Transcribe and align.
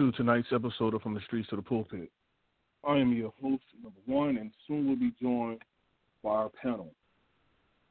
To 0.00 0.10
tonight's 0.12 0.48
episode 0.50 0.94
of 0.94 1.02
From 1.02 1.12
the 1.12 1.20
Streets 1.26 1.50
to 1.50 1.56
the 1.56 1.60
Pulpit. 1.62 2.10
I 2.88 2.96
am 2.96 3.12
your 3.12 3.34
host, 3.42 3.64
number 3.82 4.00
one, 4.06 4.38
and 4.38 4.50
soon 4.66 4.86
we'll 4.86 4.96
be 4.96 5.12
joined 5.20 5.60
by 6.24 6.30
our 6.30 6.48
panel. 6.48 6.94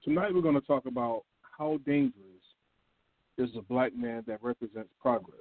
Tonight 0.03 0.33
we're 0.33 0.41
going 0.41 0.59
to 0.59 0.61
talk 0.61 0.87
about 0.87 1.21
how 1.55 1.77
dangerous 1.85 2.15
is 3.37 3.51
a 3.55 3.61
black 3.61 3.95
man 3.95 4.23
that 4.25 4.41
represents 4.41 4.89
progress. 4.99 5.37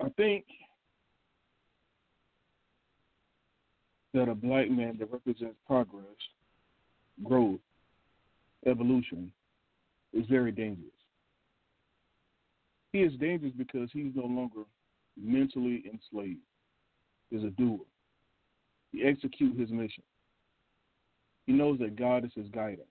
I 0.00 0.08
think 0.10 0.44
that 4.14 4.28
a 4.28 4.36
black 4.36 4.70
man 4.70 4.98
that 5.00 5.10
represents 5.10 5.56
progress, 5.66 6.04
growth, 7.24 7.58
evolution 8.66 9.32
is 10.12 10.24
very 10.30 10.52
dangerous. 10.52 10.92
He 12.92 13.00
is 13.00 13.12
dangerous 13.14 13.52
because 13.56 13.88
he's 13.92 14.12
no 14.14 14.26
longer 14.26 14.62
mentally 15.16 15.82
enslaved. 15.90 16.40
He's 17.30 17.42
a 17.42 17.50
doer. 17.50 17.80
He 18.92 19.02
executes 19.02 19.58
his 19.58 19.70
mission. 19.70 20.04
He 21.46 21.52
knows 21.52 21.78
that 21.78 21.96
God 21.96 22.24
is 22.24 22.32
his 22.34 22.48
guidance. 22.48 22.86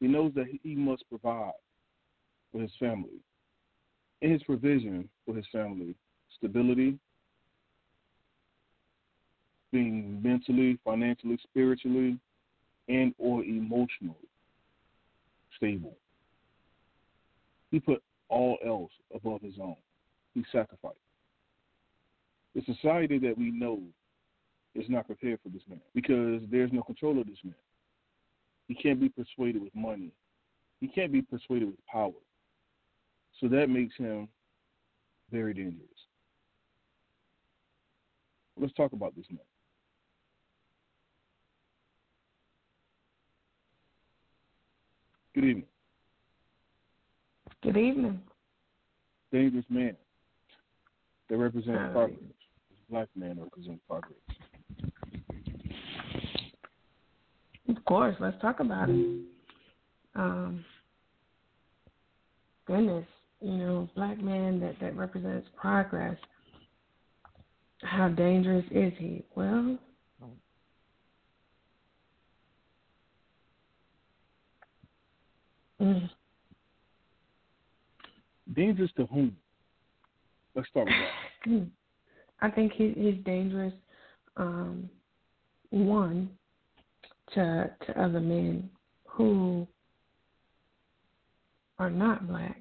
He 0.00 0.08
knows 0.08 0.32
that 0.34 0.46
he 0.62 0.74
must 0.74 1.08
provide 1.08 1.52
for 2.50 2.60
his 2.60 2.72
family. 2.80 3.20
In 4.22 4.32
his 4.32 4.42
provision 4.42 5.08
for 5.24 5.34
his 5.34 5.46
family, 5.52 5.94
stability, 6.36 6.98
being 9.72 10.20
mentally, 10.22 10.78
financially, 10.84 11.38
spiritually, 11.42 12.18
and 12.88 13.14
or 13.18 13.44
emotionally 13.44 14.16
stable. 15.56 15.96
He 17.70 17.78
put 17.78 18.02
all 18.30 18.56
else 18.64 18.92
above 19.14 19.42
his 19.42 19.54
own. 19.60 19.76
He 20.34 20.44
sacrificed. 20.50 20.96
The 22.54 22.62
society 22.62 23.18
that 23.18 23.36
we 23.36 23.50
know 23.50 23.80
is 24.74 24.86
not 24.88 25.06
prepared 25.06 25.40
for 25.42 25.50
this 25.50 25.62
man 25.68 25.80
because 25.94 26.42
there's 26.50 26.72
no 26.72 26.82
control 26.82 27.20
of 27.20 27.26
this 27.26 27.38
man. 27.44 27.54
He 28.68 28.74
can't 28.74 29.00
be 29.00 29.08
persuaded 29.08 29.62
with 29.62 29.74
money. 29.74 30.12
He 30.80 30.88
can't 30.88 31.12
be 31.12 31.22
persuaded 31.22 31.66
with 31.66 31.86
power. 31.86 32.12
So 33.40 33.48
that 33.48 33.68
makes 33.68 33.96
him 33.96 34.28
very 35.30 35.54
dangerous. 35.54 35.88
Let's 38.56 38.74
talk 38.74 38.92
about 38.92 39.16
this 39.16 39.26
man. 39.30 39.40
Good 45.34 45.44
evening. 45.44 45.69
Good 47.62 47.76
evening. 47.76 48.20
Dangerous 49.32 49.66
man 49.68 49.94
that 51.28 51.36
represents 51.36 51.78
uh, 51.78 51.92
progress. 51.92 52.18
Black 52.88 53.08
man 53.14 53.38
represents 53.40 53.82
progress. 53.86 54.14
Of 57.68 57.84
course, 57.84 58.16
let's 58.18 58.40
talk 58.40 58.60
about 58.60 58.88
it. 58.88 59.06
Um, 60.16 60.64
goodness, 62.66 63.06
you 63.40 63.52
know, 63.52 63.88
black 63.94 64.20
man 64.20 64.58
that, 64.60 64.80
that 64.80 64.96
represents 64.96 65.46
progress. 65.56 66.16
How 67.82 68.08
dangerous 68.08 68.64
is 68.70 68.92
he? 68.98 69.24
Well, 69.34 69.78
Mm. 75.80 76.10
Dangerous 78.54 78.90
to 78.96 79.06
whom? 79.06 79.36
Let's 80.54 80.68
start 80.68 80.86
with 80.86 80.94
that. 81.46 81.66
I 82.42 82.50
think 82.50 82.72
he, 82.72 82.92
he's 82.96 83.22
dangerous. 83.24 83.74
Um, 84.36 84.88
one 85.70 86.30
to 87.34 87.70
to 87.86 88.02
other 88.02 88.20
men 88.20 88.68
who 89.06 89.66
are 91.78 91.90
not 91.90 92.26
black, 92.26 92.56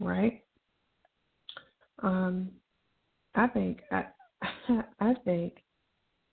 right? 0.00 0.42
Um, 2.02 2.50
I 3.34 3.46
think 3.48 3.80
I 3.90 4.06
I 5.00 5.14
think 5.24 5.54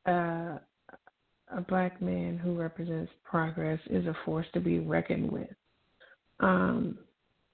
uh, 0.07 0.59
a 1.51 1.61
black 1.67 2.01
man 2.01 2.37
who 2.37 2.55
represents 2.55 3.11
progress 3.23 3.79
is 3.89 4.05
a 4.05 4.15
force 4.23 4.47
to 4.53 4.59
be 4.59 4.79
reckoned 4.79 5.31
with 5.31 5.49
um, 6.39 6.97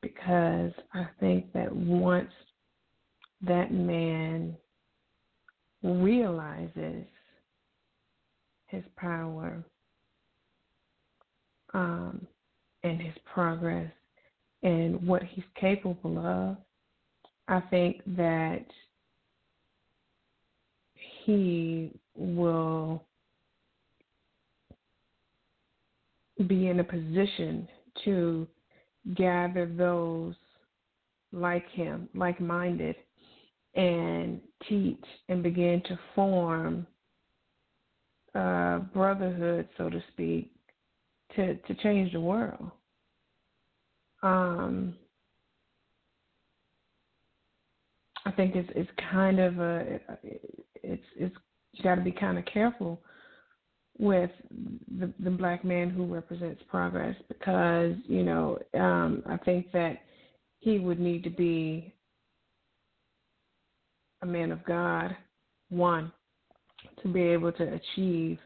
because 0.05 0.71
I 0.93 1.07
think 1.19 1.51
that 1.53 1.75
once 1.75 2.29
that 3.41 3.71
man 3.71 4.55
realizes 5.81 7.05
his 8.67 8.83
power 8.97 9.63
um, 11.73 12.27
and 12.83 13.01
his 13.01 13.15
progress 13.33 13.91
and 14.61 15.01
what 15.07 15.23
he's 15.23 15.43
capable 15.59 16.19
of, 16.19 16.57
I 17.47 17.61
think 17.71 18.01
that 18.15 18.63
he 21.23 21.91
will 22.15 23.03
be 26.47 26.67
in 26.67 26.79
a 26.79 26.83
position 26.83 27.67
to 28.03 28.47
gather 29.13 29.65
those 29.65 30.35
like 31.31 31.69
him, 31.71 32.09
like 32.15 32.39
minded, 32.39 32.95
and 33.75 34.39
teach 34.67 35.03
and 35.29 35.43
begin 35.43 35.81
to 35.85 35.99
form 36.15 36.87
a 38.33 38.81
brotherhood, 38.93 39.67
so 39.77 39.89
to 39.89 40.01
speak, 40.11 40.51
to, 41.35 41.55
to 41.55 41.73
change 41.75 42.13
the 42.13 42.19
world. 42.19 42.71
Um, 44.23 44.95
I 48.25 48.31
think 48.31 48.55
it's 48.55 48.69
it's 48.75 48.89
kind 49.11 49.39
of 49.39 49.59
a 49.59 49.99
it's 50.73 51.03
it's 51.15 51.35
got 51.83 51.95
to 51.95 52.01
be 52.01 52.11
kind 52.11 52.37
of 52.39 52.45
careful 52.45 53.01
with 53.97 54.31
the, 54.99 55.11
the 55.19 55.29
black 55.29 55.63
man 55.63 55.89
who 55.89 56.05
represents 56.05 56.61
progress 56.69 57.15
because 57.27 57.93
you 58.07 58.23
know 58.23 58.57
um, 58.73 59.23
I 59.25 59.37
think 59.37 59.71
that 59.71 59.99
he 60.59 60.79
would 60.79 60.99
need 60.99 61.23
to 61.23 61.29
be 61.29 61.93
a 64.21 64.25
man 64.25 64.51
of 64.51 64.63
God, 64.65 65.15
one, 65.69 66.11
to 67.01 67.07
be 67.07 67.21
able 67.21 67.51
to 67.51 67.63
achieve, 67.73 68.39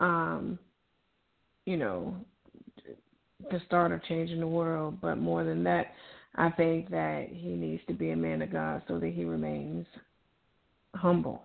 um, 0.00 0.58
you 1.64 1.76
know, 1.76 2.16
the 3.50 3.60
start 3.66 3.92
of 3.92 4.02
changing 4.04 4.40
the 4.40 4.46
world. 4.46 5.00
But 5.00 5.16
more 5.16 5.44
than 5.44 5.62
that, 5.64 5.92
I 6.34 6.50
think 6.50 6.90
that 6.90 7.28
he 7.30 7.50
needs 7.50 7.82
to 7.86 7.94
be 7.94 8.10
a 8.10 8.16
man 8.16 8.42
of 8.42 8.52
God 8.52 8.82
so 8.88 8.98
that 8.98 9.12
he 9.12 9.24
remains 9.24 9.86
humble 10.94 11.42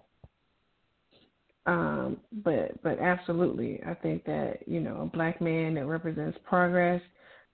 um, 1.68 2.18
but 2.44 2.82
but 2.82 3.00
absolutely, 3.00 3.82
I 3.86 3.94
think 3.94 4.26
that 4.26 4.60
you 4.66 4.80
know 4.80 5.02
a 5.02 5.06
black 5.06 5.42
man 5.42 5.76
that 5.76 5.86
represents 5.86 6.38
progress. 6.48 7.02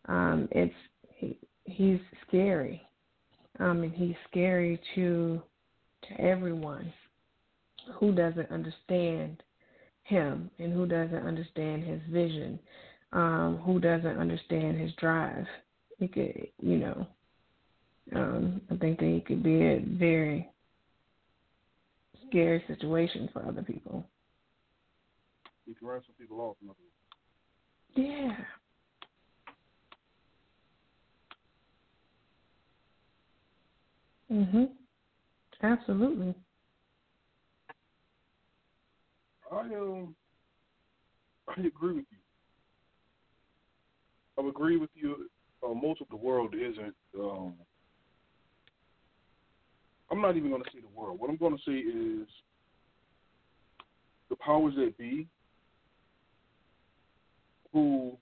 Um, 0.07 0.48
it's 0.51 0.74
he, 1.10 1.38
he's 1.65 2.00
scary. 2.27 2.81
Um, 3.60 3.83
and 3.83 3.94
he's 3.94 4.15
scary 4.30 4.80
to 4.95 5.42
to 6.07 6.21
everyone 6.21 6.92
who 8.00 8.13
doesn't 8.13 8.50
understand 8.51 9.44
him 10.04 10.50
and 10.60 10.74
who 10.74 10.86
doesn't 10.86 11.25
understand 11.25 11.83
his 11.83 12.01
vision, 12.10 12.60
um, 13.13 13.60
who 13.63 13.80
doesn't 13.80 14.18
understand 14.18 14.80
his 14.80 14.92
drive. 14.94 15.45
He 16.00 16.07
could, 16.07 16.48
you 16.62 16.77
know, 16.77 17.07
um, 18.15 18.62
I 18.69 18.75
think 18.77 19.00
that 19.00 19.06
he 19.06 19.21
could 19.21 19.44
be 19.44 19.62
a 19.62 19.80
very 19.86 20.50
scary 22.34 22.64
situation 22.68 23.30
for 23.32 23.46
other 23.48 23.62
people. 23.62 24.04
You 25.68 25.76
can 25.76 25.88
run 25.88 26.02
some 26.06 26.16
people 26.20 26.42
off. 26.42 26.58
Yeah. 27.96 28.36
Mhm. 34.32 34.70
Absolutely. 35.62 36.34
I 39.52 39.60
um 39.60 40.16
I 41.48 41.62
agree 41.62 41.94
with 41.94 42.06
you. 42.10 42.18
I 44.44 44.50
agree 44.50 44.78
with 44.78 44.90
you. 44.96 45.30
Uh, 45.64 45.76
most 45.76 46.02
of 46.02 46.08
the 46.10 46.16
world 46.16 46.56
isn't 46.56 46.96
um, 47.20 47.54
I'm 50.13 50.21
not 50.21 50.38
even 50.38 50.51
going 50.51 50.63
to 50.63 50.69
say 50.71 50.80
the 50.80 51.00
world. 51.00 51.19
What 51.19 51.31
I'm 51.31 51.38
going 51.38 51.57
to 51.57 51.63
say 51.65 51.71
is 51.71 52.27
the 54.30 54.36
powers 54.36 54.75
that 54.75 54.95
be 54.95 55.27
who 57.71 58.15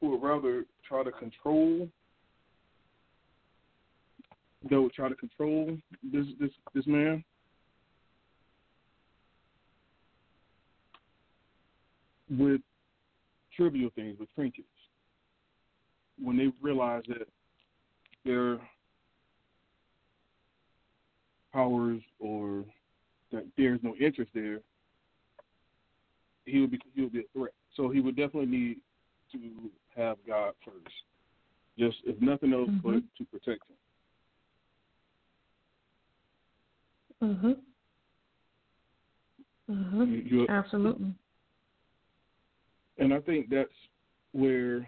who 0.00 0.10
would 0.10 0.20
rather 0.20 0.64
try 0.88 1.04
to 1.04 1.12
control 1.12 1.88
they 4.68 4.76
would 4.76 4.92
try 4.92 5.08
to 5.08 5.14
control 5.14 5.78
this 6.02 6.26
this 6.40 6.50
this 6.74 6.86
man. 6.88 7.22
With 12.28 12.60
trivial 13.56 13.90
things, 13.94 14.18
with 14.18 14.34
trinkets. 14.34 14.66
When 16.20 16.36
they 16.36 16.48
realize 16.60 17.02
that 17.06 17.28
their 18.24 18.58
powers 21.52 22.00
or 22.18 22.64
that 23.30 23.46
there's 23.56 23.80
no 23.82 23.94
interest 24.00 24.30
there, 24.34 24.60
he 26.44 26.60
would 26.60 26.70
be 26.70 26.78
he 26.94 27.02
would 27.02 27.12
be 27.12 27.20
a 27.20 27.38
threat. 27.38 27.52
So 27.76 27.90
he 27.90 28.00
would 28.00 28.16
definitely 28.16 28.46
need 28.46 28.76
to 29.32 29.70
have 29.96 30.18
God 30.26 30.52
first, 30.64 30.94
just 31.78 31.96
if 32.04 32.20
nothing 32.20 32.52
else, 32.52 32.68
mm-hmm. 32.68 32.92
but 32.92 33.02
to 33.18 33.24
protect 33.30 33.62
him. 33.68 33.76
Mhm. 37.22 37.56
Mhm. 39.70 40.30
You, 40.30 40.46
Absolutely. 40.48 41.14
And 42.98 43.14
I 43.14 43.20
think 43.20 43.48
that's 43.48 43.70
where 44.32 44.86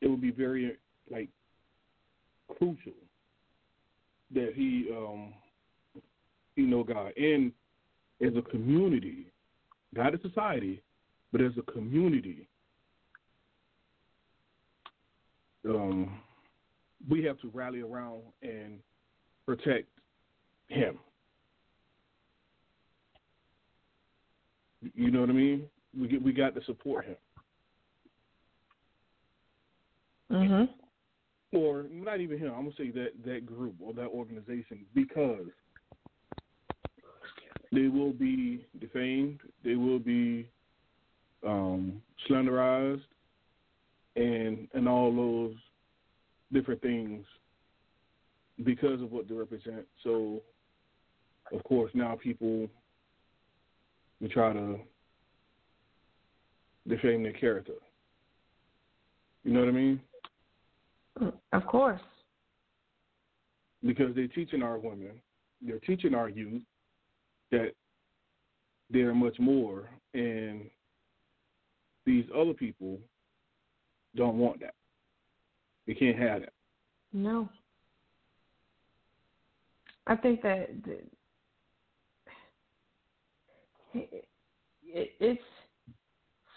it 0.00 0.06
would 0.06 0.20
be 0.20 0.30
very 0.30 0.76
like 1.10 1.28
crucial 2.58 2.92
that 4.34 4.52
he 4.54 4.88
um 4.94 5.32
he 6.56 6.62
know 6.62 6.82
God 6.82 7.12
and 7.16 7.52
as 8.20 8.32
a 8.36 8.42
community, 8.42 9.26
not 9.92 10.14
a 10.14 10.20
society, 10.20 10.82
but 11.32 11.40
as 11.40 11.52
a 11.56 11.72
community. 11.72 12.48
Um, 15.68 16.20
we 17.08 17.22
have 17.24 17.38
to 17.40 17.50
rally 17.54 17.80
around 17.80 18.22
and 18.42 18.80
protect 19.46 19.88
him. 20.68 20.98
You 24.94 25.10
know 25.10 25.20
what 25.20 25.30
I 25.30 25.32
mean? 25.32 25.64
We 25.98 26.08
get, 26.08 26.22
we 26.22 26.32
got 26.32 26.54
to 26.54 26.64
support 26.64 27.04
him. 27.04 27.16
Mhm. 30.30 30.68
Or 31.52 31.84
not 31.90 32.20
even 32.20 32.38
him. 32.38 32.52
I'm 32.54 32.64
gonna 32.64 32.76
say 32.76 32.90
that 32.90 33.12
that 33.24 33.46
group 33.46 33.74
or 33.80 33.94
that 33.94 34.08
organization 34.08 34.84
because 34.94 35.46
they 37.72 37.88
will 37.88 38.12
be 38.12 38.66
defamed. 38.80 39.40
They 39.64 39.74
will 39.74 39.98
be 39.98 40.48
um, 41.46 42.02
slanderized, 42.28 43.02
and 44.16 44.68
and 44.74 44.88
all 44.88 45.14
those 45.14 45.56
different 46.52 46.82
things 46.82 47.24
because 48.64 49.00
of 49.00 49.12
what 49.12 49.28
they 49.28 49.34
represent. 49.34 49.86
So, 50.02 50.42
of 51.52 51.62
course, 51.64 51.90
now 51.94 52.18
people 52.22 52.68
we 54.20 54.28
try 54.28 54.52
to 54.52 54.78
defame 56.88 57.22
their 57.22 57.32
character. 57.32 57.74
You 59.44 59.52
know 59.52 59.60
what 59.60 59.68
I 59.68 59.72
mean? 59.72 60.00
Of 61.52 61.66
course. 61.66 62.00
Because 63.84 64.14
they're 64.14 64.28
teaching 64.28 64.62
our 64.62 64.78
women, 64.78 65.20
they're 65.60 65.78
teaching 65.78 66.14
our 66.14 66.28
youth 66.28 66.62
that 67.50 67.72
they're 68.90 69.14
much 69.14 69.38
more, 69.38 69.88
and 70.14 70.62
these 72.04 72.24
other 72.36 72.54
people 72.54 72.98
don't 74.16 74.38
want 74.38 74.60
that. 74.60 74.74
They 75.86 75.94
can't 75.94 76.18
have 76.18 76.42
it. 76.42 76.52
No. 77.12 77.48
I 80.06 80.16
think 80.16 80.42
that 80.42 80.70
it's 84.84 85.42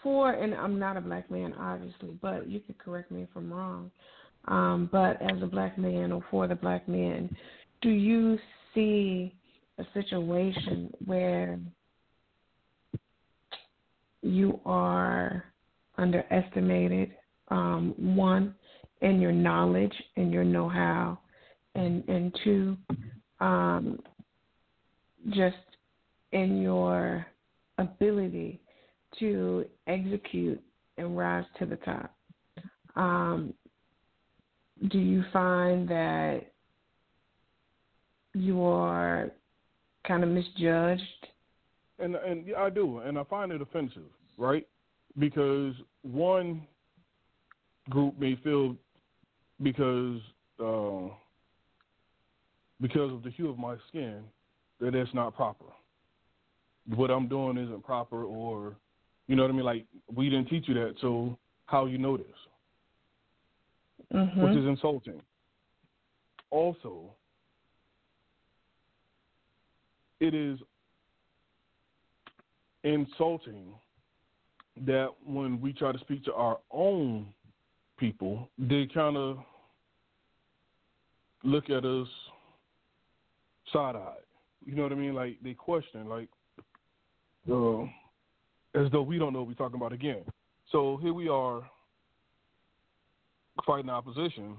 for, 0.02 0.32
and 0.32 0.54
I'm 0.54 0.78
not 0.78 0.96
a 0.96 1.00
black 1.00 1.30
man, 1.30 1.54
obviously, 1.54 2.18
but 2.20 2.48
you 2.48 2.60
could 2.60 2.78
correct 2.78 3.10
me 3.10 3.22
if 3.22 3.28
I'm 3.36 3.52
wrong. 3.52 3.90
Um, 4.46 4.88
but 4.90 5.20
as 5.22 5.40
a 5.42 5.46
black 5.46 5.78
man 5.78 6.12
or 6.12 6.24
for 6.30 6.48
the 6.48 6.54
black 6.54 6.88
man, 6.88 7.34
do 7.80 7.90
you 7.90 8.38
see 8.74 9.34
a 9.78 9.84
situation 9.94 10.92
where 11.04 11.58
you 14.22 14.60
are 14.64 15.44
underestimated, 15.98 17.12
um, 17.48 17.94
one, 17.96 18.54
in 19.00 19.20
your 19.20 19.32
knowledge 19.32 19.94
and 20.16 20.32
your 20.32 20.44
know 20.44 20.68
how, 20.68 21.18
and 21.74 22.08
and 22.08 22.34
two, 22.44 22.76
um, 23.40 23.98
just 25.30 25.56
in 26.32 26.62
your 26.62 27.26
ability 27.78 28.60
to 29.18 29.64
execute 29.86 30.62
and 30.98 31.16
rise 31.18 31.44
to 31.58 31.66
the 31.66 31.76
top. 31.76 32.14
Um, 32.96 33.52
do 34.88 34.98
you 34.98 35.24
find 35.32 35.88
that 35.88 36.40
you 38.34 38.62
are 38.62 39.30
kind 40.06 40.22
of 40.24 40.30
misjudged? 40.30 41.02
And 41.98 42.16
and 42.16 42.46
yeah, 42.46 42.58
I 42.58 42.70
do, 42.70 42.98
and 42.98 43.18
I 43.18 43.24
find 43.24 43.52
it 43.52 43.62
offensive, 43.62 44.10
right? 44.36 44.66
Because 45.18 45.74
one 46.02 46.66
group 47.90 48.18
may 48.18 48.36
feel 48.42 48.76
because 49.62 50.20
uh, 50.58 51.14
because 52.80 53.12
of 53.12 53.22
the 53.22 53.30
hue 53.30 53.48
of 53.48 53.58
my 53.58 53.76
skin 53.88 54.22
that 54.80 54.94
it's 54.94 55.14
not 55.14 55.36
proper. 55.36 55.66
What 56.96 57.10
I'm 57.10 57.28
doing 57.28 57.56
isn't 57.58 57.84
proper, 57.84 58.24
or 58.24 58.74
you 59.28 59.36
know 59.36 59.42
what 59.42 59.50
I 59.50 59.54
mean. 59.54 59.64
Like 59.64 59.86
we 60.12 60.28
didn't 60.28 60.48
teach 60.48 60.64
you 60.66 60.74
that, 60.74 60.94
so 61.00 61.38
how 61.66 61.86
you 61.86 61.98
know 61.98 62.16
this? 62.16 62.26
Mm-hmm. 64.14 64.42
Which 64.42 64.56
is 64.56 64.66
insulting. 64.66 65.20
Also, 66.50 67.14
it 70.20 70.34
is 70.34 70.58
insulting 72.84 73.72
that 74.86 75.08
when 75.24 75.60
we 75.60 75.72
try 75.72 75.92
to 75.92 75.98
speak 75.98 76.24
to 76.24 76.32
our 76.34 76.58
own 76.70 77.26
people, 77.98 78.48
they 78.58 78.86
kind 78.92 79.16
of 79.16 79.38
look 81.42 81.70
at 81.70 81.84
us 81.84 82.08
side 83.72 83.96
eyed. 83.96 84.16
You 84.64 84.74
know 84.74 84.82
what 84.82 84.92
I 84.92 84.96
mean? 84.96 85.14
Like 85.14 85.38
they 85.42 85.54
question, 85.54 86.08
like 86.08 86.28
uh, 87.50 87.82
as 88.74 88.90
though 88.92 89.02
we 89.02 89.18
don't 89.18 89.32
know 89.32 89.40
what 89.40 89.48
we're 89.48 89.54
talking 89.54 89.76
about 89.76 89.92
again. 89.92 90.24
So 90.70 90.98
here 91.02 91.12
we 91.12 91.28
are 91.28 91.62
fighting 93.66 93.90
opposition 93.90 94.56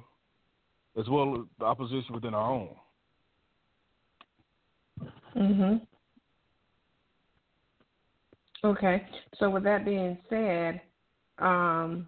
as 0.98 1.08
well 1.10 1.36
as 1.36 1.42
the 1.60 1.66
opposition 1.66 2.14
within 2.14 2.34
our 2.34 2.52
own. 2.52 2.76
Mhm. 5.36 5.88
Okay. 8.64 9.08
So 9.40 9.50
with 9.50 9.64
that 9.64 9.84
being 9.86 10.18
said, 10.30 10.82
um 11.40 12.08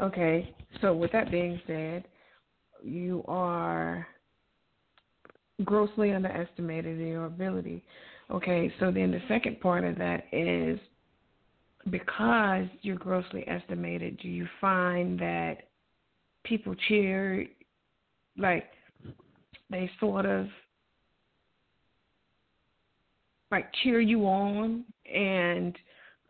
okay, 0.00 0.54
so 0.80 0.94
with 0.94 1.12
that 1.12 1.30
being 1.30 1.60
said, 1.66 2.08
you 2.82 3.24
are 3.28 4.06
grossly 5.64 6.12
underestimated 6.12 7.00
in 7.00 7.06
your 7.06 7.26
ability. 7.26 7.84
Okay, 8.30 8.72
so 8.80 8.90
then 8.90 9.12
the 9.12 9.22
second 9.28 9.60
part 9.60 9.84
of 9.84 9.96
that 9.98 10.24
is 10.32 10.80
because 11.90 12.66
you're 12.82 12.96
grossly 12.96 13.46
estimated, 13.48 14.18
do 14.18 14.28
you 14.28 14.46
find 14.60 15.18
that 15.18 15.68
people 16.44 16.74
cheer, 16.88 17.46
like 18.36 18.64
they 19.70 19.90
sort 19.98 20.26
of 20.26 20.46
like 23.50 23.66
cheer 23.82 24.00
you 24.00 24.24
on 24.26 24.84
and 25.12 25.76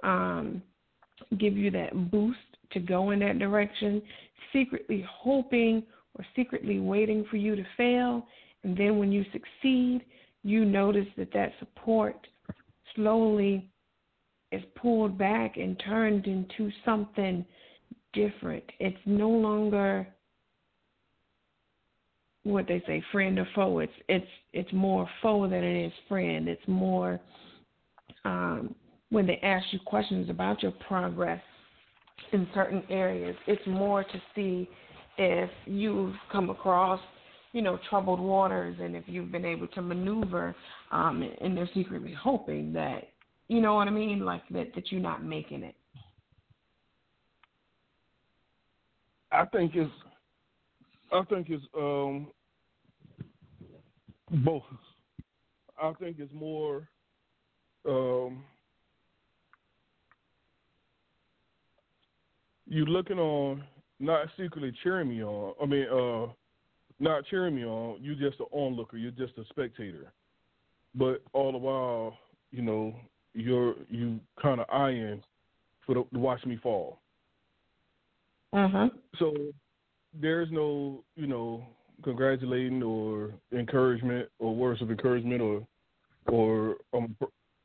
um, 0.02 0.62
give 1.38 1.56
you 1.56 1.70
that 1.70 2.10
boost 2.10 2.38
to 2.72 2.80
go 2.80 3.10
in 3.10 3.20
that 3.20 3.38
direction, 3.38 4.02
secretly 4.52 5.06
hoping 5.08 5.82
or 6.18 6.26
secretly 6.34 6.80
waiting 6.80 7.24
for 7.30 7.36
you 7.36 7.54
to 7.54 7.64
fail. 7.76 8.26
And 8.64 8.76
then 8.76 8.98
when 8.98 9.12
you 9.12 9.24
succeed, 9.32 10.04
you 10.42 10.64
notice 10.64 11.06
that 11.16 11.32
that 11.32 11.52
support 11.58 12.26
slowly 12.94 13.68
is 14.52 14.62
pulled 14.76 15.18
back 15.18 15.56
and 15.56 15.80
turned 15.84 16.26
into 16.26 16.70
something 16.84 17.44
different. 18.12 18.64
It's 18.78 18.96
no 19.06 19.28
longer 19.28 20.06
what 22.44 22.66
they 22.66 22.82
say, 22.86 23.02
friend 23.12 23.38
or 23.38 23.48
foe. 23.54 23.78
It's 23.78 23.92
it's 24.08 24.26
it's 24.52 24.72
more 24.72 25.08
foe 25.22 25.48
than 25.48 25.64
it 25.64 25.86
is 25.86 25.92
friend. 26.08 26.48
It's 26.48 26.66
more 26.66 27.20
um, 28.24 28.74
when 29.10 29.26
they 29.26 29.38
ask 29.42 29.66
you 29.72 29.78
questions 29.84 30.30
about 30.30 30.62
your 30.62 30.72
progress 30.72 31.40
in 32.32 32.48
certain 32.54 32.82
areas, 32.88 33.36
it's 33.46 33.66
more 33.66 34.04
to 34.04 34.22
see 34.34 34.68
if 35.18 35.50
you've 35.66 36.14
come 36.30 36.50
across, 36.50 37.00
you 37.52 37.62
know, 37.62 37.78
troubled 37.90 38.20
waters 38.20 38.76
and 38.80 38.96
if 38.96 39.04
you've 39.06 39.30
been 39.30 39.44
able 39.44 39.66
to 39.68 39.82
maneuver, 39.82 40.54
um, 40.90 41.28
and 41.40 41.56
they're 41.56 41.68
secretly 41.74 42.14
hoping 42.14 42.72
that, 42.72 43.08
you 43.52 43.60
know 43.60 43.74
what 43.74 43.86
I 43.86 43.90
mean, 43.90 44.24
like 44.24 44.42
that 44.50 44.74
that 44.74 44.90
you're 44.90 45.00
not 45.00 45.22
making 45.22 45.62
it. 45.62 45.74
I 49.30 49.44
think 49.46 49.72
it's, 49.74 49.90
I 51.12 51.22
think 51.24 51.48
it's 51.50 51.64
um, 51.76 52.28
both. 54.44 54.62
I 55.82 55.92
think 56.00 56.16
it's 56.18 56.32
more 56.32 56.88
um, 57.86 58.42
you 62.66 62.86
looking 62.86 63.18
on 63.18 63.64
not 64.00 64.28
secretly 64.36 64.72
cheering 64.82 65.08
me 65.08 65.22
on. 65.22 65.54
I 65.62 65.66
mean, 65.66 65.86
uh, 65.88 66.32
not 67.00 67.24
cheering 67.26 67.54
me 67.56 67.64
on. 67.64 68.02
You 68.02 68.14
just 68.14 68.40
an 68.40 68.46
onlooker. 68.50 68.96
You're 68.96 69.10
just 69.10 69.36
a 69.38 69.44
spectator. 69.50 70.12
But 70.94 71.22
all 71.32 71.52
the 71.52 71.58
while, 71.58 72.16
you 72.50 72.62
know, 72.62 72.94
you're 73.34 73.74
you 73.88 74.20
kind 74.40 74.60
of 74.60 74.66
eyeing 74.70 75.22
for 75.86 75.94
the, 75.94 76.04
to 76.12 76.18
watch 76.18 76.44
me 76.44 76.58
fall. 76.62 76.98
Uh-huh. 78.52 78.88
So 79.18 79.34
there's 80.20 80.50
no, 80.50 81.02
you 81.16 81.26
know, 81.26 81.64
congratulating 82.02 82.82
or 82.82 83.30
encouragement 83.52 84.28
or 84.38 84.54
words 84.54 84.82
of 84.82 84.90
encouragement 84.90 85.40
or 85.40 85.66
or 86.28 86.76
um, 86.92 87.16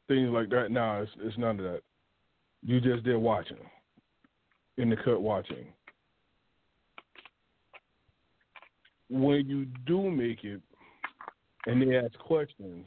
things 0.08 0.30
like 0.32 0.50
that. 0.50 0.72
Nah, 0.72 1.02
it's, 1.02 1.12
it's 1.20 1.38
none 1.38 1.60
of 1.60 1.66
that. 1.66 1.82
You 2.64 2.82
just 2.82 3.04
there 3.04 3.20
watching, 3.20 3.58
in 4.78 4.90
the 4.90 4.96
cut 4.96 5.22
watching. 5.22 5.68
When 9.10 9.48
you 9.48 9.68
do 9.86 10.10
make 10.10 10.44
it, 10.44 10.62
and 11.66 11.82
they 11.82 11.98
ask 11.98 12.18
questions, 12.20 12.86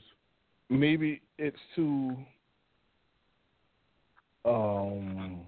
maybe 0.69 1.23
it's 1.39 1.57
to 1.77 2.17
um, 4.45 5.41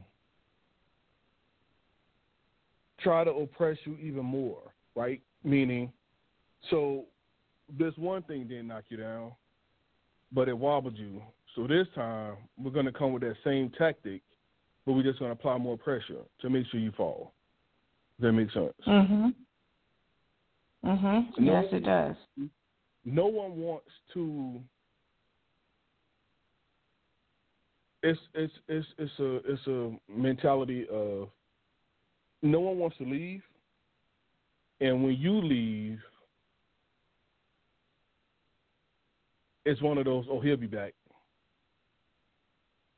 try 3.01 3.25
to 3.25 3.31
oppress 3.31 3.79
you 3.85 3.97
even 3.97 4.25
more, 4.25 4.73
right? 4.95 5.21
Meaning, 5.45 5.93
so 6.71 7.05
this 7.79 7.95
one 7.97 8.23
thing 8.23 8.47
didn't 8.47 8.69
knock 8.69 8.85
you 8.89 8.97
down, 8.99 9.33
but 10.33 10.49
it 10.49 10.57
wobbled 10.57 10.97
you. 10.97 11.23
So 11.55 11.67
this 11.67 11.87
time 11.95 12.37
we're 12.57 12.71
going 12.71 12.87
to 12.87 12.93
come 12.93 13.13
with 13.13 13.23
that 13.23 13.37
same 13.45 13.71
tactic, 13.77 14.23
but 14.87 14.93
we're 14.93 15.03
just 15.03 15.19
going 15.19 15.31
to 15.31 15.39
apply 15.39 15.59
more 15.59 15.77
pressure 15.77 16.23
to 16.41 16.51
make 16.51 16.67
sure 16.69 16.81
you 16.81 16.93
fall. 16.93 17.33
Does 18.21 18.29
that 18.29 18.33
make 18.33 18.51
sense? 18.53 18.73
Mhm. 18.87 19.35
Mhm. 20.85 21.39
No- 21.39 21.53
Yes, 21.53 21.73
it 21.73 21.81
does. 21.85 22.17
No 23.05 23.27
one 23.27 23.57
wants 23.57 23.91
to. 24.15 24.63
It's 28.03 28.19
it's 28.35 28.53
it's 28.69 28.87
it's 28.99 29.19
a 29.21 29.37
it's 29.45 29.67
a 29.69 29.93
mentality 30.11 30.87
of 30.91 31.29
no 32.43 32.59
one 32.61 32.79
wants 32.79 32.97
to 32.99 33.05
leave, 33.05 33.43
and 34.81 35.05
when 35.05 35.15
you 35.15 35.41
leave, 35.41 36.01
it's 39.65 39.81
one 39.81 39.99
of 39.99 40.05
those 40.05 40.25
oh 40.29 40.41
he'll 40.41 40.57
be 40.57 40.67
back. 40.67 40.95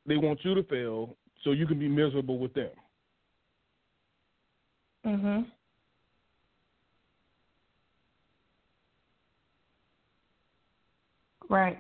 They 0.07 0.17
want 0.17 0.43
you 0.43 0.55
to 0.55 0.63
fail 0.63 1.17
so 1.43 1.53
you 1.53 1.67
can 1.67 1.79
be 1.79 1.89
miserable 1.89 2.39
with 2.39 2.55
them. 2.55 2.71
Mhm. 5.05 5.47
Right. 11.51 11.79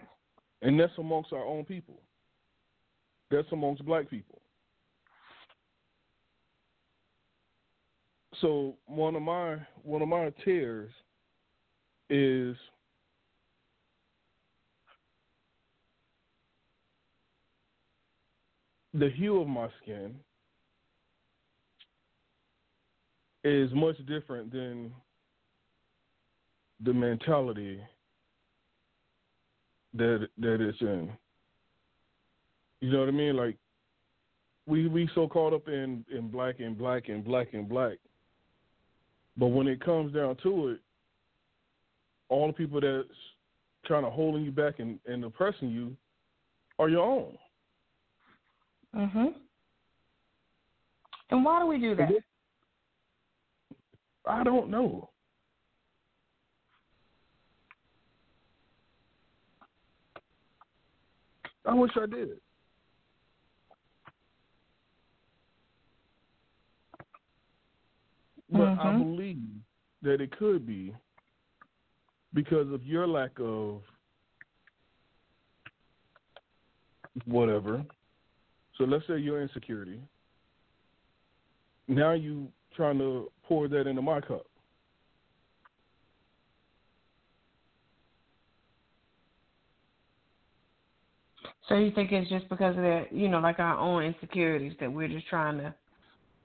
And 0.61 0.79
that's 0.79 0.93
amongst 0.99 1.33
our 1.33 1.45
own 1.45 1.65
people. 1.65 2.04
That's 3.35 3.51
amongst 3.51 3.85
black 3.85 4.09
people. 4.09 4.41
So 8.41 8.77
one 8.87 9.17
of 9.17 9.23
my 9.23 9.57
one 9.83 10.03
of 10.03 10.09
my 10.09 10.33
tears 10.45 10.91
is 12.11 12.57
the 18.93 19.11
hue 19.11 19.41
of 19.41 19.49
my 19.49 19.69
skin 19.83 20.15
is 23.43 23.69
much 23.75 23.97
different 24.07 24.53
than 24.53 24.93
the 26.85 26.93
mentality 26.93 27.81
that 29.95 30.29
that 30.39 30.61
it's 30.61 30.81
in. 30.81 31.11
You 32.85 32.91
know 32.91 33.01
what 33.01 33.09
I 33.09 33.13
mean? 33.13 33.35
Like 33.35 33.57
we 34.67 34.89
we 34.89 35.09
so 35.15 35.27
caught 35.27 35.55
up 35.55 35.69
in 35.69 36.05
in 36.15 36.29
black 36.29 36.61
and 36.61 36.77
black 36.77 37.09
and 37.09 37.25
black 37.25 37.55
and 37.55 37.67
black, 37.67 37.97
but 39.39 39.47
when 39.47 39.67
it 39.69 39.83
comes 39.83 40.13
down 40.13 40.37
to 40.43 40.69
it, 40.69 40.81
all 42.29 42.47
the 42.47 42.53
people 42.53 42.83
that's 42.83 43.09
trying 43.87 44.03
to 44.03 44.11
holding 44.11 44.45
you 44.45 44.51
back 44.51 44.81
and, 44.81 44.99
and 45.07 45.25
oppressing 45.25 45.71
you 45.71 45.97
are 46.79 46.91
your 46.91 47.07
own. 47.07 47.39
Mhm. 48.95 49.35
And 51.31 51.43
why 51.43 51.61
do 51.61 51.67
we 51.67 51.79
do 51.79 51.97
that? 51.97 52.11
I 54.27 54.45
don't 54.45 54.69
know. 54.69 55.09
I 61.65 61.73
wish 61.73 61.93
I 61.97 62.05
did. 62.05 62.44
But 68.51 68.79
I 68.79 68.91
Mhm. 68.91 68.99
believe 68.99 69.63
that 70.03 70.21
it 70.21 70.31
could 70.33 70.67
be 70.67 70.95
because 72.35 72.71
of 72.73 72.85
your 72.85 73.07
lack 73.07 73.39
of 73.41 73.83
whatever. 77.25 77.85
So 78.77 78.85
let's 78.85 79.07
say 79.07 79.19
your 79.19 79.41
insecurity. 79.41 80.03
Now 81.87 82.13
you 82.13 82.53
trying 82.73 82.99
to 82.99 83.31
pour 83.43 83.69
that 83.69 83.87
into 83.87 84.03
my 84.03 84.21
cup. 84.21 84.47
So 91.69 91.77
you 91.77 91.91
think 91.93 92.13
it's 92.13 92.29
just 92.29 92.49
because 92.49 92.77
of 92.77 92.83
that, 92.83 93.13
you 93.13 93.29
know, 93.29 93.41
like 93.41 93.59
our 93.59 93.79
own 93.79 94.03
insecurities 94.03 94.77
that 94.81 94.93
we're 94.93 95.09
just 95.09 95.27
trying 95.29 95.59
to, 95.59 95.75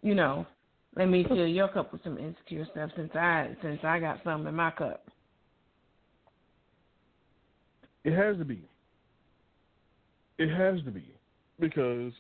you 0.02 0.16
know, 0.16 0.46
let 0.96 1.08
me 1.08 1.24
fill 1.28 1.48
your 1.48 1.68
cup 1.68 1.92
with 1.94 2.04
some 2.04 2.18
insecure 2.18 2.66
stuff 2.72 2.90
since 2.96 3.14
I 3.16 3.56
since 3.62 3.80
I 3.84 4.00
got 4.00 4.20
some 4.24 4.48
in 4.48 4.56
my 4.56 4.72
cup. 4.72 5.06
It 8.04 8.14
has 8.14 8.38
to 8.38 8.46
be. 8.46 8.64
It 10.38 10.50
has 10.50 10.84
to 10.86 10.92
be 10.92 11.06
because 11.60 12.14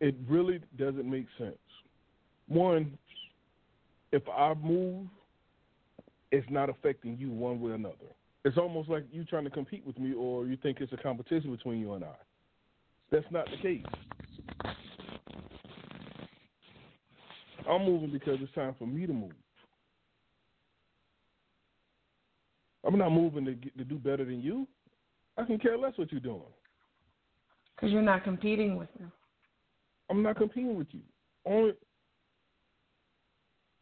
it 0.00 0.14
really 0.28 0.60
doesn't 0.78 1.10
make 1.10 1.26
sense. 1.38 1.56
One, 2.46 2.98
if 4.12 4.22
I 4.28 4.54
move, 4.54 5.06
it's 6.30 6.46
not 6.50 6.68
affecting 6.68 7.16
you 7.18 7.30
one 7.30 7.60
way 7.60 7.70
or 7.70 7.74
another. 7.74 7.94
It's 8.44 8.58
almost 8.58 8.90
like 8.90 9.06
you 9.10 9.24
trying 9.24 9.44
to 9.44 9.50
compete 9.50 9.86
with 9.86 9.98
me 9.98 10.12
or 10.12 10.46
you 10.46 10.58
think 10.62 10.80
it's 10.80 10.92
a 10.92 10.98
competition 10.98 11.50
between 11.50 11.80
you 11.80 11.94
and 11.94 12.04
I. 12.04 12.14
That's 13.10 13.24
not 13.30 13.46
the 13.50 13.56
case. 13.56 13.84
I'm 17.68 17.84
moving 17.84 18.10
because 18.10 18.38
it's 18.40 18.52
time 18.54 18.74
for 18.78 18.86
me 18.86 19.06
to 19.06 19.12
move. 19.12 19.32
I'm 22.86 22.98
not 22.98 23.10
moving 23.10 23.44
to 23.46 23.54
get, 23.54 23.76
to 23.78 23.84
do 23.84 23.96
better 23.96 24.24
than 24.24 24.42
you. 24.42 24.66
I 25.38 25.44
can 25.44 25.58
care 25.58 25.76
less 25.76 25.92
what 25.96 26.12
you're 26.12 26.20
doing. 26.20 26.42
Because 27.74 27.92
you're 27.92 28.02
not 28.02 28.24
competing 28.24 28.76
with 28.76 28.92
them. 28.98 29.10
I'm 30.10 30.22
not 30.22 30.36
competing 30.36 30.76
with 30.76 30.88
you. 30.92 31.00
Only 31.46 31.72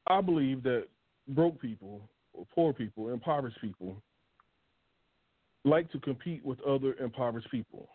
I 0.07 0.21
believe 0.21 0.63
that 0.63 0.87
broke 1.29 1.61
people, 1.61 2.09
or 2.33 2.47
poor 2.55 2.73
people, 2.73 3.11
impoverished 3.11 3.61
people 3.61 3.97
like 5.65 5.91
to 5.93 6.01
compete 6.01 6.45
with 6.45 6.61
other 6.63 6.95
impoverished 6.95 7.51
people. 7.51 7.89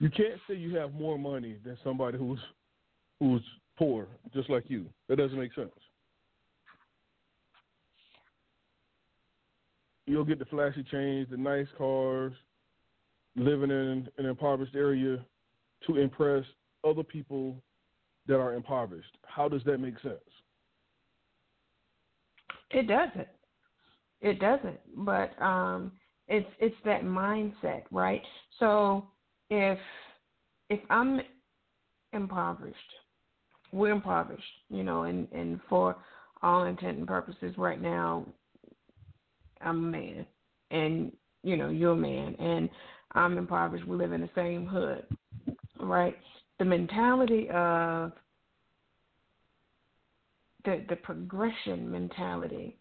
You 0.00 0.10
can't 0.10 0.40
say 0.48 0.54
you 0.54 0.76
have 0.76 0.94
more 0.94 1.18
money 1.18 1.56
than 1.64 1.76
somebody 1.82 2.18
who's 2.18 2.40
who's 3.20 3.42
poor, 3.76 4.06
just 4.32 4.48
like 4.48 4.64
you. 4.68 4.86
That 5.08 5.16
doesn't 5.16 5.38
make 5.38 5.54
sense. 5.54 5.70
you'll 10.08 10.24
get 10.24 10.38
the 10.38 10.44
flashy 10.46 10.82
chains, 10.82 11.28
the 11.30 11.36
nice 11.36 11.66
cars, 11.76 12.32
living 13.36 13.70
in 13.70 14.08
an 14.16 14.26
impoverished 14.26 14.74
area 14.74 15.24
to 15.86 15.96
impress 15.96 16.44
other 16.82 17.02
people 17.02 17.62
that 18.26 18.38
are 18.38 18.54
impoverished. 18.54 19.16
How 19.26 19.48
does 19.48 19.62
that 19.64 19.78
make 19.78 20.00
sense? 20.00 20.14
It 22.70 22.88
doesn't. 22.88 23.28
It 24.20 24.40
doesn't. 24.40 24.78
But 24.96 25.40
um, 25.40 25.92
it's 26.26 26.48
it's 26.58 26.76
that 26.84 27.04
mindset, 27.04 27.82
right? 27.90 28.22
So 28.58 29.06
if 29.50 29.78
if 30.70 30.80
I'm 30.90 31.20
impoverished, 32.12 32.76
we're 33.72 33.92
impoverished, 33.92 34.44
you 34.70 34.82
know, 34.82 35.02
and 35.02 35.28
and 35.32 35.60
for 35.68 35.96
all 36.42 36.64
intent 36.64 36.98
and 36.98 37.06
purposes, 37.06 37.54
right 37.56 37.80
now, 37.80 38.24
I'm 39.60 39.84
a 39.84 39.88
man, 39.88 40.26
and 40.70 41.12
you 41.42 41.56
know, 41.56 41.68
you're 41.68 41.92
a 41.92 41.96
man, 41.96 42.34
and 42.38 42.68
I'm 43.12 43.38
impoverished. 43.38 43.86
We 43.86 43.96
live 43.96 44.12
in 44.12 44.20
the 44.20 44.30
same 44.34 44.66
hood, 44.66 45.04
right? 45.80 46.16
The 46.58 46.64
mentality 46.64 47.48
of 47.50 48.12
the 50.64 50.84
the 50.88 50.96
progression 50.96 51.90
mentality. 51.90 52.76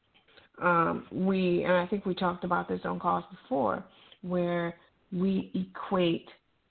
Um, 0.61 1.05
we 1.11 1.63
and 1.63 1.73
I 1.73 1.85
think 1.87 2.05
we 2.05 2.15
talked 2.15 2.43
about 2.43 2.67
this 2.67 2.81
on 2.83 2.99
calls 2.99 3.23
before, 3.29 3.83
where 4.21 4.75
we 5.11 5.51
equate 5.53 6.27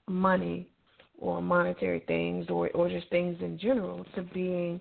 money 0.07 0.69
or 1.19 1.41
monetary 1.41 2.03
things 2.07 2.45
or 2.49 2.69
or 2.71 2.89
just 2.89 3.09
things 3.09 3.37
in 3.41 3.57
general 3.57 4.05
to 4.15 4.21
being 4.21 4.79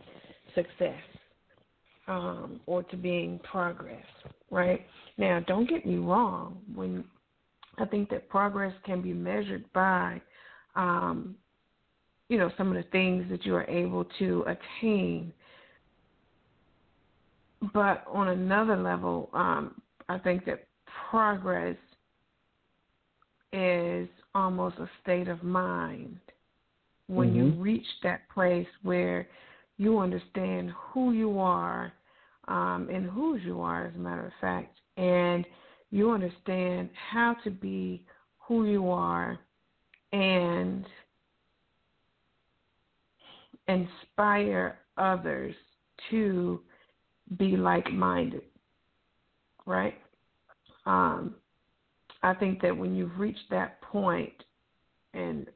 success 0.54 1.00
um, 2.08 2.60
or 2.66 2.82
to 2.84 2.96
being 2.96 3.38
progress. 3.40 4.04
Right 4.50 4.86
now, 5.18 5.40
don't 5.46 5.68
get 5.68 5.84
me 5.84 5.96
wrong. 5.96 6.58
When 6.74 7.04
I 7.78 7.84
think 7.86 8.10
that 8.10 8.28
progress 8.28 8.72
can 8.84 9.02
be 9.02 9.12
measured 9.12 9.64
by, 9.72 10.20
um, 10.76 11.34
you 12.28 12.38
know, 12.38 12.50
some 12.56 12.68
of 12.68 12.74
the 12.74 12.88
things 12.90 13.26
that 13.30 13.44
you 13.44 13.54
are 13.54 13.68
able 13.68 14.04
to 14.18 14.44
attain 14.46 15.32
but 17.72 18.04
on 18.06 18.28
another 18.28 18.76
level, 18.76 19.30
um, 19.32 19.80
I 20.08 20.18
think 20.18 20.44
that 20.46 20.66
progress 21.10 21.76
is 23.52 24.08
almost 24.36 24.76
a 24.76 24.88
state 25.02 25.28
of 25.28 25.42
mind 25.42 26.18
when 27.06 27.28
mm-hmm. 27.28 27.36
you 27.36 27.50
reach 27.52 27.86
that 28.02 28.20
place 28.32 28.66
where 28.82 29.26
you 29.78 29.98
understand 29.98 30.70
who 30.92 31.12
you 31.12 31.38
are 31.38 31.92
um, 32.46 32.88
and 32.92 33.08
whose 33.10 33.40
you 33.44 33.62
are, 33.62 33.86
as 33.86 33.94
a 33.94 33.98
matter 33.98 34.26
of 34.26 34.32
fact, 34.40 34.76
and 34.98 35.46
you 35.90 36.10
understand 36.10 36.90
how 37.10 37.34
to 37.44 37.50
be 37.50 38.04
who 38.38 38.66
you 38.66 38.90
are 38.90 39.38
and 40.12 40.84
inspire 43.68 44.78
others 44.98 45.54
to 46.10 46.60
be 47.38 47.56
like 47.56 47.90
minded, 47.90 48.42
right? 49.64 49.94
Um, 50.84 51.34
I 52.22 52.34
think 52.34 52.60
that 52.62 52.76
when 52.76 52.94
you've 52.94 53.18
reached 53.18 53.50
that 53.50 53.80
point 54.00 54.44
in 55.14 55.46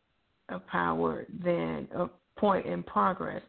a 0.48 0.58
power, 0.58 1.26
than 1.44 1.86
a 1.94 2.08
point 2.38 2.64
in 2.64 2.82
progress, 2.82 3.42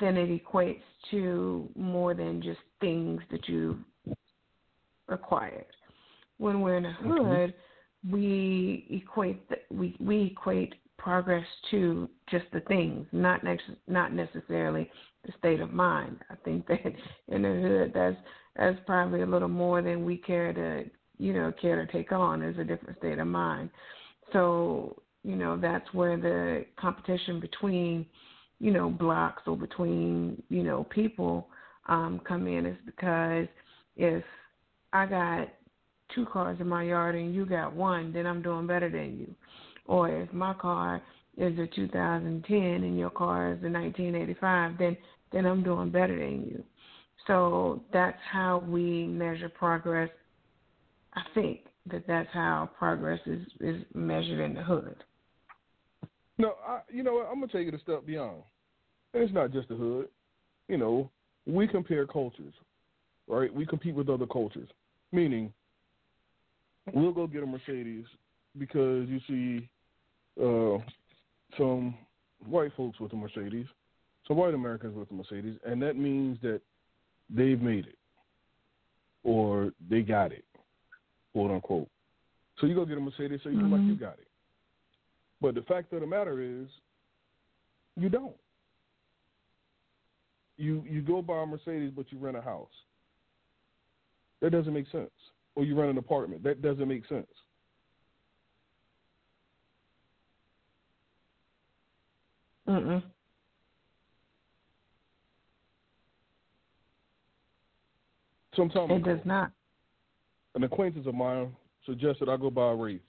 then 0.00 0.16
it 0.16 0.44
equates 0.44 0.82
to 1.12 1.68
more 1.76 2.12
than 2.12 2.42
just 2.42 2.58
things 2.80 3.20
that 3.30 3.48
you've 3.48 3.78
acquired. 5.08 5.66
When 6.38 6.60
we're 6.60 6.78
in 6.78 6.86
a 6.86 6.92
hood, 6.92 7.54
mm-hmm. 7.54 8.12
we 8.12 8.86
equate 8.90 9.48
the, 9.48 9.56
we 9.70 9.96
we 10.00 10.34
equate 10.36 10.74
progress 10.98 11.46
to 11.70 12.08
just 12.28 12.46
the 12.52 12.60
things, 12.60 13.06
not 13.12 13.44
next, 13.44 13.64
not 13.86 14.12
necessarily 14.12 14.90
the 15.24 15.32
state 15.38 15.60
of 15.60 15.72
mind. 15.72 16.18
I 16.30 16.34
think 16.44 16.66
that 16.68 16.80
in 17.28 17.42
the 17.42 17.48
hood, 17.48 17.92
that's 17.94 18.16
that's 18.56 18.78
probably 18.86 19.22
a 19.22 19.26
little 19.26 19.48
more 19.48 19.82
than 19.82 20.04
we 20.04 20.16
care 20.16 20.52
to 20.52 20.90
you 21.18 21.32
know 21.32 21.52
care 21.60 21.84
to 21.84 21.92
take 21.92 22.10
on 22.10 22.42
as 22.42 22.58
a 22.58 22.64
different 22.64 22.98
state 22.98 23.20
of 23.20 23.28
mind. 23.28 23.70
So 24.32 25.02
you 25.24 25.36
know 25.36 25.56
that's 25.56 25.92
where 25.92 26.16
the 26.16 26.64
competition 26.76 27.40
between 27.40 28.06
you 28.58 28.70
know 28.70 28.90
blocks 28.90 29.42
or 29.46 29.56
between 29.56 30.42
you 30.48 30.62
know 30.62 30.84
people 30.84 31.48
um, 31.88 32.20
come 32.26 32.46
in 32.46 32.66
is 32.66 32.76
because 32.86 33.46
if 33.96 34.24
I 34.92 35.06
got 35.06 35.48
two 36.14 36.26
cars 36.26 36.58
in 36.60 36.68
my 36.68 36.84
yard 36.84 37.14
and 37.14 37.34
you 37.34 37.46
got 37.46 37.74
one, 37.74 38.12
then 38.12 38.26
I'm 38.26 38.42
doing 38.42 38.66
better 38.66 38.90
than 38.90 39.18
you. 39.18 39.34
Or 39.86 40.08
if 40.08 40.32
my 40.32 40.54
car 40.54 41.02
is 41.36 41.58
a 41.58 41.66
2010 41.66 42.58
and 42.58 42.98
your 42.98 43.10
car 43.10 43.52
is 43.52 43.62
a 43.62 43.70
1985, 43.70 44.78
then 44.78 44.96
then 45.32 45.46
I'm 45.46 45.62
doing 45.62 45.90
better 45.90 46.18
than 46.18 46.44
you. 46.46 46.62
So 47.26 47.82
that's 47.92 48.18
how 48.30 48.62
we 48.66 49.06
measure 49.06 49.48
progress. 49.48 50.10
I 51.14 51.22
think 51.34 51.60
that 51.90 52.06
that's 52.06 52.28
how 52.32 52.70
progress 52.78 53.20
is 53.26 53.46
is 53.60 53.82
measured 53.94 54.40
in 54.40 54.54
the 54.54 54.62
hood. 54.62 54.96
No, 56.38 56.54
I, 56.66 56.80
you 56.90 57.02
know 57.02 57.14
what? 57.14 57.26
I'm 57.26 57.40
gonna 57.40 57.52
take 57.52 57.68
it 57.68 57.74
a 57.74 57.80
step 57.80 58.06
beyond. 58.06 58.42
And 59.14 59.22
it's 59.22 59.32
not 59.32 59.52
just 59.52 59.68
the 59.68 59.74
hood. 59.74 60.08
You 60.68 60.78
know, 60.78 61.10
we 61.46 61.66
compare 61.66 62.06
cultures, 62.06 62.54
right? 63.28 63.52
We 63.52 63.66
compete 63.66 63.94
with 63.94 64.08
other 64.08 64.26
cultures. 64.26 64.68
Meaning, 65.10 65.52
we'll 66.92 67.12
go 67.12 67.26
get 67.26 67.42
a 67.42 67.46
Mercedes 67.46 68.06
because 68.58 69.08
you 69.08 69.20
see 69.28 69.68
uh, 70.42 70.78
some 71.58 71.94
white 72.46 72.72
folks 72.76 72.98
with 73.00 73.12
a 73.12 73.16
Mercedes, 73.16 73.66
some 74.26 74.36
white 74.36 74.54
Americans 74.54 74.96
with 74.96 75.10
a 75.10 75.14
Mercedes, 75.14 75.58
and 75.66 75.82
that 75.82 75.96
means 75.96 76.38
that 76.42 76.60
they've 77.28 77.60
made 77.60 77.86
it 77.86 77.98
or 79.24 79.72
they 79.88 80.00
got 80.00 80.32
it, 80.32 80.44
quote 81.32 81.50
unquote. 81.50 81.88
So 82.58 82.66
you 82.66 82.74
go 82.74 82.84
get 82.84 82.98
a 82.98 83.00
Mercedes, 83.00 83.40
so 83.42 83.48
you 83.48 83.56
mm-hmm. 83.56 83.70
feel 83.70 83.78
like 83.78 83.88
you 83.88 83.96
got 83.96 84.14
it. 84.14 84.28
But 85.40 85.54
the 85.54 85.62
fact 85.62 85.92
of 85.92 86.00
the 86.00 86.06
matter 86.06 86.40
is, 86.40 86.68
you 87.96 88.08
don't. 88.08 88.34
You 90.56 90.84
you 90.88 91.02
go 91.02 91.22
buy 91.22 91.42
a 91.42 91.46
Mercedes, 91.46 91.92
but 91.94 92.06
you 92.10 92.18
rent 92.18 92.36
a 92.36 92.42
house. 92.42 92.68
That 94.40 94.50
doesn't 94.50 94.72
make 94.72 94.88
sense. 94.90 95.10
Or 95.54 95.64
you 95.64 95.78
rent 95.78 95.90
an 95.90 95.98
apartment. 95.98 96.42
That 96.44 96.62
doesn't 96.62 96.88
make 96.88 97.06
sense. 97.06 97.26
Mm-mm. 102.68 103.02
Sometimes 108.54 108.90
it 108.92 109.04
does 109.04 109.20
not. 109.24 109.50
An 110.54 110.64
acquaintance 110.64 111.06
of 111.06 111.14
mine 111.14 111.54
suggested 111.86 112.28
I 112.28 112.36
go 112.36 112.50
buy 112.50 112.70
a 112.70 112.74
Wraith. 112.74 113.00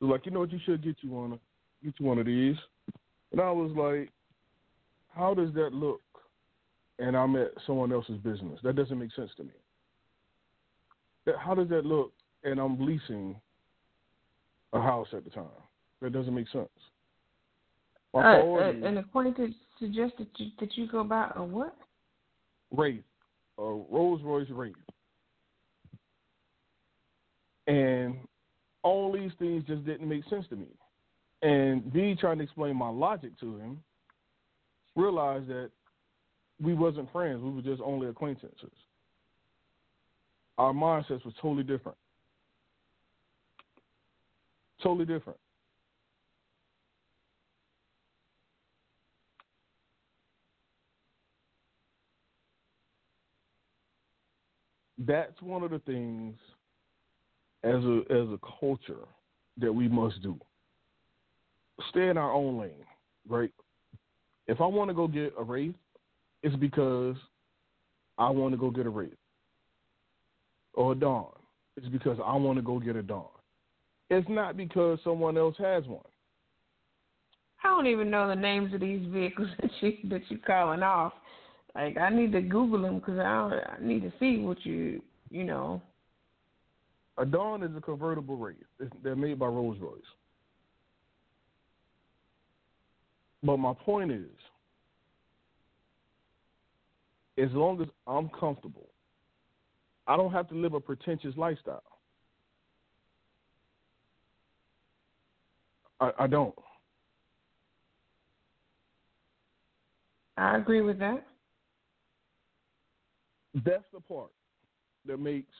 They're 0.00 0.08
like, 0.08 0.26
you 0.26 0.32
know 0.32 0.40
what, 0.40 0.52
you 0.52 0.60
should 0.64 0.82
get 0.82 0.96
you 1.00 1.10
one, 1.10 1.38
get 1.82 1.94
you 1.98 2.06
one 2.06 2.18
of 2.18 2.26
these. 2.26 2.56
And 3.32 3.40
I 3.40 3.50
was 3.50 3.72
like, 3.76 4.10
how 5.14 5.34
does 5.34 5.52
that 5.54 5.72
look? 5.72 6.02
And 6.98 7.16
I'm 7.16 7.34
at 7.36 7.50
someone 7.66 7.92
else's 7.92 8.18
business. 8.18 8.60
That 8.62 8.76
doesn't 8.76 8.98
make 8.98 9.12
sense 9.14 9.30
to 9.36 9.44
me. 9.44 9.50
That, 11.26 11.36
how 11.38 11.54
does 11.54 11.68
that 11.70 11.84
look? 11.84 12.12
And 12.44 12.60
I'm 12.60 12.84
leasing 12.84 13.34
a 14.72 14.80
house 14.80 15.08
at 15.12 15.24
the 15.24 15.30
time. 15.30 15.46
That 16.00 16.12
doesn't 16.12 16.34
make 16.34 16.48
sense. 16.50 16.68
Uh, 18.12 18.18
uh, 18.18 18.72
an 18.84 18.98
acquaintance 18.98 19.54
suggested 19.78 20.28
you, 20.36 20.50
that 20.60 20.76
you 20.76 20.86
go 20.86 21.02
buy 21.02 21.32
a 21.34 21.42
what? 21.42 21.76
Wraith, 22.70 23.02
a 23.58 23.62
Rolls 23.62 24.20
Royce 24.22 24.50
Wraith, 24.50 24.76
and 27.66 28.16
all 28.82 29.12
these 29.12 29.32
things 29.38 29.64
just 29.66 29.84
didn't 29.84 30.08
make 30.08 30.24
sense 30.28 30.46
to 30.50 30.56
me. 30.56 30.66
And 31.42 31.92
me 31.92 32.16
trying 32.18 32.38
to 32.38 32.44
explain 32.44 32.76
my 32.76 32.88
logic 32.88 33.38
to 33.40 33.58
him, 33.58 33.82
realized 34.96 35.48
that 35.48 35.70
we 36.60 36.74
wasn't 36.74 37.10
friends; 37.12 37.42
we 37.42 37.50
were 37.50 37.62
just 37.62 37.82
only 37.82 38.08
acquaintances. 38.08 38.70
Our 40.56 40.72
mindsets 40.72 41.24
was 41.24 41.34
totally 41.40 41.64
different. 41.64 41.98
Totally 44.82 45.04
different. 45.04 45.38
that's 55.06 55.40
one 55.42 55.62
of 55.62 55.70
the 55.70 55.78
things 55.80 56.36
as 57.64 57.82
a 57.82 58.02
as 58.10 58.28
a 58.28 58.38
culture 58.60 59.06
that 59.58 59.72
we 59.72 59.88
must 59.88 60.22
do. 60.22 60.38
Stay 61.90 62.08
in 62.08 62.16
our 62.16 62.32
own 62.32 62.58
lane, 62.58 62.84
right? 63.28 63.50
If 64.46 64.60
I 64.60 64.66
want 64.66 64.90
to 64.90 64.94
go 64.94 65.08
get 65.08 65.32
a 65.38 65.42
wraith, 65.42 65.74
it's 66.42 66.56
because 66.56 67.16
I 68.18 68.30
want 68.30 68.52
to 68.52 68.58
go 68.58 68.70
get 68.70 68.86
a 68.86 68.90
wraith 68.90 69.14
or 70.74 70.92
a 70.92 70.94
dawn. 70.94 71.32
It's 71.76 71.88
because 71.88 72.18
I 72.24 72.36
want 72.36 72.56
to 72.56 72.62
go 72.62 72.78
get 72.78 72.96
a 72.96 73.02
Dawn. 73.02 73.26
It's 74.10 74.28
not 74.28 74.56
because 74.56 74.98
someone 75.02 75.36
else 75.36 75.56
has 75.58 75.84
one. 75.86 76.04
I 77.64 77.68
don't 77.68 77.86
even 77.86 78.10
know 78.10 78.28
the 78.28 78.36
names 78.36 78.74
of 78.74 78.80
these 78.80 79.04
vehicles 79.08 79.48
that 79.60 79.70
you 79.80 79.96
that 80.10 80.22
you 80.28 80.38
calling 80.38 80.82
off. 80.82 81.12
Like 81.74 81.96
I 81.96 82.10
need 82.10 82.32
to 82.32 82.42
Google 82.42 82.82
them 82.82 82.98
because 82.98 83.18
I 83.18 83.24
I 83.24 83.76
need 83.80 84.02
to 84.02 84.12
see 84.20 84.38
what 84.38 84.64
you 84.64 85.02
you 85.30 85.44
know. 85.44 85.82
A 87.16 87.24
Dawn 87.24 87.62
is 87.62 87.70
a 87.76 87.80
convertible 87.80 88.36
Wraith. 88.36 88.56
they're 89.02 89.14
made 89.14 89.38
by 89.38 89.46
Rolls 89.46 89.78
Royce. 89.80 90.00
But 93.42 93.58
my 93.58 93.74
point 93.74 94.10
is, 94.10 94.30
as 97.38 97.50
long 97.52 97.80
as 97.80 97.88
I'm 98.06 98.30
comfortable, 98.30 98.88
I 100.06 100.16
don't 100.16 100.32
have 100.32 100.48
to 100.48 100.54
live 100.54 100.74
a 100.74 100.80
pretentious 100.80 101.34
lifestyle. 101.36 101.82
I, 106.00 106.10
I 106.20 106.26
don't. 106.26 106.54
I 110.36 110.56
agree 110.56 110.80
with 110.80 110.98
that. 110.98 111.24
That's 113.54 113.84
the 113.92 114.00
part 114.00 114.30
that 115.06 115.20
makes 115.20 115.52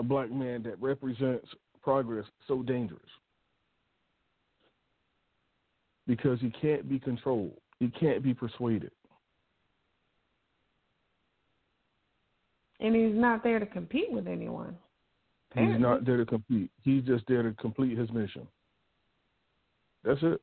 a 0.00 0.02
black 0.02 0.32
man 0.32 0.62
that 0.62 0.80
represents 0.80 1.46
progress 1.82 2.24
so 2.48 2.62
dangerous. 2.62 3.02
Because 6.06 6.40
he 6.40 6.50
can't 6.50 6.88
be 6.88 6.98
controlled, 6.98 7.52
he 7.78 7.88
can't 7.88 8.22
be 8.22 8.34
persuaded. 8.34 8.90
And 12.80 12.96
he's 12.96 13.14
not 13.14 13.44
there 13.44 13.58
to 13.58 13.66
compete 13.66 14.10
with 14.10 14.26
anyone. 14.26 14.74
Apparently. 15.50 15.76
He's 15.76 15.82
not 15.82 16.06
there 16.06 16.16
to 16.16 16.24
compete. 16.24 16.70
He's 16.82 17.04
just 17.04 17.24
there 17.28 17.42
to 17.42 17.52
complete 17.60 17.98
his 17.98 18.10
mission. 18.10 18.48
That's 20.02 20.20
it. 20.22 20.40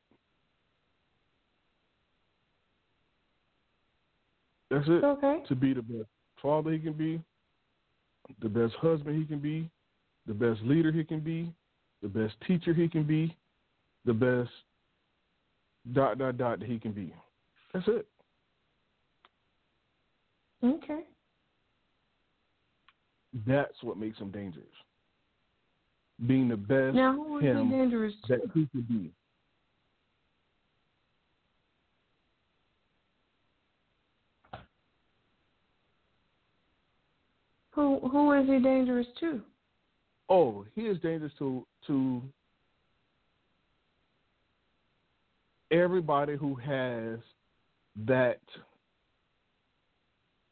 That's 4.70 4.86
it. 4.86 5.02
Okay. 5.02 5.42
To 5.48 5.54
be 5.56 5.74
the 5.74 5.82
best 5.82 6.08
father 6.40 6.70
he 6.70 6.78
can 6.78 6.92
be, 6.92 7.20
the 8.40 8.48
best 8.48 8.74
husband 8.74 9.18
he 9.18 9.24
can 9.24 9.38
be, 9.38 9.70
the 10.26 10.34
best 10.34 10.60
leader 10.62 10.92
he 10.92 11.04
can 11.04 11.20
be, 11.20 11.52
the 12.02 12.08
best 12.08 12.34
teacher 12.46 12.72
he 12.72 12.88
can 12.88 13.04
be, 13.04 13.36
the 14.04 14.12
best 14.12 14.50
dot 15.92 16.18
dot 16.18 16.36
dot 16.36 16.60
that 16.60 16.68
he 16.68 16.78
can 16.78 16.92
be. 16.92 17.14
That's 17.72 17.88
it. 17.88 18.06
Okay. 20.64 21.00
That's 23.46 23.74
what 23.82 23.96
makes 23.96 24.18
him 24.18 24.30
dangerous. 24.30 24.66
Being 26.26 26.48
the 26.48 26.56
best 26.56 26.94
now, 26.96 27.12
who 27.12 27.38
is 27.38 27.44
him 27.44 27.70
he 27.70 27.76
dangerous 27.76 28.14
that 28.28 28.40
he 28.54 28.66
could 28.72 28.88
be. 28.88 29.12
Who 37.78 38.00
who 38.08 38.32
is 38.32 38.44
he 38.48 38.58
dangerous 38.58 39.06
to? 39.20 39.40
Oh, 40.28 40.66
he 40.74 40.80
is 40.80 40.98
dangerous 40.98 41.30
to 41.38 41.64
to 41.86 42.20
everybody 45.70 46.36
who 46.36 46.56
has 46.56 47.20
that 48.04 48.40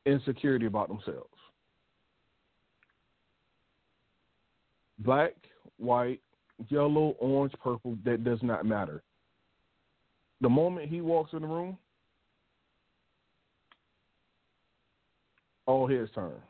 insecurity 0.04 0.66
about 0.66 0.86
themselves. 0.86 1.26
Black, 5.00 5.34
white, 5.78 6.20
yellow, 6.68 7.16
orange, 7.18 7.54
purple, 7.60 7.98
that 8.04 8.22
does 8.22 8.38
not 8.40 8.64
matter. 8.64 9.02
The 10.42 10.48
moment 10.48 10.88
he 10.88 11.00
walks 11.00 11.32
in 11.32 11.42
the 11.42 11.48
room, 11.48 11.76
all 15.66 15.88
his 15.88 16.08
turn. 16.14 16.40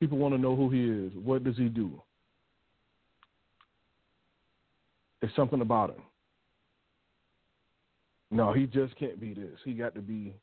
People 0.00 0.18
want 0.18 0.34
to 0.34 0.38
know 0.38 0.56
who 0.56 0.70
he 0.70 0.88
is. 0.88 1.12
What 1.22 1.44
does 1.44 1.56
he 1.56 1.68
do? 1.68 2.00
There's 5.20 5.34
something 5.36 5.60
about 5.60 5.90
him. 5.90 6.02
No, 8.30 8.52
he 8.52 8.66
just 8.66 8.96
can't 8.96 9.20
be 9.20 9.34
this. 9.34 9.58
He 9.64 9.74
got 9.74 9.94
to 9.94 10.00
be 10.00 10.34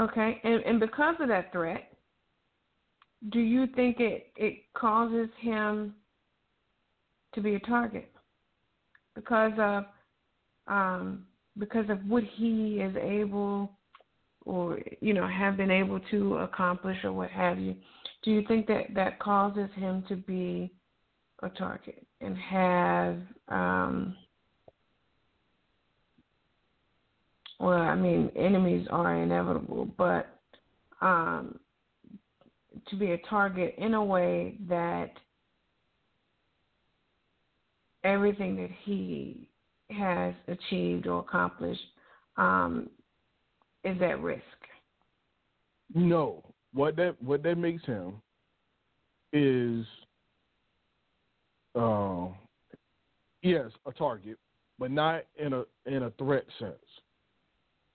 Okay, 0.00 0.40
and 0.42 0.62
and 0.64 0.80
because 0.80 1.16
of 1.20 1.28
that 1.28 1.52
threat, 1.52 1.92
do 3.30 3.38
you 3.38 3.66
think 3.68 4.00
it 4.00 4.32
it 4.36 4.64
causes 4.74 5.28
him 5.38 5.94
to 7.34 7.40
be 7.40 7.54
a 7.54 7.60
target 7.60 8.10
because 9.14 9.52
of 9.58 9.84
um, 10.66 11.24
because 11.58 11.88
of 11.90 11.98
what 12.06 12.22
he 12.36 12.80
is 12.80 12.94
able 12.96 13.70
or 14.44 14.80
you 15.00 15.14
know 15.14 15.26
have 15.26 15.56
been 15.56 15.70
able 15.70 16.00
to 16.10 16.36
accomplish 16.38 16.96
or 17.04 17.12
what 17.12 17.30
have 17.30 17.58
you 17.58 17.74
do 18.24 18.30
you 18.30 18.42
think 18.46 18.66
that 18.66 18.86
that 18.94 19.18
causes 19.20 19.68
him 19.76 20.04
to 20.08 20.16
be 20.16 20.72
a 21.42 21.48
target 21.50 22.04
and 22.20 22.36
have 22.36 23.18
um 23.48 24.16
well 27.60 27.78
i 27.78 27.94
mean 27.94 28.30
enemies 28.36 28.86
are 28.90 29.22
inevitable 29.22 29.88
but 29.96 30.38
um 31.00 31.58
to 32.88 32.96
be 32.96 33.12
a 33.12 33.18
target 33.28 33.74
in 33.78 33.94
a 33.94 34.04
way 34.04 34.56
that 34.68 35.12
everything 38.02 38.56
that 38.56 38.70
he 38.84 39.48
has 39.92 40.34
achieved 40.48 41.06
or 41.06 41.20
accomplished 41.20 41.80
um, 42.36 42.88
is 43.84 44.00
at 44.02 44.20
risk. 44.20 44.42
No, 45.94 46.42
what 46.72 46.96
that 46.96 47.20
what 47.22 47.42
that 47.42 47.58
makes 47.58 47.84
him 47.84 48.14
is, 49.32 49.84
uh, 51.78 52.28
yes, 53.42 53.70
a 53.86 53.92
target, 53.92 54.38
but 54.78 54.90
not 54.90 55.24
in 55.36 55.52
a 55.52 55.64
in 55.86 56.04
a 56.04 56.10
threat 56.12 56.44
sense. 56.58 56.74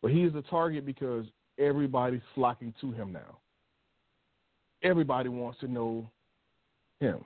But 0.02 0.12
he 0.12 0.24
is 0.24 0.36
a 0.36 0.44
target 0.44 0.86
because 0.86 1.26
everybody's 1.58 2.22
flocking 2.36 2.74
to 2.82 2.92
him 2.92 3.12
now. 3.12 3.40
Everybody 4.84 5.30
wants 5.30 5.60
to 5.62 5.68
know 5.68 6.08
him. 7.00 7.26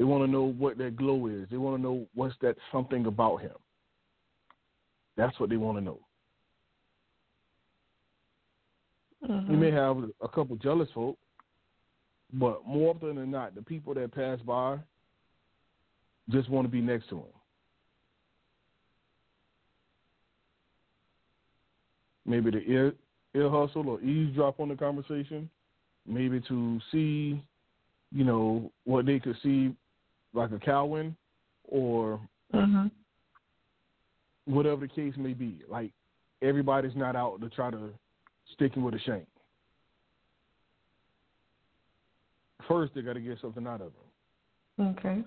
They 0.00 0.04
want 0.04 0.24
to 0.24 0.32
know 0.32 0.44
what 0.44 0.78
that 0.78 0.96
glow 0.96 1.26
is. 1.26 1.46
They 1.50 1.58
want 1.58 1.76
to 1.76 1.82
know 1.82 2.06
what's 2.14 2.34
that 2.40 2.56
something 2.72 3.04
about 3.04 3.42
him. 3.42 3.52
That's 5.18 5.38
what 5.38 5.50
they 5.50 5.58
want 5.58 5.76
to 5.76 5.84
know. 5.84 6.00
Mm-hmm. 9.28 9.52
You 9.52 9.58
may 9.58 9.70
have 9.70 9.98
a 10.22 10.28
couple 10.28 10.56
jealous 10.56 10.88
folk, 10.94 11.18
but 12.32 12.66
more 12.66 12.94
often 12.94 13.16
than 13.16 13.30
not, 13.30 13.54
the 13.54 13.60
people 13.60 13.92
that 13.92 14.14
pass 14.14 14.38
by 14.40 14.78
just 16.30 16.48
want 16.48 16.66
to 16.66 16.72
be 16.72 16.80
next 16.80 17.10
to 17.10 17.16
him. 17.16 17.24
Maybe 22.24 22.50
the 22.50 22.62
ear, 22.66 22.94
ear 23.34 23.50
hustle 23.50 23.86
or 23.86 24.00
eavesdrop 24.00 24.60
on 24.60 24.70
the 24.70 24.76
conversation, 24.76 25.50
maybe 26.06 26.40
to 26.48 26.80
see, 26.90 27.44
you 28.10 28.24
know, 28.24 28.72
what 28.84 29.04
they 29.04 29.18
could 29.18 29.36
see 29.42 29.74
like 30.32 30.52
a 30.52 30.58
Calvin 30.58 31.16
or 31.64 32.20
mm-hmm. 32.54 32.86
whatever 34.52 34.82
the 34.82 34.88
case 34.88 35.14
may 35.16 35.32
be. 35.32 35.60
Like 35.68 35.92
everybody's 36.42 36.96
not 36.96 37.16
out 37.16 37.40
to 37.40 37.48
try 37.48 37.70
to 37.70 37.90
stick 38.54 38.74
him 38.74 38.84
with 38.84 38.94
a 38.94 39.00
shank. 39.00 39.26
First, 42.68 42.94
they 42.94 43.02
got 43.02 43.14
to 43.14 43.20
get 43.20 43.38
something 43.40 43.66
out 43.66 43.80
of 43.80 43.92
him. 44.78 44.96
Okay. 44.98 45.22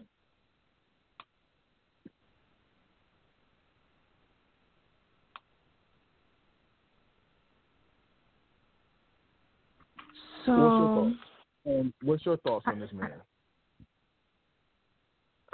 So, 10.45 10.51
what's 10.51 10.65
your 10.75 10.95
thoughts? 10.95 11.15
Um, 11.65 11.93
what's 12.03 12.25
your 12.25 12.37
thoughts 12.37 12.65
on 12.67 12.79
this 12.79 12.89
man? 12.93 13.11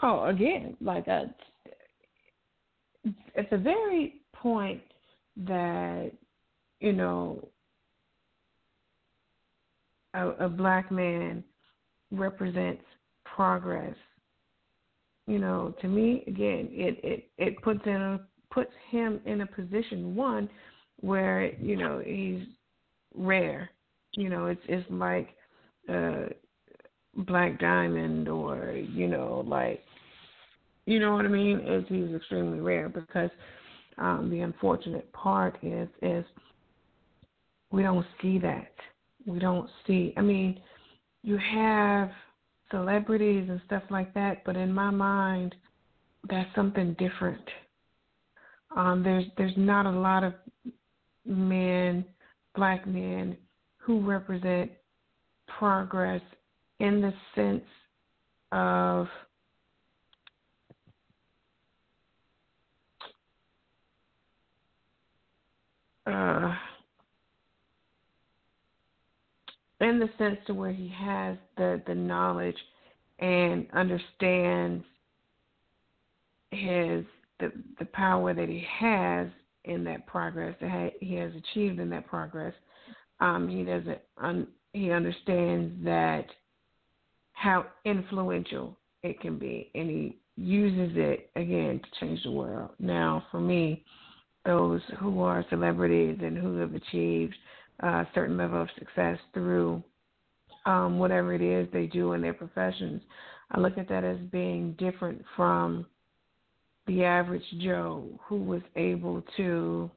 Oh, 0.01 0.25
again, 0.25 0.77
like 0.81 1.07
a, 1.07 1.33
at 3.37 3.49
the 3.49 3.57
very 3.57 4.21
point 4.33 4.81
that 5.47 6.11
you 6.79 6.93
know 6.93 7.47
a, 10.13 10.27
a 10.45 10.49
black 10.49 10.91
man 10.91 11.43
represents 12.11 12.83
progress. 13.25 13.95
You 15.27 15.39
know, 15.39 15.75
to 15.81 15.87
me, 15.87 16.23
again, 16.27 16.69
it 16.71 16.99
it 17.03 17.29
it 17.37 17.61
puts 17.61 17.81
in 17.85 17.93
a 17.93 18.19
puts 18.51 18.71
him 18.89 19.19
in 19.25 19.41
a 19.41 19.45
position 19.45 20.15
one 20.15 20.49
where 21.01 21.53
you 21.55 21.75
know 21.75 22.01
he's 22.03 22.43
rare. 23.13 23.69
You 24.13 24.29
know, 24.29 24.47
it's 24.47 24.61
it's 24.67 24.89
like 24.89 25.29
uh 25.87 26.29
Black 27.25 27.59
Diamond 27.59 28.27
or 28.27 28.71
you 28.71 29.07
know 29.07 29.43
like 29.47 29.83
you 30.85 30.99
know 30.99 31.13
what 31.13 31.25
I 31.25 31.29
mean? 31.29 31.59
Is 31.59 31.85
he's 31.87 32.15
extremely 32.15 32.59
rare 32.59 32.89
because 32.89 33.29
um 33.97 34.29
the 34.29 34.39
unfortunate 34.41 35.11
part 35.13 35.57
is 35.61 35.87
is 36.01 36.25
we 37.71 37.83
don't 37.83 38.05
see 38.21 38.39
that. 38.39 38.71
We 39.25 39.39
don't 39.39 39.69
see 39.85 40.13
I 40.17 40.21
mean, 40.21 40.59
you 41.23 41.37
have 41.37 42.09
celebrities 42.71 43.47
and 43.49 43.61
stuff 43.65 43.83
like 43.89 44.13
that, 44.13 44.43
but 44.45 44.55
in 44.55 44.71
my 44.71 44.89
mind 44.89 45.55
that's 46.29 46.53
something 46.55 46.95
different. 46.97 47.43
Um 48.75 49.03
there's 49.03 49.25
there's 49.37 49.57
not 49.57 49.85
a 49.85 49.91
lot 49.91 50.23
of 50.23 50.33
men, 51.25 52.05
black 52.55 52.87
men 52.87 53.37
who 53.77 53.99
represent 53.99 54.71
progress 55.57 56.21
in 56.79 57.01
the 57.01 57.13
sense 57.35 57.63
of 58.51 59.07
uh, 66.07 66.55
in 69.81 69.99
the 69.99 70.09
sense 70.17 70.37
to 70.47 70.53
where 70.53 70.71
he 70.71 70.89
has 70.89 71.37
the 71.57 71.81
the 71.87 71.95
knowledge 71.95 72.57
and 73.19 73.67
understands 73.73 74.83
his 76.51 77.05
the 77.39 77.51
the 77.79 77.85
power 77.93 78.33
that 78.33 78.49
he 78.49 78.65
has 78.79 79.27
in 79.65 79.83
that 79.83 80.07
progress 80.07 80.55
that 80.61 80.93
he 80.99 81.15
has 81.15 81.31
achieved 81.35 81.79
in 81.79 81.89
that 81.89 82.07
progress. 82.07 82.53
Um, 83.19 83.47
he 83.49 83.63
doesn't 83.63 83.99
un, 84.17 84.47
he 84.73 84.91
understands 84.91 85.73
that 85.83 86.25
how 87.39 87.65
influential 87.85 88.77
it 89.01 89.19
can 89.21 89.39
be, 89.39 89.71
and 89.73 89.89
he 89.89 90.17
uses 90.35 90.91
it 90.97 91.29
again 91.37 91.79
to 91.79 91.99
change 91.99 92.21
the 92.23 92.31
world. 92.31 92.71
Now, 92.79 93.23
for 93.31 93.39
me, 93.39 93.85
those 94.45 94.81
who 94.99 95.21
are 95.21 95.45
celebrities 95.49 96.17
and 96.21 96.37
who 96.37 96.57
have 96.57 96.73
achieved 96.73 97.35
a 97.79 98.05
certain 98.13 98.35
level 98.35 98.61
of 98.61 98.67
success 98.77 99.17
through 99.33 99.81
um, 100.65 100.99
whatever 100.99 101.33
it 101.33 101.41
is 101.41 101.65
they 101.71 101.85
do 101.85 102.11
in 102.11 102.21
their 102.21 102.33
professions, 102.33 103.01
I 103.51 103.59
look 103.59 103.77
at 103.77 103.87
that 103.87 104.03
as 104.03 104.17
being 104.31 104.73
different 104.73 105.23
from 105.37 105.85
the 106.87 107.05
average 107.05 107.43
Joe 107.61 108.19
who 108.27 108.35
was 108.35 108.61
able 108.75 109.23
to 109.37 109.89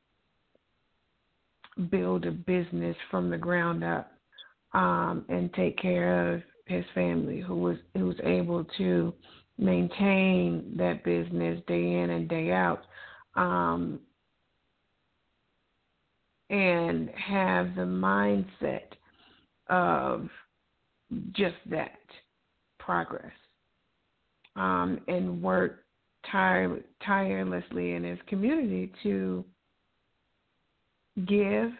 build 1.90 2.24
a 2.24 2.30
business 2.30 2.96
from 3.10 3.30
the 3.30 3.38
ground 3.38 3.82
up 3.82 4.12
um, 4.74 5.24
and 5.28 5.52
take 5.54 5.76
care 5.78 6.34
of 6.34 6.42
his 6.66 6.84
family, 6.94 7.40
who 7.40 7.56
was 7.56 7.76
who 7.94 8.06
was 8.06 8.16
able 8.24 8.64
to 8.78 9.12
maintain 9.58 10.74
that 10.76 11.04
business 11.04 11.60
day 11.66 12.00
in 12.00 12.10
and 12.10 12.28
day 12.28 12.52
out, 12.52 12.82
um, 13.34 14.00
and 16.50 17.10
have 17.10 17.74
the 17.74 17.82
mindset 17.82 18.92
of 19.68 20.28
just 21.32 21.56
that 21.70 21.98
progress, 22.78 23.32
um, 24.56 25.00
and 25.08 25.42
work 25.42 25.84
tire, 26.30 26.80
tirelessly 27.04 27.92
in 27.92 28.04
his 28.04 28.18
community 28.26 28.92
to 29.02 29.44
give 31.26 31.70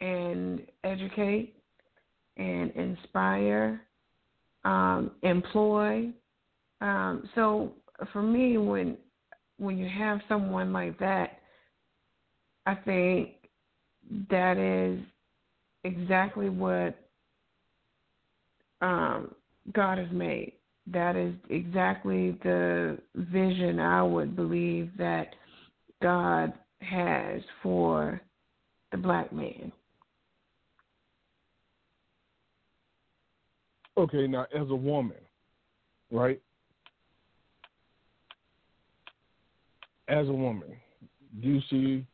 and 0.00 0.60
educate 0.84 1.54
and 2.36 2.70
inspire, 2.72 3.82
um, 4.64 5.12
employ. 5.22 6.10
Um, 6.80 7.28
so 7.34 7.72
for 8.12 8.22
me, 8.22 8.58
when 8.58 8.96
when 9.58 9.78
you 9.78 9.88
have 9.88 10.20
someone 10.28 10.72
like 10.72 10.98
that, 10.98 11.38
I 12.66 12.74
think 12.74 13.30
that 14.30 14.56
is 14.56 15.00
exactly 15.84 16.48
what 16.48 16.96
um, 18.80 19.34
God 19.72 19.98
has 19.98 20.10
made. 20.10 20.54
That 20.88 21.14
is 21.16 21.34
exactly 21.48 22.32
the 22.42 22.98
vision 23.14 23.78
I 23.78 24.02
would 24.02 24.34
believe 24.34 24.90
that 24.98 25.34
God 26.02 26.52
has 26.80 27.40
for 27.62 28.20
the 28.90 28.98
black 28.98 29.32
man. 29.32 29.72
Okay, 33.96 34.26
now 34.26 34.46
as 34.54 34.70
a 34.70 34.74
woman, 34.74 35.18
right? 36.10 36.40
As 40.08 40.28
a 40.28 40.32
woman, 40.32 40.76
do 41.40 41.48
you 41.48 41.60
see 41.70 42.06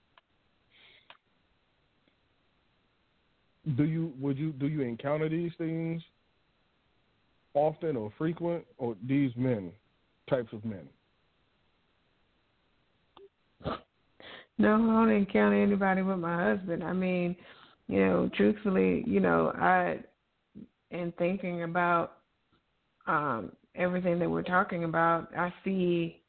do 3.77 3.85
you 3.85 4.13
would 4.19 4.39
you 4.39 4.53
do 4.53 4.67
you 4.67 4.83
encounter 4.83 5.29
these 5.29 5.53
things 5.59 6.03
often 7.55 7.97
or 7.97 8.13
frequent 8.19 8.65
or 8.79 8.97
these 9.07 9.31
men 9.37 9.73
types 10.29 10.53
of 10.53 10.65
men? 10.65 10.89
No, 14.59 14.75
I 14.75 14.79
don't 14.79 15.11
encounter 15.11 15.63
anybody 15.63 16.03
with 16.03 16.19
my 16.19 16.51
husband. 16.51 16.83
I 16.83 16.93
mean, 16.93 17.37
you 17.87 18.01
know, 18.01 18.31
truthfully, 18.37 19.05
you 19.07 19.21
know, 19.21 19.53
I 19.55 20.01
and 20.91 21.15
thinking 21.17 21.63
about 21.63 22.19
um, 23.07 23.53
everything 23.75 24.19
that 24.19 24.31
we're 24.31 24.43
talking 24.43 24.85
about, 24.85 25.29
I 25.37 25.53
see 25.65 26.23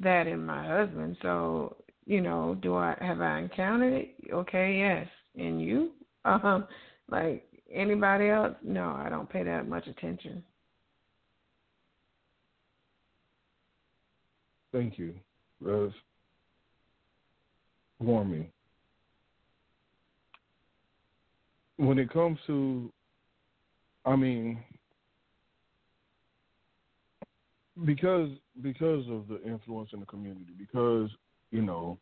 that 0.00 0.26
in 0.26 0.44
my 0.44 0.66
husband. 0.66 1.16
So, 1.22 1.76
you 2.06 2.20
know, 2.20 2.56
do 2.60 2.74
I 2.76 2.96
have 3.00 3.20
I 3.20 3.38
encountered 3.38 3.92
it? 3.92 4.14
Okay, 4.32 4.78
yes. 4.78 5.06
And 5.36 5.60
you? 5.60 5.92
Um, 6.24 6.68
like 7.10 7.48
anybody 7.68 8.28
else? 8.28 8.54
No, 8.62 8.90
I 8.90 9.08
don't 9.08 9.28
pay 9.28 9.42
that 9.42 9.68
much 9.68 9.88
attention. 9.88 10.44
Thank 14.70 15.00
you. 15.00 15.14
That's 15.60 15.92
warming. 17.98 18.46
When 21.76 21.98
it 21.98 22.08
comes 22.12 22.38
to 22.46 22.92
I 24.04 24.16
mean, 24.16 24.58
because 27.84 28.30
because 28.62 29.04
of 29.08 29.28
the 29.28 29.40
influence 29.44 29.90
in 29.92 30.00
the 30.00 30.06
community, 30.06 30.52
because 30.58 31.10
you 31.50 31.62
know 31.62 31.98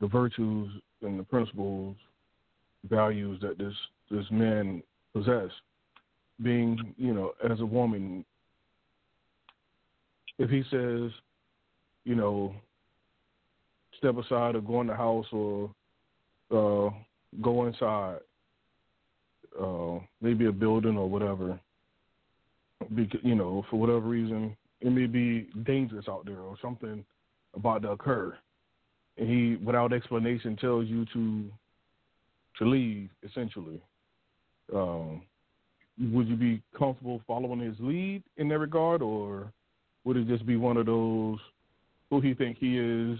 the 0.00 0.06
virtues 0.06 0.70
and 1.02 1.18
the 1.18 1.24
principles, 1.24 1.96
values 2.88 3.40
that 3.42 3.58
this 3.58 3.74
this 4.10 4.24
man 4.30 4.82
possess, 5.12 5.50
being 6.42 6.94
you 6.96 7.12
know 7.12 7.32
as 7.48 7.60
a 7.60 7.66
woman, 7.66 8.24
if 10.38 10.50
he 10.50 10.62
says, 10.70 11.10
you 12.04 12.14
know, 12.14 12.54
step 13.98 14.16
aside 14.16 14.54
or 14.54 14.60
go 14.60 14.80
in 14.80 14.86
the 14.86 14.94
house 14.94 15.26
or 15.32 15.70
uh, 16.50 16.90
go 17.42 17.66
inside, 17.66 18.18
uh, 19.60 19.98
maybe 20.20 20.46
a 20.46 20.52
building 20.52 20.96
or 20.96 21.08
whatever, 21.08 21.58
because 22.94 23.20
you 23.22 23.34
know, 23.34 23.64
for 23.70 23.78
whatever 23.78 24.00
reason, 24.00 24.56
it 24.80 24.90
may 24.90 25.06
be 25.06 25.48
dangerous 25.64 26.06
out 26.08 26.24
there 26.24 26.38
or 26.38 26.56
something 26.62 27.04
about 27.54 27.82
to 27.82 27.90
occur, 27.90 28.36
and 29.16 29.28
he, 29.28 29.56
without 29.64 29.92
explanation, 29.92 30.56
tells 30.56 30.86
you 30.86 31.04
to 31.12 31.44
to 32.58 32.64
leave. 32.64 33.08
Essentially, 33.28 33.80
um, 34.74 35.22
would 36.00 36.28
you 36.28 36.36
be 36.36 36.62
comfortable 36.76 37.20
following 37.26 37.60
his 37.60 37.76
lead 37.80 38.22
in 38.36 38.48
that 38.48 38.58
regard, 38.58 39.02
or 39.02 39.52
would 40.04 40.16
it 40.16 40.28
just 40.28 40.46
be 40.46 40.56
one 40.56 40.76
of 40.76 40.86
those 40.86 41.38
who 42.10 42.20
he 42.20 42.34
think 42.34 42.56
he 42.58 42.78
is, 42.78 43.18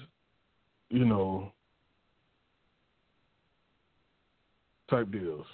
you 0.90 1.05
know, 1.05 1.53
type 4.88 5.11
deals? 5.11 5.46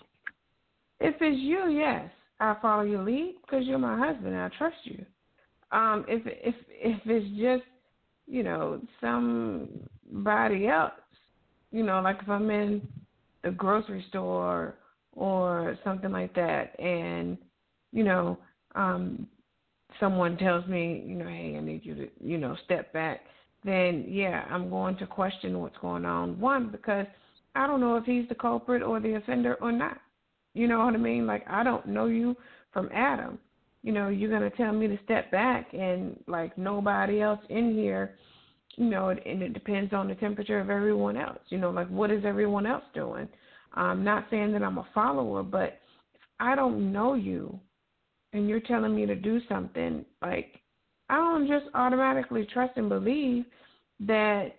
If 1.04 1.16
it's 1.20 1.38
you, 1.38 1.68
yes, 1.68 2.10
I 2.40 2.56
follow 2.62 2.82
your 2.82 3.02
lead 3.02 3.36
because 3.42 3.66
you're 3.66 3.78
my 3.78 3.98
husband. 3.98 4.34
I 4.34 4.48
trust 4.56 4.76
you. 4.84 5.04
Um, 5.70 6.06
if 6.08 6.22
if 6.24 6.54
if 6.70 7.00
it's 7.04 7.36
just 7.38 7.68
you 8.26 8.42
know 8.42 8.80
somebody 9.02 10.66
else, 10.66 10.94
you 11.70 11.82
know, 11.82 12.00
like 12.00 12.20
if 12.22 12.28
I'm 12.30 12.50
in 12.50 12.88
the 13.42 13.50
grocery 13.50 14.02
store 14.08 14.76
or 15.12 15.76
something 15.84 16.10
like 16.10 16.34
that, 16.36 16.80
and 16.80 17.36
you 17.92 18.02
know, 18.02 18.38
um, 18.74 19.26
someone 20.00 20.38
tells 20.38 20.66
me, 20.66 21.04
you 21.06 21.16
know, 21.16 21.26
hey, 21.26 21.54
I 21.58 21.60
need 21.60 21.84
you 21.84 21.94
to, 21.96 22.08
you 22.18 22.38
know, 22.38 22.56
step 22.64 22.94
back. 22.94 23.20
then 23.62 24.06
yeah, 24.08 24.46
I'm 24.48 24.70
going 24.70 24.96
to 24.96 25.06
question 25.06 25.60
what's 25.60 25.76
going 25.82 26.06
on. 26.06 26.40
One, 26.40 26.70
because 26.70 27.06
I 27.54 27.66
don't 27.66 27.80
know 27.80 27.96
if 27.96 28.04
he's 28.04 28.26
the 28.30 28.34
culprit 28.34 28.82
or 28.82 29.00
the 29.00 29.16
offender 29.16 29.56
or 29.60 29.70
not. 29.70 29.98
You 30.54 30.68
know 30.68 30.78
what 30.78 30.94
I 30.94 30.98
mean? 30.98 31.26
Like 31.26 31.44
I 31.48 31.62
don't 31.62 31.86
know 31.86 32.06
you 32.06 32.36
from 32.72 32.88
Adam. 32.92 33.38
You 33.82 33.92
know, 33.92 34.08
you're 34.08 34.30
gonna 34.30 34.50
tell 34.50 34.72
me 34.72 34.88
to 34.88 34.98
step 35.04 35.30
back 35.30 35.72
and 35.74 36.18
like 36.26 36.56
nobody 36.56 37.20
else 37.20 37.40
in 37.50 37.74
here. 37.74 38.16
You 38.76 38.86
know, 38.86 39.10
and 39.10 39.42
it 39.42 39.52
depends 39.52 39.92
on 39.92 40.08
the 40.08 40.14
temperature 40.16 40.58
of 40.58 40.70
everyone 40.70 41.16
else. 41.16 41.38
You 41.48 41.58
know, 41.58 41.70
like 41.70 41.88
what 41.88 42.10
is 42.10 42.24
everyone 42.24 42.66
else 42.66 42.84
doing? 42.94 43.28
I'm 43.74 44.02
not 44.04 44.26
saying 44.30 44.52
that 44.52 44.62
I'm 44.62 44.78
a 44.78 44.86
follower, 44.94 45.42
but 45.42 45.80
if 46.14 46.20
I 46.40 46.54
don't 46.54 46.92
know 46.92 47.14
you 47.14 47.58
and 48.32 48.48
you're 48.48 48.60
telling 48.60 48.94
me 48.94 49.06
to 49.06 49.14
do 49.14 49.40
something, 49.48 50.04
like 50.22 50.60
I 51.08 51.16
don't 51.16 51.46
just 51.46 51.66
automatically 51.74 52.46
trust 52.52 52.76
and 52.76 52.88
believe 52.88 53.44
that 54.00 54.56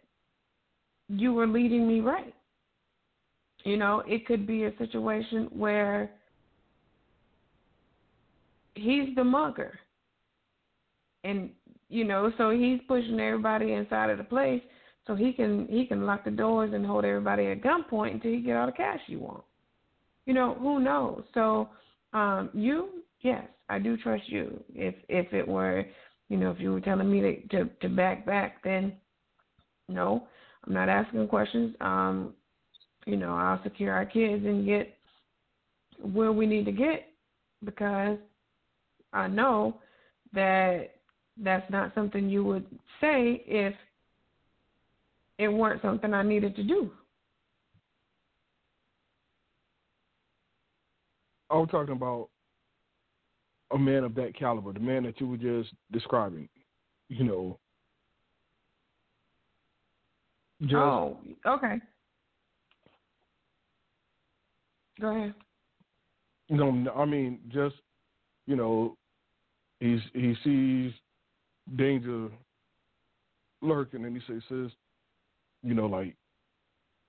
you 1.10 1.34
were 1.34 1.48
leading 1.48 1.88
me 1.88 2.00
right. 2.00 2.34
You 3.66 3.78
know, 3.78 4.04
it 4.08 4.28
could 4.28 4.46
be 4.46 4.66
a 4.66 4.78
situation 4.78 5.50
where 5.52 6.12
he's 8.76 9.14
the 9.16 9.24
mugger. 9.24 9.80
And 11.24 11.50
you 11.90 12.04
know, 12.04 12.32
so 12.38 12.52
he's 12.52 12.80
pushing 12.88 13.20
everybody 13.20 13.74
inside 13.74 14.12
of 14.12 14.20
the 14.20 14.24
place 14.24 14.62
so 15.08 15.16
he 15.16 15.34
can 15.34 15.68
he 15.68 15.86
can 15.86 16.06
lock 16.06 16.24
the 16.26 16.32
doors 16.32 16.72
and 16.74 16.86
hold 16.86 17.06
everybody 17.06 17.48
at 17.48 17.62
gunpoint 17.62 18.14
until 18.14 18.32
he 18.32 18.42
get 18.42 18.56
all 18.56 18.68
the 18.68 18.72
cash 18.72 19.00
you 19.08 19.20
want. 19.20 19.44
You 20.28 20.36
know, 20.36 20.56
who 20.60 20.80
knows? 20.80 21.24
So 21.34 21.70
um 22.14 22.52
you, 22.54 23.04
yes, 23.22 23.46
I 23.68 23.80
do 23.80 23.98
trust 23.98 24.30
you. 24.30 24.64
If 24.76 24.94
if 25.10 25.34
it 25.34 25.48
were 25.48 25.86
you 26.30 26.38
know, 26.38 26.52
if 26.52 26.60
you 26.60 26.72
were 26.72 26.82
telling 26.82 27.12
me 27.12 27.22
to 27.22 27.48
to, 27.48 27.70
to 27.82 27.90
back 27.90 28.28
back 28.28 28.64
then 28.64 28.94
no, 29.90 30.28
I'm 30.66 30.74
not 30.74 30.90
asking 30.90 31.28
questions. 31.28 31.76
Um, 31.82 32.34
you 33.06 33.18
know, 33.18 33.36
I'll 33.36 33.62
secure 33.64 33.94
our 33.94 34.06
kids 34.06 34.46
and 34.46 34.66
get 34.66 34.98
where 36.02 36.32
we 36.32 36.46
need 36.46 36.66
to 36.66 36.72
get 36.72 37.10
because 37.64 38.18
I 39.14 39.28
know 39.28 39.78
that 40.34 40.96
that's 41.38 41.70
not 41.72 41.94
something 41.96 42.30
you 42.30 42.44
would 42.44 42.66
say 43.02 43.44
if 43.46 43.74
it 45.38 45.48
weren't 45.48 45.82
something 45.82 46.14
I 46.14 46.24
needed 46.24 46.56
to 46.56 46.64
do. 46.64 46.92
I'm 51.50 51.68
talking 51.68 51.96
about 51.96 52.30
a 53.72 53.78
man 53.78 54.04
of 54.04 54.16
that 54.16 54.38
caliber, 54.38 54.74
the 54.74 54.80
man 54.80 55.04
that 55.04 55.20
you 55.20 55.28
were 55.28 55.38
just 55.38 55.74
describing. 55.92 56.50
You 57.10 57.24
know. 57.24 57.60
Just, 60.62 60.76
oh, 60.76 61.18
okay. 61.46 61.80
Go 65.00 65.16
ahead. 65.16 65.34
No, 66.50 66.92
I 66.96 67.06
mean 67.06 67.40
just 67.50 67.76
you 68.48 68.56
know, 68.56 68.96
he's 69.80 70.00
he 70.14 70.36
sees 70.44 70.92
danger 71.76 72.30
lurking, 73.62 74.06
and 74.06 74.16
he 74.16 74.22
says, 74.28 74.44
"says 74.48 74.72
you 75.64 75.74
know, 75.74 75.88
like 75.88 76.16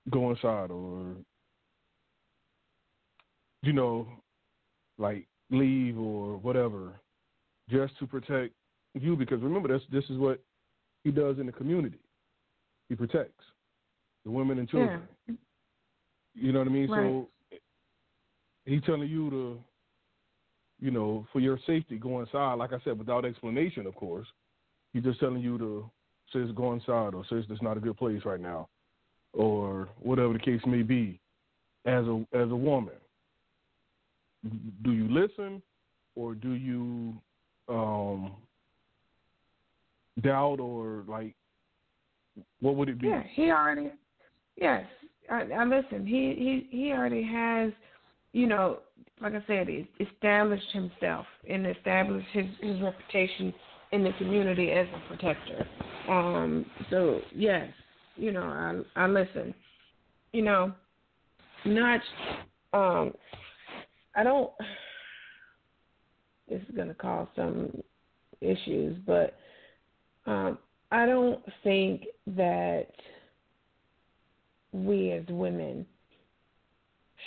go 0.09 0.31
inside 0.31 0.71
or 0.71 1.15
you 3.61 3.73
know, 3.73 4.07
like 4.97 5.27
leave 5.51 5.97
or 5.97 6.37
whatever, 6.37 6.93
just 7.69 7.97
to 7.99 8.07
protect 8.07 8.53
you. 8.95 9.15
Because 9.15 9.41
remember, 9.41 9.67
this 9.67 9.83
this 9.91 10.05
is 10.09 10.17
what 10.17 10.41
he 11.03 11.11
does 11.11 11.37
in 11.39 11.45
the 11.45 11.51
community. 11.51 11.99
He 12.89 12.95
protects 12.95 13.43
the 14.25 14.31
women 14.31 14.59
and 14.59 14.69
children. 14.69 15.01
Yeah. 15.27 15.35
You 16.33 16.51
know 16.51 16.59
what 16.59 16.67
I 16.67 16.71
mean? 16.71 16.89
Right. 16.89 17.03
So 17.03 17.29
he's 18.67 18.83
telling 18.83 19.09
you 19.09 19.29
to, 19.29 19.59
you 20.79 20.91
know, 20.91 21.25
for 21.33 21.39
your 21.39 21.57
safety, 21.65 21.97
go 21.97 22.19
inside. 22.19 22.55
Like 22.55 22.73
I 22.73 22.79
said, 22.83 22.99
without 22.99 23.25
explanation, 23.25 23.87
of 23.87 23.95
course. 23.95 24.27
He's 24.93 25.03
just 25.03 25.19
telling 25.19 25.41
you 25.41 25.57
to 25.57 25.89
says 26.33 26.49
go 26.55 26.73
inside 26.73 27.13
or 27.13 27.23
says 27.29 27.45
it's 27.49 27.61
not 27.61 27.77
a 27.77 27.79
good 27.79 27.97
place 27.97 28.21
right 28.25 28.39
now, 28.39 28.67
or 29.33 29.87
whatever 29.99 30.33
the 30.33 30.39
case 30.39 30.61
may 30.65 30.81
be. 30.81 31.19
As 31.85 32.05
a 32.05 32.25
as 32.33 32.51
a 32.51 32.55
woman, 32.55 32.95
do 34.83 34.91
you 34.91 35.07
listen 35.09 35.61
or 36.15 36.35
do 36.35 36.51
you 36.51 37.13
um, 37.69 38.33
doubt 40.21 40.59
or 40.59 41.03
like 41.07 41.33
what 42.59 42.75
would 42.75 42.89
it 42.89 42.99
be? 42.99 43.07
Yeah, 43.07 43.23
he 43.33 43.51
already. 43.51 43.91
Yes, 44.57 44.85
I, 45.29 45.43
I 45.43 45.63
listen. 45.63 46.05
He 46.05 46.67
he 46.69 46.77
he 46.77 46.91
already 46.91 47.23
has 47.23 47.71
you 48.37 48.45
know, 48.45 48.77
like 49.19 49.33
I 49.33 49.43
said, 49.47 49.67
he 49.67 49.87
established 49.99 50.71
himself 50.71 51.25
and 51.49 51.65
established 51.65 52.27
his, 52.33 52.45
his 52.61 52.79
reputation 52.83 53.51
in 53.91 54.03
the 54.03 54.11
community 54.19 54.69
as 54.69 54.85
a 54.93 55.07
protector. 55.07 55.67
Um, 56.07 56.67
so 56.91 57.21
yes, 57.33 57.67
you 58.15 58.31
know, 58.31 58.43
I 58.95 59.03
I 59.03 59.07
listen. 59.07 59.55
You 60.33 60.43
know, 60.43 60.71
not 61.65 61.99
um 62.73 63.11
I 64.15 64.23
don't 64.23 64.51
this 66.47 66.61
is 66.61 66.75
gonna 66.75 66.93
cause 66.93 67.27
some 67.35 67.71
issues, 68.39 68.99
but 69.07 69.35
um 70.27 70.59
I 70.91 71.07
don't 71.07 71.43
think 71.63 72.03
that 72.27 72.85
we 74.73 75.11
as 75.13 75.25
women 75.27 75.87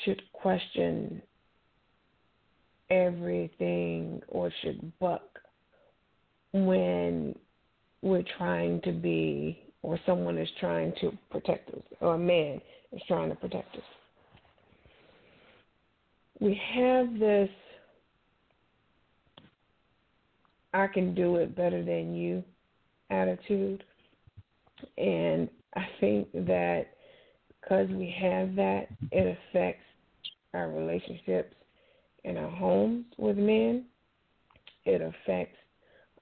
should 0.04 0.22
question 0.32 1.22
everything 2.90 4.20
or 4.28 4.52
should 4.62 4.98
buck 4.98 5.22
when 6.52 7.34
we're 8.02 8.24
trying 8.36 8.80
to 8.82 8.92
be 8.92 9.62
or 9.82 9.98
someone 10.04 10.38
is 10.38 10.48
trying 10.58 10.92
to 11.00 11.16
protect 11.30 11.70
us 11.70 11.82
or 12.00 12.14
a 12.14 12.18
man 12.18 12.60
is 12.92 13.00
trying 13.06 13.28
to 13.28 13.36
protect 13.36 13.76
us. 13.76 13.82
We 16.40 16.60
have 16.74 17.18
this 17.18 17.50
I 20.72 20.86
can 20.86 21.14
do 21.14 21.36
it 21.36 21.56
better 21.56 21.82
than 21.82 22.14
you 22.14 22.44
attitude. 23.10 23.84
And 24.96 25.48
I 25.76 25.86
think 26.00 26.32
that 26.32 26.86
because 27.60 27.88
we 27.90 28.14
have 28.20 28.54
that, 28.56 28.86
it 29.10 29.36
affects 29.50 29.84
our 30.54 30.70
relationships 30.70 31.54
in 32.24 32.36
our 32.36 32.50
homes 32.50 33.06
with 33.16 33.36
men. 33.36 33.84
It 34.84 35.00
affects 35.02 35.56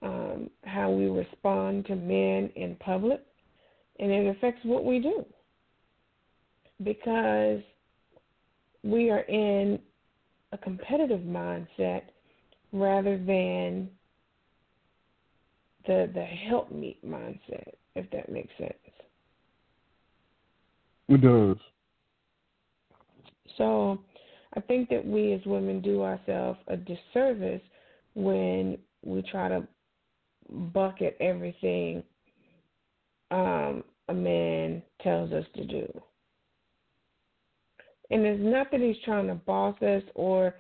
um, 0.02 0.50
how 0.64 0.90
we 0.90 1.06
respond 1.06 1.86
to 1.86 1.96
men 1.96 2.50
in 2.56 2.76
public, 2.80 3.20
and 3.98 4.10
it 4.10 4.36
affects 4.36 4.60
what 4.64 4.84
we 4.84 5.00
do 5.00 5.24
because 6.84 7.60
we 8.84 9.10
are 9.10 9.20
in 9.22 9.78
a 10.52 10.58
competitive 10.58 11.20
mindset 11.20 12.02
rather 12.72 13.16
than 13.18 13.88
the 15.86 16.10
the 16.14 16.22
help 16.22 16.70
me 16.70 16.98
mindset, 17.04 17.72
if 17.96 18.08
that 18.10 18.30
makes 18.30 18.52
sense. 18.58 18.72
It 21.08 21.22
does. 21.22 21.56
So 23.56 23.98
I 24.59 24.61
think 24.62 24.88
that 24.88 25.06
we 25.06 25.34
as 25.34 25.40
women 25.46 25.80
do 25.80 26.02
ourselves 26.02 26.59
a 26.66 26.76
disservice 26.76 27.62
when 28.14 28.76
we 29.04 29.22
try 29.30 29.48
to 29.48 29.62
bucket 30.50 31.16
everything 31.20 32.02
um, 33.30 33.84
a 34.09 34.14
man 34.14 34.82
tells 35.00 35.30
us 35.30 35.44
to 35.54 35.64
do. 35.64 35.86
And 38.11 38.26
it's 38.26 38.42
not 38.42 38.72
that 38.72 38.80
he's 38.80 38.96
trying 39.04 39.28
to 39.28 39.36
boss 39.36 39.80
us 39.80 40.02
or, 40.16 40.56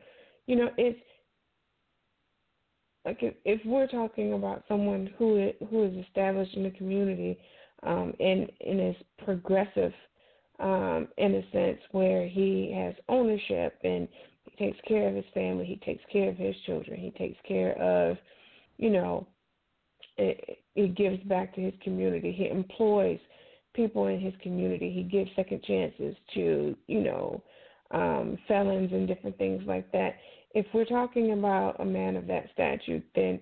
you 0.46 0.54
know, 0.54 0.68
it's 0.76 1.00
like 3.04 3.18
if, 3.24 3.34
if 3.44 3.60
we're 3.66 3.88
talking 3.88 4.34
about 4.34 4.62
someone 4.68 5.10
who 5.18 5.50
who 5.70 5.86
is 5.86 6.04
established 6.06 6.54
in 6.54 6.62
the 6.62 6.70
community 6.70 7.36
um, 7.82 8.12
and 8.20 8.48
and 8.64 8.80
is 8.80 8.96
progressive 9.24 9.92
um, 10.58 11.08
in 11.18 11.34
a 11.34 11.50
sense 11.52 11.78
where 11.92 12.26
he 12.26 12.72
has 12.76 12.94
ownership 13.08 13.78
and 13.84 14.08
he 14.44 14.66
takes 14.66 14.78
care 14.86 15.08
of 15.08 15.14
his 15.14 15.24
family, 15.34 15.64
he 15.64 15.76
takes 15.84 16.02
care 16.12 16.28
of 16.28 16.36
his 16.36 16.54
children, 16.66 16.98
he 16.98 17.10
takes 17.12 17.38
care 17.46 17.80
of, 17.80 18.16
you 18.76 18.90
know, 18.90 19.26
it, 20.16 20.58
it 20.74 20.96
gives 20.96 21.22
back 21.24 21.54
to 21.54 21.60
his 21.60 21.74
community. 21.82 22.32
He 22.32 22.48
employs 22.48 23.20
people 23.74 24.08
in 24.08 24.20
his 24.20 24.34
community. 24.42 24.90
He 24.90 25.04
gives 25.04 25.30
second 25.36 25.62
chances 25.62 26.16
to, 26.34 26.76
you 26.88 27.00
know, 27.00 27.42
um, 27.92 28.36
felons 28.48 28.92
and 28.92 29.06
different 29.06 29.38
things 29.38 29.62
like 29.66 29.90
that. 29.92 30.14
If 30.54 30.66
we're 30.74 30.84
talking 30.84 31.32
about 31.32 31.80
a 31.80 31.84
man 31.84 32.16
of 32.16 32.26
that 32.26 32.46
statute, 32.52 33.04
then 33.14 33.38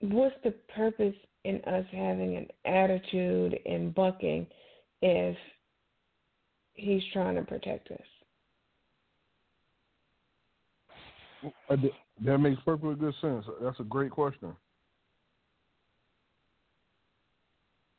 what's 0.00 0.34
the 0.42 0.54
purpose 0.74 1.14
in 1.44 1.56
us 1.66 1.84
having 1.92 2.36
an 2.36 2.46
attitude 2.64 3.58
and 3.66 3.94
bucking 3.94 4.46
if 5.02 5.36
he's 6.74 7.02
trying 7.12 7.36
to 7.36 7.42
protect 7.42 7.90
us? 7.90 7.98
Uh, 11.70 11.76
that 12.24 12.38
makes 12.38 12.60
perfectly 12.64 12.94
good 12.94 13.14
sense. 13.20 13.44
That's 13.62 13.80
a 13.80 13.84
great 13.84 14.10
question. 14.10 14.54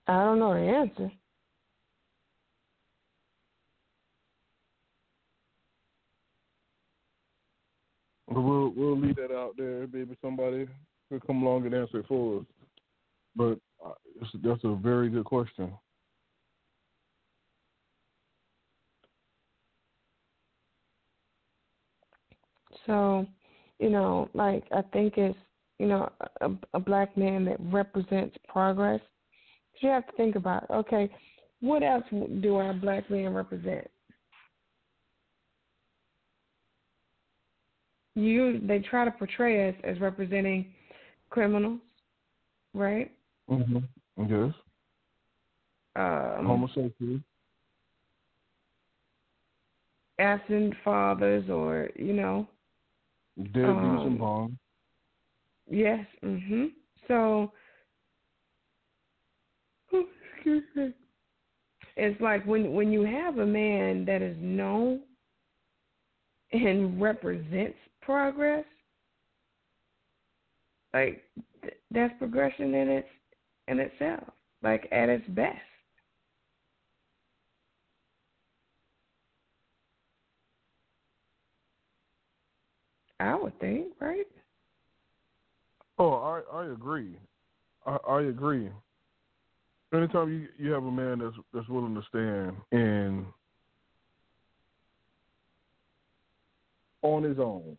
I 0.08 0.24
don't 0.26 0.40
know 0.40 0.54
the 0.54 0.60
answer. 0.60 1.12
We'll 8.28 8.74
we'll 8.76 9.00
leave 9.00 9.18
that 9.18 9.32
out 9.32 9.56
there. 9.58 9.88
Maybe 9.92 10.18
somebody 10.22 10.68
could 11.10 11.26
come 11.26 11.44
along 11.44 11.66
and 11.66 11.74
answer 11.74 12.00
it 12.00 12.08
for 12.08 12.40
us. 12.40 12.46
But 13.36 13.60
uh, 13.86 13.94
that's 14.44 14.64
a 14.64 14.76
very 14.76 15.10
good 15.10 15.26
question. 15.26 15.72
So, 22.86 23.26
you 23.80 23.90
know, 23.90 24.30
like 24.34 24.64
I 24.72 24.82
think 24.94 25.18
it's 25.18 25.38
you 25.80 25.88
know 25.88 26.12
a, 26.42 26.50
a 26.74 26.80
black 26.80 27.16
man 27.18 27.46
that 27.46 27.58
represents 27.60 28.36
progress. 28.48 29.02
You 29.82 29.90
have 29.90 30.06
to 30.08 30.14
think 30.14 30.36
about 30.36 30.70
okay, 30.70 31.10
what 31.62 31.84
else 31.84 32.04
do 32.42 32.56
our 32.56 32.74
black 32.74 33.10
men 33.10 33.34
represent? 33.34 33.88
You 38.16 38.60
they 38.64 38.80
try 38.80 39.06
to 39.06 39.12
portray 39.12 39.70
us 39.70 39.76
as 39.84 40.00
representing 40.00 40.74
criminals, 41.30 41.80
right? 42.74 43.12
Mhm. 43.50 43.84
Yes. 44.18 44.54
Um, 45.96 46.46
Homosexual. 46.46 47.20
Absent 50.20 50.74
fathers, 50.84 51.50
or 51.50 51.90
you 51.96 52.14
know, 52.14 52.48
deadbeats 53.50 54.02
um, 54.02 54.08
and 54.08 54.20
bonds. 54.20 54.56
Yes. 55.70 56.06
Mhm. 56.24 56.72
So, 57.08 57.52
oh. 59.94 60.06
It's 61.98 62.20
like 62.22 62.46
when 62.46 62.74
when 62.74 62.92
you 62.92 63.04
have 63.04 63.38
a 63.38 63.46
man 63.46 64.06
that 64.06 64.22
is 64.22 64.38
known 64.40 65.02
and 66.52 67.02
represents 67.02 67.78
progress, 68.02 68.66
like 70.94 71.24
th- 71.62 71.76
that's 71.92 72.14
progression 72.18 72.74
in 72.74 72.90
its 72.90 73.08
in 73.68 73.80
itself, 73.80 74.24
like 74.64 74.88
at 74.92 75.10
its 75.10 75.28
best. 75.30 75.60
I 83.22 83.36
would 83.36 83.60
think, 83.60 83.88
right? 84.00 84.26
Oh, 86.00 86.14
I 86.14 86.42
I 86.58 86.66
agree. 86.72 87.18
I, 87.86 87.98
I 88.08 88.22
agree. 88.24 88.70
Anytime 89.94 90.32
you 90.32 90.48
you 90.58 90.72
have 90.72 90.84
a 90.84 90.92
man 90.92 91.20
that's 91.20 91.36
that's 91.54 91.68
willing 91.68 91.96
to 91.96 92.02
stand 92.10 92.56
and 92.72 93.26
on 97.04 97.24
his 97.24 97.40
own, 97.40 97.78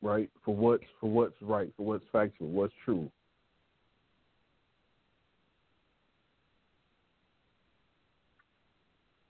right? 0.00 0.30
For 0.44 0.54
what's 0.54 0.84
for 1.00 1.10
what's 1.10 1.34
right, 1.42 1.70
for 1.76 1.84
what's 1.84 2.04
factual, 2.12 2.48
what's 2.48 2.74
true. 2.84 3.10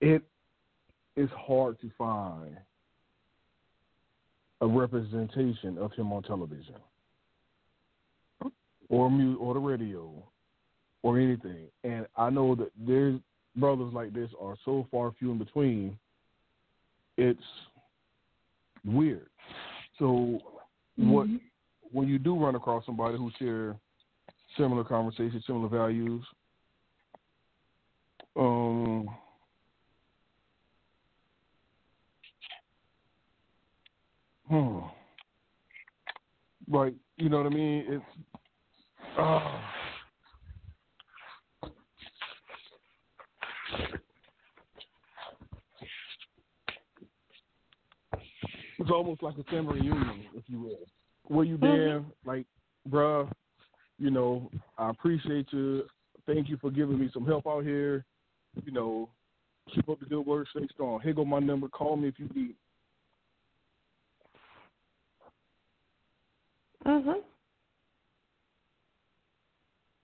It 0.01 0.23
is 1.17 1.31
hard 1.37 1.81
to 1.81 1.91
find 1.97 2.57
a 4.63 4.67
representation 4.67 5.77
of 5.77 5.93
him 5.93 6.13
on 6.13 6.23
television 6.23 6.77
or 8.89 9.11
mute 9.11 9.37
or 9.39 9.55
the 9.55 9.61
radio 9.61 10.11
or 11.03 11.19
anything. 11.19 11.67
And 11.83 12.07
I 12.17 12.31
know 12.31 12.55
that 12.55 12.71
there's 12.79 13.19
brothers 13.57 13.93
like 13.93 14.15
this 14.15 14.31
are 14.41 14.55
so 14.65 14.87
far 14.91 15.13
few 15.19 15.33
in 15.33 15.39
between. 15.39 15.99
It's 17.19 17.41
weird. 18.85 19.27
So 19.99 20.39
mm-hmm. 20.99 21.11
what 21.11 21.27
when 21.91 22.09
you 22.09 22.19
do 22.19 22.39
run 22.39 22.55
across 22.55 22.87
somebody 22.87 23.19
who 23.19 23.31
share 23.39 23.77
similar 24.57 24.85
conversations, 24.85 25.43
similar 25.45 25.69
values, 25.69 26.23
um, 28.37 29.09
hmm, 34.53 34.79
like 36.69 36.95
you 37.17 37.29
know 37.29 37.39
what 37.39 37.47
I 37.47 37.55
mean? 37.55 37.85
It's 37.89 38.05
uh, 39.19 39.61
it's 48.79 48.91
almost 48.91 49.23
like 49.23 49.37
a 49.39 49.45
family 49.45 49.81
reunion, 49.81 50.25
if 50.35 50.45
you 50.47 50.61
will. 50.61 50.79
Where 51.29 51.45
you 51.45 51.57
been? 51.57 52.07
Like, 52.27 52.47
bruh, 52.91 53.31
you 53.99 54.11
know, 54.11 54.51
I 54.77 54.91
appreciate 54.91 55.47
you. 55.53 55.85
Thank 56.27 56.49
you 56.49 56.57
for 56.59 56.71
giving 56.71 56.99
me 56.99 57.11
some 57.15 57.25
help 57.25 57.47
out 57.47 57.65
here. 57.65 58.05
You 58.65 58.73
know, 58.73 59.09
keep 59.75 59.89
up 59.89 60.01
the 60.01 60.07
good 60.07 60.27
work, 60.27 60.49
stay 60.51 60.67
strong. 60.75 61.01
Here 61.01 61.15
go 61.15 61.25
my 61.25 61.39
number. 61.39 61.69
Call 61.69 61.97
me 61.97 62.09
if 62.09 62.19
you 62.19 62.29
need. 62.35 62.57
Mhm. 66.85 67.23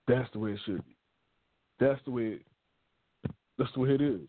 That's 0.07 0.31
the 0.31 0.39
way 0.39 0.53
it 0.53 0.59
should 0.65 0.85
be. 0.85 0.95
That's 1.79 2.03
the 2.05 2.11
way. 2.11 2.23
It, 2.27 2.45
that's 3.57 3.71
the 3.73 3.79
way 3.81 3.89
it 3.91 4.01
is. 4.01 4.27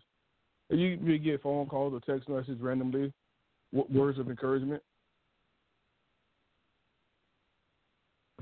And 0.70 0.80
you, 0.80 1.18
get 1.18 1.42
phone 1.42 1.66
calls 1.66 1.94
or 1.94 2.00
text 2.00 2.28
messages 2.28 2.60
randomly 2.60 3.12
words 3.72 4.18
of 4.18 4.28
encouragement. 4.28 4.82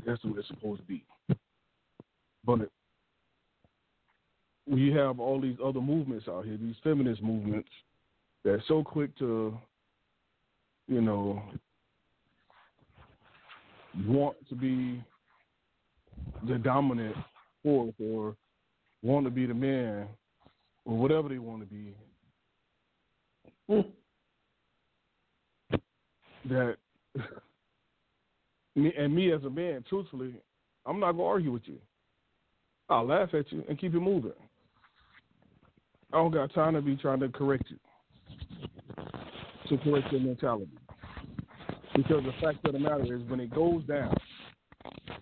That's 0.06 0.22
what 0.24 0.38
it's 0.38 0.48
supposed 0.48 0.80
to 0.80 0.86
be. 0.86 1.04
But 2.44 2.70
we 4.66 4.90
have 4.92 5.20
all 5.20 5.40
these 5.40 5.56
other 5.64 5.80
movements 5.80 6.28
out 6.28 6.44
here, 6.44 6.56
these 6.56 6.76
feminist 6.82 7.22
movements, 7.22 7.68
that's 8.44 8.66
so 8.68 8.82
quick 8.82 9.16
to, 9.18 9.56
you 10.86 11.00
know, 11.00 11.42
want 14.06 14.36
to 14.48 14.54
be 14.54 15.02
the 16.46 16.58
dominant 16.58 17.16
force 17.62 17.94
or 18.00 18.36
want 19.02 19.26
to 19.26 19.30
be 19.30 19.46
the 19.46 19.54
man 19.54 20.06
or 20.84 20.96
whatever 20.96 21.28
they 21.28 21.38
want 21.38 21.60
to 21.60 21.66
be. 21.66 21.94
Hmm. 23.68 23.80
that 26.48 26.76
me 28.76 28.92
and 28.96 29.14
me 29.14 29.32
as 29.32 29.44
a 29.44 29.50
man, 29.50 29.84
truthfully, 29.88 30.34
I'm 30.86 31.00
not 31.00 31.12
gonna 31.12 31.24
argue 31.24 31.52
with 31.52 31.64
you. 31.66 31.78
I'll 32.88 33.06
laugh 33.06 33.34
at 33.34 33.52
you 33.52 33.62
and 33.68 33.78
keep 33.78 33.94
it 33.94 34.00
moving. 34.00 34.32
I 36.12 36.16
don't 36.16 36.32
got 36.32 36.54
time 36.54 36.72
to 36.74 36.80
be 36.80 36.96
trying 36.96 37.20
to 37.20 37.28
correct 37.28 37.64
you, 37.68 37.76
to 39.68 39.78
correct 39.84 40.10
your 40.10 40.22
mentality. 40.22 40.70
Because 41.98 42.22
the 42.22 42.32
fact 42.40 42.64
of 42.64 42.74
the 42.74 42.78
matter 42.78 43.12
is, 43.12 43.28
when 43.28 43.40
it 43.40 43.52
goes 43.52 43.82
down, 43.86 44.14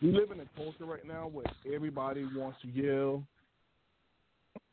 we 0.03 0.13
live 0.13 0.31
in 0.31 0.41
a 0.41 0.45
culture 0.55 0.85
right 0.85 1.07
now 1.07 1.27
where 1.27 1.47
everybody 1.75 2.23
wants 2.37 2.59
to 2.61 2.69
yell 2.69 3.23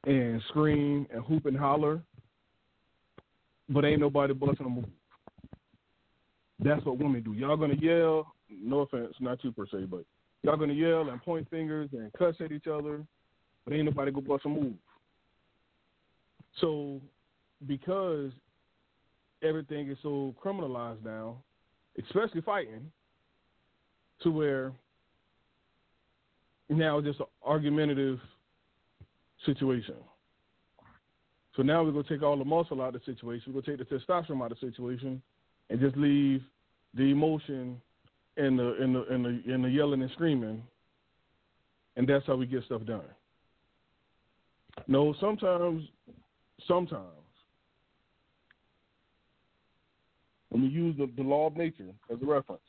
and 0.05 0.41
scream 0.49 1.07
and 1.13 1.23
hoop 1.23 1.45
and 1.45 1.55
holler, 1.55 2.01
but 3.69 3.85
ain't 3.85 4.01
nobody 4.01 4.33
busting 4.33 4.69
move. 4.69 4.83
That's 6.59 6.83
what 6.83 6.97
women 6.97 7.23
do. 7.23 7.31
Y'all 7.35 7.55
gonna 7.55 7.75
yell. 7.79 8.33
No 8.49 8.81
offense, 8.81 9.13
not 9.21 9.41
you 9.41 9.53
per 9.53 9.65
se, 9.67 9.85
but 9.89 10.03
y'all 10.41 10.57
gonna 10.57 10.73
yell 10.73 11.07
and 11.07 11.21
point 11.21 11.49
fingers 11.49 11.87
and 11.93 12.11
cuss 12.19 12.35
at 12.43 12.51
each 12.51 12.67
other, 12.67 13.01
but 13.63 13.73
ain't 13.73 13.85
nobody 13.85 14.11
gonna 14.11 14.27
bust 14.27 14.43
a 14.43 14.49
move. 14.49 14.73
So, 16.59 16.99
because 17.65 18.31
everything 19.41 19.89
is 19.89 19.97
so 20.03 20.35
criminalized 20.43 21.01
now, 21.05 21.37
especially 21.99 22.41
fighting, 22.41 22.91
to 24.21 24.31
where 24.31 24.71
now 26.69 26.97
it's 26.97 27.07
just 27.07 27.19
an 27.19 27.25
argumentative 27.45 28.19
situation. 29.45 29.95
So 31.55 31.61
now 31.61 31.83
we're 31.83 31.91
gonna 31.91 32.03
take 32.03 32.23
all 32.23 32.37
the 32.37 32.45
muscle 32.45 32.81
out 32.81 32.95
of 32.95 33.01
the 33.05 33.11
situation. 33.11 33.53
We're 33.53 33.61
gonna 33.61 33.77
take 33.77 33.89
the 33.89 33.95
testosterone 33.95 34.43
out 34.43 34.51
of 34.51 34.59
the 34.59 34.67
situation, 34.71 35.21
and 35.69 35.79
just 35.79 35.95
leave 35.97 36.41
the 36.93 37.03
emotion 37.03 37.81
and 38.37 38.57
the 38.57 38.75
and 38.81 38.95
the 38.95 39.05
and 39.09 39.25
the 39.25 39.53
and 39.53 39.63
the 39.63 39.69
yelling 39.69 40.01
and 40.01 40.11
screaming 40.11 40.63
and 41.95 42.07
that's 42.07 42.25
how 42.25 42.35
we 42.35 42.45
get 42.45 42.63
stuff 42.65 42.85
done. 42.85 43.01
No, 44.87 45.13
sometimes, 45.19 45.83
sometimes, 46.67 47.03
when 50.53 50.61
we 50.61 50.69
use 50.69 50.95
the, 50.99 51.09
the 51.17 51.27
law 51.27 51.47
of 51.47 51.57
nature 51.57 51.87
as 52.11 52.21
a 52.21 52.25
reference, 52.25 52.61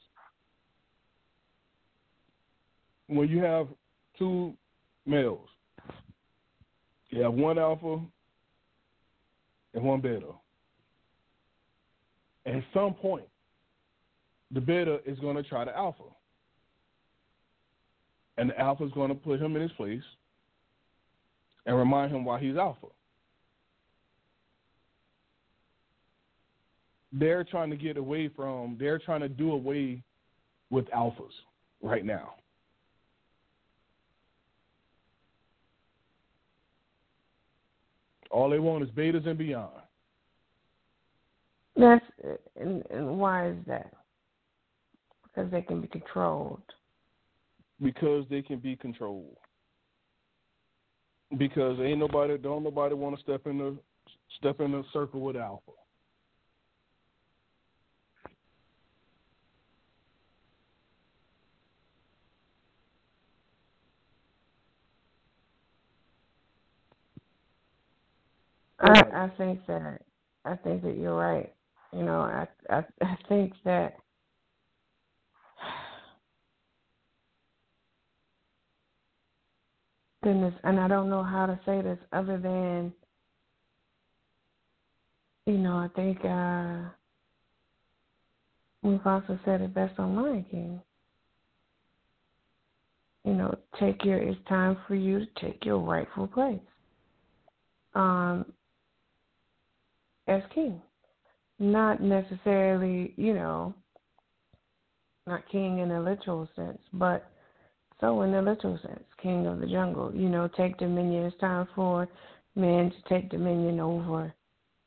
when 3.09 3.29
you 3.29 3.43
have 3.43 3.69
two 4.19 4.55
males, 5.05 5.47
you 7.11 7.21
have 7.21 7.35
one 7.35 7.59
alpha 7.59 8.01
and 9.75 9.85
one 9.85 10.01
beta. 10.01 10.29
At 12.47 12.63
some 12.73 12.95
point, 12.95 13.29
the 14.51 14.63
beta 14.63 15.01
is 15.05 15.19
going 15.19 15.37
to 15.37 15.43
try 15.43 15.67
the 15.67 15.77
alpha. 15.77 16.05
And 18.39 18.49
the 18.49 18.59
alpha 18.59 18.87
is 18.87 18.93
going 18.93 19.11
to 19.11 19.15
put 19.15 19.41
him 19.41 19.57
in 19.57 19.63
his 19.63 19.73
place 19.73 20.03
and 21.67 21.77
remind 21.77 22.13
him 22.13 22.25
why 22.25 22.41
he's 22.41 22.57
alpha. 22.57 22.87
They're 27.17 27.45
trying 27.45 27.71
to 27.71 27.77
get 27.77 27.97
away 27.97 28.29
from, 28.29 28.77
they're 28.79 28.99
trying 28.99 29.21
to 29.21 29.29
do 29.29 29.53
away 29.53 30.03
with 30.71 30.87
alphas 30.91 31.31
right 31.81 32.05
now. 32.05 32.35
All 38.31 38.51
they 38.51 38.59
want 38.59 38.83
is 38.83 38.91
betas 38.91 39.29
and 39.29 39.39
beyond. 39.39 39.71
That's 41.77 42.05
and, 42.61 42.83
and 42.91 43.19
why 43.19 43.51
is 43.51 43.57
that? 43.69 43.93
Because 45.23 45.51
they 45.53 45.63
can 45.63 45.81
be 45.81 45.89
controlled. 45.89 46.63
Because 47.81 48.25
they 48.31 48.43
can 48.43 48.59
be 48.59 48.75
controlled. 48.75 49.37
Because 51.39 51.79
ain't 51.81 51.99
nobody 51.99 52.39
don't 52.39 52.65
nobody 52.65 52.95
want 52.97 53.17
to 53.17 53.23
step 53.23 53.47
in 53.47 53.59
the 53.59 53.77
step 54.39 54.61
in 54.61 54.73
the 54.73 54.83
circle 54.93 55.21
with 55.21 55.37
alpha. 55.37 55.73
I, 68.85 69.03
I 69.27 69.33
think 69.39 69.67
that 69.69 70.01
I 70.47 70.57
think 70.57 70.83
that 70.85 70.99
you're 70.99 71.17
right. 71.17 71.53
You 71.93 72.05
know, 72.05 72.21
I 72.21 72.49
I, 72.71 72.85
I 73.03 73.17
think 73.29 73.55
that 73.65 73.95
goodness, 80.25 80.55
and 80.65 80.81
I 80.81 80.89
don't 80.89 81.11
know 81.11 81.23
how 81.25 81.47
to 81.47 81.59
say 81.67 81.83
this 81.83 81.99
other 82.13 82.39
than 82.39 82.93
you 85.47 85.59
know, 85.59 85.77
I 85.77 85.89
think 85.97 86.19
uh 86.25 86.91
we've 88.83 89.07
also 89.07 89.39
said 89.45 89.63
it 89.63 89.75
best 89.75 89.99
on 89.99 90.17
Lion 90.17 90.47
King. 90.51 90.81
You 93.25 93.35
know, 93.35 93.55
take 93.81 94.05
your 94.05 94.19
it's 94.19 94.41
time 94.49 94.77
for 94.89 94.95
you 94.95 95.21
to 95.21 95.27
take 95.41 95.65
your 95.65 95.79
rightful 95.79 96.29
place. 96.29 96.61
Um 97.95 98.47
as 100.27 100.43
king 100.55 100.81
not 101.59 102.03
necessarily, 102.03 103.15
you 103.17 103.35
know, 103.35 103.75
not 105.27 105.49
king 105.51 105.79
in 105.79 105.91
a 105.91 106.03
literal 106.03 106.49
sense, 106.57 106.81
but 106.93 107.31
so 108.01 108.23
in 108.23 108.35
a 108.35 108.43
literal 108.43 108.79
sense, 108.83 109.05
king 109.23 109.47
of 109.47 109.61
the 109.61 109.67
jungle. 109.67 110.15
You 110.15 110.29
know, 110.29 110.49
take 110.57 110.77
dominion. 110.79 111.25
It's 111.25 111.41
time 111.41 111.69
for 111.75 112.09
men 112.57 112.91
to 112.91 113.09
take 113.09 113.31
dominion 113.31 113.81
over 113.81 114.35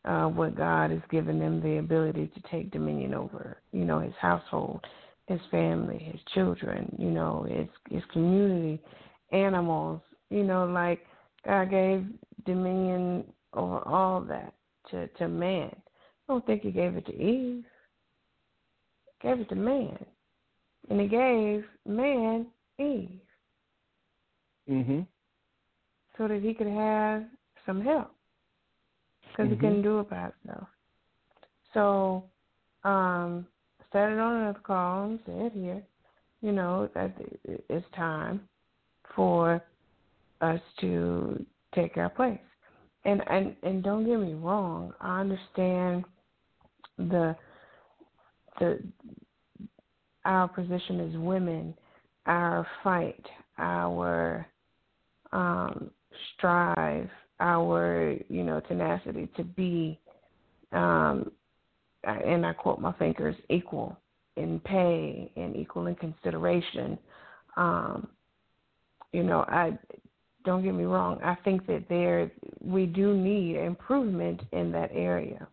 uh, 0.06 0.28
what 0.28 0.56
God 0.56 0.92
has 0.92 1.02
given 1.10 1.40
them 1.40 1.62
the 1.62 1.78
ability 1.78 2.28
to 2.28 2.52
take 2.52 2.72
dominion 2.72 3.14
over. 3.14 3.58
You 3.72 3.86
know, 3.86 4.00
his 4.00 4.14
household, 4.20 4.82
his 5.28 5.40
family, 5.50 5.98
his 6.00 6.22
children. 6.34 6.94
You 7.00 7.12
know, 7.12 7.48
his 7.50 7.68
his 7.90 8.04
community, 8.12 8.82
animals. 9.32 10.02
You 10.30 10.44
know, 10.44 10.66
like 10.66 11.00
God 11.46 11.72
gave 11.72 12.06
dominion 12.46 13.24
over 13.54 13.80
all 13.88 14.22
that 14.22 14.54
to 14.92 15.08
to 15.08 15.28
man. 15.28 15.76
I 15.76 16.34
don't 16.34 16.46
think 16.46 16.62
he 16.62 16.72
gave 16.72 16.96
it 16.96 17.06
to 17.06 17.14
Eve. 17.14 17.64
He 19.06 19.28
gave 19.28 19.40
it 19.40 19.50
to 19.50 19.56
man. 19.56 20.06
And 20.90 21.00
he 21.00 21.08
gave 21.08 21.66
man 21.86 22.48
Eve. 22.80 23.22
Mhm. 24.70 25.08
So 26.18 26.28
that 26.28 26.42
he 26.42 26.54
could 26.54 26.68
have 26.68 27.26
some 27.66 27.82
help. 27.82 28.12
Because 29.22 29.46
mm-hmm. 29.46 29.54
he 29.54 29.60
couldn't 29.60 29.82
do 29.84 30.00
it 30.00 30.10
by 30.10 30.32
himself. 30.44 30.68
So, 31.74 32.24
um, 32.84 33.46
started 33.90 34.20
on 34.20 34.38
another 34.38 34.60
call 34.60 35.04
and 35.04 35.20
said 35.26 35.52
here, 35.54 35.84
you 36.42 36.52
know, 36.52 36.90
that 36.94 37.12
it's 37.44 37.86
time 37.96 38.48
for 39.16 39.62
us 40.42 40.62
to 40.80 41.46
take 41.74 41.98
our 41.98 42.10
place. 42.10 42.40
And 43.08 43.24
and 43.28 43.56
and 43.64 43.84
don't 43.84 44.06
get 44.06 44.20
me 44.20 44.34
wrong, 44.34 44.94
I 45.00 45.22
understand 45.22 46.04
the 46.98 47.36
the 48.60 48.84
our 50.26 50.50
position 50.50 51.00
as 51.00 51.18
women, 51.18 51.74
our 52.26 52.68
fight, 52.84 53.26
our 53.58 54.46
um, 55.32 55.90
strive, 56.36 57.10
our 57.40 58.14
you 58.28 58.44
know 58.44 58.60
tenacity 58.68 59.30
to 59.38 59.44
be, 59.46 59.98
um, 60.74 61.32
and 62.04 62.46
I 62.46 62.52
quote 62.52 62.82
my 62.82 62.92
thinkers, 62.92 63.36
equal 63.50 63.98
in 64.36 64.60
pay 64.60 65.32
and 65.38 65.56
equal 65.56 65.88
in 65.88 65.96
consideration. 65.96 67.00
Um, 67.56 68.10
you 69.14 69.24
know, 69.24 69.46
I 69.48 69.78
don't 70.48 70.64
get 70.64 70.74
me 70.74 70.86
wrong. 70.86 71.20
I 71.22 71.36
think 71.44 71.68
that 71.68 71.90
there 71.90 72.32
we 72.62 72.86
do 72.86 73.14
need 73.14 73.58
improvement 73.58 74.40
in 74.54 74.72
that 74.72 74.90
area. 74.94 75.46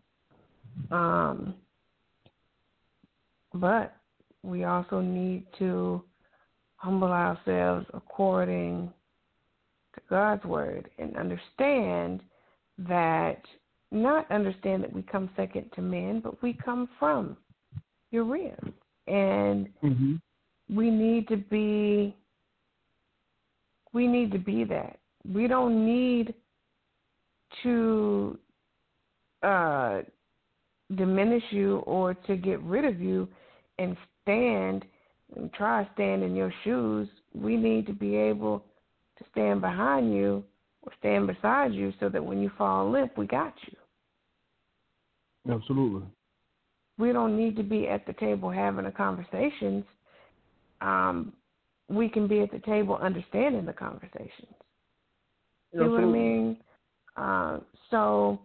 Um, 0.89 1.53
but 3.53 3.93
we 4.41 4.63
also 4.63 5.01
need 5.01 5.45
to 5.59 6.01
humble 6.77 7.11
ourselves 7.11 7.85
according 7.93 8.89
to 9.95 10.01
God's 10.09 10.45
word 10.45 10.89
and 10.97 11.17
understand 11.17 12.21
that 12.77 13.41
not 13.91 14.31
understand 14.31 14.81
that 14.83 14.93
we 14.93 15.01
come 15.01 15.29
second 15.35 15.71
to 15.75 15.81
men, 15.81 16.21
but 16.23 16.41
we 16.41 16.53
come 16.53 16.87
from 16.97 17.35
Uriah. 18.11 18.57
And 19.07 19.67
mm-hmm. 19.83 20.15
we 20.73 20.89
need 20.89 21.27
to 21.27 21.35
be 21.35 22.15
we 23.95 24.07
need 24.07 24.31
to 24.33 24.37
be 24.37 24.65
that. 24.65 24.99
We 25.27 25.47
don't 25.47 25.85
need 25.85 26.33
to 27.63 28.37
uh, 29.41 30.01
diminish 30.95 31.43
you 31.49 31.77
or 31.77 32.13
to 32.13 32.35
get 32.35 32.61
rid 32.61 32.83
of 32.83 32.99
you 32.99 33.27
and 33.79 33.95
stand 34.21 34.83
and 35.35 35.51
try 35.53 35.83
to 35.83 35.89
stand 35.93 36.23
in 36.23 36.35
your 36.35 36.53
shoes, 36.63 37.07
we 37.33 37.55
need 37.55 37.87
to 37.87 37.93
be 37.93 38.15
able 38.15 38.65
to 39.17 39.23
stand 39.31 39.61
behind 39.61 40.13
you 40.13 40.43
or 40.83 40.91
stand 40.99 41.25
beside 41.25 41.73
you 41.73 41.93
so 41.99 42.09
that 42.09 42.23
when 42.23 42.41
you 42.41 42.51
fall 42.57 42.91
limp, 42.91 43.17
we 43.17 43.25
got 43.25 43.53
you. 43.65 45.53
Absolutely. 45.53 46.07
We 46.97 47.13
don't 47.13 47.37
need 47.37 47.55
to 47.55 47.63
be 47.63 47.87
at 47.87 48.05
the 48.05 48.13
table 48.13 48.51
having 48.51 48.85
a 48.85 48.91
conversations. 48.91 49.85
Um, 50.81 51.33
we 51.89 52.09
can 52.09 52.27
be 52.27 52.41
at 52.41 52.51
the 52.51 52.59
table 52.59 52.95
understanding 52.95 53.65
the 53.65 53.73
conversations. 53.73 54.53
You 55.71 55.81
know 55.81 55.89
what 55.89 56.03
I 56.03 56.05
mean? 56.05 56.57
Uh, 57.17 57.59
so 57.91 58.39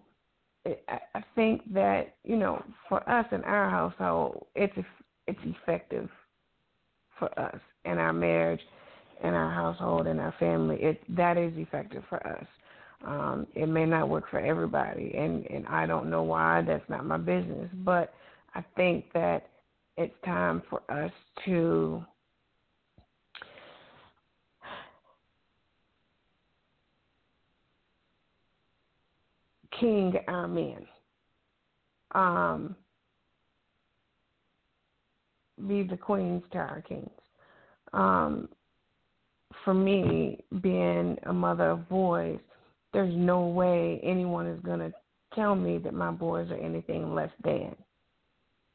I 0.67 1.25
think 1.35 1.63
that 1.73 2.15
you 2.25 2.37
know, 2.37 2.63
for 2.89 3.09
us 3.09 3.27
in 3.33 3.43
our 3.45 3.71
household, 3.71 4.47
it's 4.55 4.75
it's 5.27 5.39
effective 5.45 6.09
for 7.19 7.39
us 7.39 7.59
in 7.85 7.99
our 7.99 8.13
marriage, 8.13 8.61
and 9.23 9.35
our 9.35 9.51
household, 9.51 10.07
and 10.07 10.21
our 10.21 10.35
family. 10.39 10.77
It 10.81 11.01
that 11.17 11.39
is 11.39 11.53
effective 11.57 12.03
for 12.09 12.25
us. 12.27 12.47
Um, 13.07 13.47
it 13.55 13.67
may 13.67 13.87
not 13.87 14.09
work 14.09 14.25
for 14.31 14.41
everybody, 14.41 15.15
and 15.17 15.47
and 15.47 15.67
I 15.67 15.87
don't 15.87 16.11
know 16.11 16.23
why. 16.23 16.63
That's 16.67 16.89
not 16.91 17.07
my 17.07 17.17
business. 17.17 17.71
But 17.85 18.13
I 18.55 18.65
think 18.77 19.07
that 19.15 19.47
it's 19.97 20.15
time 20.25 20.63
for 20.69 20.83
us 20.91 21.13
to 21.47 22.05
king 29.79 30.15
Amen. 30.29 30.87
Um, 32.13 32.75
be 35.69 35.83
the 35.83 35.97
queens 35.97 36.43
to 36.53 36.59
our 36.59 36.83
kings. 36.83 37.11
Um, 37.93 38.49
for 39.65 39.75
me, 39.75 40.45
being 40.61 41.17
a 41.25 41.33
mother 41.33 41.71
of 41.71 41.89
boys, 41.89 42.39
there's 42.93 43.15
no 43.17 43.47
way 43.47 44.01
anyone 44.03 44.47
is 44.47 44.61
going 44.61 44.81
to 44.81 44.93
tell 45.35 45.55
me 45.55 45.79
that 45.79 45.95
my 45.95 46.11
boys 46.11 46.51
are 46.51 46.57
anything 46.57 47.15
less 47.15 47.31
than 47.45 47.77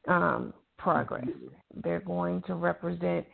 um, 0.07 0.53
progress. 0.77 1.27
They're 1.83 1.99
going 1.99 2.43
to 2.43 2.55
represent 2.55 3.25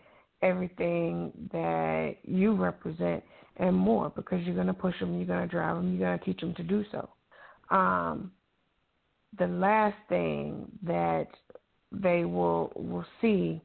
everything 0.41 1.32
that 1.51 2.16
you 2.24 2.53
represent 2.53 3.24
and 3.57 3.76
more 3.76 4.12
because 4.16 4.43
you're 4.43 4.55
going 4.55 4.68
to 4.68 4.74
push 4.74 4.99
them, 4.99 5.18
you're 5.18 5.28
going 5.28 5.47
to 5.47 5.51
drive 5.51 5.76
them, 5.76 5.91
you're 5.91 6.07
going 6.07 6.18
to 6.18 6.26
teach 6.26 6.39
them 6.39 6.55
to 6.55 6.64
do 6.64 6.84
so. 6.91 7.09
Um, 7.72 8.32
the 9.39 9.47
last 9.47 9.95
thing 10.09 10.67
that 10.84 11.28
they 11.91 12.26
will 12.26 12.72
will 12.76 13.05
see 13.22 13.61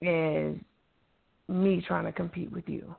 is 0.00 0.56
me 1.48 1.84
trying 1.86 2.04
to 2.04 2.12
compete 2.12 2.50
with 2.52 2.68
you. 2.68 2.94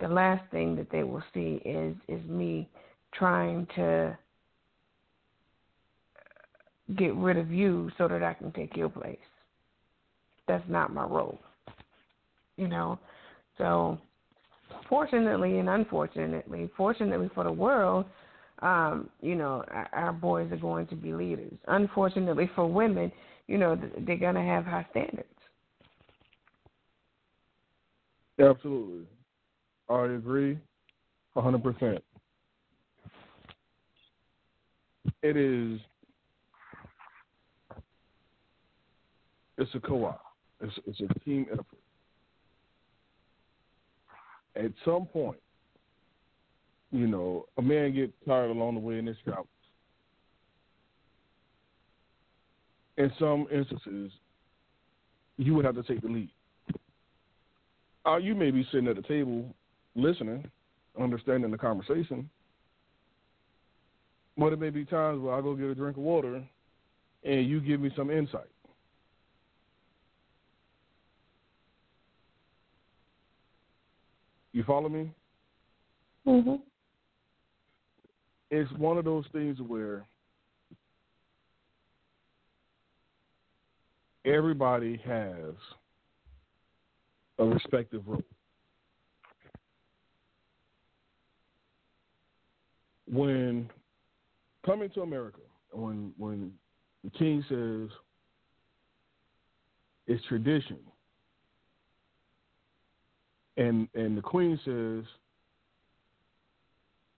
The 0.00 0.08
last 0.08 0.42
thing 0.50 0.74
that 0.76 0.90
they 0.90 1.02
will 1.02 1.22
see 1.32 1.60
is 1.64 1.94
is 2.08 2.24
me 2.28 2.68
trying 3.12 3.66
to 3.76 4.18
get 6.96 7.14
rid 7.14 7.36
of 7.36 7.50
you 7.50 7.90
so 7.96 8.08
that 8.08 8.22
I 8.22 8.34
can 8.34 8.52
take 8.52 8.76
your 8.76 8.88
place. 8.88 9.18
That's 10.48 10.64
not 10.68 10.92
my 10.92 11.04
role. 11.04 11.38
You 12.56 12.68
know? 12.68 12.98
So 13.58 13.98
fortunately 14.88 15.58
and 15.58 15.68
unfortunately, 15.68 16.70
fortunately 16.76 17.30
for 17.34 17.44
the 17.44 17.52
world, 17.52 18.06
um, 18.64 19.10
you 19.20 19.34
know, 19.34 19.62
our, 19.70 19.88
our 19.92 20.12
boys 20.12 20.50
are 20.50 20.56
going 20.56 20.86
to 20.86 20.96
be 20.96 21.12
leaders. 21.12 21.52
Unfortunately 21.68 22.50
for 22.54 22.66
women, 22.66 23.12
you 23.46 23.58
know, 23.58 23.78
they're 24.06 24.16
going 24.16 24.34
to 24.34 24.40
have 24.40 24.64
high 24.64 24.86
standards. 24.90 25.28
Absolutely. 28.40 29.04
I 29.88 30.06
agree 30.06 30.58
a 31.36 31.42
100%. 31.42 31.98
It 35.22 35.36
is, 35.36 35.78
it's 39.58 39.74
a 39.74 39.80
co-op. 39.80 40.22
It's, 40.62 40.72
it's 40.86 41.00
a 41.00 41.18
team 41.20 41.46
effort. 41.52 41.66
At 44.56 44.72
some 44.84 45.04
point, 45.04 45.36
you 46.94 47.08
know, 47.08 47.46
a 47.58 47.62
man 47.62 47.92
get 47.92 48.12
tired 48.24 48.50
along 48.50 48.74
the 48.74 48.80
way 48.80 49.00
in 49.00 49.06
his 49.06 49.16
travels. 49.24 49.48
In 52.96 53.12
some 53.18 53.48
instances, 53.52 54.12
you 55.36 55.54
would 55.54 55.64
have 55.64 55.74
to 55.74 55.82
take 55.82 56.00
the 56.02 56.08
lead. 56.08 56.30
Uh, 58.06 58.18
you 58.18 58.36
may 58.36 58.52
be 58.52 58.64
sitting 58.70 58.86
at 58.86 58.94
the 58.94 59.02
table 59.02 59.52
listening, 59.96 60.48
understanding 61.00 61.50
the 61.50 61.58
conversation, 61.58 62.30
but 64.38 64.52
it 64.52 64.60
may 64.60 64.70
be 64.70 64.84
times 64.84 65.20
where 65.20 65.34
I 65.34 65.40
go 65.40 65.56
get 65.56 65.66
a 65.66 65.74
drink 65.74 65.96
of 65.96 66.04
water 66.04 66.44
and 67.24 67.48
you 67.48 67.60
give 67.60 67.80
me 67.80 67.90
some 67.96 68.08
insight. 68.08 68.42
You 74.52 74.62
follow 74.62 74.88
me? 74.88 75.10
Mhm 76.24 76.60
it's 78.54 78.70
one 78.74 78.98
of 78.98 79.04
those 79.04 79.24
things 79.32 79.58
where 79.66 80.06
everybody 84.24 85.00
has 85.04 85.54
a 87.38 87.44
respective 87.44 88.06
role. 88.06 88.22
When 93.10 93.68
coming 94.64 94.88
to 94.90 95.02
America, 95.02 95.40
when 95.72 96.12
when 96.16 96.52
the 97.02 97.10
king 97.10 97.44
says 97.48 97.90
it's 100.06 100.24
tradition, 100.26 100.78
and 103.56 103.88
and 103.94 104.16
the 104.16 104.22
queen 104.22 104.60
says, 104.64 105.04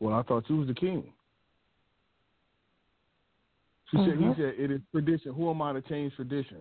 "Well, 0.01 0.15
I 0.15 0.23
thought 0.23 0.49
you 0.49 0.57
was 0.57 0.69
the 0.69 0.75
king." 0.75 1.13
She 3.91 3.97
mm-hmm. 3.97 4.11
said, 4.11 4.19
he 4.19 4.25
mm-hmm. 4.25 4.41
said, 4.41 4.55
it 4.59 4.71
is 4.71 4.81
tradition. 4.91 5.33
Who 5.35 5.51
am 5.51 5.63
I 5.63 5.73
to 5.73 5.81
change 5.83 6.15
tradition? 6.17 6.59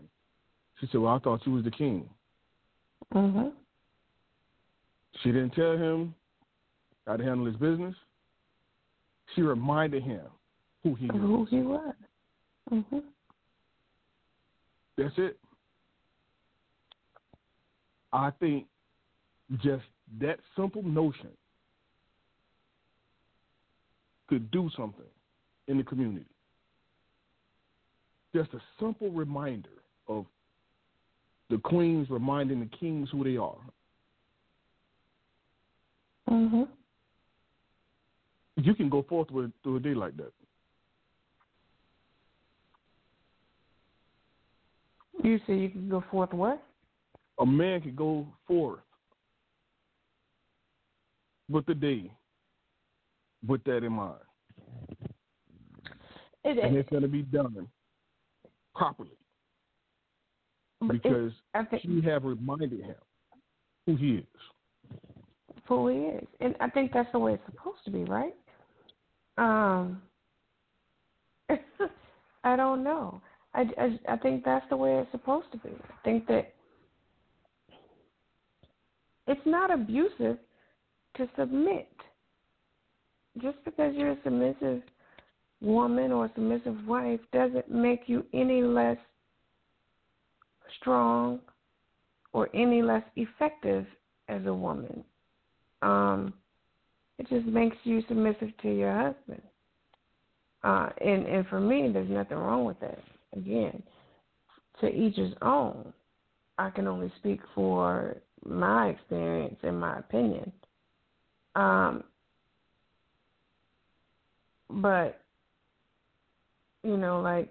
She 0.80 0.88
said, 0.92 1.02
well, 1.02 1.16
I 1.16 1.20
thought 1.20 1.42
you 1.46 1.54
was 1.54 1.64
the 1.64 1.72
king. 1.72 2.08
Mm-hmm. 3.14 3.50
She 5.24 5.32
didn't 5.32 5.52
tell 5.52 5.78
him 5.78 6.14
how 7.08 7.18
to 7.18 7.24
handle 7.24 7.46
his 7.46 7.56
business. 7.56 7.96
She 9.34 9.42
reminded 9.42 10.04
him 10.04 10.22
who 10.84 10.96
he 10.96 11.08
who 11.08 11.14
was. 11.14 11.50
Who 11.50 11.58
he 11.58 11.64
was. 11.64 11.94
Mm-hmm. 12.72 13.00
That's 14.98 15.14
it. 15.18 15.38
I 18.14 18.32
think 18.40 18.66
just 19.62 19.84
that 20.22 20.40
simple 20.56 20.84
notion 20.84 21.30
could 24.28 24.50
do 24.52 24.70
something 24.76 25.06
in 25.68 25.78
the 25.78 25.84
community 25.84 26.26
just 28.36 28.54
a 28.54 28.60
simple 28.80 29.10
reminder 29.12 29.70
of 30.10 30.26
the 31.50 31.58
queens 31.60 32.10
reminding 32.10 32.60
the 32.60 32.78
kings 32.78 33.08
who 33.10 33.24
they 33.24 33.38
are. 33.38 33.62
Mhm. 36.30 36.68
You 38.58 38.76
can 38.76 38.90
go 38.90 39.04
forth 39.04 39.32
with, 39.32 39.54
through 39.64 39.78
a 39.78 39.80
day 39.80 39.94
like 39.94 40.18
that. 40.18 40.34
You 45.24 45.40
say 45.48 45.56
you 45.58 45.70
can 45.70 45.88
go 45.88 46.02
forth 46.12 46.34
what? 46.34 46.62
A 47.40 47.46
man 47.46 47.82
can 47.82 47.96
go 47.96 48.28
forth 48.46 48.82
with 51.50 51.66
the 51.68 51.74
day 51.74 52.12
with 53.48 53.64
that 53.64 53.84
in 53.84 53.94
mind. 53.94 54.20
It, 56.44 56.58
and 56.58 56.76
it's 56.76 56.90
going 56.90 57.02
to 57.02 57.08
be 57.08 57.22
done 57.22 57.70
properly 58.76 59.18
because 60.92 61.32
think, 61.70 61.82
she 61.82 62.02
have 62.02 62.24
reminded 62.24 62.82
him 62.82 62.96
who 63.86 63.96
he 63.96 64.16
is. 64.16 64.26
Who 65.68 65.88
he 65.88 65.98
is, 65.98 66.28
and 66.42 66.56
I 66.60 66.70
think 66.70 66.92
that's 66.94 67.12
the 67.12 67.20
way 67.20 67.34
it's 67.34 67.44
supposed 67.46 67.80
to 67.86 67.92
be, 67.92 68.04
right? 68.04 68.36
Um, 69.38 70.02
I 72.44 72.56
don't 72.56 72.84
know. 72.84 73.22
I, 73.54 73.64
I, 73.78 74.14
I 74.14 74.18
think 74.18 74.44
that's 74.44 74.66
the 74.70 74.78
way 74.78 74.98
it's 75.00 75.12
supposed 75.12 75.52
to 75.54 75.58
be. 75.58 75.70
I 75.70 76.04
think 76.04 76.28
that 76.28 76.54
it's 79.28 79.42
not 79.46 79.72
abusive 79.72 80.38
to 81.18 81.30
submit. 81.38 81.90
Just 83.42 83.58
because 83.66 83.94
you're 83.96 84.12
a 84.12 84.18
submissive 84.24 84.82
woman 85.66 86.12
or 86.12 86.30
submissive 86.36 86.78
wife 86.88 87.20
doesn't 87.34 87.70
make 87.70 88.04
you 88.08 88.26
any 88.34 88.62
less 88.62 88.98
strong 90.80 91.40
or 92.34 92.50
any 92.54 92.82
less 92.82 93.04
effective 93.16 93.86
as 94.30 94.46
a 94.46 94.54
woman. 94.54 95.04
Um, 95.82 96.34
it 97.18 97.28
just 97.30 97.46
makes 97.46 97.78
you 97.84 98.04
submissive 98.08 98.50
to 98.62 98.70
your 98.74 98.94
husband. 98.94 99.42
Uh, 100.64 100.90
and, 101.04 101.26
and 101.26 101.48
for 101.48 101.60
me, 101.60 101.90
there's 101.92 102.10
nothing 102.10 102.38
wrong 102.38 102.66
with 102.66 102.80
that. 102.80 103.00
Again, 103.36 103.82
to 104.82 104.88
each 104.88 105.16
his 105.16 105.34
own. 105.42 105.94
I 106.58 106.70
can 106.70 106.88
only 106.88 107.12
speak 107.20 107.42
for 107.54 108.16
my 108.46 108.88
experience 108.88 109.58
and 109.64 109.80
my 109.80 110.00
opinion. 110.00 110.52
Um, 111.56 112.04
but 114.70 115.25
you 116.86 116.98
know, 116.98 117.22
like 117.22 117.50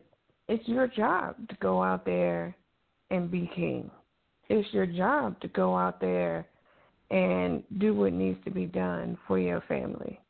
it's 0.48 0.66
your 0.68 0.86
job 0.86 1.36
to 1.48 1.56
go 1.60 1.82
out 1.82 2.04
there 2.04 2.56
and 3.10 3.30
be 3.30 3.50
king. 3.54 3.90
It's 4.48 4.72
your 4.72 4.86
job 4.86 5.40
to 5.40 5.48
go 5.48 5.76
out 5.76 6.00
there 6.00 6.46
and 7.10 7.62
do 7.78 7.94
what 7.94 8.12
needs 8.12 8.42
to 8.44 8.50
be 8.50 8.66
done 8.66 9.18
for 9.26 9.38
your 9.38 9.62
family. 9.62 10.20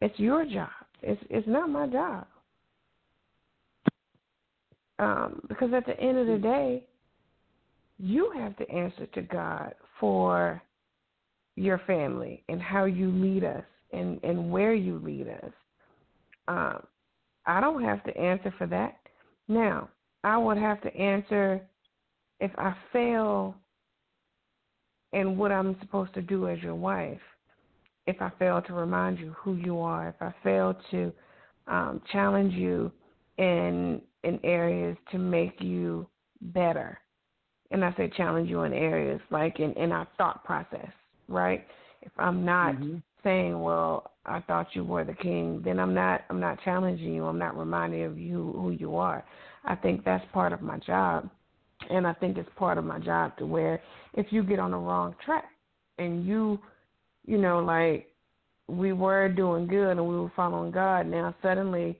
It's 0.00 0.18
your 0.18 0.44
job. 0.44 0.70
It's 1.02 1.22
it's 1.30 1.46
not 1.46 1.70
my 1.70 1.86
job. 1.86 2.26
Um, 4.98 5.42
because 5.48 5.72
at 5.74 5.84
the 5.84 5.98
end 6.00 6.16
of 6.16 6.26
the 6.26 6.38
day, 6.38 6.84
you 7.98 8.32
have 8.36 8.56
to 8.56 8.70
answer 8.70 9.06
to 9.06 9.22
God 9.22 9.74
for 10.00 10.62
your 11.54 11.78
family 11.86 12.42
and 12.48 12.60
how 12.60 12.84
you 12.84 13.10
lead 13.10 13.44
us 13.44 13.64
and, 13.92 14.20
and 14.22 14.50
where 14.50 14.74
you 14.74 14.98
lead 14.98 15.28
us. 15.28 15.52
Um, 16.48 16.86
I 17.46 17.60
don't 17.60 17.82
have 17.82 18.02
to 18.04 18.16
answer 18.16 18.52
for 18.58 18.66
that. 18.68 18.96
Now, 19.48 19.88
I 20.24 20.36
would 20.36 20.58
have 20.58 20.80
to 20.82 20.94
answer 20.96 21.60
if 22.40 22.50
I 22.58 22.74
fail 22.92 23.54
and 25.12 25.38
what 25.38 25.52
I'm 25.52 25.76
supposed 25.80 26.12
to 26.14 26.22
do 26.22 26.48
as 26.48 26.60
your 26.62 26.74
wife 26.74 27.20
if 28.06 28.22
I 28.22 28.30
fail 28.38 28.62
to 28.62 28.72
remind 28.72 29.18
you 29.18 29.34
who 29.36 29.56
you 29.56 29.80
are, 29.80 30.08
if 30.08 30.14
I 30.20 30.32
fail 30.42 30.76
to 30.90 31.12
um, 31.66 32.00
challenge 32.12 32.54
you 32.54 32.90
in 33.38 34.00
in 34.22 34.40
areas 34.42 34.96
to 35.12 35.18
make 35.18 35.60
you 35.60 36.06
better. 36.40 36.98
And 37.70 37.84
I 37.84 37.92
say 37.96 38.10
challenge 38.16 38.48
you 38.48 38.62
in 38.62 38.72
areas 38.72 39.20
like 39.30 39.60
in, 39.60 39.72
in 39.74 39.92
our 39.92 40.06
thought 40.16 40.44
process, 40.44 40.90
right? 41.28 41.66
If 42.02 42.12
I'm 42.18 42.44
not 42.44 42.76
mm-hmm. 42.76 42.98
saying, 43.24 43.60
Well, 43.60 44.12
I 44.26 44.40
thought 44.40 44.68
you 44.74 44.84
were 44.84 45.04
the 45.04 45.14
king, 45.14 45.62
then 45.64 45.78
I'm 45.78 45.94
not 45.94 46.22
I'm 46.30 46.40
not 46.40 46.58
challenging 46.64 47.14
you, 47.14 47.24
I'm 47.24 47.38
not 47.38 47.56
reminding 47.56 48.04
of 48.04 48.18
you 48.18 48.52
who 48.56 48.70
you 48.70 48.96
are. 48.96 49.24
I 49.64 49.74
think 49.74 50.04
that's 50.04 50.24
part 50.32 50.52
of 50.52 50.62
my 50.62 50.78
job. 50.78 51.28
And 51.90 52.06
I 52.06 52.12
think 52.14 52.36
it's 52.36 52.48
part 52.56 52.78
of 52.78 52.84
my 52.84 52.98
job 52.98 53.36
to 53.38 53.46
where 53.46 53.80
if 54.14 54.26
you 54.30 54.42
get 54.42 54.58
on 54.58 54.70
the 54.70 54.76
wrong 54.76 55.14
track 55.24 55.44
and 55.98 56.26
you 56.26 56.58
you 57.26 57.38
know, 57.38 57.58
like 57.58 58.08
we 58.68 58.92
were 58.92 59.28
doing 59.28 59.66
good 59.66 59.92
and 59.92 60.08
we 60.08 60.18
were 60.18 60.32
following 60.34 60.70
God, 60.70 61.06
now 61.06 61.34
suddenly, 61.42 61.98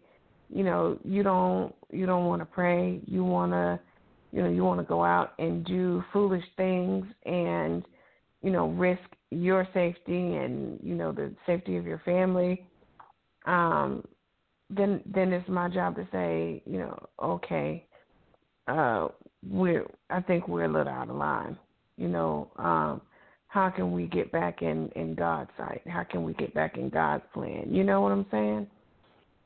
you 0.48 0.64
know, 0.64 0.98
you 1.04 1.22
don't 1.22 1.74
you 1.92 2.06
don't 2.06 2.26
want 2.26 2.40
to 2.40 2.46
pray, 2.46 3.00
you 3.06 3.24
want 3.24 3.52
to 3.52 3.78
you 4.32 4.42
know, 4.42 4.48
you 4.48 4.64
want 4.64 4.80
to 4.80 4.86
go 4.86 5.04
out 5.04 5.34
and 5.38 5.64
do 5.64 6.04
foolish 6.12 6.44
things 6.56 7.06
and 7.24 7.84
you 8.42 8.50
know, 8.50 8.68
risk 8.68 9.00
your 9.30 9.66
safety 9.74 10.36
and 10.36 10.78
you 10.82 10.94
know 10.94 11.12
the 11.12 11.32
safety 11.46 11.76
of 11.76 11.84
your 11.84 12.00
family 12.04 12.64
um 13.46 14.04
then 14.70 15.00
then 15.06 15.32
it's 15.32 15.48
my 15.48 15.68
job 15.68 15.96
to 15.96 16.06
say 16.12 16.62
you 16.64 16.78
know 16.78 16.96
okay 17.22 17.84
uh 18.68 19.08
we're 19.48 19.86
i 20.10 20.20
think 20.20 20.46
we're 20.48 20.64
a 20.64 20.68
little 20.68 20.92
out 20.92 21.10
of 21.10 21.16
line 21.16 21.56
you 21.96 22.08
know 22.08 22.50
um 22.56 23.00
how 23.56 23.70
can 23.70 23.92
we 23.92 24.06
get 24.06 24.30
back 24.32 24.60
in 24.60 24.90
in 24.96 25.14
God's 25.14 25.50
sight? 25.56 25.80
How 25.86 26.04
can 26.04 26.24
we 26.24 26.34
get 26.34 26.52
back 26.52 26.76
in 26.76 26.90
God's 26.90 27.24
plan? 27.32 27.68
You 27.70 27.84
know 27.84 28.02
what 28.02 28.12
I'm 28.12 28.26
saying? 28.30 28.66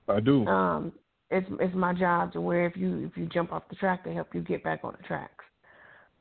I 0.08 0.18
do. 0.18 0.44
Um, 0.46 0.92
it's 1.30 1.46
it's 1.60 1.74
my 1.76 1.94
job 1.94 2.32
to 2.32 2.40
where 2.40 2.66
if 2.66 2.76
you 2.76 3.06
if 3.06 3.16
you 3.16 3.26
jump 3.26 3.52
off 3.52 3.68
the 3.70 3.76
track 3.76 4.02
to 4.04 4.12
help 4.12 4.34
you 4.34 4.40
get 4.40 4.64
back 4.64 4.80
on 4.82 4.96
the 5.00 5.06
tracks. 5.06 5.39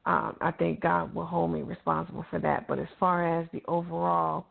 Um, 0.10 0.36
I 0.42 0.50
think 0.50 0.80
God 0.82 1.14
will 1.14 1.28
hold 1.28 1.54
me 1.54 1.62
responsible 1.62 2.26
for 2.32 2.40
that. 2.40 2.68
But 2.68 2.80
as 2.80 2.88
far 3.00 3.42
as 3.42 3.48
the 3.54 3.62
overall 3.68 4.48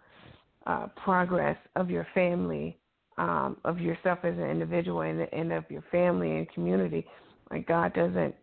uh, 0.69 0.87
progress 1.03 1.57
of 1.75 1.91
your 1.91 2.07
family, 2.15 2.79
um, 3.17 3.57
of 3.65 3.81
yourself 3.81 4.21
as 4.23 4.35
an 4.35 4.45
individual, 4.45 5.01
and, 5.01 5.27
and 5.33 5.53
of 5.53 5.65
your 5.69 5.83
family 5.91 6.37
and 6.37 6.49
community, 6.53 7.05
like 7.51 7.67
God 7.67 7.93
doesn't 7.93 8.37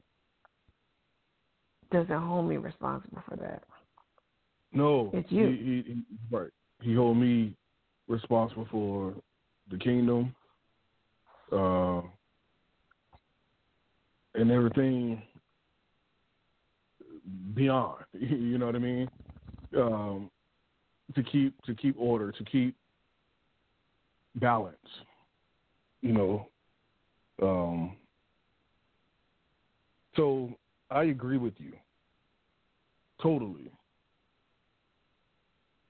doesn't 1.90 2.22
hold 2.22 2.50
me 2.50 2.58
responsible 2.58 3.24
for 3.30 3.38
that. 3.38 3.64
No, 4.74 5.10
it's 5.14 5.32
you. 5.32 5.48
He, 5.48 5.56
he, 5.56 5.84
he, 5.94 6.04
right. 6.30 6.52
He 6.82 6.96
hold 6.96 7.16
me 7.16 7.56
responsible 8.10 8.68
for 8.70 9.14
the 9.72 9.78
kingdom, 9.78 10.36
uh, 11.54 12.02
and 14.34 14.52
everything 14.52 15.22
beyond. 17.54 18.04
You 18.14 18.58
know 18.58 18.66
what 18.68 18.76
I 18.76 18.80
mean? 18.80 19.10
Um, 19.78 20.32
to 21.16 21.24
keep 21.24 21.60
to 21.64 21.74
keep 21.76 21.96
order, 21.98 22.32
to 22.32 22.44
keep 22.46 22.76
balance. 24.36 24.78
You 26.02 26.14
know. 26.14 26.48
Um, 27.42 27.98
so 30.16 30.54
I 30.90 31.06
agree 31.06 31.38
with 31.38 31.56
you 31.58 31.74
totally 33.22 33.72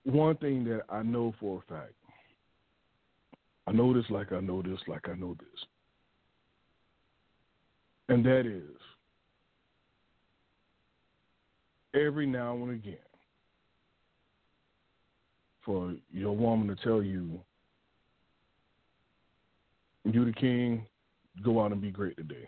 one 0.05 0.38
thing 0.38 0.63
that 0.65 0.83
I 0.88 1.01
know 1.01 1.33
for 1.39 1.63
a 1.67 1.73
fact, 1.73 1.93
I 3.67 3.71
know 3.71 3.93
this 3.93 4.05
like 4.09 4.31
I 4.31 4.39
know 4.39 4.61
this 4.61 4.79
like 4.88 5.09
I 5.09 5.15
know 5.15 5.36
this, 5.39 5.65
and 8.09 8.23
that 8.23 8.45
is 8.45 8.79
every 11.95 12.25
now 12.25 12.53
and 12.55 12.71
again 12.71 12.97
for 15.63 15.95
your 16.11 16.35
woman 16.35 16.67
to 16.67 16.83
tell 16.83 17.01
you, 17.01 17.39
you 20.03 20.25
the 20.25 20.33
king, 20.33 20.85
go 21.43 21.63
out 21.63 21.71
and 21.71 21.81
be 21.81 21.89
great 21.89 22.15
today. 22.17 22.47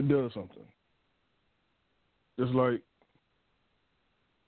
it 0.00 0.08
does 0.08 0.32
something. 0.32 0.64
Just 2.38 2.52
like 2.52 2.80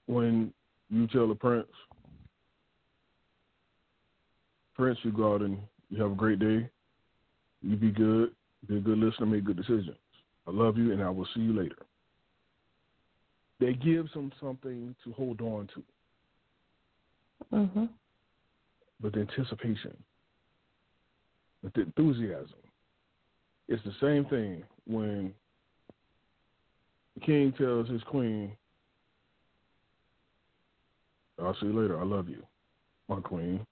when 0.07 0.51
you 0.89 1.07
tell 1.07 1.29
a 1.31 1.35
prince, 1.35 1.67
Prince, 4.75 4.97
you 5.03 5.11
go 5.11 5.35
out 5.35 5.41
and 5.41 5.59
you 5.89 6.01
have 6.01 6.11
a 6.11 6.15
great 6.15 6.39
day. 6.39 6.67
You 7.63 7.77
be 7.77 7.91
good, 7.91 8.31
be 8.67 8.77
a 8.77 8.81
good 8.81 8.97
listener, 8.97 9.25
make 9.25 9.45
good 9.45 9.57
decisions. 9.57 9.97
I 10.45 10.51
love 10.51 10.77
you, 10.77 10.91
and 10.91 11.01
I 11.01 11.09
will 11.09 11.27
see 11.33 11.41
you 11.41 11.53
later. 11.53 11.77
They 13.59 13.73
gives 13.73 14.11
them 14.13 14.31
something 14.41 14.93
to 15.03 15.13
hold 15.13 15.39
on 15.39 15.69
to. 15.73 15.83
Mm-hmm. 17.55 17.85
But 18.99 19.13
the 19.13 19.21
anticipation, 19.21 19.95
with 21.63 21.73
the 21.73 21.81
enthusiasm, 21.81 22.49
it's 23.69 23.83
the 23.83 23.93
same 24.01 24.25
thing 24.25 24.63
when 24.85 25.33
the 27.15 27.21
king 27.21 27.53
tells 27.57 27.87
his 27.87 28.03
queen, 28.03 28.51
I'll 31.41 31.55
see 31.55 31.67
you 31.67 31.81
later. 31.81 31.99
I 31.99 32.03
love 32.03 32.27
you, 32.27 32.43
my 33.07 33.21
queen. 33.21 33.65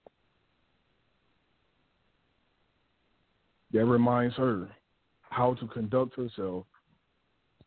That 3.74 3.86
reminds 3.86 4.36
her 4.36 4.70
how 5.22 5.54
to 5.56 5.68
conduct 5.68 6.16
herself 6.16 6.66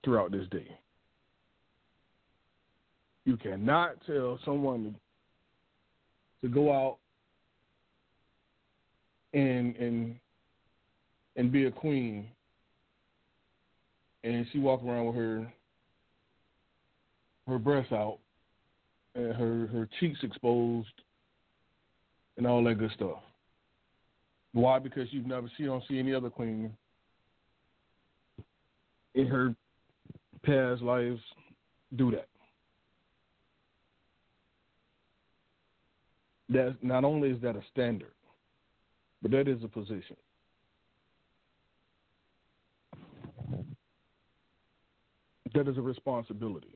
throughout 0.04 0.32
this 0.32 0.46
day. 0.50 0.68
You 3.24 3.38
cannot 3.38 3.96
tell 4.06 4.38
someone 4.44 4.96
to 6.42 6.48
go 6.48 6.70
out 6.72 6.98
and 9.32 9.74
and 9.76 10.16
and 11.36 11.50
be 11.50 11.64
a 11.64 11.70
queen 11.70 12.28
and 14.22 14.46
she 14.52 14.58
walk 14.58 14.82
around 14.84 15.06
with 15.06 15.16
her 15.16 15.52
her 17.46 17.58
breasts 17.58 17.92
out 17.92 18.18
and 19.14 19.34
her 19.34 19.66
her 19.68 19.88
cheeks 20.00 20.18
exposed 20.22 20.88
and 22.36 22.46
all 22.46 22.62
that 22.64 22.78
good 22.78 22.90
stuff. 22.94 23.18
Why? 24.54 24.78
Because 24.78 25.08
you've 25.10 25.26
never 25.26 25.50
she 25.56 25.64
don't 25.64 25.84
see 25.88 25.98
any 25.98 26.14
other 26.14 26.30
queen 26.30 26.72
in 29.14 29.26
her 29.26 29.54
past 30.42 30.80
lives 30.80 31.20
do 31.96 32.10
that. 32.12 32.28
That 36.48 36.76
not 36.82 37.04
only 37.04 37.30
is 37.30 37.42
that 37.42 37.56
a 37.56 37.62
standard, 37.72 38.12
but 39.20 39.30
that 39.32 39.48
is 39.48 39.62
a 39.62 39.68
position. 39.68 40.16
That 45.52 45.68
is 45.68 45.78
a 45.78 45.82
responsibility 45.82 46.74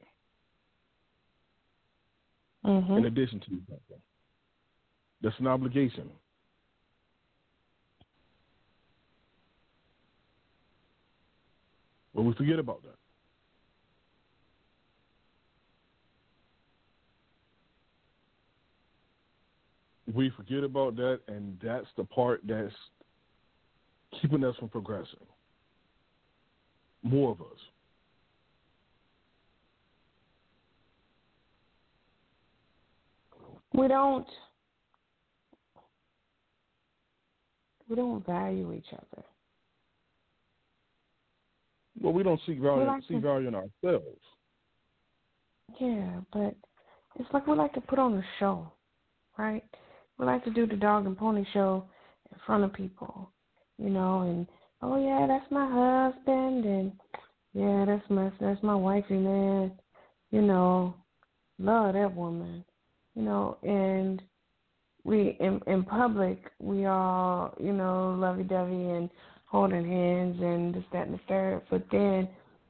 mm-hmm. 2.68 2.96
in 2.96 3.04
addition 3.06 3.40
to 3.40 3.46
that, 3.68 3.98
That's 5.22 5.38
an 5.38 5.46
obligation. 5.46 6.10
But 12.18 12.24
we 12.24 12.34
forget 12.34 12.58
about 12.58 12.82
that. 12.82 12.96
We 20.12 20.30
forget 20.30 20.64
about 20.64 20.96
that, 20.96 21.20
and 21.28 21.56
that's 21.62 21.86
the 21.96 22.02
part 22.02 22.40
that's 22.44 22.74
keeping 24.20 24.42
us 24.42 24.56
from 24.56 24.68
progressing. 24.68 25.14
More 27.04 27.30
of 27.30 27.40
us. 27.40 27.46
we 33.74 33.86
don't 33.86 34.26
we 37.88 37.94
don't 37.94 38.26
value 38.26 38.72
each 38.72 38.92
other. 38.92 39.22
Well, 42.00 42.12
we 42.12 42.22
don't 42.22 42.40
seek 42.46 42.60
value 42.60 42.84
like 42.84 43.02
see 43.08 43.14
to, 43.14 43.20
value 43.20 43.48
in 43.48 43.54
ourselves. 43.54 44.20
Yeah, 45.80 46.20
but 46.32 46.54
it's 47.18 47.28
like 47.32 47.46
we 47.46 47.54
like 47.54 47.74
to 47.74 47.80
put 47.80 47.98
on 47.98 48.14
a 48.14 48.24
show, 48.38 48.72
right? 49.36 49.64
We 50.18 50.26
like 50.26 50.44
to 50.44 50.50
do 50.50 50.66
the 50.66 50.76
dog 50.76 51.06
and 51.06 51.16
pony 51.16 51.44
show 51.52 51.84
in 52.32 52.38
front 52.46 52.64
of 52.64 52.72
people, 52.72 53.30
you 53.78 53.90
know, 53.90 54.22
and 54.22 54.46
oh 54.82 55.02
yeah, 55.02 55.26
that's 55.26 55.50
my 55.50 55.66
husband, 55.66 56.64
and 56.64 56.92
yeah, 57.52 57.84
that's 57.86 58.08
my 58.10 58.30
that's 58.40 58.62
my 58.62 58.74
wifey, 58.74 59.18
man. 59.18 59.72
You 60.30 60.42
know, 60.42 60.94
love 61.58 61.94
that 61.94 62.14
woman. 62.14 62.64
You 63.14 63.22
know, 63.22 63.58
and 63.62 64.22
we 65.04 65.36
in 65.40 65.60
in 65.66 65.84
public 65.84 66.50
we 66.60 66.86
all 66.86 67.54
you 67.58 67.72
know 67.72 68.16
lovey 68.18 68.42
dovey 68.42 68.90
and 68.90 69.10
holding 69.48 69.88
hands 69.88 70.36
and 70.40 70.74
this 70.74 70.84
that 70.92 71.06
and 71.06 71.14
the 71.14 71.20
third. 71.28 71.62
But 71.70 71.84
then 71.90 72.28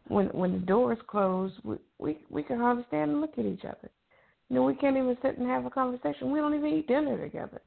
when 0.08 0.26
when 0.28 0.52
the 0.52 0.66
doors 0.66 0.98
close, 1.06 1.52
we 1.64 1.76
we 1.98 2.18
we 2.30 2.42
can 2.42 2.58
hardly 2.58 2.84
stand 2.88 3.10
and 3.10 3.20
look 3.20 3.38
at 3.38 3.44
each 3.44 3.64
other. 3.64 3.90
You 4.48 4.56
know, 4.56 4.62
we 4.62 4.74
can't 4.74 4.96
even 4.96 5.16
sit 5.22 5.38
and 5.38 5.46
have 5.48 5.66
a 5.66 5.70
conversation. 5.70 6.30
We 6.30 6.38
don't 6.38 6.54
even 6.54 6.72
eat 6.72 6.88
dinner 6.88 7.18
together. 7.20 7.60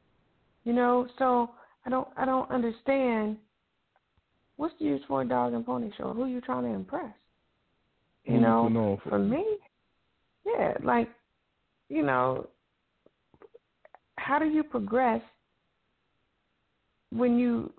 You 0.63 0.73
know, 0.73 1.07
so 1.19 1.51
I 1.85 1.89
don't 1.89 2.07
I 2.17 2.25
don't 2.25 2.49
understand 2.49 3.37
what's 4.57 4.73
the 4.79 4.85
use 4.85 5.01
for 5.07 5.21
a 5.21 5.27
dog 5.27 5.53
and 5.53 5.65
pony 5.65 5.91
show? 5.97 6.13
Who 6.13 6.23
are 6.23 6.27
you 6.27 6.39
trying 6.41 6.63
to 6.63 6.69
impress? 6.69 7.13
You 8.25 8.39
know, 8.39 8.99
for 9.09 9.17
me, 9.17 9.43
yeah, 10.45 10.73
like, 10.83 11.09
you 11.89 12.03
know, 12.03 12.47
how 14.17 14.37
do 14.37 14.45
you 14.45 14.63
progress 14.63 15.21
when 17.11 17.39
you 17.39 17.73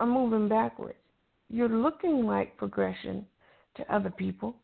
are 0.00 0.06
moving 0.06 0.48
backwards? 0.48 0.98
You're 1.50 1.68
looking 1.68 2.26
like 2.26 2.56
progression 2.56 3.26
to 3.76 3.94
other 3.94 4.10
people 4.10 4.56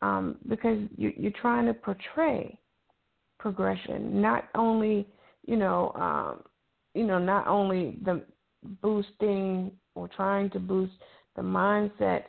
um, 0.00 0.36
because 0.48 0.78
you, 0.96 1.12
you're 1.16 1.32
trying 1.40 1.66
to 1.66 1.74
portray 1.74 2.58
progression, 3.38 4.20
not 4.20 4.48
only 4.54 5.06
you 5.46 5.56
know, 5.56 5.92
um, 5.94 6.42
you 6.94 7.04
know, 7.04 7.18
not 7.18 7.46
only 7.46 7.98
the 8.04 8.22
boosting 8.80 9.72
or 9.94 10.08
trying 10.08 10.50
to 10.50 10.58
boost 10.58 10.92
the 11.36 11.42
mindset 11.42 12.24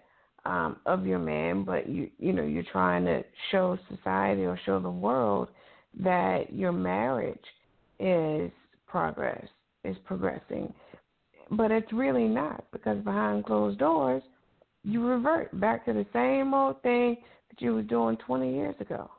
um, 0.45 0.77
of 0.85 1.05
your 1.05 1.19
man, 1.19 1.63
but 1.63 1.87
you 1.87 2.09
you 2.17 2.33
know 2.33 2.43
you're 2.43 2.63
trying 2.71 3.05
to 3.05 3.23
show 3.51 3.77
society 3.95 4.43
or 4.43 4.59
show 4.65 4.79
the 4.79 4.89
world 4.89 5.49
that 5.99 6.51
your 6.51 6.71
marriage 6.71 7.37
is 7.99 8.51
progress 8.87 9.45
is 9.83 9.95
progressing, 10.05 10.73
but 11.51 11.71
it's 11.71 11.91
really 11.93 12.27
not 12.27 12.63
because 12.71 12.97
behind 13.03 13.45
closed 13.45 13.79
doors 13.79 14.23
you 14.83 15.05
revert 15.05 15.57
back 15.59 15.85
to 15.85 15.93
the 15.93 16.05
same 16.13 16.53
old 16.53 16.81
thing 16.81 17.17
that 17.49 17.61
you 17.61 17.73
were 17.73 17.81
doing 17.81 18.17
20 18.17 18.53
years 18.53 18.75
ago. 18.79 19.09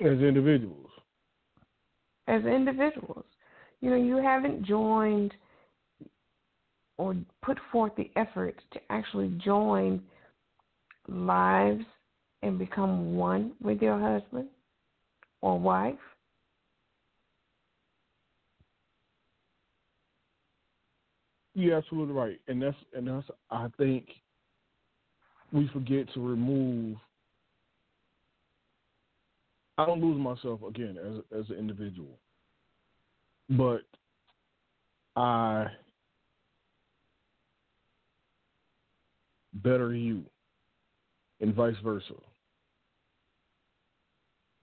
As 0.00 0.18
individuals. 0.18 0.90
As 2.28 2.44
individuals. 2.44 3.24
You 3.80 3.90
know, 3.90 3.96
you 3.96 4.16
haven't 4.16 4.64
joined 4.64 5.34
or 6.96 7.16
put 7.42 7.58
forth 7.72 7.92
the 7.96 8.10
effort 8.16 8.60
to 8.72 8.80
actually 8.90 9.36
join 9.42 10.02
lives 11.08 11.84
and 12.42 12.58
become 12.58 13.16
one 13.16 13.52
with 13.60 13.82
your 13.82 13.98
husband 13.98 14.48
or 15.40 15.58
wife. 15.58 15.98
You're 21.54 21.76
absolutely 21.76 22.14
right, 22.14 22.40
and 22.48 22.62
that's 22.62 22.76
and 22.94 23.08
that's 23.08 23.26
I 23.50 23.66
think 23.76 24.06
we 25.52 25.68
forget 25.72 26.12
to 26.14 26.20
remove. 26.20 26.96
I 29.76 29.86
don't 29.86 30.00
lose 30.00 30.18
myself 30.18 30.62
again 30.62 30.96
as 30.98 31.40
as 31.40 31.50
an 31.50 31.56
individual, 31.56 32.18
but 33.50 33.82
I 35.16 35.66
better 39.54 39.92
you, 39.92 40.22
and 41.40 41.54
vice 41.54 41.74
versa. 41.82 42.14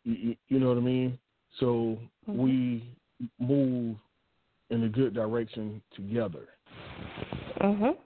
You, 0.05 0.35
you 0.47 0.59
know 0.59 0.69
what 0.69 0.77
I 0.77 0.81
mean? 0.81 1.19
So 1.59 1.97
mm-hmm. 2.29 2.37
we 2.37 2.97
move 3.39 3.97
in 4.69 4.83
a 4.83 4.89
good 4.89 5.13
direction 5.13 5.81
together. 5.95 6.47
Mhm. 7.59 7.97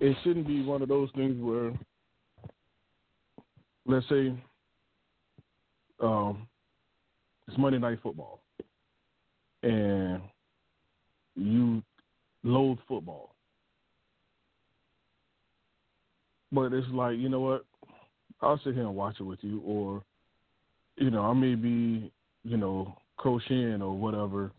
It 0.00 0.16
shouldn't 0.22 0.46
be 0.46 0.62
one 0.62 0.82
of 0.82 0.88
those 0.88 1.10
things 1.12 1.42
where, 1.42 1.72
let's 3.86 4.08
say, 4.08 4.32
um, 6.00 6.46
it's 7.46 7.58
Monday 7.58 7.78
Night 7.78 7.98
Football, 8.02 8.40
and 9.62 10.22
you 11.34 11.82
loathe 12.44 12.78
football. 12.86 13.34
But 16.52 16.72
it's 16.72 16.88
like, 16.88 17.18
you 17.18 17.28
know 17.28 17.40
what? 17.40 17.64
I'll 18.40 18.58
sit 18.58 18.74
here 18.74 18.84
and 18.84 18.94
watch 18.94 19.16
it 19.18 19.24
with 19.24 19.42
you, 19.42 19.60
or, 19.60 20.02
you 20.96 21.10
know, 21.10 21.22
I 21.22 21.32
may 21.32 21.54
be, 21.54 22.12
you 22.44 22.56
know, 22.56 22.96
crocheting 23.16 23.82
or 23.82 23.98
whatever 23.98 24.52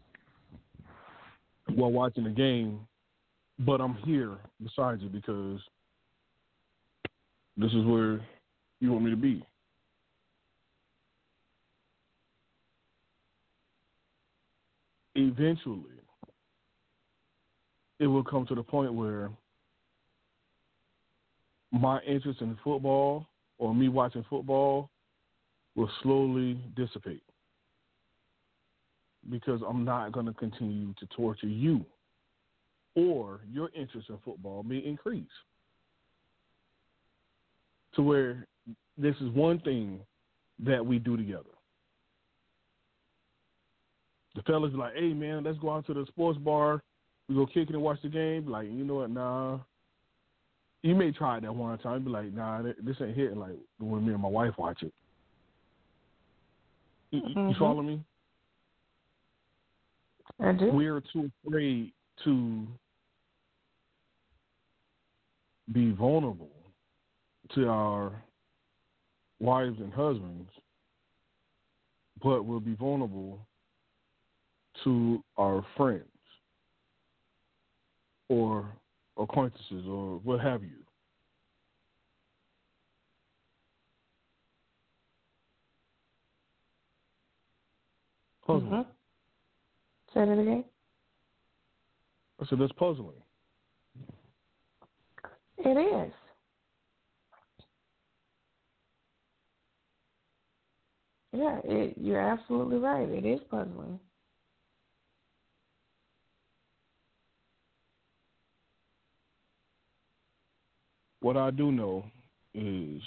while 1.75 1.91
watching 1.91 2.23
the 2.23 2.29
game, 2.29 2.79
but 3.59 3.81
I'm 3.81 3.95
here 4.05 4.37
beside 4.61 5.01
you 5.01 5.09
because 5.09 5.59
this 7.57 7.71
is 7.71 7.85
where 7.85 8.21
you 8.79 8.91
want 8.91 9.03
me 9.03 9.11
to 9.11 9.17
be. 9.17 9.43
Eventually, 15.15 15.83
it 17.99 18.07
will 18.07 18.23
come 18.23 18.45
to 18.47 18.55
the 18.55 18.63
point 18.63 18.93
where 18.93 19.29
my 21.71 21.99
interest 22.01 22.41
in 22.41 22.57
football 22.63 23.27
or 23.57 23.75
me 23.75 23.89
watching 23.89 24.25
football 24.29 24.89
will 25.75 25.89
slowly 26.01 26.57
dissipate 26.75 27.23
because 29.29 29.61
I'm 29.67 29.83
not 29.83 30.11
going 30.11 30.25
to 30.25 30.33
continue 30.33 30.93
to 30.99 31.05
torture 31.07 31.47
you 31.47 31.85
or 32.95 33.41
your 33.51 33.69
interest 33.75 34.09
in 34.09 34.17
football 34.23 34.63
may 34.63 34.77
increase 34.77 35.25
to 37.95 38.01
where 38.01 38.47
this 38.97 39.15
is 39.21 39.29
one 39.31 39.59
thing 39.59 39.99
that 40.65 40.85
we 40.85 40.99
do 40.99 41.17
together. 41.17 41.43
The 44.35 44.43
fellas 44.43 44.71
be 44.71 44.77
like, 44.77 44.93
hey 44.95 45.13
man, 45.13 45.43
let's 45.43 45.57
go 45.59 45.71
out 45.71 45.87
to 45.87 45.93
the 45.93 46.05
sports 46.07 46.39
bar. 46.39 46.81
We 47.27 47.35
go 47.35 47.45
kick 47.45 47.69
it 47.69 47.75
and 47.75 47.81
watch 47.81 47.99
the 48.01 48.09
game. 48.09 48.47
Like, 48.47 48.67
you 48.67 48.83
know 48.83 48.95
what? 48.95 49.11
Nah, 49.11 49.59
you 50.81 50.95
may 50.95 51.11
try 51.11 51.37
it 51.37 51.41
that 51.41 51.53
one 51.53 51.77
time. 51.79 52.03
Be 52.03 52.09
like, 52.09 52.33
nah, 52.33 52.61
this 52.61 52.95
ain't 53.01 53.15
hitting 53.15 53.39
like 53.39 53.57
when 53.79 54.05
me 54.05 54.13
and 54.13 54.21
my 54.21 54.29
wife 54.29 54.53
watch 54.57 54.81
it. 54.83 54.93
You, 57.11 57.21
mm-hmm. 57.21 57.49
you 57.49 57.55
follow 57.57 57.81
me? 57.81 58.03
We're 60.71 61.01
too 61.13 61.29
afraid 61.45 61.91
to 62.23 62.67
be 65.71 65.91
vulnerable 65.91 66.49
to 67.55 67.67
our 67.67 68.23
wives 69.39 69.77
and 69.79 69.93
husbands, 69.93 70.49
but 72.23 72.43
we'll 72.43 72.59
be 72.59 72.75
vulnerable 72.75 73.39
to 74.83 75.23
our 75.37 75.65
friends 75.75 76.03
or 78.29 78.65
acquaintances 79.17 79.85
or 79.87 80.19
what 80.23 80.39
have 80.39 80.63
you. 80.63 80.69
Puzzling. 88.45 88.71
Mm-hmm. 88.71 88.89
Say 90.13 90.25
that 90.25 90.39
again. 90.39 90.63
I 92.41 92.45
said 92.45 92.59
that's 92.59 92.71
puzzling. 92.73 93.15
It 95.57 96.07
is. 96.07 96.13
Yeah, 101.31 101.59
it, 101.63 101.95
you're 101.99 102.19
absolutely 102.19 102.77
right. 102.77 103.07
It 103.07 103.25
is 103.25 103.39
puzzling. 103.51 103.99
what 111.21 111.37
I 111.37 111.51
do 111.51 111.71
know 111.71 112.05
is 112.53 113.01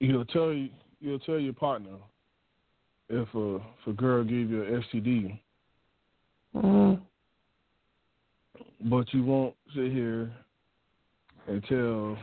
you'll 0.00 0.24
tell 0.26 0.52
you 0.52 0.70
you'll 1.00 1.18
tell 1.20 1.38
your 1.38 1.52
partner 1.52 1.90
if 3.08 3.34
a 3.34 3.56
if 3.56 3.86
a 3.86 3.92
girl 3.92 4.24
gave 4.24 4.50
you 4.50 4.62
an 4.64 4.84
STD, 4.92 5.38
mm-hmm. 6.56 7.02
but 8.90 9.12
you 9.12 9.24
won't 9.24 9.54
sit 9.74 9.92
here 9.92 10.30
and 11.46 11.62
tell 11.68 12.16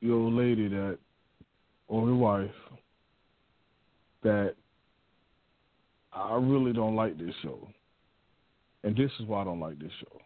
your 0.00 0.16
old 0.16 0.34
lady 0.34 0.68
that 0.68 0.98
or 1.88 2.06
your 2.06 2.16
wife 2.16 2.50
that 4.22 4.54
I 6.12 6.36
really 6.36 6.72
don't 6.72 6.96
like 6.96 7.18
this 7.18 7.34
show. 7.42 7.68
And 8.84 8.96
this 8.96 9.10
is 9.20 9.26
why 9.26 9.42
I 9.42 9.44
don't 9.44 9.60
like 9.60 9.78
this 9.78 9.92
show. 10.00 10.20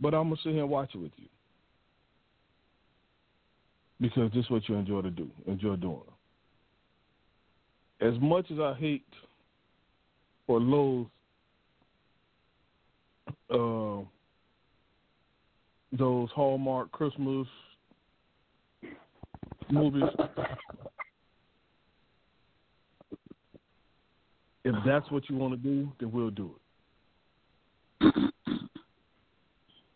But 0.00 0.14
I'm 0.14 0.24
gonna 0.24 0.36
sit 0.42 0.52
here 0.52 0.62
and 0.62 0.70
watch 0.70 0.90
it 0.94 0.98
with 0.98 1.12
you. 1.16 1.28
Because 4.00 4.30
this 4.32 4.44
is 4.44 4.50
what 4.50 4.68
you 4.68 4.74
enjoy 4.74 5.02
to 5.02 5.10
do, 5.10 5.30
enjoy 5.46 5.76
doing. 5.76 6.02
As 8.00 8.14
much 8.20 8.50
as 8.50 8.58
I 8.58 8.74
hate 8.74 9.06
or 10.46 10.60
loathe 10.60 11.06
uh, 13.50 14.04
those 15.92 16.28
Hallmark 16.34 16.90
Christmas 16.92 17.46
movies. 19.70 20.02
If 24.64 24.74
that's 24.84 25.08
what 25.10 25.28
you 25.30 25.36
want 25.36 25.54
to 25.54 25.58
do, 25.58 25.92
then 26.00 26.10
we'll 26.10 26.30
do 26.30 26.54
it. 28.00 28.24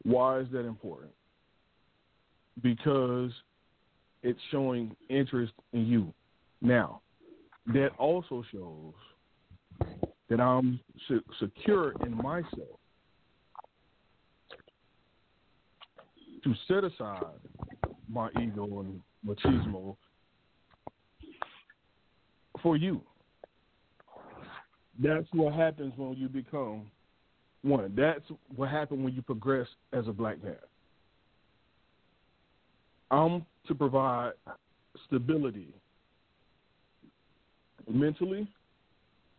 Why 0.05 0.39
is 0.39 0.47
that 0.53 0.65
important? 0.65 1.13
Because 2.63 3.33
it's 4.23 4.39
showing 4.51 4.95
interest 5.09 5.53
in 5.73 5.87
you. 5.87 6.13
Now, 6.63 7.01
that 7.75 7.91
also 7.99 8.45
shows 8.53 8.95
that 10.29 10.41
I'm 10.41 10.81
secure 11.39 11.93
in 12.05 12.17
myself 12.17 12.79
to 16.45 16.55
set 16.69 16.85
aside 16.85 17.25
my 18.09 18.29
ego 18.41 18.81
and 18.81 19.01
machismo 19.27 19.97
for 22.63 22.77
you. 22.77 23.03
That's 25.03 25.27
what 25.33 25.55
happens 25.55 25.93
when 25.97 26.15
you 26.15 26.29
become 26.29 26.91
one. 27.63 27.93
That's 27.97 28.25
what 28.55 28.71
happens 28.71 29.03
when 29.03 29.15
you 29.15 29.23
progress 29.23 29.67
as 29.93 30.09
a 30.09 30.13
black 30.13 30.43
man. 30.43 30.57
I'm 33.11 33.45
to 33.67 33.75
provide 33.75 34.33
stability 35.07 35.69
mentally, 37.91 38.49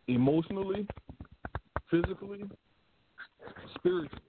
emotionally, 0.08 0.86
physically, 1.90 2.44
spiritually. 3.76 4.22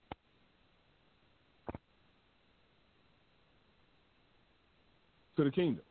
to 5.35 5.43
the 5.43 5.51
kingdom, 5.51 5.83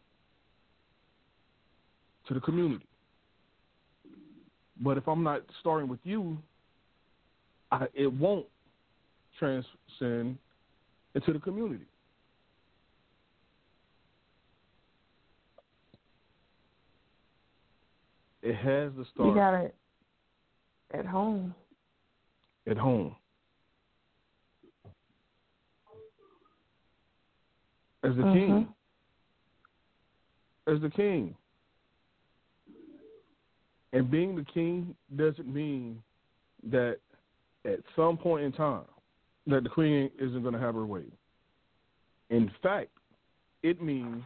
to 2.28 2.34
the 2.34 2.40
community. 2.40 2.86
But 4.80 4.96
if 4.98 5.06
I'm 5.06 5.22
not 5.22 5.42
starting 5.60 5.88
with 5.88 6.00
you, 6.04 6.38
I, 7.70 7.86
it 7.94 8.12
won't 8.12 8.46
transcend 9.38 10.36
into 11.14 11.32
the 11.32 11.38
community. 11.38 11.84
It 18.42 18.56
has 18.56 18.92
to 18.96 19.06
start. 19.12 19.28
You 19.28 19.34
got 19.34 19.54
it 19.54 19.74
at 20.92 21.06
home. 21.06 21.54
At 22.68 22.76
home. 22.76 23.14
As 28.04 28.16
the 28.16 28.22
mm-hmm. 28.22 28.34
king 28.34 28.68
as 30.66 30.80
the 30.80 30.90
king. 30.90 31.34
And 33.92 34.10
being 34.10 34.36
the 34.36 34.44
king 34.54 34.94
doesn't 35.16 35.52
mean 35.52 36.02
that 36.70 36.98
at 37.64 37.80
some 37.94 38.16
point 38.16 38.44
in 38.44 38.52
time 38.52 38.84
that 39.46 39.64
the 39.64 39.68
queen 39.68 40.10
isn't 40.18 40.42
going 40.42 40.54
to 40.54 40.60
have 40.60 40.74
her 40.74 40.86
way. 40.86 41.04
In 42.30 42.50
fact, 42.62 42.90
it 43.62 43.82
means 43.82 44.22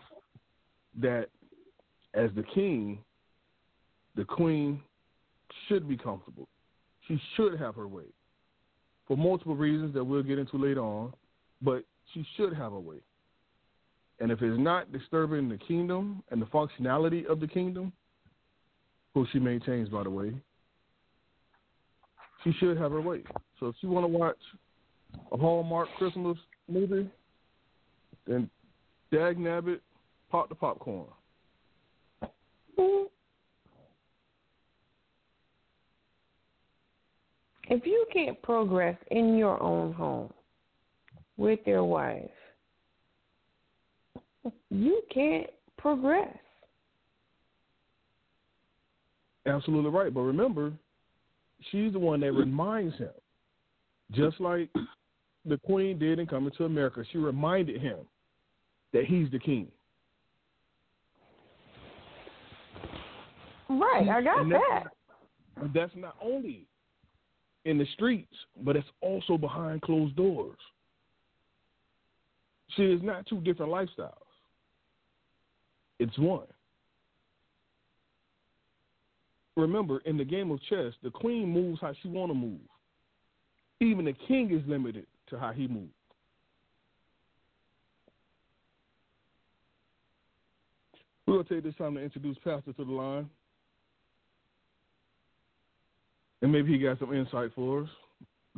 that 1.00 1.28
as 2.14 2.30
the 2.36 2.44
king, 2.54 2.98
the 4.16 4.24
queen 4.24 4.80
should 5.68 5.88
be 5.88 5.96
comfortable. 5.96 6.48
She 7.06 7.20
should 7.36 7.58
have 7.58 7.74
her 7.76 7.86
way 7.86 8.04
for 9.06 9.16
multiple 9.16 9.54
reasons 9.54 9.94
that 9.94 10.02
we'll 10.02 10.22
get 10.22 10.38
into 10.38 10.56
later 10.56 10.80
on, 10.80 11.12
but 11.62 11.84
she 12.12 12.26
should 12.36 12.52
have 12.54 12.72
her 12.72 12.80
way. 12.80 12.96
And 14.18 14.32
if 14.32 14.42
it's 14.42 14.58
not 14.58 14.92
disturbing 14.92 15.48
the 15.48 15.58
kingdom 15.58 16.22
and 16.30 16.40
the 16.40 16.46
functionality 16.46 17.26
of 17.26 17.38
the 17.38 17.46
kingdom, 17.46 17.92
who 19.14 19.26
she 19.32 19.38
maintains, 19.38 19.88
by 19.88 20.02
the 20.02 20.10
way, 20.10 20.32
she 22.42 22.52
should 22.58 22.76
have 22.76 22.92
her 22.92 23.00
way. 23.00 23.22
So 23.60 23.66
if 23.66 23.76
you 23.80 23.88
want 23.88 24.04
to 24.04 24.08
watch 24.08 24.36
a 25.32 25.36
Hallmark 25.36 25.88
Christmas 25.98 26.36
movie, 26.68 27.08
then 28.26 28.50
dag 29.12 29.38
nabbit, 29.38 29.80
pop 30.30 30.48
the 30.48 30.54
popcorn. 30.54 31.06
If 37.68 37.84
you 37.84 38.06
can't 38.12 38.40
progress 38.42 38.96
in 39.10 39.36
your 39.36 39.60
own 39.60 39.92
home 39.92 40.32
with 41.36 41.60
your 41.66 41.84
wife, 41.84 42.30
you 44.70 45.02
can't 45.12 45.50
progress. 45.76 46.36
Absolutely 49.46 49.90
right. 49.90 50.12
But 50.12 50.20
remember, 50.20 50.72
she's 51.70 51.92
the 51.92 51.98
one 51.98 52.20
that 52.20 52.32
reminds 52.32 52.96
him. 52.96 53.10
Just 54.12 54.40
like 54.40 54.70
the 55.44 55.58
queen 55.58 55.98
did 55.98 56.20
in 56.20 56.26
coming 56.26 56.52
to 56.58 56.64
America, 56.64 57.04
she 57.10 57.18
reminded 57.18 57.80
him 57.80 57.98
that 58.92 59.04
he's 59.04 59.30
the 59.32 59.38
king. 59.38 59.66
Right, 63.68 64.08
I 64.08 64.22
got 64.22 64.48
that. 64.48 64.84
Not, 65.56 65.74
that's 65.74 65.92
not 65.96 66.16
only 66.22 66.66
in 67.66 67.78
the 67.78 67.86
streets, 67.94 68.32
but 68.64 68.76
it's 68.76 68.88
also 69.00 69.36
behind 69.36 69.82
closed 69.82 70.14
doors. 70.16 70.56
See, 72.76 72.84
it's 72.84 73.02
not 73.02 73.26
two 73.26 73.40
different 73.40 73.72
lifestyles. 73.72 74.12
It's 75.98 76.16
one. 76.16 76.46
Remember, 79.56 79.98
in 80.04 80.16
the 80.16 80.24
game 80.24 80.50
of 80.50 80.60
chess, 80.68 80.92
the 81.02 81.10
queen 81.10 81.48
moves 81.48 81.80
how 81.80 81.92
she 82.02 82.08
want 82.08 82.30
to 82.30 82.34
move. 82.34 82.60
Even 83.80 84.04
the 84.04 84.12
king 84.12 84.52
is 84.52 84.62
limited 84.68 85.06
to 85.30 85.38
how 85.38 85.52
he 85.52 85.66
moves. 85.66 85.90
To 91.26 91.42
take 91.42 91.64
this 91.64 91.74
time 91.74 91.96
to 91.96 92.00
introduce 92.00 92.36
Pastor 92.44 92.72
to 92.74 92.84
the 92.84 92.92
line. 92.92 93.28
And 96.42 96.52
maybe 96.52 96.72
he 96.72 96.78
got 96.78 96.98
some 96.98 97.14
insight 97.14 97.50
for 97.54 97.82
us. 97.82 97.88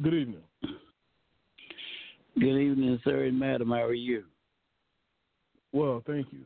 Good 0.02 0.14
evening. 0.14 0.42
Good 2.38 2.58
evening, 2.58 3.00
sir 3.04 3.24
and 3.24 3.38
madam. 3.38 3.70
How 3.70 3.84
are 3.84 3.94
you? 3.94 4.24
Well, 5.72 6.02
thank 6.06 6.32
you. 6.32 6.44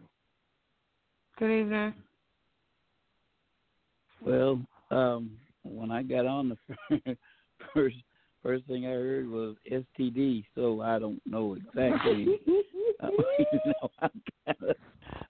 Good 1.39 1.61
evening. 1.61 1.95
Well, 4.25 4.61
um, 4.91 5.39
when 5.65 5.91
I 5.91 6.03
got 6.03 6.27
on 6.27 6.57
the 6.91 7.17
first 7.75 7.97
first 8.43 8.67
thing 8.67 8.87
I 8.87 8.91
heard 8.91 9.29
was 9.29 9.57
STD, 9.71 10.45
so 10.55 10.81
I 10.81 10.99
don't 10.99 11.21
know 11.27 11.55
exactly. 11.55 12.39
uh, 13.03 13.09
you 13.39 13.59
know, 13.67 13.91
I'm 14.01 14.23
kind 14.47 14.71
of, 14.71 14.77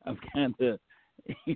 I'm 0.06 0.18
kind 0.34 0.54
of. 0.60 0.78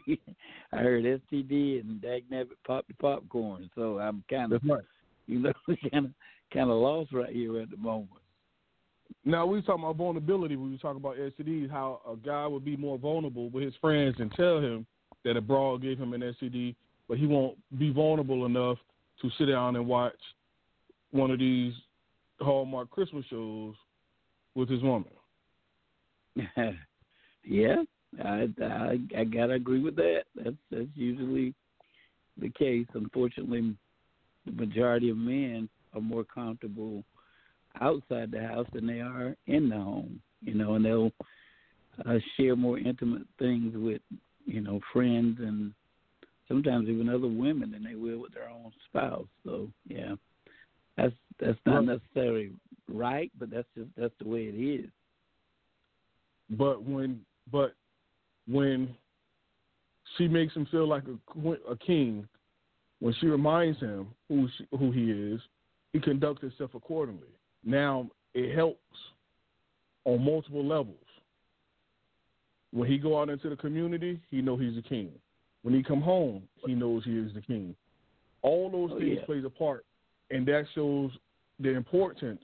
I 0.72 0.76
heard 0.76 1.04
STD 1.04 1.80
and 1.80 2.00
Dagnabbit 2.00 2.56
pop 2.66 2.86
the 2.86 2.94
popcorn, 2.94 3.70
so 3.74 3.98
I'm 3.98 4.22
kind 4.30 4.52
of, 4.52 4.62
right. 4.64 4.82
you 5.26 5.40
know, 5.40 5.52
kind 5.90 6.06
of 6.06 6.12
kind 6.52 6.70
of 6.70 6.76
lost 6.76 7.12
right 7.12 7.32
here 7.32 7.60
at 7.60 7.70
the 7.70 7.76
moment. 7.76 8.10
Now 9.24 9.46
we 9.46 9.60
talking 9.62 9.84
about 9.84 9.96
vulnerability. 9.96 10.56
We 10.56 10.70
were 10.70 10.78
talking 10.78 11.00
about 11.00 11.16
STDs, 11.16 11.70
how 11.70 12.00
a 12.08 12.16
guy 12.16 12.46
would 12.46 12.64
be 12.64 12.76
more 12.76 12.98
vulnerable 12.98 13.50
with 13.50 13.64
his 13.64 13.74
friends 13.80 14.16
and 14.18 14.32
tell 14.32 14.58
him 14.58 14.86
that 15.24 15.36
a 15.36 15.40
broad 15.40 15.82
gave 15.82 15.98
him 15.98 16.12
an 16.12 16.20
STD, 16.20 16.74
but 17.08 17.18
he 17.18 17.26
won't 17.26 17.56
be 17.78 17.90
vulnerable 17.90 18.46
enough 18.46 18.78
to 19.22 19.30
sit 19.38 19.46
down 19.46 19.76
and 19.76 19.86
watch 19.86 20.14
one 21.10 21.30
of 21.30 21.38
these 21.38 21.72
Hallmark 22.40 22.90
Christmas 22.90 23.24
shows 23.28 23.74
with 24.54 24.68
his 24.68 24.82
woman. 24.82 25.10
yeah, 27.44 27.82
I, 28.22 28.48
I 28.62 28.98
I 29.16 29.24
gotta 29.24 29.54
agree 29.54 29.80
with 29.80 29.96
that. 29.96 30.24
That's 30.34 30.56
that's 30.70 30.88
usually 30.94 31.54
the 32.40 32.50
case. 32.50 32.86
Unfortunately, 32.94 33.76
the 34.44 34.52
majority 34.52 35.10
of 35.10 35.16
men 35.16 35.68
are 35.94 36.00
more 36.00 36.24
comfortable 36.24 37.04
outside 37.80 38.30
the 38.30 38.40
house 38.40 38.66
than 38.72 38.86
they 38.86 39.00
are 39.00 39.36
in 39.46 39.68
the 39.68 39.76
home. 39.76 40.20
You 40.40 40.54
know, 40.54 40.74
and 40.74 40.84
they'll 40.84 41.12
uh, 42.06 42.18
share 42.36 42.56
more 42.56 42.78
intimate 42.78 43.26
things 43.38 43.74
with 43.76 44.02
you 44.44 44.60
know 44.60 44.80
friends 44.92 45.38
and 45.40 45.72
sometimes 46.48 46.88
even 46.88 47.08
other 47.08 47.26
women 47.26 47.70
than 47.70 47.84
they 47.84 47.94
will 47.94 48.18
with 48.18 48.34
their 48.34 48.48
own 48.48 48.72
spouse. 48.88 49.26
So 49.44 49.68
yeah, 49.86 50.14
that's 50.96 51.14
that's 51.40 51.58
not 51.66 51.86
Right. 51.86 51.98
necessarily 51.98 52.52
right, 52.88 53.30
but 53.38 53.50
that's 53.50 53.68
just 53.76 53.90
that's 53.96 54.14
the 54.20 54.28
way 54.28 54.44
it 54.44 54.54
is. 54.54 54.90
But 56.50 56.82
when 56.82 57.24
but 57.50 57.74
when 58.48 58.94
she 60.16 60.28
makes 60.28 60.54
him 60.54 60.66
feel 60.70 60.86
like 60.88 61.04
a 61.04 61.70
a 61.70 61.76
king, 61.76 62.26
when 63.00 63.14
she 63.20 63.26
reminds 63.26 63.78
him 63.80 64.08
who 64.28 64.48
she, 64.56 64.66
who 64.78 64.90
he 64.92 65.10
is, 65.10 65.40
he 65.92 66.00
conducts 66.00 66.40
himself 66.42 66.70
accordingly. 66.74 67.28
Now 67.64 68.08
it 68.34 68.54
helps 68.54 68.80
on 70.04 70.24
multiple 70.24 70.64
levels. 70.64 70.96
When 72.72 72.88
he 72.90 72.98
go 72.98 73.20
out 73.20 73.28
into 73.28 73.48
the 73.48 73.56
community, 73.56 74.20
he 74.30 74.42
know 74.42 74.56
he's 74.56 74.74
the 74.74 74.82
king. 74.82 75.10
When 75.62 75.74
he 75.74 75.82
come 75.82 76.00
home, 76.00 76.42
he 76.64 76.74
knows 76.74 77.04
he 77.04 77.16
is 77.16 77.32
the 77.34 77.40
king. 77.40 77.74
All 78.42 78.70
those 78.70 78.90
Oh, 78.94 78.98
things 78.98 79.16
yeah. 79.18 79.24
plays 79.24 79.44
a 79.44 79.50
part, 79.50 79.84
and 80.30 80.46
that 80.46 80.66
shows 80.74 81.10
the 81.58 81.70
importance 81.70 82.42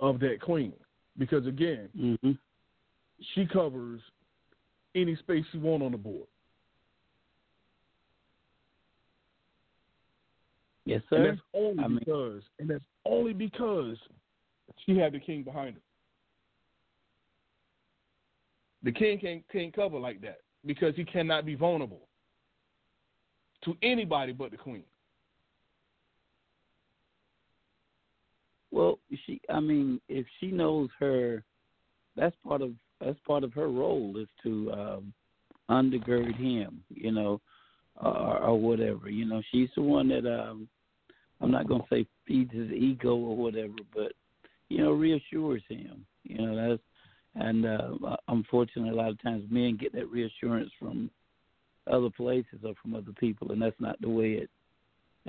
of 0.00 0.18
that 0.20 0.40
queen. 0.40 0.72
Because 1.18 1.46
again, 1.46 1.88
Mm-hmm. 1.96 2.32
she 3.34 3.46
covers 3.46 4.00
any 4.96 5.14
space 5.16 5.44
she 5.52 5.58
want 5.58 5.82
on 5.82 5.92
the 5.92 5.98
board. 5.98 6.26
Yes, 10.84 11.02
And 11.10 11.18
sir. 11.18 11.30
that's 11.30 11.40
only 11.54 11.84
I 11.84 11.88
mean- 11.88 11.98
because 11.98 12.42
and 12.58 12.70
that's 12.70 12.84
only 13.04 13.32
because 13.32 13.96
she 14.84 14.96
had 14.96 15.12
the 15.12 15.20
king 15.20 15.42
behind 15.42 15.74
her. 15.76 15.80
The 18.82 18.92
king 18.92 19.18
can't 19.18 19.42
can't 19.50 19.74
cover 19.74 19.98
like 19.98 20.20
that 20.22 20.38
because 20.64 20.94
he 20.96 21.04
cannot 21.04 21.44
be 21.44 21.54
vulnerable 21.56 22.08
to 23.64 23.76
anybody 23.82 24.32
but 24.32 24.52
the 24.52 24.56
queen. 24.56 24.84
Well, 28.70 28.98
she. 29.24 29.40
I 29.48 29.58
mean, 29.58 30.00
if 30.08 30.26
she 30.38 30.48
knows 30.52 30.90
her, 31.00 31.42
that's 32.14 32.36
part 32.46 32.62
of 32.62 32.72
that's 33.00 33.18
part 33.26 33.44
of 33.44 33.52
her 33.54 33.68
role 33.68 34.16
is 34.18 34.28
to 34.42 34.72
um, 34.72 35.12
undergird 35.70 36.36
him, 36.36 36.82
you 36.88 37.12
know, 37.12 37.40
or, 37.96 38.38
or 38.38 38.60
whatever. 38.60 39.10
You 39.10 39.26
know, 39.26 39.42
she's 39.52 39.68
the 39.76 39.82
one 39.82 40.08
that 40.08 40.26
um, 40.26 40.68
I'm 41.40 41.50
not 41.50 41.68
going 41.68 41.82
to 41.82 41.88
say 41.90 42.06
feeds 42.26 42.52
his 42.52 42.70
ego 42.70 43.14
or 43.14 43.36
whatever, 43.36 43.74
but 43.94 44.12
you 44.68 44.78
know, 44.78 44.92
reassures 44.92 45.62
him. 45.68 46.06
You 46.24 46.38
know, 46.38 46.70
that's 46.70 46.82
and 47.36 47.66
uh, 47.66 48.16
unfortunately, 48.28 48.90
a 48.90 48.94
lot 48.94 49.10
of 49.10 49.22
times 49.22 49.44
men 49.50 49.76
get 49.78 49.92
that 49.92 50.10
reassurance 50.10 50.70
from 50.78 51.10
other 51.90 52.08
places 52.10 52.60
or 52.64 52.72
from 52.80 52.94
other 52.94 53.12
people, 53.20 53.52
and 53.52 53.60
that's 53.60 53.78
not 53.78 54.00
the 54.00 54.08
way 54.08 54.42
it 54.42 54.50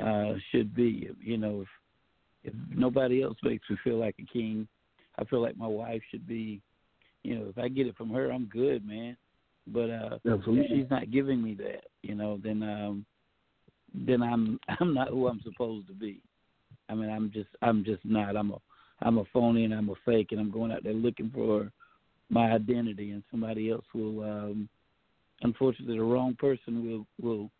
uh, 0.01 0.35
should 0.51 0.73
be. 0.73 1.09
You 1.19 1.37
know, 1.37 1.61
if 1.61 1.67
if 2.45 2.53
nobody 2.73 3.21
else 3.21 3.37
makes 3.43 3.69
me 3.69 3.77
feel 3.83 3.97
like 3.97 4.15
a 4.19 4.31
king, 4.31 4.67
I 5.19 5.25
feel 5.25 5.41
like 5.41 5.57
my 5.57 5.67
wife 5.67 6.01
should 6.09 6.25
be. 6.25 6.61
You 7.27 7.39
know, 7.39 7.45
if 7.49 7.57
I 7.57 7.67
get 7.67 7.87
it 7.87 7.97
from 7.97 8.09
her, 8.11 8.31
I'm 8.31 8.45
good, 8.45 8.87
man. 8.87 9.17
But 9.67 9.89
uh 9.89 10.17
if 10.25 10.67
she's 10.69 10.89
not 10.89 11.11
giving 11.11 11.43
me 11.43 11.55
that, 11.55 11.83
you 12.01 12.15
know, 12.15 12.39
then 12.41 12.63
um 12.63 13.05
then 13.93 14.23
I'm 14.23 14.57
I'm 14.79 14.93
not 14.93 15.09
who 15.09 15.27
I'm 15.27 15.41
supposed 15.43 15.87
to 15.87 15.93
be. 15.93 16.21
I 16.87 16.95
mean, 16.95 17.09
I'm 17.09 17.29
just 17.33 17.49
I'm 17.61 17.83
just 17.83 18.05
not. 18.05 18.37
I'm 18.37 18.51
a 18.51 18.57
I'm 19.01 19.17
a 19.17 19.25
phony 19.33 19.65
and 19.65 19.73
I'm 19.73 19.89
a 19.89 19.95
fake 20.05 20.29
and 20.31 20.39
I'm 20.39 20.49
going 20.49 20.71
out 20.71 20.85
there 20.85 20.93
looking 20.93 21.29
for 21.33 21.69
my 22.29 22.53
identity 22.53 23.11
and 23.11 23.23
somebody 23.29 23.71
else 23.71 23.85
will 23.93 24.23
um 24.23 24.69
unfortunately 25.41 25.97
the 25.97 26.03
wrong 26.03 26.33
person 26.39 26.85
will 26.87 27.05
will 27.21 27.51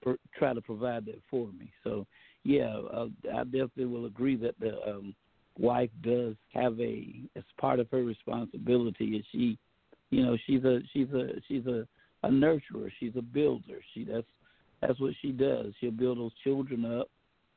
per, 0.00 0.16
try 0.38 0.54
to 0.54 0.62
provide 0.62 1.04
that 1.04 1.20
for 1.30 1.48
me. 1.48 1.70
So 1.84 2.06
yeah, 2.44 2.78
uh, 2.90 3.08
I 3.34 3.44
definitely 3.44 3.84
will 3.84 4.06
agree 4.06 4.36
that 4.36 4.58
the 4.58 4.80
um, 4.88 5.14
wife 5.58 5.90
does 6.02 6.34
have 6.54 6.78
a 6.80 7.22
as 7.36 7.44
part 7.60 7.80
of 7.80 7.90
her 7.90 8.02
responsibility 8.02 9.16
is 9.16 9.24
she, 9.32 9.58
you 10.10 10.24
know, 10.24 10.36
she's 10.46 10.64
a 10.64 10.80
she's 10.92 11.08
a 11.10 11.28
she's 11.48 11.66
a, 11.66 11.86
a 12.22 12.28
nurturer. 12.28 12.90
She's 12.98 13.12
a 13.16 13.22
builder. 13.22 13.80
She 13.94 14.04
that's 14.04 14.26
that's 14.80 14.98
what 15.00 15.14
she 15.20 15.32
does. 15.32 15.72
She'll 15.80 15.90
build 15.90 16.18
those 16.18 16.32
children 16.42 16.84
up, 16.84 17.08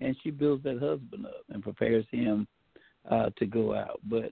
and 0.02 0.16
she 0.24 0.32
builds 0.32 0.64
that 0.64 0.80
husband 0.80 1.26
up 1.26 1.44
and 1.50 1.64
prepares 1.64 2.06
him 2.12 2.48
uh, 3.10 3.30
to 3.38 3.46
go 3.46 3.74
out. 3.74 4.00
But 4.10 4.32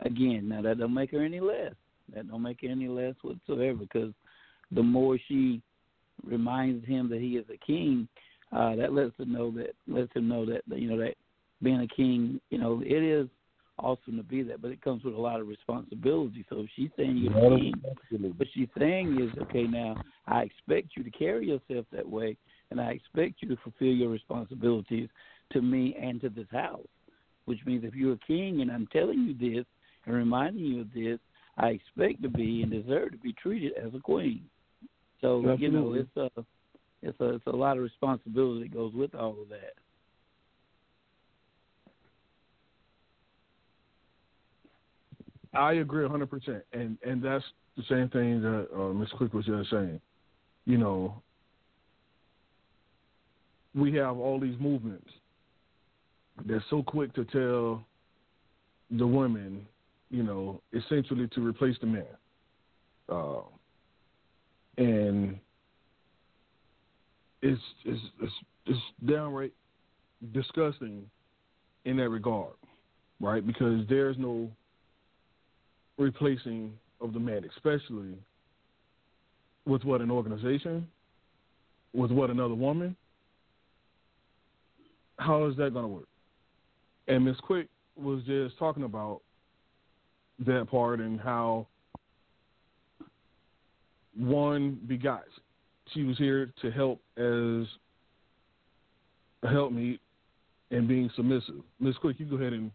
again, 0.00 0.48
now 0.48 0.62
that 0.62 0.78
don't 0.78 0.94
make 0.94 1.12
her 1.12 1.24
any 1.24 1.40
less. 1.40 1.74
That 2.14 2.28
don't 2.28 2.42
make 2.42 2.60
her 2.62 2.68
any 2.68 2.88
less 2.88 3.14
whatsoever 3.22 3.78
because 3.78 4.12
the 4.70 4.82
more 4.82 5.18
she 5.28 5.60
reminds 6.24 6.86
him 6.86 7.08
that 7.10 7.20
he 7.20 7.36
is 7.36 7.44
a 7.52 7.58
king, 7.66 8.08
uh, 8.52 8.76
that 8.76 8.92
lets 8.92 9.16
him 9.18 9.32
know 9.32 9.50
that 9.52 9.74
lets 9.88 10.12
him 10.14 10.28
know 10.28 10.46
that 10.46 10.62
you 10.68 10.88
know 10.88 10.98
that 10.98 11.14
being 11.62 11.80
a 11.80 11.88
king, 11.88 12.40
you 12.50 12.58
know, 12.58 12.82
it 12.84 13.02
is 13.02 13.28
awesome 13.78 14.16
to 14.16 14.22
be 14.22 14.42
that, 14.42 14.62
but 14.62 14.70
it 14.70 14.82
comes 14.82 15.04
with 15.04 15.14
a 15.14 15.20
lot 15.20 15.40
of 15.40 15.48
responsibility. 15.48 16.44
So 16.48 16.60
if 16.60 16.66
she's 16.76 16.90
saying 16.96 17.18
you're 17.18 17.54
a 17.54 17.58
king, 17.58 17.74
what 18.36 18.48
she's 18.54 18.68
saying 18.78 19.20
is, 19.20 19.42
okay, 19.42 19.64
now 19.64 19.96
I 20.26 20.42
expect 20.42 20.96
you 20.96 21.04
to 21.04 21.10
carry 21.10 21.48
yourself 21.48 21.86
that 21.92 22.08
way, 22.08 22.36
and 22.70 22.80
I 22.80 22.90
expect 22.90 23.42
you 23.42 23.48
to 23.48 23.56
fulfill 23.62 23.88
your 23.88 24.08
responsibilities 24.08 25.08
to 25.52 25.62
me 25.62 25.96
and 26.00 26.20
to 26.22 26.28
this 26.28 26.48
house. 26.50 26.86
Which 27.44 27.60
means 27.64 27.84
if 27.84 27.94
you're 27.94 28.14
a 28.14 28.26
king 28.26 28.60
and 28.60 28.72
I'm 28.72 28.88
telling 28.88 29.20
you 29.20 29.34
this 29.34 29.64
and 30.04 30.14
reminding 30.14 30.64
you 30.64 30.80
of 30.80 30.92
this, 30.92 31.20
I 31.58 31.68
expect 31.68 32.22
to 32.22 32.28
be 32.28 32.62
and 32.62 32.72
deserve 32.72 33.12
to 33.12 33.18
be 33.18 33.32
treated 33.34 33.72
as 33.74 33.94
a 33.94 34.00
queen. 34.00 34.44
So 35.20 35.56
you 35.58 35.70
know, 35.70 35.94
it's 35.94 36.16
a 36.16 36.28
it's 37.02 37.20
a 37.20 37.34
it's 37.36 37.46
a 37.46 37.50
lot 37.50 37.76
of 37.76 37.84
responsibility 37.84 38.64
that 38.64 38.74
goes 38.74 38.92
with 38.94 39.14
all 39.14 39.40
of 39.40 39.48
that. 39.50 39.74
I 45.56 45.74
agree 45.74 46.06
100%. 46.06 46.62
And 46.72 46.98
and 47.04 47.22
that's 47.22 47.44
the 47.76 47.82
same 47.88 48.08
thing 48.08 48.40
that 48.42 48.68
uh, 48.74 48.92
Ms. 48.92 49.08
Quick 49.16 49.32
was 49.34 49.46
just 49.46 49.70
saying. 49.70 50.00
You 50.64 50.78
know, 50.78 51.22
we 53.74 53.94
have 53.94 54.16
all 54.16 54.40
these 54.40 54.58
movements 54.58 55.08
that's 56.44 56.64
so 56.70 56.82
quick 56.82 57.14
to 57.14 57.24
tell 57.26 57.84
the 58.90 59.06
women, 59.06 59.66
you 60.10 60.22
know, 60.22 60.60
essentially 60.72 61.28
to 61.28 61.46
replace 61.46 61.76
the 61.80 61.86
man. 61.86 62.04
Uh, 63.08 63.40
and 64.78 65.38
it's, 67.42 67.60
it's 67.84 68.00
it's 68.20 68.32
it's 68.66 68.78
downright 69.08 69.52
disgusting 70.32 71.08
in 71.84 71.96
that 71.98 72.08
regard, 72.08 72.52
right? 73.20 73.46
Because 73.46 73.86
there's 73.88 74.16
no 74.18 74.50
replacing 75.98 76.72
of 77.00 77.12
the 77.12 77.20
man, 77.20 77.44
especially 77.56 78.14
with 79.66 79.84
what 79.84 80.00
an 80.00 80.10
organization, 80.10 80.86
with 81.92 82.10
what 82.10 82.30
another 82.30 82.54
woman. 82.54 82.96
How 85.18 85.46
is 85.46 85.56
that 85.56 85.72
going 85.72 85.84
to 85.84 85.88
work? 85.88 86.08
And 87.08 87.24
Miss 87.24 87.36
Quick 87.40 87.68
was 87.96 88.22
just 88.24 88.58
talking 88.58 88.84
about 88.84 89.20
that 90.44 90.68
part 90.70 91.00
and 91.00 91.20
how 91.20 91.66
one 94.16 94.78
begots. 94.86 95.22
She 95.94 96.02
was 96.02 96.18
here 96.18 96.52
to 96.62 96.70
help 96.70 97.00
as 97.16 97.66
a 99.42 99.48
helpmeet 99.48 100.00
and 100.70 100.88
being 100.88 101.10
submissive. 101.16 101.62
Miss 101.80 101.96
Quick, 101.96 102.18
you 102.18 102.26
go 102.26 102.36
ahead 102.36 102.52
and 102.52 102.70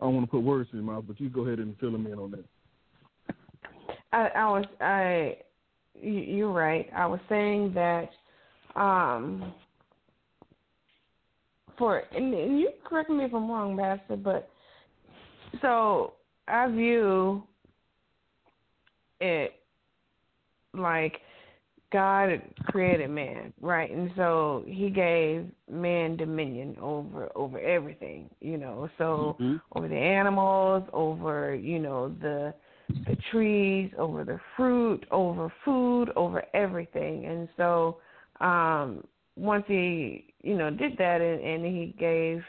I 0.00 0.04
don't 0.04 0.14
want 0.14 0.26
to 0.26 0.30
put 0.30 0.42
words 0.42 0.68
in 0.72 0.78
your 0.78 0.86
mouth, 0.86 1.04
but 1.06 1.20
you 1.20 1.28
go 1.28 1.42
ahead 1.42 1.58
and 1.58 1.76
fill 1.78 1.92
them 1.92 2.06
in 2.06 2.18
on 2.18 2.30
that. 2.32 2.44
I, 4.14 4.28
I 4.36 4.50
was 4.50 4.64
I 4.80 5.36
you, 6.00 6.12
you're 6.12 6.52
right. 6.52 6.88
I 6.94 7.06
was 7.06 7.20
saying 7.28 7.74
that 7.74 8.10
um 8.76 9.52
for 11.76 12.04
and, 12.14 12.32
and 12.32 12.60
you 12.60 12.70
correct 12.84 13.10
me 13.10 13.24
if 13.24 13.34
I'm 13.34 13.50
wrong, 13.50 13.74
Master, 13.74 14.16
but 14.16 14.48
so 15.60 16.14
I 16.46 16.68
view 16.68 17.42
it 19.20 19.54
like 20.74 21.20
God 21.92 22.42
created 22.64 23.10
man, 23.10 23.52
right? 23.60 23.90
And 23.90 24.10
so 24.16 24.64
he 24.66 24.90
gave 24.90 25.46
man 25.70 26.16
dominion 26.16 26.76
over 26.80 27.30
over 27.34 27.58
everything, 27.58 28.30
you 28.40 28.58
know. 28.58 28.88
So 28.96 29.36
Mhm. 29.40 29.60
over 29.74 29.88
the 29.88 29.96
animals, 29.96 30.84
over, 30.92 31.54
you 31.54 31.80
know, 31.80 32.10
the 32.20 32.54
the 32.88 33.16
trees, 33.30 33.90
over 33.98 34.24
the 34.24 34.40
fruit, 34.56 35.04
over 35.10 35.52
food, 35.64 36.10
over 36.16 36.44
everything. 36.54 37.26
And 37.26 37.48
so 37.56 37.98
um 38.40 39.04
once 39.36 39.64
he, 39.66 40.32
you 40.42 40.56
know, 40.56 40.70
did 40.70 40.96
that 40.98 41.20
and, 41.20 41.40
and 41.40 41.64
he 41.64 41.94
gave 41.98 42.42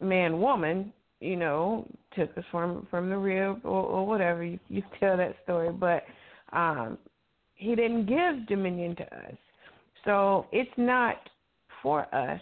man 0.00 0.40
woman, 0.40 0.92
you 1.20 1.36
know, 1.36 1.86
took 2.16 2.36
us 2.36 2.44
from 2.50 2.86
from 2.90 3.10
the 3.10 3.16
rib 3.16 3.60
or, 3.64 3.82
or 3.82 4.06
whatever, 4.06 4.44
you, 4.44 4.58
you 4.68 4.82
tell 5.00 5.16
that 5.16 5.36
story, 5.44 5.72
but 5.72 6.04
um 6.52 6.98
he 7.54 7.74
didn't 7.74 8.06
give 8.06 8.46
dominion 8.48 8.96
to 8.96 9.04
us. 9.04 9.36
So 10.04 10.46
it's 10.52 10.70
not 10.76 11.16
for 11.82 12.12
us 12.14 12.40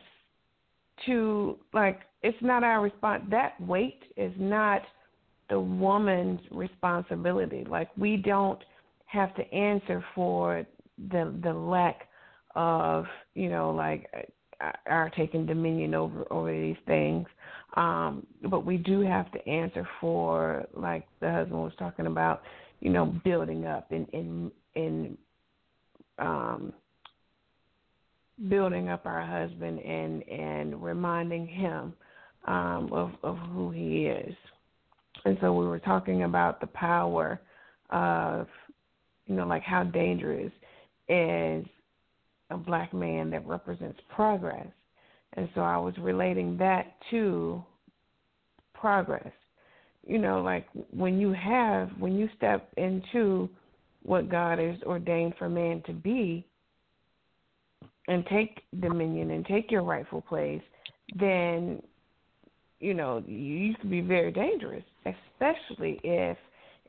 to 1.07 1.59
like 1.73 2.01
it's 2.23 2.39
not 2.41 2.63
our 2.63 2.81
response 2.81 3.25
that 3.31 3.61
weight 3.61 4.03
is 4.17 4.33
not 4.39 4.83
the 5.53 5.61
woman's 5.61 6.41
responsibility. 6.51 7.63
Like 7.69 7.91
we 7.99 8.17
don't 8.17 8.59
have 9.05 9.35
to 9.35 9.55
answer 9.55 10.03
for 10.15 10.67
the 11.11 11.39
the 11.43 11.53
lack 11.53 12.09
of, 12.57 13.05
you 13.35 13.51
know, 13.51 13.71
like 13.71 14.09
our 14.87 15.11
taking 15.11 15.45
dominion 15.45 15.93
over 15.95 16.25
over 16.33 16.51
these 16.51 16.83
things. 16.87 17.27
Um, 17.77 18.27
but 18.49 18.65
we 18.65 18.79
do 18.79 19.01
have 19.03 19.31
to 19.33 19.47
answer 19.47 19.87
for, 20.01 20.65
like 20.75 21.07
the 21.21 21.31
husband 21.31 21.63
was 21.63 21.73
talking 21.79 22.07
about, 22.07 22.43
you 22.81 22.89
know, 22.89 23.05
building 23.23 23.67
up 23.67 23.93
and 23.93 24.07
and 24.15 24.51
and 24.75 25.19
um, 26.19 26.73
building 28.49 28.89
up 28.89 29.05
our 29.05 29.21
husband 29.21 29.81
and 29.81 30.27
and 30.31 30.83
reminding 30.83 31.47
him 31.47 31.93
um, 32.47 32.89
of 32.91 33.11
of 33.23 33.37
who 33.53 33.71
he 33.71 34.07
is. 34.07 34.35
And 35.25 35.39
so 35.41 35.53
we 35.53 35.67
were 35.67 35.79
talking 35.79 36.25
about 36.25 36.61
the 36.61 36.67
power 36.69 37.41
of, 37.91 38.49
you 39.27 39.37
know, 39.37 39.47
like 39.47 39.63
how 39.63 39.85
dangerous 39.85 40.53
is 41.09 41.65
a 42.51 42.57
black 42.57 42.93
man 42.93 43.31
that 43.31 43.47
represents 43.47 44.01
progress. 44.15 44.67
And 45.35 45.49
so 45.55 45.63
I 45.63 45.79
was 45.79 45.95
relating 45.99 46.57
that 46.59 46.95
to 47.11 47.63
progress. 48.75 49.33
You 50.07 50.19
know, 50.19 50.43
like 50.43 50.67
when 50.91 51.21
you 51.21 51.33
have, 51.33 51.91
when 51.99 52.17
you 52.17 52.29
step 52.37 52.69
into 52.77 53.49
what 54.03 54.29
God 54.29 54.59
has 54.59 54.77
ordained 54.83 55.35
for 55.39 55.49
man 55.49 55.83
to 55.87 55.93
be 55.93 56.45
and 58.09 58.27
take 58.27 58.63
dominion 58.81 59.31
and 59.31 59.47
take 59.47 59.71
your 59.71 59.83
rightful 59.83 60.21
place, 60.21 60.63
then, 61.19 61.81
you 62.81 62.95
know, 62.95 63.23
you 63.27 63.75
can 63.77 63.89
be 63.89 64.01
very 64.01 64.33
dangerous, 64.33 64.83
especially 65.07 66.01
if 66.03 66.37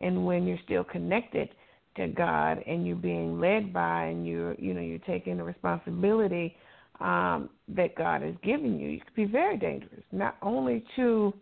and 0.02 0.26
when 0.26 0.46
you're 0.46 0.60
still 0.66 0.84
connected 0.84 1.50
to 1.96 2.08
God 2.08 2.64
and 2.66 2.86
you're 2.86 2.96
being 2.96 3.40
led 3.40 3.72
by 3.72 4.06
and 4.06 4.28
you're 4.28 4.56
you 4.56 4.74
know 4.74 4.82
you're 4.82 5.00
taking 5.00 5.38
the 5.38 5.44
responsibility 5.44 6.56
um, 7.00 7.50
that 7.70 7.96
God 7.96 8.22
has 8.22 8.36
given 8.44 8.80
you, 8.80 8.90
you 8.90 9.00
could 9.00 9.16
be 9.16 9.26
very 9.26 9.58
dangerous. 9.58 10.04
Not 10.12 10.38
only 10.42 10.84
to 10.96 11.34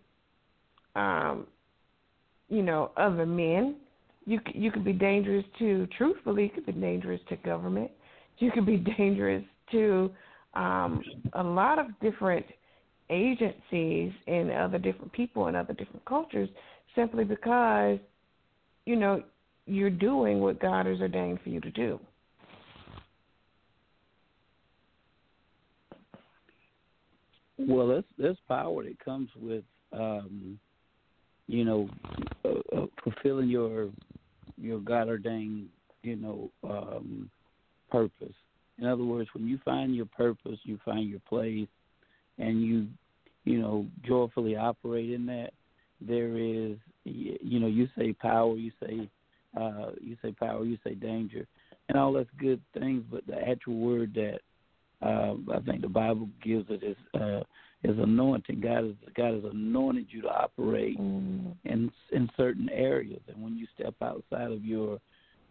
um, 0.96 1.48
you 2.50 2.62
know 2.62 2.92
other 2.98 3.26
men, 3.26 3.78
you 4.26 4.40
you 4.54 4.72
could 4.72 4.86
be 4.86 4.94
dangerous 4.94 5.46
to 5.60 5.88
truthfully, 5.98 6.44
you 6.44 6.50
could 6.50 6.66
be 6.66 6.74
dangerous 6.74 7.22
to 7.30 7.36
government. 7.38 7.92
You 8.38 8.52
could 8.52 8.66
be 8.66 8.78
dangerous 8.98 9.44
to 9.72 10.12
um, 10.54 11.02
a 11.34 11.44
lot 11.44 11.80
of 11.80 11.88
different 12.02 12.46
agencies 13.12 14.12
and 14.28 14.52
other 14.52 14.78
different 14.78 15.12
people 15.12 15.48
and 15.48 15.58
other 15.58 15.74
different 15.74 16.04
cultures 16.06 16.50
simply 16.96 17.24
because 17.24 18.00
you 18.86 18.96
know 18.96 19.24
you're 19.66 19.90
doing 19.90 20.40
what 20.40 20.60
God 20.60 20.86
has 20.86 21.00
ordained 21.00 21.40
for 21.44 21.50
you 21.50 21.60
to 21.60 21.72
do. 21.72 22.00
Well, 27.58 27.88
there's 27.88 28.04
there's 28.18 28.38
power 28.48 28.84
that 28.84 29.00
comes 29.04 29.30
with, 29.40 29.64
um, 29.94 30.60
you 31.48 31.64
know, 31.64 31.90
uh, 32.44 32.76
uh, 32.76 32.86
fulfilling 33.04 33.50
your 33.50 33.90
your 34.58 34.80
God 34.80 35.08
ordained, 35.08 35.68
you 36.04 36.16
know, 36.16 36.52
um, 36.64 37.30
purpose. 37.92 38.34
In 38.80 38.88
other 38.88 39.04
words, 39.04 39.30
when 39.34 39.48
you 39.48 39.60
find 39.64 39.96
your 39.96 40.08
purpose, 40.08 40.58
you 40.64 40.80
find 40.84 41.08
your 41.08 41.20
place, 41.30 41.68
and 42.40 42.64
you, 42.64 42.88
you 43.44 43.60
know, 43.60 43.86
joyfully 44.06 44.56
operate 44.56 45.12
in 45.12 45.26
that. 45.28 45.52
There 46.00 46.38
is, 46.38 46.78
you 47.04 47.60
know, 47.60 47.68
you 47.68 47.88
say 47.98 48.14
power, 48.14 48.56
you 48.56 48.72
say 48.84 49.10
uh, 49.60 49.92
you 50.00 50.18
say 50.22 50.32
power, 50.32 50.64
you 50.64 50.78
say 50.84 50.94
danger, 50.96 51.46
and 51.90 51.98
all 51.98 52.14
that's 52.14 52.30
good 52.40 52.62
things. 52.78 53.04
But 53.12 53.28
the 53.28 53.38
actual 53.38 53.78
word 53.78 54.14
that 54.16 54.40
uh, 55.06 55.36
I 55.54 55.60
think 55.62 55.82
the 55.82 55.90
Bible 55.90 56.30
gives 56.44 56.66
it 56.70 56.84
is 56.84 56.98
uh, 57.20 57.42
is 57.84 57.98
anointing. 57.98 58.62
God 58.62 58.86
is 58.86 58.96
God 59.16 59.34
has 59.36 59.44
anointed 59.52 60.08
you 60.10 60.22
to 60.24 60.30
operate 60.30 61.00
mm. 61.00 61.54
in 61.66 61.92
in 62.12 62.30
certain 62.38 62.70
areas, 62.70 63.22
and 63.28 63.42
when 63.44 63.58
you 63.58 63.68
step 63.76 63.96
outside 64.02 64.52
of 64.52 64.64
your 64.64 65.00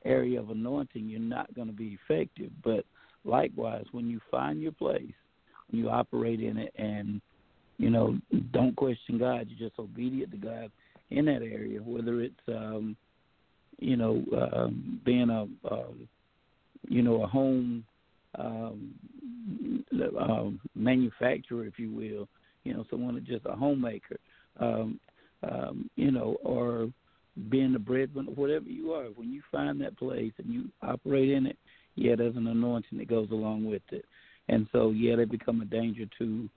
area 0.05 0.41
of 0.41 0.51
anointing, 0.51 1.09
you're 1.09 1.21
not 1.21 1.53
going 1.55 1.67
to 1.67 1.75
be 1.75 1.99
effective. 2.03 2.51
But 2.65 2.85
likewise, 3.25 3.85
when 3.93 4.09
you 4.09 4.21
find 4.31 4.61
your 4.61 4.73
place, 4.73 5.13
when 5.69 5.81
you 5.81 5.91
operate 5.91 6.41
in 6.41 6.57
it, 6.57 6.73
and 6.77 7.21
you 7.81 7.89
know, 7.89 8.19
don't 8.53 8.77
question 8.77 9.19
God. 9.19 9.49
You're 9.49 9.71
just 9.71 9.79
obedient 9.79 10.33
to 10.33 10.37
God 10.37 10.71
in 11.09 11.25
that 11.25 11.43
area, 11.43 11.81
whether 11.81 12.21
it's 12.21 12.35
um, 12.47 12.95
you 13.79 13.97
know, 13.97 14.23
um, 14.53 15.01
being 15.03 15.31
a, 15.31 15.43
um, 15.73 16.09
you 16.89 17.01
know, 17.01 17.23
a 17.23 17.27
home 17.27 17.85
um, 18.39 18.95
um, 20.21 20.61
manufacturer, 20.75 21.65
if 21.65 21.79
you 21.79 21.91
will, 21.91 22.29
you 22.65 22.75
know, 22.75 22.85
someone 22.91 23.15
that's 23.15 23.27
just 23.27 23.47
a 23.47 23.57
homemaker, 23.57 24.19
um, 24.61 25.01
um, 25.43 25.89
you 25.97 26.11
know, 26.11 26.37
or 26.45 26.91
being 27.49 27.75
a 27.75 27.79
breadwinner, 27.79 28.31
whatever 28.33 28.69
you 28.69 28.93
are. 28.93 29.07
When 29.07 29.33
you 29.33 29.41
find 29.51 29.81
that 29.81 29.97
place 29.97 30.33
and 30.37 30.53
you 30.53 30.69
operate 30.83 31.31
in 31.31 31.47
it, 31.47 31.57
yeah, 31.95 32.15
there's 32.15 32.37
an 32.37 32.47
anointing 32.47 32.99
that 32.99 33.09
goes 33.09 33.31
along 33.31 33.65
with 33.65 33.83
it, 33.91 34.05
and 34.49 34.67
so 34.73 34.91
yeah, 34.91 35.17
they 35.17 35.25
become 35.25 35.63
a 35.63 35.65
danger 35.65 36.05
to 36.19 36.51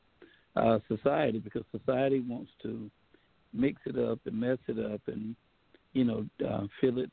uh, 0.55 0.79
society 0.87 1.39
because 1.39 1.63
society 1.71 2.19
wants 2.19 2.51
to 2.61 2.89
mix 3.53 3.81
it 3.85 3.97
up 3.97 4.19
and 4.25 4.39
mess 4.39 4.57
it 4.67 4.79
up 4.79 5.01
and 5.07 5.35
you 5.93 6.03
know, 6.03 6.25
uh, 6.47 6.65
feel 6.81 6.97
it 6.99 7.11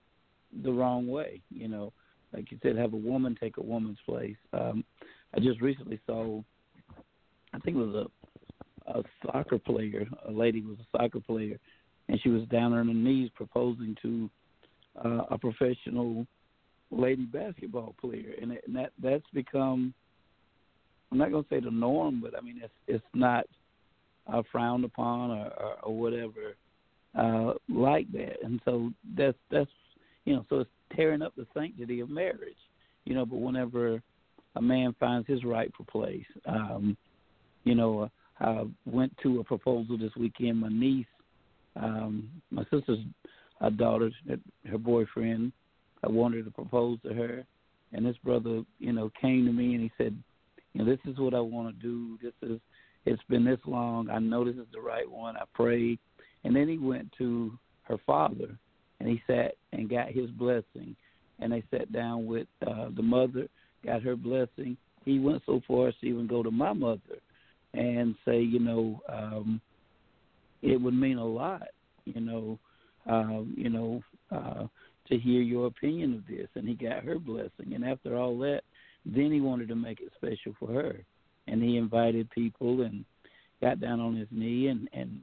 the 0.62 0.73
wrong 0.73 1.07
way. 1.07 1.41
You 1.51 1.69
know, 1.69 1.93
like 2.33 2.51
you 2.51 2.59
said, 2.62 2.77
have 2.77 2.93
a 2.93 2.97
woman 2.97 3.37
take 3.41 3.59
a 3.59 3.62
woman's 3.62 3.99
place. 4.07 4.37
Um, 4.53 4.85
I 5.35 5.41
just 5.41 5.61
recently 5.61 6.01
saw, 6.07 6.43
I 7.55 7.59
think 7.61 7.77
it 7.77 7.81
was 7.81 7.95
a 7.95 8.07
a 8.87 9.03
soccer 9.25 9.59
player. 9.59 10.05
A 10.27 10.33
lady 10.33 10.62
was 10.62 10.77
a 10.81 10.99
soccer 10.99 11.21
player, 11.21 11.59
and 12.09 12.21
she 12.23 12.29
was 12.29 12.43
down 12.49 12.73
on 12.73 12.89
her 12.89 12.95
knees 12.95 13.31
proposing 13.37 13.97
to 14.03 14.31
uh, 15.05 15.25
a 15.31 15.39
professional 15.39 16.27
lady 16.91 17.25
basketball 17.25 17.95
player, 18.01 18.35
and, 18.41 18.53
it, 18.53 18.65
and 18.67 18.75
that 18.75 18.93
that's 19.03 19.25
become. 19.33 19.95
I'm 21.11 21.19
not 21.19 21.31
going 21.31 21.45
to 21.45 21.51
say 21.51 21.61
the 21.61 21.70
norm, 21.70 22.20
but 22.23 22.37
I 22.37 22.41
mean 22.41 22.61
it's 22.62 22.73
it's 22.87 23.05
not 23.15 23.47
uh, 24.32 24.43
frowned 24.51 24.85
upon 24.85 25.31
or, 25.31 25.47
or, 25.47 25.74
or 25.82 25.99
whatever 25.99 26.55
uh, 27.19 27.55
like 27.69 28.11
that, 28.12 28.43
and 28.43 28.61
so 28.65 28.91
that's 29.16 29.39
that's 29.51 29.70
you 30.24 30.35
know 30.35 30.45
so 30.49 30.61
it's 30.61 30.70
tearing 30.95 31.23
up 31.23 31.35
the 31.37 31.47
sanctity 31.55 32.01
of 32.01 32.11
marriage, 32.11 32.57
you 33.05 33.15
know. 33.15 33.27
But 33.27 33.41
whenever 33.41 34.03
a 34.57 34.62
man 34.62 34.95
finds 35.01 35.27
his 35.27 35.45
rightful 35.45 35.87
place, 35.87 36.27
um, 36.47 36.97
you 37.65 37.74
know, 37.74 38.03
uh, 38.03 38.45
I 38.45 38.65
went 38.87 39.16
to 39.23 39.41
a 39.41 39.45
proposal 39.45 39.99
this 39.99 40.15
weekend. 40.16 40.61
My 40.61 40.69
niece, 40.69 41.07
um, 41.77 42.31
my 42.51 42.62
sister's 42.65 43.01
uh, 43.61 43.70
daughter, 43.70 44.11
her 44.70 44.78
boyfriend, 44.78 45.53
I 46.05 46.09
wanted 46.09 46.45
to 46.45 46.51
propose 46.51 46.99
to 47.03 47.12
her, 47.12 47.45
and 47.93 48.07
this 48.07 48.16
brother, 48.24 48.62
you 48.78 48.93
know, 48.93 49.11
came 49.20 49.47
to 49.47 49.53
me 49.53 49.74
and 49.74 49.82
he 49.82 49.93
said, 49.99 50.16
you 50.72 50.84
know, 50.84 50.90
this 50.90 51.01
is 51.06 51.18
what 51.18 51.34
I 51.34 51.40
want 51.40 51.74
to 51.74 51.82
do. 51.82 52.18
This 52.22 52.32
is 52.42 52.60
it's 53.06 53.22
been 53.28 53.44
this 53.44 53.60
long. 53.66 54.10
I 54.10 54.18
know 54.18 54.44
this 54.44 54.56
is 54.56 54.66
the 54.72 54.80
right 54.80 55.10
one. 55.10 55.36
I 55.36 55.44
prayed 55.55 55.98
and 56.44 56.55
then 56.55 56.68
he 56.68 56.78
went 56.78 57.12
to 57.18 57.52
her 57.82 57.98
father 58.06 58.56
and 58.98 59.09
he 59.09 59.22
sat 59.26 59.52
and 59.72 59.90
got 59.90 60.09
his 60.09 60.30
blessing. 60.30 60.97
And 61.38 61.52
they 61.52 61.62
sat 61.70 61.90
down 61.92 62.26
with 62.26 62.47
uh, 62.66 62.88
the 62.94 63.02
mother, 63.02 63.48
got 63.84 64.02
her 64.02 64.16
blessing. 64.16 64.76
He 65.05 65.18
went 65.18 65.42
so 65.47 65.60
far 65.66 65.88
as 65.88 65.94
to 66.01 66.06
even 66.06 66.26
go 66.26 66.42
to 66.42 66.51
my 66.51 66.72
mother 66.72 67.18
and 67.72 68.14
say, 68.26 68.40
you 68.40 68.59
know, 68.59 69.01
um, 69.09 69.60
it 70.60 70.80
would 70.80 70.94
mean 70.94 71.16
a 71.16 71.24
lot, 71.24 71.68
you 72.05 72.20
know, 72.20 72.59
um, 73.06 73.55
you 73.56 73.70
know, 73.70 74.02
uh, 74.30 74.66
to 75.09 75.18
hear 75.18 75.40
your 75.40 75.66
opinion 75.66 76.14
of 76.14 76.26
this. 76.26 76.48
And 76.55 76.68
he 76.68 76.74
got 76.74 77.05
her 77.05 77.18
blessing. 77.18 77.72
And 77.74 77.84
after 77.84 78.16
all 78.16 78.38
that, 78.40 78.60
then 79.05 79.32
he 79.32 79.40
wanted 79.40 79.68
to 79.68 79.74
make 79.74 80.01
it 80.01 80.12
special 80.16 80.55
for 80.59 80.72
her. 80.72 81.05
And 81.47 81.62
he 81.62 81.77
invited 81.77 82.31
people 82.31 82.82
and 82.82 83.05
got 83.60 83.81
down 83.81 84.01
on 84.01 84.16
his 84.16 84.28
knee 84.31 84.68
and, 84.68 84.89
and 84.93 85.20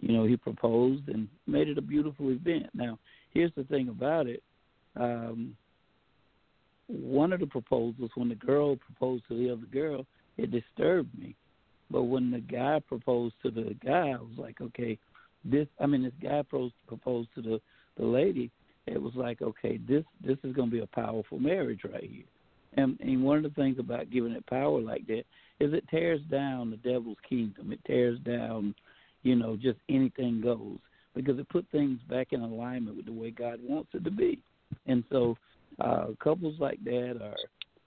you 0.00 0.12
know, 0.12 0.24
he 0.24 0.36
proposed 0.36 1.08
and 1.08 1.28
made 1.46 1.68
it 1.68 1.78
a 1.78 1.82
beautiful 1.82 2.30
event. 2.30 2.66
Now, 2.74 2.98
here's 3.32 3.52
the 3.56 3.64
thing 3.64 3.88
about 3.88 4.26
it. 4.26 4.42
Um, 4.96 5.56
one 6.88 7.32
of 7.32 7.40
the 7.40 7.46
proposals, 7.46 8.10
when 8.14 8.28
the 8.28 8.34
girl 8.34 8.76
proposed 8.76 9.24
to 9.28 9.36
the 9.36 9.50
other 9.50 9.66
girl, 9.72 10.06
it 10.36 10.50
disturbed 10.50 11.18
me. 11.18 11.34
But 11.90 12.04
when 12.04 12.30
the 12.30 12.40
guy 12.40 12.80
proposed 12.86 13.34
to 13.42 13.50
the 13.50 13.74
guy, 13.84 14.10
I 14.10 14.16
was 14.16 14.36
like, 14.36 14.60
okay, 14.60 14.98
this. 15.44 15.66
I 15.80 15.86
mean, 15.86 16.02
this 16.02 16.12
guy 16.22 16.42
proposed 16.42 17.28
to 17.34 17.42
the 17.42 17.60
the 17.96 18.04
lady. 18.04 18.50
It 18.86 19.00
was 19.00 19.14
like, 19.14 19.42
okay, 19.42 19.78
this 19.88 20.04
this 20.24 20.38
is 20.42 20.54
going 20.54 20.70
to 20.70 20.76
be 20.76 20.82
a 20.82 20.86
powerful 20.86 21.38
marriage 21.38 21.80
right 21.84 22.08
here. 22.08 22.24
And, 22.76 22.98
and 23.00 23.22
one 23.22 23.38
of 23.38 23.42
the 23.42 23.50
things 23.50 23.78
about 23.78 24.10
giving 24.10 24.32
it 24.32 24.46
power 24.46 24.80
like 24.80 25.06
that 25.06 25.24
is 25.60 25.72
it 25.72 25.88
tears 25.90 26.20
down 26.30 26.70
the 26.70 26.76
devil's 26.76 27.16
kingdom. 27.28 27.72
It 27.72 27.80
tears 27.86 28.18
down, 28.20 28.74
you 29.22 29.34
know, 29.34 29.56
just 29.56 29.78
anything 29.88 30.40
goes 30.42 30.78
because 31.14 31.38
it 31.38 31.48
put 31.48 31.66
things 31.72 31.98
back 32.10 32.28
in 32.32 32.42
alignment 32.42 32.96
with 32.96 33.06
the 33.06 33.12
way 33.12 33.30
God 33.30 33.58
wants 33.66 33.88
it 33.94 34.04
to 34.04 34.10
be. 34.10 34.38
And 34.86 35.02
so, 35.10 35.36
uh, 35.80 36.08
couples 36.22 36.56
like 36.58 36.82
that 36.84 37.18
or 37.20 37.34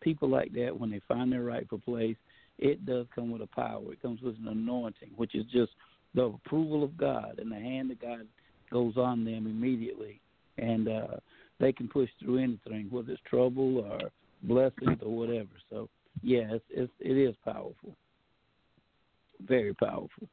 people 0.02 0.30
like 0.30 0.52
that, 0.54 0.78
when 0.78 0.90
they 0.90 1.02
find 1.08 1.32
their 1.32 1.44
rightful 1.44 1.80
place, 1.80 2.16
it 2.58 2.86
does 2.86 3.06
come 3.14 3.32
with 3.32 3.42
a 3.42 3.48
power. 3.48 3.94
It 3.94 4.02
comes 4.02 4.22
with 4.22 4.36
an 4.36 4.48
anointing, 4.48 5.12
which 5.16 5.36
is 5.36 5.46
just 5.52 5.72
the 6.16 6.24
approval 6.24 6.84
of 6.84 6.98
God 6.98 7.40
and 7.40 7.52
the 7.52 7.56
hand 7.56 7.92
of 7.92 8.02
God 8.02 8.28
goes 8.72 8.98
on 8.98 9.24
them 9.26 9.48
immediately, 9.48 10.20
and 10.58 10.88
uh, 10.88 11.18
they 11.60 11.72
can 11.72 11.88
push 11.88 12.10
through 12.20 12.40
anything, 12.40 12.88
whether 12.90 13.12
it's 13.12 13.22
trouble 13.30 13.80
or 13.80 14.00
blessings 14.44 14.98
or 15.02 15.16
whatever. 15.16 15.50
So, 15.70 15.90
yeah, 16.22 16.52
it's, 16.52 16.66
it's 16.70 16.92
it 17.00 17.18
is 17.18 17.36
powerful, 17.44 17.96
very 19.46 19.74
powerful. 19.74 20.30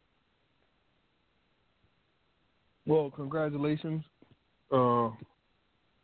Well, 2.87 3.11
congratulations. 3.15 4.05
Uh, 4.71 5.11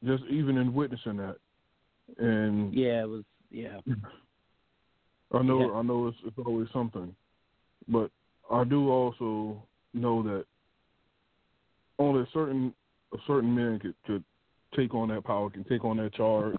just 0.04 0.24
even 0.30 0.56
in 0.56 0.74
witnessing 0.74 1.16
that, 1.16 1.36
and 2.18 2.72
yeah, 2.74 3.02
it 3.02 3.08
was 3.08 3.24
yeah. 3.50 3.78
I 5.32 5.42
know 5.42 5.60
Yeah. 5.60 5.78
I 5.78 5.82
know 5.82 6.08
it's, 6.08 6.18
it's 6.24 6.36
always 6.44 6.68
something, 6.72 7.14
but 7.88 8.10
I 8.50 8.64
do 8.64 8.90
also 8.90 9.62
know 9.94 10.22
that 10.22 10.44
only 11.98 12.22
a 12.22 12.28
certain 12.32 12.74
a 13.14 13.18
certain 13.26 13.54
man 13.54 13.78
could 13.78 13.94
could 14.06 14.24
take 14.76 14.94
on 14.94 15.08
that 15.08 15.24
power, 15.24 15.50
can 15.50 15.64
take 15.64 15.84
on 15.84 15.98
that 15.98 16.14
charge 16.14 16.56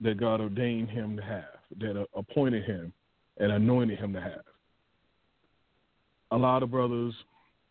that 0.00 0.18
God 0.18 0.40
ordained 0.40 0.90
him 0.90 1.16
to 1.16 1.22
have, 1.22 1.58
that 1.80 2.00
uh, 2.00 2.04
appointed 2.14 2.64
him 2.64 2.92
and 3.38 3.52
anointed 3.52 3.98
him 3.98 4.12
to 4.12 4.20
have. 4.20 4.44
A 6.30 6.36
lot 6.36 6.62
of 6.62 6.70
brothers 6.70 7.14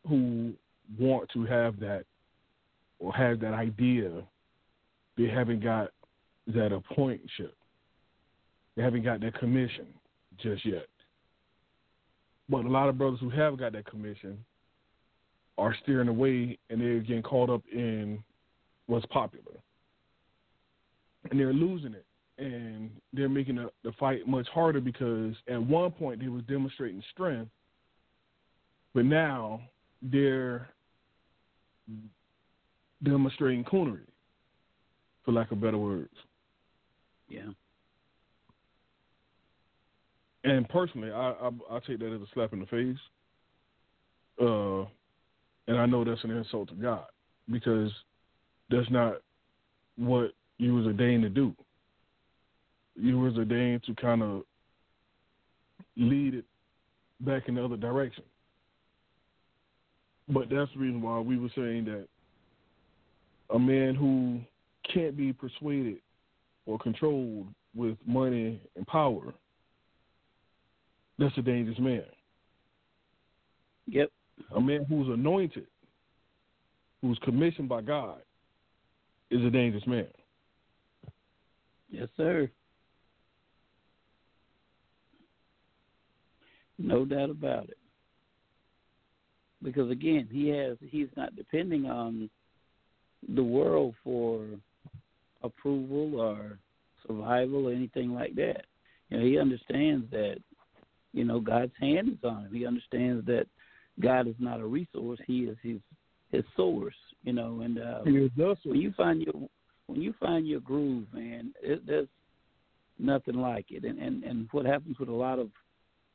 who 0.07 0.53
want 0.99 1.29
to 1.33 1.45
have 1.45 1.79
that 1.79 2.05
or 2.99 3.13
have 3.13 3.39
that 3.39 3.53
idea, 3.53 4.23
they 5.17 5.27
haven't 5.27 5.63
got 5.63 5.89
that 6.47 6.71
appointship. 6.71 7.53
They 8.75 8.83
haven't 8.83 9.03
got 9.03 9.21
that 9.21 9.37
commission 9.39 9.87
just 10.41 10.65
yet. 10.65 10.87
But 12.49 12.65
a 12.65 12.69
lot 12.69 12.89
of 12.89 12.97
brothers 12.97 13.19
who 13.19 13.29
have 13.29 13.57
got 13.57 13.73
that 13.73 13.85
commission 13.85 14.37
are 15.57 15.75
steering 15.83 16.07
away 16.07 16.57
and 16.69 16.79
they're 16.79 16.99
getting 16.99 17.23
caught 17.23 17.49
up 17.49 17.63
in 17.71 18.23
what's 18.85 19.05
popular. 19.07 19.53
And 21.29 21.39
they're 21.39 21.53
losing 21.53 21.93
it. 21.93 22.05
And 22.37 22.91
they're 23.13 23.29
making 23.29 23.55
the, 23.55 23.71
the 23.83 23.91
fight 23.93 24.27
much 24.27 24.47
harder 24.49 24.79
because 24.79 25.33
at 25.49 25.61
one 25.61 25.91
point 25.91 26.19
they 26.21 26.27
was 26.27 26.43
demonstrating 26.43 27.01
strength, 27.11 27.49
but 28.93 29.05
now 29.05 29.61
they're 30.01 30.69
demonstrating 33.03 33.63
coonery, 33.63 34.05
for 35.25 35.31
lack 35.31 35.51
of 35.51 35.61
better 35.61 35.77
words. 35.77 36.13
Yeah. 37.27 37.49
And 40.43 40.69
personally, 40.69 41.11
I, 41.11 41.31
I 41.31 41.49
I 41.71 41.79
take 41.85 41.99
that 41.99 42.13
as 42.13 42.21
a 42.21 42.27
slap 42.33 42.53
in 42.53 42.59
the 42.59 42.65
face. 42.67 42.97
Uh, 44.39 44.85
and 45.67 45.77
I 45.77 45.85
know 45.85 46.03
that's 46.03 46.23
an 46.23 46.31
insult 46.31 46.69
to 46.69 46.75
God 46.75 47.05
because 47.51 47.91
that's 48.69 48.89
not 48.89 49.15
what 49.97 50.33
you 50.57 50.75
was 50.75 50.85
ordained 50.85 51.23
to 51.23 51.29
do. 51.29 51.55
You 52.99 53.19
was 53.19 53.37
ordained 53.37 53.83
to 53.83 53.95
kind 53.95 54.23
of 54.23 54.43
lead 55.95 56.33
it 56.33 56.45
back 57.21 57.47
in 57.47 57.55
the 57.55 57.63
other 57.63 57.77
direction. 57.77 58.23
But 60.29 60.49
that's 60.49 60.71
the 60.73 60.79
reason 60.79 61.01
why 61.01 61.19
we 61.19 61.37
were 61.37 61.49
saying 61.55 61.85
that 61.85 62.07
a 63.53 63.59
man 63.59 63.95
who 63.95 64.41
can't 64.93 65.15
be 65.15 65.31
persuaded 65.31 65.97
or 66.65 66.77
controlled 66.79 67.47
with 67.75 67.97
money 68.05 68.59
and 68.75 68.85
power, 68.87 69.33
that's 71.17 71.37
a 71.37 71.41
dangerous 71.41 71.79
man. 71.79 72.03
Yep. 73.87 74.11
A 74.55 74.61
man 74.61 74.85
who's 74.85 75.07
anointed, 75.07 75.67
who's 77.01 77.17
commissioned 77.23 77.69
by 77.69 77.81
God, 77.81 78.19
is 79.31 79.43
a 79.43 79.49
dangerous 79.49 79.87
man. 79.87 80.07
Yes, 81.89 82.09
sir. 82.17 82.49
No 86.77 87.05
doubt 87.05 87.29
about 87.29 87.69
it. 87.69 87.77
Because 89.63 89.89
again, 89.89 90.27
he 90.31 90.49
has 90.49 90.77
he's 90.81 91.07
not 91.15 91.35
depending 91.35 91.85
on 91.85 92.29
the 93.35 93.43
world 93.43 93.95
for 94.03 94.45
approval 95.41 96.19
or 96.19 96.59
survival 97.05 97.67
or 97.67 97.73
anything 97.73 98.13
like 98.13 98.35
that. 98.35 98.65
You 99.09 99.17
know, 99.17 99.25
he 99.25 99.39
understands 99.39 100.05
that, 100.11 100.37
you 101.13 101.23
know, 101.23 101.39
God's 101.39 101.71
hand 101.79 102.09
is 102.09 102.23
on 102.23 102.45
him. 102.45 102.53
He 102.53 102.65
understands 102.65 103.25
that 103.25 103.47
God 103.99 104.27
is 104.27 104.35
not 104.39 104.59
a 104.59 104.65
resource, 104.65 105.19
he 105.25 105.41
is 105.41 105.57
his 105.63 105.79
his 106.31 106.43
source, 106.55 106.95
you 107.23 107.33
know, 107.33 107.61
and 107.61 107.79
uh 107.79 108.03
He 108.03 108.11
when 108.63 108.79
you 108.79 108.93
find 108.95 109.21
your 109.21 109.49
when 109.87 110.01
you 110.01 110.13
find 110.19 110.47
your 110.47 110.59
groove, 110.59 111.05
man, 111.13 111.53
it, 111.63 111.85
there's 111.87 112.09
nothing 112.99 113.35
like 113.35 113.67
it. 113.69 113.85
And, 113.85 113.97
and 113.97 114.23
and 114.23 114.47
what 114.51 114.65
happens 114.65 114.99
with 114.99 115.09
a 115.09 115.13
lot 115.13 115.39
of 115.39 115.49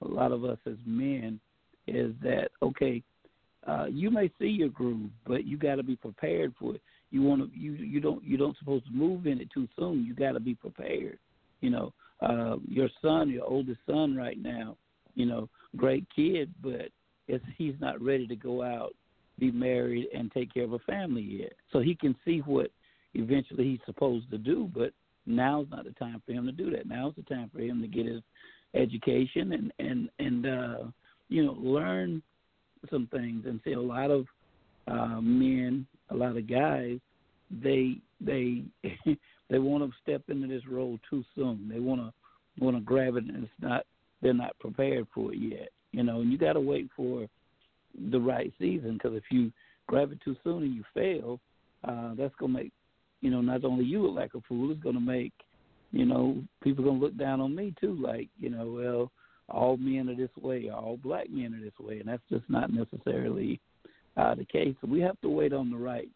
a 0.04 0.08
lot 0.08 0.32
of 0.32 0.44
us 0.44 0.58
as 0.66 0.76
men 0.86 1.40
is 1.86 2.12
that 2.22 2.50
okay, 2.62 3.02
uh, 3.66 3.86
you 3.90 4.10
may 4.10 4.30
see 4.38 4.46
your 4.46 4.68
groove, 4.68 5.10
but 5.26 5.46
you 5.46 5.56
got 5.56 5.76
to 5.76 5.82
be 5.82 5.96
prepared 5.96 6.52
for 6.58 6.74
it. 6.74 6.82
You 7.10 7.22
want 7.22 7.42
to 7.42 7.58
you 7.58 7.72
you 7.72 8.00
don't 8.00 8.22
you 8.24 8.36
don't 8.36 8.56
supposed 8.58 8.86
to 8.86 8.92
move 8.92 9.26
in 9.26 9.40
it 9.40 9.48
too 9.52 9.68
soon. 9.78 10.04
You 10.04 10.14
got 10.14 10.32
to 10.32 10.40
be 10.40 10.54
prepared. 10.54 11.18
You 11.60 11.70
know, 11.70 11.92
uh, 12.20 12.56
your 12.68 12.88
son, 13.00 13.30
your 13.30 13.44
oldest 13.44 13.80
son, 13.86 14.16
right 14.16 14.40
now, 14.40 14.76
you 15.14 15.26
know, 15.26 15.48
great 15.76 16.06
kid, 16.14 16.52
but 16.62 16.88
it's 17.28 17.44
he's 17.56 17.74
not 17.80 18.00
ready 18.02 18.26
to 18.26 18.36
go 18.36 18.62
out, 18.62 18.94
be 19.38 19.50
married, 19.50 20.08
and 20.14 20.32
take 20.32 20.52
care 20.52 20.64
of 20.64 20.72
a 20.72 20.78
family 20.80 21.22
yet. 21.22 21.52
So 21.72 21.80
he 21.80 21.94
can 21.94 22.16
see 22.24 22.38
what 22.38 22.70
eventually 23.14 23.64
he's 23.64 23.80
supposed 23.86 24.30
to 24.30 24.38
do, 24.38 24.70
but 24.74 24.92
now's 25.26 25.66
not 25.70 25.84
the 25.84 25.92
time 25.92 26.22
for 26.24 26.32
him 26.32 26.46
to 26.46 26.52
do 26.52 26.70
that. 26.70 26.86
Now's 26.86 27.14
the 27.16 27.22
time 27.22 27.50
for 27.54 27.60
him 27.60 27.80
to 27.82 27.88
get 27.88 28.06
his 28.06 28.22
education 28.74 29.52
and 29.52 29.72
and 29.78 30.08
and 30.18 30.46
uh, 30.46 30.84
you 31.28 31.44
know 31.44 31.56
learn 31.58 32.22
some 32.90 33.08
things. 33.12 33.44
And 33.46 33.60
see, 33.64 33.72
a 33.72 33.80
lot 33.80 34.10
of 34.10 34.26
uh, 34.88 35.20
men, 35.20 35.86
a 36.10 36.14
lot 36.14 36.36
of 36.36 36.48
guys, 36.48 36.98
they 37.62 37.98
they 38.20 38.62
they 39.50 39.58
want 39.58 39.84
to 39.84 39.96
step 40.02 40.22
into 40.28 40.48
this 40.48 40.66
role 40.68 40.98
too 41.08 41.24
soon. 41.34 41.68
They 41.72 41.80
want 41.80 42.00
to 42.00 42.12
want 42.62 42.76
to 42.76 42.82
grab 42.82 43.16
it, 43.16 43.24
and 43.24 43.44
it's 43.44 43.52
not 43.60 43.84
they're 44.20 44.34
not 44.34 44.58
prepared 44.58 45.06
for 45.14 45.32
it 45.32 45.38
yet. 45.38 45.68
You 45.92 46.02
know, 46.02 46.20
and 46.20 46.32
you 46.32 46.38
got 46.38 46.54
to 46.54 46.60
wait 46.60 46.88
for 46.96 47.26
the 48.10 48.20
right 48.20 48.52
season 48.58 48.94
because 48.94 49.16
if 49.16 49.24
you 49.30 49.52
grab 49.86 50.12
it 50.12 50.18
too 50.24 50.36
soon 50.42 50.62
and 50.62 50.74
you 50.74 50.84
fail, 50.94 51.38
uh, 51.84 52.14
that's 52.14 52.34
gonna 52.36 52.52
make 52.52 52.72
you 53.20 53.30
know 53.30 53.40
not 53.40 53.64
only 53.64 53.84
you 53.84 54.02
look 54.02 54.16
like 54.16 54.34
a 54.34 54.40
fool, 54.48 54.70
it's 54.70 54.82
gonna 54.82 55.00
make 55.00 55.32
you 55.92 56.04
know 56.04 56.42
people 56.62 56.84
gonna 56.84 56.98
look 56.98 57.16
down 57.16 57.40
on 57.40 57.54
me 57.54 57.74
too. 57.80 57.94
Like 58.00 58.28
you 58.38 58.50
know, 58.50 58.72
well, 58.72 59.12
all 59.48 59.76
men 59.76 60.08
are 60.08 60.16
this 60.16 60.34
way, 60.40 60.70
all 60.70 60.96
black 60.96 61.30
men 61.30 61.54
are 61.54 61.64
this 61.64 61.78
way, 61.78 62.00
and 62.00 62.08
that's 62.08 62.22
just 62.30 62.48
not 62.48 62.72
necessarily 62.72 63.60
uh, 64.16 64.34
the 64.34 64.44
case. 64.44 64.74
So 64.80 64.88
we 64.88 65.00
have 65.00 65.20
to 65.20 65.28
wait 65.28 65.52
on 65.52 65.70
the 65.70 65.76
right 65.76 66.08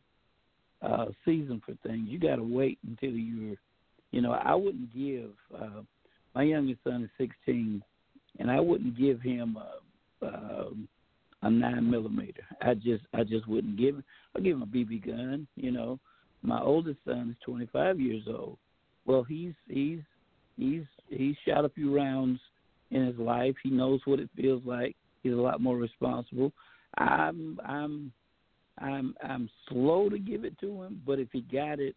uh, 0.82 1.06
season 1.24 1.62
for 1.64 1.74
things. 1.86 2.08
You 2.08 2.18
got 2.18 2.36
to 2.36 2.42
wait 2.42 2.78
until 2.86 3.10
you're, 3.10 3.56
you 4.10 4.20
know, 4.20 4.32
I 4.32 4.54
wouldn't 4.54 4.94
give. 4.94 5.30
Uh, 5.54 5.82
my 6.34 6.42
youngest 6.42 6.80
son 6.84 7.04
is 7.04 7.10
16, 7.46 7.82
and 8.38 8.50
I 8.50 8.60
wouldn't 8.60 8.98
give 8.98 9.20
him 9.20 9.56
a, 9.56 10.26
a, 10.26 10.70
a 11.42 11.50
nine 11.50 11.90
millimeter. 11.90 12.44
I 12.60 12.74
just, 12.74 13.04
I 13.14 13.24
just 13.24 13.48
wouldn't 13.48 13.78
give. 13.78 14.02
I'll 14.34 14.42
give 14.42 14.56
him 14.56 14.62
a 14.62 14.66
BB 14.66 15.06
gun. 15.06 15.46
You 15.56 15.70
know, 15.70 15.98
my 16.42 16.60
oldest 16.60 16.98
son 17.04 17.30
is 17.30 17.36
25 17.44 18.00
years 18.00 18.24
old. 18.28 18.58
Well, 19.06 19.22
he's 19.22 19.54
he's 19.68 20.00
he's 20.56 20.82
he's 21.08 21.36
shot 21.46 21.64
a 21.64 21.70
few 21.70 21.94
rounds 21.94 22.40
in 22.90 23.06
his 23.06 23.16
life. 23.18 23.54
He 23.62 23.70
knows 23.70 24.00
what 24.04 24.20
it 24.20 24.28
feels 24.36 24.62
like. 24.64 24.96
He's 25.22 25.32
a 25.32 25.36
lot 25.36 25.60
more 25.60 25.76
responsible. 25.76 26.52
I'm 26.98 27.58
I'm 27.64 28.12
I'm 28.78 29.14
I'm 29.22 29.48
slow 29.68 30.08
to 30.08 30.18
give 30.18 30.44
it 30.44 30.58
to 30.60 30.82
him, 30.82 31.00
but 31.06 31.18
if 31.18 31.28
he 31.32 31.40
got 31.42 31.80
it, 31.80 31.94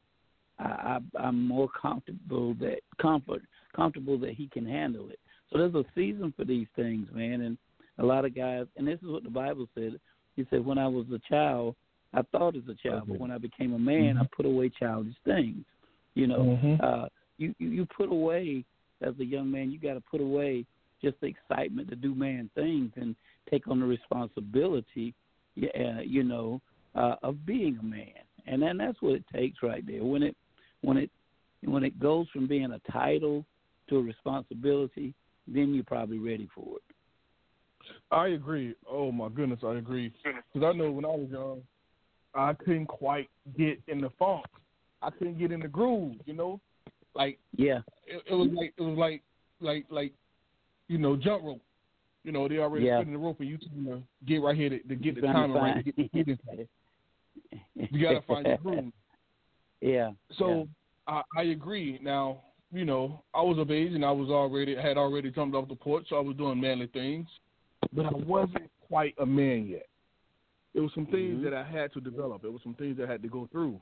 I, 0.60 1.00
I 1.18 1.20
I'm 1.20 1.48
more 1.48 1.70
comfortable 1.80 2.54
that 2.56 2.80
comfort 3.02 3.42
comfortable 3.76 4.18
that 4.20 4.34
he 4.34 4.48
can 4.48 4.66
handle 4.66 5.10
it. 5.10 5.20
So 5.52 5.58
there's 5.58 5.76
a 5.76 5.86
season 5.96 6.34
for 6.36 6.46
these 6.46 6.68
things, 6.76 7.08
man, 7.14 7.42
and 7.42 7.58
a 7.98 8.04
lot 8.04 8.26
of 8.26 8.36
guys. 8.36 8.66
And 8.78 8.88
this 8.88 9.00
is 9.02 9.08
what 9.08 9.24
the 9.24 9.30
Bible 9.30 9.68
said. 9.74 10.00
He 10.36 10.46
said, 10.50 10.66
"When 10.66 10.78
I 10.78 10.88
was 10.88 11.06
a 11.14 11.20
child, 11.28 11.76
I 12.14 12.22
thought 12.32 12.56
as 12.56 12.64
a 12.70 12.88
child, 12.88 13.04
but 13.08 13.20
when 13.20 13.32
I 13.32 13.38
became 13.38 13.74
a 13.74 13.80
man, 13.80 14.18
I 14.18 14.22
mm-hmm. 14.22 14.36
put 14.36 14.46
away 14.46 14.70
childish 14.70 15.16
things." 15.26 15.66
You 16.16 16.28
know, 16.28 16.60
Mhm. 16.62 16.84
uh, 16.84 17.10
you, 17.38 17.54
you 17.60 17.70
you 17.70 17.86
put 17.86 18.10
away 18.12 18.66
as 19.02 19.18
a 19.20 19.26
young 19.26 19.50
man, 19.50 19.72
you 19.72 19.80
got 19.80 19.94
to 19.94 20.02
put 20.02 20.22
away 20.22 20.66
just 21.02 21.20
the 21.22 21.28
excitement 21.28 21.90
to 21.90 21.96
do 21.96 22.14
man 22.14 22.50
things 22.56 22.92
and 22.98 23.16
take 23.50 23.68
on 23.68 23.80
the 23.80 23.86
responsibility, 23.86 25.14
uh, 25.58 26.02
you 26.02 26.24
know, 26.24 26.62
uh, 26.96 27.16
of 27.24 27.46
being 27.46 27.78
a 27.78 27.84
man. 27.84 28.22
And 28.46 28.62
then 28.62 28.78
that's 28.78 29.02
what 29.02 29.14
it 29.14 29.26
takes 29.34 29.64
right 29.64 29.86
there. 29.86 30.04
When 30.04 30.24
it 30.24 30.36
when 30.82 30.98
it 30.98 31.12
when 31.64 31.84
it 31.84 32.00
goes 32.00 32.28
from 32.30 32.48
being 32.48 32.72
a 32.72 32.92
title 32.92 33.46
to 33.88 33.98
a 33.98 34.02
responsibility, 34.02 35.14
then 35.48 35.74
you're 35.74 35.84
probably 35.84 36.20
ready 36.20 36.48
for 36.54 36.78
it. 36.78 36.84
I 38.12 38.30
agree. 38.30 38.76
Oh 38.90 39.12
my 39.12 39.30
goodness, 39.30 39.60
I 39.64 39.76
agree. 39.76 40.12
Because 40.54 40.74
I 40.74 40.78
know 40.78 40.92
when 40.92 41.06
I 41.06 41.10
was 41.10 41.30
young, 41.30 41.62
I 42.34 42.54
couldn't 42.54 42.88
quite 42.88 43.30
get 43.58 43.82
in 43.88 44.02
the 44.02 44.10
funk. 44.18 44.46
I 45.02 45.10
couldn't 45.10 45.40
get 45.40 45.52
in 45.52 45.60
the 45.60 45.68
groove. 45.68 46.16
You 46.26 46.34
know, 46.34 46.60
like 47.16 47.40
yeah, 47.56 47.80
it, 48.06 48.24
it 48.30 48.34
was 48.34 48.50
like 48.54 48.74
it 48.78 48.82
was 48.82 48.98
like 48.98 49.22
like 49.62 49.86
like 49.90 50.14
you 50.88 50.98
know 50.98 51.16
jump 51.16 51.44
rope. 51.44 51.62
You 52.24 52.34
know, 52.34 52.48
they 52.48 52.58
already 52.58 52.86
yeah. 52.86 52.98
put 52.98 53.08
in 53.08 53.14
the 53.14 53.20
rope, 53.20 53.40
and 53.40 53.50
you 53.50 53.58
trying 53.58 53.86
to 53.86 54.04
get 54.26 54.42
right 54.42 54.56
here 54.56 54.70
to, 54.70 54.80
to 54.80 54.96
get 54.96 55.16
the 55.16 55.22
timing 55.22 55.56
right. 55.56 55.86
To 55.86 55.92
get, 55.92 56.12
get 56.14 56.40
you 57.92 58.04
gotta 58.04 58.22
find 58.28 58.46
your 58.46 58.58
groove. 58.58 58.92
Yeah. 59.82 60.12
So 60.38 60.68
yeah. 61.08 61.22
I, 61.36 61.40
I 61.42 61.44
agree. 61.44 62.00
Now, 62.02 62.42
you 62.72 62.86
know, 62.86 63.24
I 63.34 63.42
was 63.42 63.58
of 63.58 63.72
age 63.72 63.94
and 63.94 64.06
I 64.06 64.12
was 64.12 64.30
already 64.30 64.76
had 64.76 64.98
already 64.98 65.32
jumped 65.32 65.56
off 65.56 65.70
the 65.70 65.76
porch, 65.76 66.08
so 66.10 66.18
I 66.18 66.20
was 66.20 66.36
doing 66.36 66.60
manly 66.60 66.88
things, 66.88 67.28
but 67.94 68.06
I 68.06 68.12
wasn't 68.12 68.70
quite 68.88 69.16
a 69.20 69.26
man 69.26 69.68
yet. 69.68 69.88
It 70.74 70.82
was 70.82 70.92
some 70.94 71.08
things 71.08 71.36
mm-hmm. 71.36 71.46
that 71.46 71.54
I 71.54 71.64
had 71.64 71.92
to 71.94 72.02
develop. 72.02 72.44
It 72.44 72.52
was 72.52 72.62
some 72.64 72.76
things 72.76 72.98
that 72.98 73.10
I 73.10 73.12
had 73.12 73.24
to 73.24 73.28
go 73.28 73.50
through, 73.52 73.80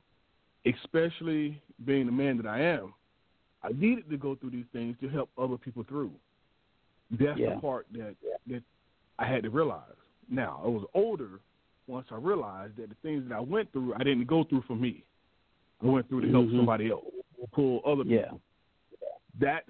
especially 0.75 1.61
being 1.85 2.05
the 2.05 2.11
man 2.11 2.37
that 2.37 2.47
I 2.47 2.61
am. 2.61 2.93
I 3.63 3.69
needed 3.69 4.09
to 4.09 4.17
go 4.17 4.35
through 4.35 4.51
these 4.51 4.65
things 4.71 4.95
to 5.01 5.09
help 5.09 5.29
other 5.37 5.57
people 5.57 5.83
through. 5.87 6.11
That's 7.11 7.39
yeah. 7.39 7.55
the 7.55 7.61
part 7.61 7.87
that 7.93 8.15
that 8.47 8.63
I 9.19 9.25
had 9.25 9.43
to 9.43 9.49
realize. 9.49 9.81
Now 10.29 10.61
I 10.63 10.67
was 10.67 10.85
older 10.93 11.39
once 11.87 12.07
I 12.11 12.15
realized 12.15 12.77
that 12.77 12.89
the 12.89 12.95
things 13.01 13.23
that 13.27 13.35
I 13.35 13.39
went 13.39 13.71
through, 13.71 13.93
I 13.95 14.03
didn't 14.03 14.25
go 14.25 14.43
through 14.43 14.63
for 14.67 14.75
me. 14.75 15.03
I 15.81 15.85
went 15.85 16.09
through 16.09 16.21
to 16.21 16.31
help 16.31 16.47
mm-hmm. 16.47 16.57
somebody 16.57 16.91
else, 16.91 17.05
pull 17.53 17.81
other 17.85 18.03
people. 18.03 18.41
Yeah. 19.01 19.07
That's 19.39 19.69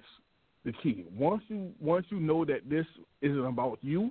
the 0.64 0.72
key. 0.72 1.04
Once 1.16 1.42
you 1.48 1.72
once 1.80 2.06
you 2.10 2.18
know 2.18 2.44
that 2.44 2.68
this 2.68 2.86
isn't 3.22 3.44
about 3.44 3.78
you, 3.82 4.10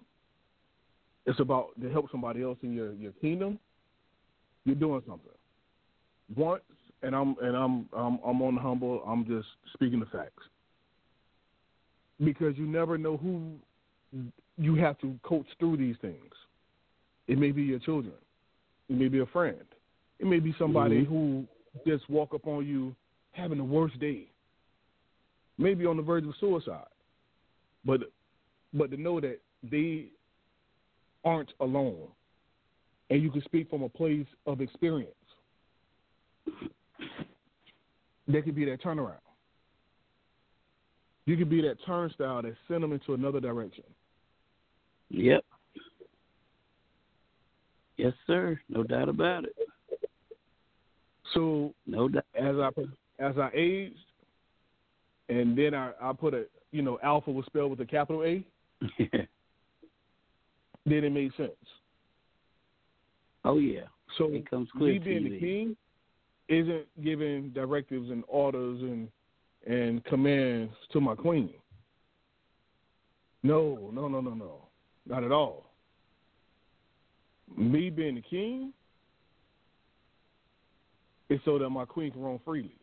it's 1.26 1.40
about 1.40 1.70
to 1.82 1.90
help 1.90 2.10
somebody 2.12 2.44
else 2.44 2.58
in 2.64 2.74
your 2.74 2.94
your 2.94 3.12
kingdom. 3.14 3.60
You're 4.64 4.76
doing 4.76 5.02
something. 5.08 5.32
Once, 6.36 6.62
and 7.02 7.16
I'm 7.16 7.36
and 7.42 7.56
I'm 7.56 7.90
I'm 7.94 8.20
I'm 8.26 8.42
on 8.42 8.56
the 8.56 8.62
humble. 8.62 9.04
I'm 9.08 9.26
just 9.26 9.48
speaking 9.74 10.00
the 10.00 10.06
facts 10.08 10.44
because 12.24 12.58
you 12.58 12.66
never 12.66 12.98
know 12.98 13.18
who 13.18 13.54
you 14.58 14.76
have 14.76 14.98
to 15.00 15.18
coach 15.24 15.46
through 15.60 15.78
these 15.78 15.96
things. 16.02 16.34
It 17.28 17.38
may 17.38 17.52
be 17.52 17.64
your 17.64 17.80
children. 17.80 18.16
It 18.90 18.98
may 18.98 19.08
be 19.08 19.20
a 19.20 19.26
friend. 19.28 19.62
It 20.20 20.26
may 20.26 20.40
be 20.40 20.56
somebody 20.58 21.02
mm-hmm. 21.02 21.14
who 21.14 21.48
just 21.86 22.10
walk 22.10 22.34
up 22.34 22.48
on 22.48 22.66
you 22.66 22.96
having 23.32 23.58
the 23.58 23.64
worst 23.64 24.00
day. 24.00 24.28
Maybe 25.60 25.86
on 25.86 25.98
the 25.98 26.04
verge 26.04 26.26
of 26.26 26.34
suicide. 26.40 26.86
But 27.86 28.02
but 28.74 28.92
to 28.92 28.98
know 28.98 29.20
that 29.20 29.40
they 29.64 30.06
aren't 31.24 31.54
alone. 31.60 32.08
And 33.10 33.22
you 33.22 33.32
can 33.32 33.42
speak 33.44 33.70
from 33.70 33.84
a 33.84 33.90
place 33.90 34.26
of 34.46 34.60
experience. 34.60 35.14
That 38.28 38.44
could 38.44 38.56
be 38.56 38.66
that 38.66 38.82
turnaround. 38.82 39.16
You 41.26 41.36
could 41.36 41.50
be 41.50 41.62
that 41.62 41.78
turnstile 41.86 42.42
that 42.42 42.56
sent 42.68 42.82
them 42.82 42.94
into 42.94 43.14
another 43.14 43.40
direction. 43.40 43.84
Yep. 45.10 45.44
Yes, 47.98 48.14
sir. 48.26 48.60
No 48.70 48.84
doubt 48.84 49.10
about 49.10 49.46
it. 49.46 49.56
So 51.34 51.74
no 51.86 52.08
doubt. 52.08 52.26
As 52.36 52.56
I 52.56 52.70
as 53.20 53.38
I 53.38 53.50
aged, 53.54 53.96
and 55.30 55.58
then 55.58 55.74
I 55.74 55.92
I 56.02 56.14
put 56.14 56.34
a 56.34 56.46
you 56.72 56.82
know 56.82 57.00
alpha 57.04 57.32
was 57.32 57.46
spelled 57.46 57.72
with 57.72 57.80
a 57.82 57.86
capital 57.86 58.24
A. 58.24 58.46
then 59.00 59.28
it 60.86 61.12
made 61.12 61.32
sense. 61.36 61.52
Oh 63.44 63.58
yeah. 63.58 63.82
So 64.18 64.30
it 64.32 64.50
comes 64.50 64.70
clear 64.78 64.94
me 64.94 65.00
being 65.00 65.24
the 65.24 65.40
king 65.40 65.78
isn't 66.50 66.86
giving 67.04 67.50
directives 67.50 68.10
and 68.10 68.24
orders 68.28 68.82
and 68.82 69.10
and 69.66 70.04
commands 70.06 70.72
to 70.94 71.02
my 71.02 71.14
queen. 71.14 71.54
No, 73.44 73.92
no, 73.94 74.08
no, 74.08 74.22
no, 74.22 74.34
no. 74.34 74.62
Not 75.06 75.24
at 75.24 75.32
all. 75.32 75.72
Me 77.58 77.90
being 77.90 78.16
the 78.16 78.22
king 78.22 78.72
is 81.30 81.40
so 81.44 81.58
that 81.60 81.70
my 81.70 81.86
queen 81.86 82.12
can 82.12 82.22
roam 82.22 82.40
freely 82.46 82.78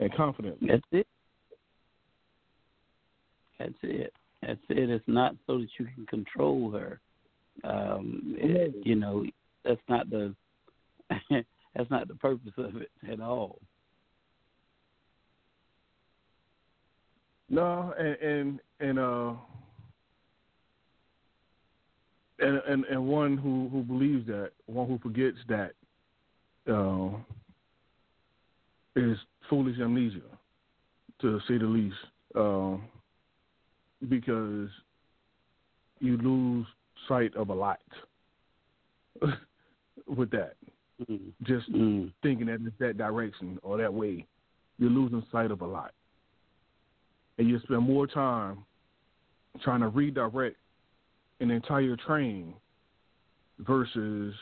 and 0.00 0.14
confidently. 0.14 0.68
That's 0.68 0.82
it. 0.92 1.06
That's 3.58 3.72
it. 3.82 4.12
That's 4.42 4.60
it. 4.68 4.90
It's 4.90 5.04
not 5.06 5.34
so 5.46 5.58
that 5.58 5.68
you 5.78 5.86
can 5.94 6.06
control 6.06 6.70
her. 6.72 7.00
Um, 7.62 8.34
it, 8.38 8.74
you 8.84 8.96
know, 8.96 9.24
that's 9.64 9.80
not 9.88 10.10
the 10.10 10.34
that's 11.30 11.90
not 11.90 12.08
the 12.08 12.14
purpose 12.14 12.52
of 12.58 12.76
it 12.76 12.90
at 13.10 13.20
all. 13.20 13.58
No, 17.48 17.94
and 17.98 18.16
and 18.16 18.60
and 18.80 18.98
uh 18.98 19.32
and 22.40 22.60
and, 22.66 22.84
and 22.86 23.06
one 23.06 23.36
who 23.36 23.68
who 23.70 23.82
believes 23.82 24.26
that, 24.26 24.50
one 24.66 24.88
who 24.88 24.98
forgets 24.98 25.38
that, 25.48 25.72
uh, 26.70 27.10
is 28.96 29.18
foolish 29.48 29.78
amnesia, 29.78 30.20
to 31.20 31.40
say 31.46 31.58
the 31.58 31.64
least, 31.64 31.96
uh, 32.34 32.76
because 34.08 34.68
you 36.00 36.16
lose 36.18 36.66
sight 37.08 37.34
of 37.36 37.48
a 37.48 37.54
lot 37.54 37.80
with 40.06 40.30
that. 40.30 40.54
Mm-hmm. 41.02 41.28
Just 41.42 41.70
mm-hmm. 41.72 42.08
thinking 42.22 42.46
that 42.46 42.60
it's 42.64 42.78
that 42.78 42.98
direction 42.98 43.58
or 43.62 43.78
that 43.78 43.92
way, 43.92 44.26
you're 44.78 44.90
losing 44.90 45.24
sight 45.30 45.50
of 45.50 45.60
a 45.60 45.66
lot, 45.66 45.92
and 47.38 47.48
you 47.48 47.58
spend 47.60 47.82
more 47.82 48.06
time 48.06 48.64
trying 49.62 49.80
to 49.80 49.88
redirect 49.88 50.56
an 51.40 51.50
entire 51.50 51.96
train 51.96 52.54
versus 53.60 54.34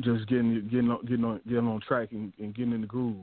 just 0.00 0.26
getting 0.28 0.68
getting 0.70 0.90
on, 0.90 1.00
getting 1.02 1.24
on 1.24 1.40
getting 1.46 1.66
on 1.66 1.80
track 1.80 2.08
and, 2.12 2.32
and 2.38 2.54
getting 2.54 2.72
in 2.72 2.82
the 2.82 2.86
groove. 2.86 3.16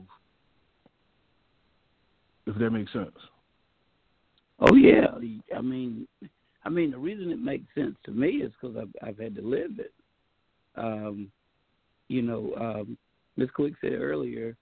If 2.46 2.56
that 2.58 2.70
makes 2.70 2.92
sense. 2.92 3.16
Oh 4.60 4.74
yeah, 4.74 5.06
I 5.56 5.60
mean, 5.60 6.06
I 6.66 6.68
mean 6.68 6.90
the 6.90 6.98
reason 6.98 7.30
it 7.30 7.40
makes 7.40 7.72
sense 7.74 7.96
to 8.04 8.10
me 8.10 8.42
is 8.42 8.52
because 8.60 8.76
I've 8.76 9.08
I've 9.08 9.18
had 9.18 9.34
to 9.36 9.42
live 9.42 9.78
it. 9.78 9.92
Um, 10.74 11.30
you 12.08 12.22
know, 12.22 12.54
um, 12.60 12.98
Ms. 13.36 13.48
Quick 13.54 13.74
said 13.80 13.92
earlier 13.92 14.56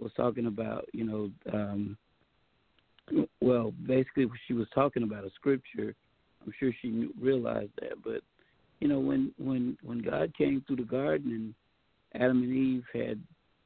was 0.00 0.12
talking 0.16 0.46
about 0.46 0.86
you 0.92 1.04
know, 1.04 1.30
um, 1.52 1.98
well, 3.40 3.72
basically 3.86 4.26
she 4.46 4.54
was 4.54 4.68
talking 4.74 5.02
about 5.02 5.24
a 5.24 5.30
scripture 5.34 5.94
I'm 6.44 6.52
sure 6.58 6.72
she 6.80 6.88
knew, 6.88 7.12
realized 7.20 7.72
that. 7.80 8.02
But 8.02 8.20
you 8.80 8.88
know, 8.88 9.00
when 9.00 9.32
when 9.38 9.76
when 9.82 9.98
God 9.98 10.32
came 10.36 10.62
through 10.66 10.76
the 10.76 10.82
garden 10.82 11.54
and 12.12 12.22
Adam 12.22 12.42
and 12.42 12.52
Eve 12.52 12.84
had, 12.92 13.20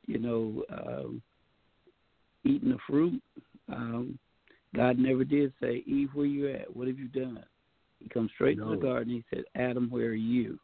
you 0.07 0.19
know, 0.19 0.65
um, 0.70 1.23
eaten 2.45 2.70
the 2.70 2.78
fruit, 2.86 3.23
um, 3.69 4.19
God 4.74 4.99
never 4.99 5.24
did 5.24 5.53
say, 5.61 5.82
"Eve, 5.86 6.11
where 6.15 6.27
you 6.27 6.49
at? 6.49 6.74
What 6.74 6.89
have 6.89 6.99
you 6.99 7.09
done?" 7.09 7.45
He 8.03 8.09
comes 8.09 8.31
straight 8.35 8.59
no. 8.59 8.70
to 8.70 8.77
the 8.77 8.83
garden. 8.83 9.12
He 9.12 9.25
said, 9.31 9.45
"Adam, 9.55 9.89
where 9.91 10.09
are 10.09 10.15
you? 10.15 10.59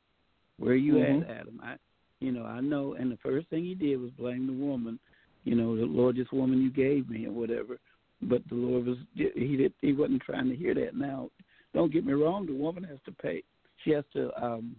Where 0.59 0.73
are 0.73 0.77
you 0.77 0.95
mm-hmm. 0.95 1.31
at, 1.31 1.37
Adam?" 1.41 1.61
I, 1.63 1.77
you 2.21 2.33
know, 2.33 2.45
I 2.45 2.61
know. 2.61 2.95
And 2.95 3.11
the 3.11 3.19
first 3.23 3.49
thing 3.49 3.65
he 3.65 3.75
did 3.75 4.01
was 4.01 4.11
blame 4.13 4.47
the 4.47 4.53
woman. 4.53 4.99
You 5.45 5.57
know, 5.57 5.77
the 5.77 5.85
Lord, 5.85 6.17
this 6.17 6.33
woman 6.33 6.63
you 6.63 6.71
gave 6.71 7.09
me, 7.11 7.27
or 7.27 7.33
whatever. 7.33 7.79
But 8.23 8.43
the 8.49 8.55
Lord 8.55 8.87
was 8.87 8.97
he 9.15 9.57
did 9.57 9.73
he 9.81 9.93
wasn't 9.93 10.23
trying 10.23 10.49
to 10.49 10.57
hear 10.57 10.75
that. 10.75 10.97
Now 10.97 11.31
don't 11.75 11.93
get 11.93 12.07
me 12.07 12.13
wrong, 12.13 12.47
the 12.47 12.55
woman 12.55 12.85
has 12.85 12.99
to 13.05 13.13
pay. 13.13 13.43
She 13.85 13.91
has 13.91 14.05
to 14.15 14.31
um, 14.43 14.77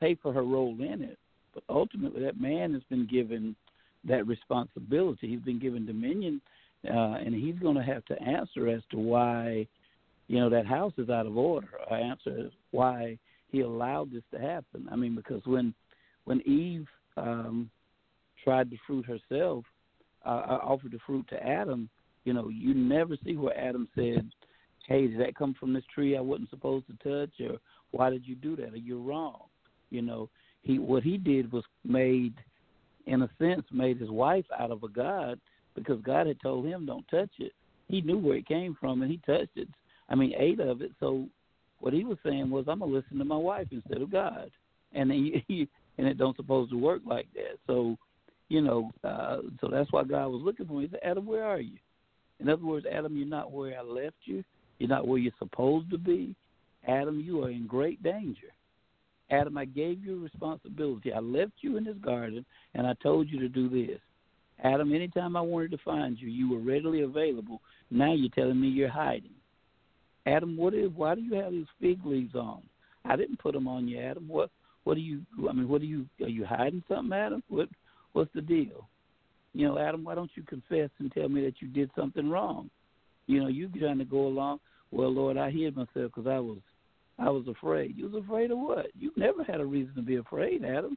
pay 0.00 0.14
for 0.14 0.32
her 0.32 0.44
role 0.44 0.76
in 0.80 1.02
it. 1.02 1.18
But 1.52 1.64
ultimately, 1.68 2.22
that 2.22 2.40
man 2.40 2.72
has 2.72 2.82
been 2.88 3.06
given 3.06 3.56
that 4.04 4.26
responsibility. 4.26 5.28
He's 5.28 5.40
been 5.40 5.58
given 5.58 5.84
dominion, 5.84 6.40
uh, 6.88 7.16
and 7.24 7.34
he's 7.34 7.58
going 7.58 7.74
to 7.74 7.82
have 7.82 8.04
to 8.06 8.22
answer 8.22 8.68
as 8.68 8.82
to 8.92 8.98
why, 8.98 9.66
you 10.28 10.38
know, 10.38 10.50
that 10.50 10.66
house 10.66 10.92
is 10.98 11.08
out 11.08 11.26
of 11.26 11.36
order. 11.36 11.68
Or 11.90 11.96
answer 11.96 12.50
why 12.70 13.18
he 13.50 13.60
allowed 13.60 14.12
this 14.12 14.22
to 14.32 14.38
happen. 14.38 14.86
I 14.90 14.96
mean, 14.96 15.14
because 15.14 15.42
when 15.44 15.74
when 16.24 16.42
Eve, 16.42 16.86
um, 17.16 17.70
tried 18.44 18.70
the 18.70 18.78
fruit 18.86 19.06
herself, 19.06 19.64
uh, 20.24 20.58
offered 20.62 20.92
the 20.92 20.98
fruit 21.06 21.26
to 21.30 21.42
Adam, 21.42 21.88
you 22.24 22.34
know, 22.34 22.50
you 22.50 22.74
never 22.74 23.16
see 23.24 23.36
where 23.36 23.58
Adam 23.58 23.88
said, 23.94 24.30
"Hey, 24.86 25.06
did 25.06 25.20
that 25.20 25.34
come 25.34 25.54
from 25.54 25.72
this 25.72 25.84
tree 25.86 26.16
I 26.16 26.20
wasn't 26.20 26.50
supposed 26.50 26.86
to 26.88 27.26
touch?" 27.26 27.40
or 27.40 27.58
"Why 27.90 28.10
did 28.10 28.28
you 28.28 28.34
do 28.34 28.54
that?" 28.56 28.74
or 28.74 28.76
"You're 28.76 28.98
wrong." 28.98 29.44
You 29.90 30.02
know, 30.02 30.28
he 30.60 30.78
what 30.78 31.02
he 31.02 31.16
did 31.16 31.50
was 31.50 31.64
made, 31.84 32.34
in 33.06 33.22
a 33.22 33.30
sense, 33.38 33.64
made 33.72 33.98
his 33.98 34.10
wife 34.10 34.44
out 34.58 34.70
of 34.70 34.82
a 34.82 34.88
god 34.88 35.40
because 35.74 36.00
God 36.02 36.26
had 36.26 36.40
told 36.40 36.66
him, 36.66 36.84
"Don't 36.84 37.08
touch 37.08 37.30
it." 37.38 37.52
He 37.88 38.02
knew 38.02 38.18
where 38.18 38.36
it 38.36 38.46
came 38.46 38.74
from, 38.74 39.00
and 39.00 39.10
he 39.10 39.16
touched 39.24 39.56
it. 39.56 39.68
I 40.08 40.14
mean, 40.14 40.32
ate 40.36 40.60
of 40.60 40.82
it. 40.82 40.92
So 41.00 41.26
what 41.80 41.92
he 41.92 42.04
was 42.04 42.18
saying 42.24 42.50
was, 42.50 42.66
"I'm 42.68 42.80
gonna 42.80 42.92
listen 42.92 43.18
to 43.18 43.24
my 43.24 43.36
wife 43.36 43.68
instead 43.70 44.02
of 44.02 44.10
God," 44.10 44.50
and 44.92 45.10
he, 45.10 45.44
he 45.48 45.68
and 45.98 46.06
it 46.06 46.18
don't 46.18 46.36
supposed 46.36 46.70
to 46.70 46.78
work 46.78 47.02
like 47.04 47.26
that. 47.34 47.58
So, 47.66 47.96
you 48.48 48.62
know, 48.62 48.90
uh, 49.04 49.38
so 49.60 49.68
that's 49.68 49.92
why 49.92 50.04
God 50.04 50.28
was 50.28 50.42
looking 50.42 50.66
for 50.66 50.74
me. 50.74 50.84
He 50.84 50.90
said, 50.90 51.00
"Adam, 51.02 51.26
where 51.26 51.44
are 51.44 51.60
you?" 51.60 51.78
In 52.40 52.48
other 52.48 52.64
words, 52.64 52.86
Adam, 52.90 53.16
you're 53.16 53.26
not 53.26 53.52
where 53.52 53.78
I 53.78 53.82
left 53.82 54.16
you. 54.24 54.44
You're 54.78 54.88
not 54.88 55.06
where 55.06 55.18
you're 55.18 55.32
supposed 55.38 55.90
to 55.90 55.98
be. 55.98 56.34
Adam, 56.86 57.20
you 57.20 57.42
are 57.42 57.50
in 57.50 57.66
great 57.66 58.02
danger. 58.02 58.52
Adam, 59.30 59.58
I 59.58 59.64
gave 59.64 60.04
you 60.04 60.22
responsibility. 60.22 61.12
I 61.12 61.18
left 61.18 61.52
you 61.60 61.76
in 61.76 61.84
this 61.84 61.96
garden 61.98 62.46
and 62.74 62.86
I 62.86 62.94
told 63.02 63.28
you 63.28 63.38
to 63.40 63.48
do 63.48 63.68
this. 63.68 64.00
Adam, 64.64 64.94
anytime 64.94 65.36
I 65.36 65.40
wanted 65.40 65.70
to 65.72 65.78
find 65.78 66.18
you, 66.18 66.28
you 66.28 66.50
were 66.50 66.60
readily 66.60 67.02
available. 67.02 67.60
Now 67.90 68.14
you're 68.14 68.30
telling 68.30 68.60
me 68.60 68.68
you're 68.68 68.88
hiding. 68.88 69.34
Adam, 70.28 70.56
what 70.56 70.74
is 70.74 70.90
why 70.94 71.14
do 71.14 71.20
you 71.20 71.34
have 71.34 71.52
these 71.52 71.66
fig 71.80 72.04
leaves 72.04 72.34
on? 72.34 72.62
I 73.04 73.16
didn't 73.16 73.40
put 73.40 73.54
them 73.54 73.68
on 73.68 73.88
you, 73.88 73.98
Adam. 73.98 74.28
What 74.28 74.50
what 74.84 74.94
do 74.94 75.00
you 75.00 75.22
I 75.48 75.52
mean, 75.52 75.68
what 75.68 75.82
are 75.82 75.86
you 75.86 76.06
are 76.22 76.28
you 76.28 76.44
hiding 76.44 76.82
something, 76.88 77.12
Adam? 77.12 77.42
What 77.48 77.68
what's 78.12 78.32
the 78.34 78.42
deal? 78.42 78.88
You 79.54 79.68
know, 79.68 79.78
Adam, 79.78 80.04
why 80.04 80.14
don't 80.14 80.30
you 80.34 80.42
confess 80.42 80.90
and 80.98 81.10
tell 81.12 81.28
me 81.28 81.44
that 81.44 81.60
you 81.60 81.68
did 81.68 81.90
something 81.96 82.28
wrong? 82.28 82.70
You 83.26 83.40
know, 83.40 83.48
you 83.48 83.68
trying 83.68 83.98
to 83.98 84.04
go 84.04 84.26
along. 84.26 84.60
Well, 84.90 85.12
Lord, 85.12 85.36
I 85.36 85.50
hid 85.50 85.76
myself 85.76 86.12
because 86.14 86.26
I 86.26 86.38
was, 86.38 86.58
I 87.18 87.28
was 87.28 87.46
afraid. 87.46 87.96
You 87.96 88.08
was 88.08 88.22
afraid 88.24 88.50
of 88.50 88.58
what? 88.58 88.86
You 88.98 89.12
never 89.16 89.44
had 89.44 89.60
a 89.60 89.66
reason 89.66 89.94
to 89.96 90.02
be 90.02 90.16
afraid, 90.16 90.64
Adam. 90.64 90.96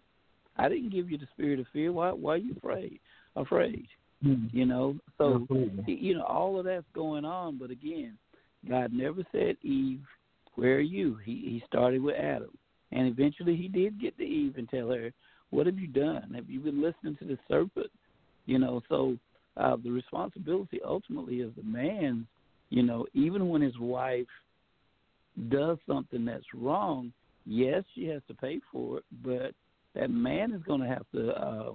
I 0.58 0.70
didn't 0.70 0.92
give 0.92 1.10
you 1.10 1.18
the 1.18 1.28
spirit 1.34 1.60
of 1.60 1.66
fear. 1.74 1.92
Why? 1.92 2.12
Why 2.12 2.34
are 2.34 2.38
you 2.38 2.54
afraid? 2.58 3.00
Afraid. 3.36 3.88
Mm-hmm. 4.24 4.56
You 4.56 4.66
know. 4.66 4.96
So 5.18 5.42
Absolutely. 5.42 5.96
you 5.96 6.16
know 6.16 6.24
all 6.24 6.60
of 6.60 6.66
that's 6.66 6.86
going 6.94 7.26
on, 7.26 7.58
but 7.58 7.72
again, 7.72 8.18
God 8.70 8.94
never 8.94 9.24
said 9.32 9.58
Eve, 9.64 10.06
"Where 10.56 10.76
are 10.76 10.80
you?" 10.80 11.16
He 11.16 11.34
He 11.34 11.64
started 11.68 12.02
with 12.02 12.16
Adam, 12.16 12.58
and 12.92 13.08
eventually 13.08 13.56
He 13.56 13.68
did 13.68 14.00
get 14.00 14.18
to 14.18 14.24
Eve 14.24 14.58
and 14.58 14.70
tell 14.70 14.90
her, 14.90 15.12
"What 15.50 15.66
have 15.66 15.80
you 15.80 15.88
done? 15.88 16.34
Have 16.36 16.50
you 16.50 16.60
been 16.60 16.82
listening 16.82 17.16
to 17.18 17.26
the 17.26 17.38
serpent?" 17.48 17.92
You 18.46 18.60
know, 18.60 18.82
so 18.90 19.18
uh, 19.58 19.78
the 19.78 19.92
responsibility 19.92 20.80
ultimately 20.84 21.42
is 21.42 21.54
the 21.56 21.64
man's. 21.64 22.26
You 22.70 22.84
know, 22.84 23.06
even 23.14 23.50
when 23.50 23.62
his 23.62 23.78
wife 23.80 24.28
does 25.50 25.78
something 25.88 26.26
that's 26.26 26.54
wrong, 26.54 27.12
yes, 27.46 27.84
she 27.96 28.06
has 28.06 28.22
to 28.28 28.34
pay 28.34 28.60
for 28.72 29.00
it, 29.00 29.06
but 29.24 29.54
that 29.94 30.10
man 30.10 30.54
is 30.54 30.62
going 30.64 30.82
to 30.82 30.88
have 30.88 31.06
to 31.14 31.32
uh, 31.32 31.72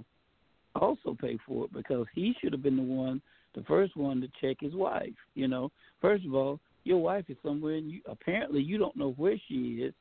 also 0.75 1.15
pay 1.19 1.37
for 1.45 1.65
it 1.65 1.73
because 1.73 2.07
he 2.13 2.35
should 2.39 2.51
have 2.51 2.63
been 2.63 2.77
the 2.77 2.83
one, 2.83 3.21
the 3.55 3.63
first 3.63 3.95
one 3.95 4.21
to 4.21 4.27
check 4.41 4.57
his 4.59 4.73
wife. 4.73 5.13
You 5.35 5.47
know, 5.47 5.71
first 6.01 6.25
of 6.25 6.33
all, 6.33 6.59
your 6.87 6.97
wife 6.97 7.25
is 7.29 7.37
somewhere, 7.43 7.75
and 7.75 7.91
you 7.91 8.01
apparently 8.07 8.61
you 8.61 8.77
don't 8.77 8.95
know 8.95 9.13
where 9.17 9.39
she 9.47 9.83
is. 9.83 9.93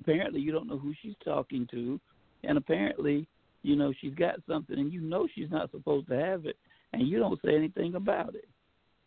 Apparently, 0.00 0.40
you 0.40 0.52
don't 0.52 0.68
know 0.68 0.78
who 0.78 0.92
she's 1.02 1.14
talking 1.24 1.66
to, 1.70 2.00
and 2.42 2.58
apparently, 2.58 3.26
you 3.62 3.76
know, 3.76 3.92
she's 4.00 4.14
got 4.14 4.36
something 4.48 4.78
and 4.78 4.92
you 4.92 5.00
know 5.00 5.26
she's 5.34 5.50
not 5.50 5.70
supposed 5.70 6.08
to 6.08 6.14
have 6.14 6.46
it 6.46 6.56
and 6.92 7.08
you 7.08 7.18
don't 7.18 7.40
say 7.44 7.54
anything 7.54 7.94
about 7.94 8.34
it. 8.34 8.48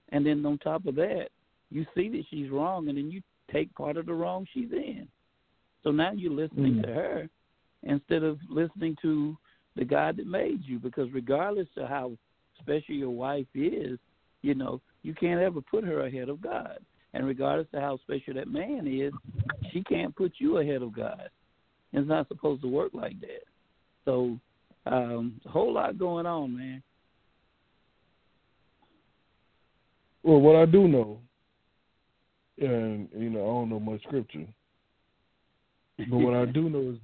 And 0.10 0.26
then 0.26 0.46
on 0.46 0.58
top 0.58 0.86
of 0.86 0.96
that, 0.96 1.28
you 1.70 1.86
see 1.96 2.10
that 2.10 2.24
she's 2.30 2.50
wrong 2.50 2.90
and 2.90 2.98
then 2.98 3.12
you 3.12 3.22
take 3.52 3.74
part 3.76 3.98
of 3.98 4.06
the 4.06 4.14
wrong 4.14 4.46
she's 4.54 4.72
in. 4.72 5.08
So 5.84 5.92
now 5.92 6.12
you're 6.14 6.32
listening 6.32 6.76
mm 6.76 6.84
to 6.84 6.94
her 6.94 7.30
instead 7.84 8.24
of 8.24 8.40
listening 8.50 8.98
to 9.02 9.38
the 9.76 9.86
God 9.86 10.18
that 10.18 10.28
made 10.28 10.62
you 10.64 10.80
because 10.80 11.12
regardless 11.14 11.68
of 11.78 11.88
how 11.88 12.14
special 12.60 12.96
your 12.96 13.12
wife 13.12 13.46
is, 13.54 14.00
you 14.42 14.56
know, 14.56 14.82
you 15.04 15.14
can't 15.14 15.40
ever 15.40 15.62
put 15.62 15.84
her 15.84 16.06
ahead 16.06 16.30
of 16.30 16.42
God. 16.42 16.80
And 17.18 17.26
regardless 17.26 17.68
of 17.74 17.82
how 17.82 17.98
special 18.04 18.36
that 18.36 18.48
man 18.48 18.86
is, 18.86 19.12
she 19.72 19.84
can't 19.84 20.16
put 20.16 20.34
you 20.38 20.60
ahead 20.60 20.84
of 20.84 20.96
God. 20.96 21.30
It's 21.92 22.08
not 22.08 22.28
supposed 22.28 22.62
to 22.62 22.68
work 22.68 22.92
like 22.94 23.20
that. 23.22 23.42
So 24.06 24.38
um, 24.86 25.42
a 25.44 25.50
whole 25.50 25.74
lot 25.74 25.98
going 25.98 26.28
on, 26.28 26.56
man. 26.56 26.84
Well, 30.22 30.40
what 30.40 30.58
I 30.58 30.68
do 30.68 30.88
know, 30.88 31.20
and 32.60 33.10
you 33.18 33.32
know, 33.32 33.42
I 33.42 33.48
don't 33.48 33.70
know 33.70 33.80
much 33.80 34.04
scripture, 34.04 34.46
but 35.98 36.18
what 36.18 36.36
I 36.36 36.46
do 36.52 36.70
know 36.70 36.92
is 36.92 36.98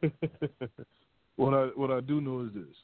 this. 0.00 0.30
what 1.36 1.52
I 1.52 1.66
what 1.76 1.90
I 1.90 2.00
do 2.00 2.22
know 2.22 2.46
is 2.46 2.54
this. 2.54 2.74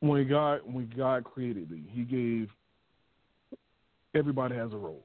When 0.00 0.28
God 0.28 0.60
when 0.66 0.92
God 0.94 1.24
created 1.24 1.70
me, 1.70 1.84
He 1.90 2.02
gave 2.02 2.50
everybody 4.14 4.54
has 4.56 4.72
a 4.72 4.76
role. 4.76 5.02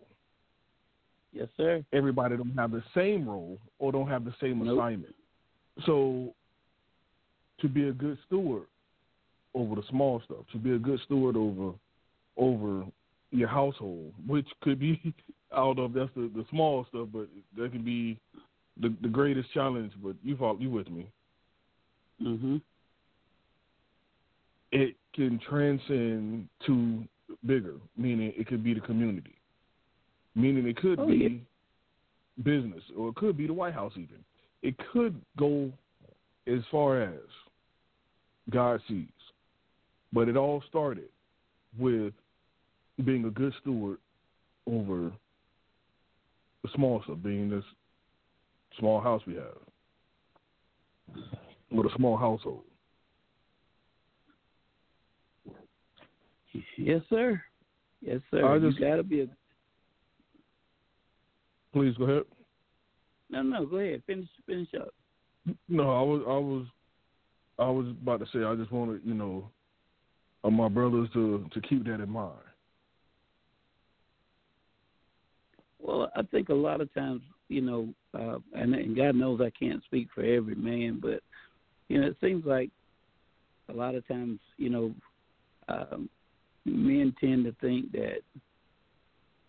Yes, 1.32 1.48
sir. 1.58 1.84
Everybody 1.94 2.38
don't 2.38 2.56
have 2.58 2.72
the 2.72 2.84
same 2.96 3.28
role 3.28 3.60
or 3.78 3.92
don't 3.92 4.08
have 4.08 4.26
the 4.26 4.34
same 4.42 4.64
nope. 4.64 4.78
assignment. 4.78 5.16
So, 5.86 6.34
to 7.62 7.68
be 7.68 7.90
a 7.90 7.92
good 7.92 8.18
steward 8.26 8.64
over 9.54 9.76
the 9.76 9.84
small 9.90 10.22
stuff, 10.26 10.46
to 10.52 10.58
be 10.58 10.74
a 10.74 10.80
good 10.80 11.00
steward 11.06 11.36
over 11.36 11.74
over 12.38 12.86
your 13.32 13.48
household, 13.48 14.14
which 14.26 14.48
could 14.62 14.80
be 14.80 15.14
I 15.52 15.58
don't 15.58 15.78
know 15.78 15.86
if 15.86 15.94
that's 15.94 16.10
the, 16.16 16.32
the 16.36 16.46
small 16.50 16.86
stuff, 16.90 17.08
but 17.12 17.28
that 17.58 17.72
can 17.72 17.84
be 17.84 18.20
the 18.82 18.94
the 19.02 19.08
greatest 19.08 19.52
challenge. 19.54 19.92
But 20.02 20.16
you 20.24 20.36
follow 20.38 20.58
you 20.60 20.72
with 20.72 20.90
me? 20.90 21.08
Mm-hmm. 22.22 22.58
It 24.72 24.96
can 25.16 25.40
transcend 25.50 26.48
to 26.66 27.04
bigger, 27.46 27.76
meaning 27.98 28.34
it 28.36 28.48
could 28.48 28.64
be 28.64 28.74
the 28.74 28.82
community, 28.82 29.36
meaning 30.36 30.68
it 30.68 30.78
could 30.78 31.00
oh, 31.00 31.08
be 31.08 31.16
yeah. 31.18 32.44
business, 32.44 32.84
or 32.98 33.10
it 33.10 33.16
could 33.16 33.38
be 33.38 33.48
the 33.48 33.54
White 33.54 33.74
House 33.74 33.94
even 33.96 34.24
it 34.62 34.76
could 34.92 35.20
go 35.38 35.72
as 36.48 36.60
far 36.72 37.02
as 37.02 37.20
God 38.50 38.82
sees. 38.88 39.08
But 40.12 40.28
it 40.28 40.36
all 40.36 40.64
started 40.68 41.10
with 41.78 42.14
being 43.06 43.26
a 43.26 43.30
good 43.30 43.54
steward 43.62 44.00
over 44.68 45.12
the 46.64 46.70
small 46.76 47.02
stuff, 47.04 47.18
being 47.24 47.50
this 47.50 47.64
small 48.80 49.00
house 49.00 49.22
we 49.26 49.36
have, 49.36 49.56
with 51.72 51.86
a 51.86 51.96
small 51.96 52.18
household. 52.18 52.64
Yes, 56.78 57.02
sir. 57.10 57.42
Yes, 58.02 58.22
sir. 58.32 58.46
I 58.46 58.60
just, 58.60 58.80
you 58.80 58.86
gotta 58.88 59.04
be 59.04 59.22
a. 59.22 59.28
Please 61.74 61.96
go 61.98 62.06
ahead. 62.06 62.24
No, 63.30 63.44
no, 63.44 63.66
go 63.66 63.78
ahead. 63.78 64.02
Finish, 64.08 64.28
finish 64.46 64.70
up. 64.80 64.94
No, 65.68 65.84
I 65.92 66.02
was, 66.02 66.22
I 66.28 66.38
was, 66.38 66.66
I 67.60 67.70
was 67.70 67.88
about 68.02 68.20
to 68.22 68.26
say. 68.34 68.44
I 68.44 68.56
just 68.56 68.72
wanted, 68.72 69.02
you 69.04 69.14
know, 69.14 69.50
uh, 70.44 70.50
my 70.50 70.68
brothers 70.68 71.10
to 71.14 71.48
to 71.54 71.62
keep 71.62 71.86
that 71.86 72.02
in 72.02 72.10
mind. 72.10 72.40
Well, 75.80 76.12
I 76.16 76.24
think 76.24 76.50
a 76.50 76.54
lot 76.54 76.82
of 76.82 76.94
times, 76.94 77.22
you 77.48 77.62
know, 77.62 77.90
uh, 78.14 78.40
and, 78.54 78.74
and 78.74 78.96
God 78.96 79.16
knows 79.16 79.42
I 79.42 79.52
can't 79.52 79.84
speak 79.84 80.08
for 80.14 80.24
every 80.24 80.56
man, 80.56 81.00
but 81.02 81.22
you 81.88 82.02
know, 82.02 82.08
it 82.08 82.18
seems 82.22 82.46
like 82.46 82.70
a 83.70 83.74
lot 83.74 83.96
of 83.96 84.08
times, 84.08 84.40
you 84.58 84.70
know, 84.70 84.94
um, 85.68 86.10
men 86.66 87.14
tend 87.20 87.46
to 87.46 87.56
think 87.62 87.92
that 87.94 88.20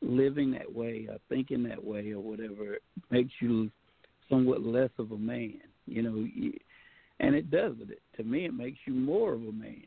living 0.02 0.50
that 0.52 0.72
way 0.72 1.06
or 1.08 1.18
thinking 1.28 1.62
that 1.64 1.82
way 1.82 2.12
or 2.12 2.20
whatever 2.20 2.78
makes 3.10 3.32
you 3.40 3.70
somewhat 4.28 4.62
less 4.62 4.90
of 4.98 5.12
a 5.12 5.18
man. 5.18 5.60
You 5.86 6.02
know, 6.02 6.28
and 7.20 7.34
it 7.34 7.50
does 7.50 7.74
it. 7.80 8.00
To 8.16 8.22
me, 8.22 8.44
it 8.44 8.54
makes 8.54 8.78
you 8.86 8.94
more 8.94 9.32
of 9.32 9.42
a 9.42 9.52
man. 9.52 9.82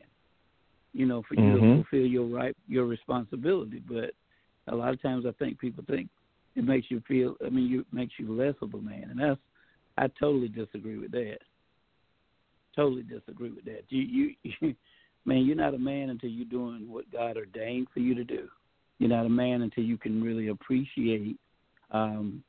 You 0.92 1.06
know, 1.06 1.22
for 1.28 1.34
mm-hmm. 1.34 1.44
you 1.44 1.52
to 1.52 1.60
mm-hmm. 1.60 1.82
fulfill 1.82 2.06
your 2.06 2.26
right, 2.26 2.56
your 2.68 2.84
responsibility. 2.84 3.82
But 3.86 4.12
a 4.68 4.74
lot 4.74 4.92
of 4.92 5.02
times, 5.02 5.24
I 5.26 5.32
think 5.32 5.58
people 5.58 5.84
think 5.88 6.08
it 6.54 6.64
makes 6.64 6.90
you 6.90 7.02
feel. 7.08 7.36
I 7.44 7.48
mean, 7.48 7.66
you 7.66 7.80
it 7.80 7.86
makes 7.92 8.14
you 8.18 8.32
less 8.32 8.54
of 8.62 8.74
a 8.74 8.80
man, 8.80 9.08
and 9.10 9.18
that's 9.18 9.40
I 9.96 10.08
totally 10.18 10.48
disagree 10.48 10.98
with 10.98 11.12
that. 11.12 11.38
Totally 12.76 13.02
disagree 13.02 13.50
with 13.50 13.64
that. 13.66 13.84
You, 13.88 14.34
you, 14.42 14.60
man, 15.24 15.44
you're 15.44 15.56
not 15.56 15.74
a 15.74 15.78
man 15.78 16.10
until 16.10 16.30
you're 16.30 16.44
doing 16.46 16.90
what 16.90 17.10
God 17.10 17.36
ordained 17.36 17.88
for 17.92 18.00
you 18.00 18.14
to 18.14 18.24
do 18.24 18.48
you're 18.98 19.10
not 19.10 19.26
a 19.26 19.30
man 19.30 19.62
until 19.62 19.84
you 19.84 19.98
can 19.98 20.22
really 20.22 20.48
appreciate 20.48 21.36
um 21.90 22.42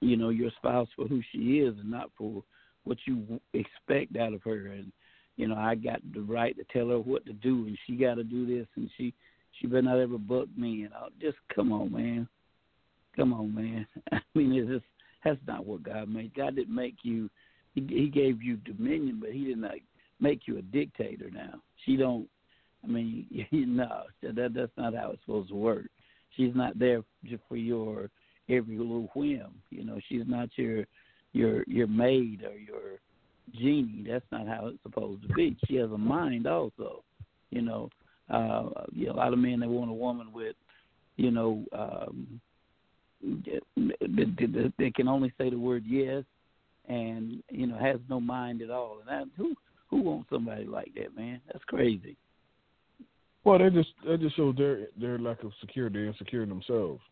you 0.00 0.16
know 0.16 0.30
your 0.30 0.50
spouse 0.56 0.88
for 0.96 1.06
who 1.06 1.22
she 1.32 1.60
is 1.60 1.74
and 1.78 1.90
not 1.90 2.10
for 2.18 2.42
what 2.84 2.98
you 3.06 3.40
expect 3.54 4.16
out 4.16 4.32
of 4.32 4.42
her, 4.42 4.66
and 4.66 4.92
you 5.36 5.46
know 5.46 5.54
I 5.54 5.76
got 5.76 6.00
the 6.12 6.20
right 6.20 6.56
to 6.56 6.64
tell 6.72 6.88
her 6.88 6.98
what 6.98 7.24
to 7.26 7.32
do, 7.32 7.66
and 7.66 7.78
she 7.86 7.94
got 7.94 8.16
to 8.16 8.24
do 8.24 8.44
this, 8.46 8.66
and 8.76 8.90
she 8.96 9.14
she 9.52 9.66
better 9.66 9.82
not 9.82 9.98
ever 9.98 10.18
buck 10.18 10.48
me, 10.56 10.82
and 10.82 10.92
I'll 10.94 11.10
just 11.20 11.38
come 11.54 11.72
on, 11.72 11.92
man, 11.92 12.28
come 13.14 13.32
on, 13.32 13.54
man. 13.54 13.86
I 14.12 14.20
mean, 14.34 14.52
it's 14.52 14.68
just 14.68 14.84
that's 15.24 15.38
not 15.46 15.64
what 15.64 15.84
God 15.84 16.08
made. 16.08 16.34
God 16.34 16.56
didn't 16.56 16.74
make 16.74 16.96
you. 17.02 17.30
He, 17.74 17.86
he 17.88 18.08
gave 18.08 18.42
you 18.42 18.56
dominion, 18.56 19.18
but 19.20 19.32
He 19.32 19.44
didn't 19.44 19.62
like 19.62 19.84
make 20.22 20.42
you 20.46 20.58
a 20.58 20.62
dictator. 20.62 21.30
Now 21.30 21.60
she 21.84 21.96
don't. 21.96 22.26
I 22.84 22.88
mean, 22.88 23.26
no, 23.52 24.04
that 24.22 24.54
that's 24.54 24.72
not 24.76 24.94
how 24.94 25.10
it's 25.10 25.22
supposed 25.24 25.50
to 25.50 25.54
work. 25.54 25.86
She's 26.36 26.54
not 26.54 26.78
there 26.78 27.02
just 27.24 27.42
for 27.48 27.56
your 27.56 28.10
every 28.48 28.78
little 28.78 29.10
whim. 29.14 29.52
You 29.70 29.84
know, 29.84 29.98
she's 30.08 30.24
not 30.26 30.48
your 30.56 30.86
your 31.32 31.64
your 31.66 31.86
maid 31.86 32.42
or 32.44 32.56
your 32.56 32.98
genie. 33.54 34.06
That's 34.08 34.24
not 34.30 34.46
how 34.46 34.68
it's 34.68 34.82
supposed 34.82 35.22
to 35.22 35.34
be. 35.34 35.56
She 35.66 35.76
has 35.76 35.90
a 35.90 35.98
mind 35.98 36.46
also. 36.46 37.02
You 37.50 37.62
know, 37.62 37.90
uh, 38.30 38.68
you 38.92 39.06
know, 39.06 39.12
a 39.12 39.16
lot 39.16 39.32
of 39.32 39.38
men 39.38 39.60
they 39.60 39.66
want 39.66 39.90
a 39.90 39.94
woman 39.94 40.32
with, 40.32 40.56
you 41.16 41.30
know, 41.30 41.64
um, 41.72 42.40
they, 43.76 44.70
they 44.78 44.90
can 44.90 45.06
only 45.06 45.32
say 45.38 45.50
the 45.50 45.58
word 45.58 45.84
yes, 45.86 46.24
and 46.88 47.42
you 47.50 47.66
know 47.66 47.76
has 47.78 47.98
no 48.08 48.20
mind 48.20 48.62
at 48.62 48.70
all. 48.70 48.98
And 49.00 49.08
that, 49.08 49.30
who 49.36 49.54
who 49.92 50.00
wants 50.00 50.30
somebody 50.30 50.64
like 50.64 50.92
that, 50.94 51.14
man? 51.14 51.38
That's 51.46 51.62
crazy. 51.64 52.16
Well, 53.44 53.58
that 53.58 53.74
just 53.74 53.90
that 54.06 54.20
just 54.20 54.36
shows 54.36 54.56
their 54.56 54.86
their 54.98 55.18
lack 55.18 55.42
of 55.44 55.52
security, 55.60 55.98
they're 55.98 56.06
insecure 56.06 56.46
themselves. 56.46 57.02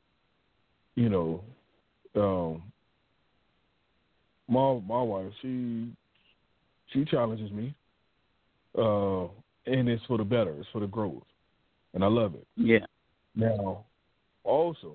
You 0.95 1.11
know, 1.11 1.45
um, 2.17 2.63
my 4.49 4.81
my 4.87 5.03
wife, 5.03 5.31
she 5.43 5.93
she 6.93 7.05
challenges 7.05 7.53
me, 7.53 7.75
uh, 8.79 9.25
and 9.67 9.89
it's 9.89 10.05
for 10.07 10.17
the 10.17 10.25
better, 10.25 10.57
it's 10.59 10.69
for 10.73 10.81
the 10.81 10.87
growth, 10.87 11.23
and 11.93 12.03
I 12.03 12.07
love 12.07 12.35
it. 12.35 12.47
Yeah. 12.57 12.87
Now, 13.35 13.85
also, 14.43 14.95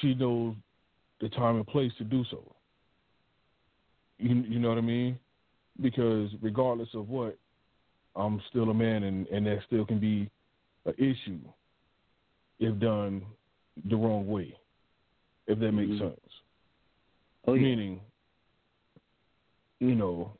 she 0.00 0.12
knows 0.12 0.54
the 1.22 1.30
time 1.30 1.56
and 1.56 1.66
place 1.66 1.92
to 1.96 2.04
do 2.04 2.22
so. 2.30 2.55
You 4.18 4.34
you 4.48 4.58
know 4.58 4.70
what 4.70 4.78
I 4.78 4.82
mean? 4.82 5.18
Because 5.80 6.30
regardless 6.40 6.88
of 6.94 7.08
what, 7.08 7.36
I'm 8.14 8.40
still 8.50 8.70
a 8.70 8.74
man, 8.74 9.02
and 9.04 9.26
and 9.28 9.46
that 9.46 9.58
still 9.66 9.84
can 9.84 9.98
be 9.98 10.30
an 10.84 10.94
issue 10.98 11.40
if 12.58 12.78
done 12.78 13.22
the 13.88 13.96
wrong 13.96 14.26
way. 14.26 14.56
If 15.46 15.58
that 15.60 15.72
makes 15.72 15.92
mm-hmm. 15.92 16.08
sense. 16.08 16.20
Oh, 17.46 17.54
yeah. 17.54 17.62
Meaning, 17.62 18.00
you 19.78 19.94
know, 19.94 20.32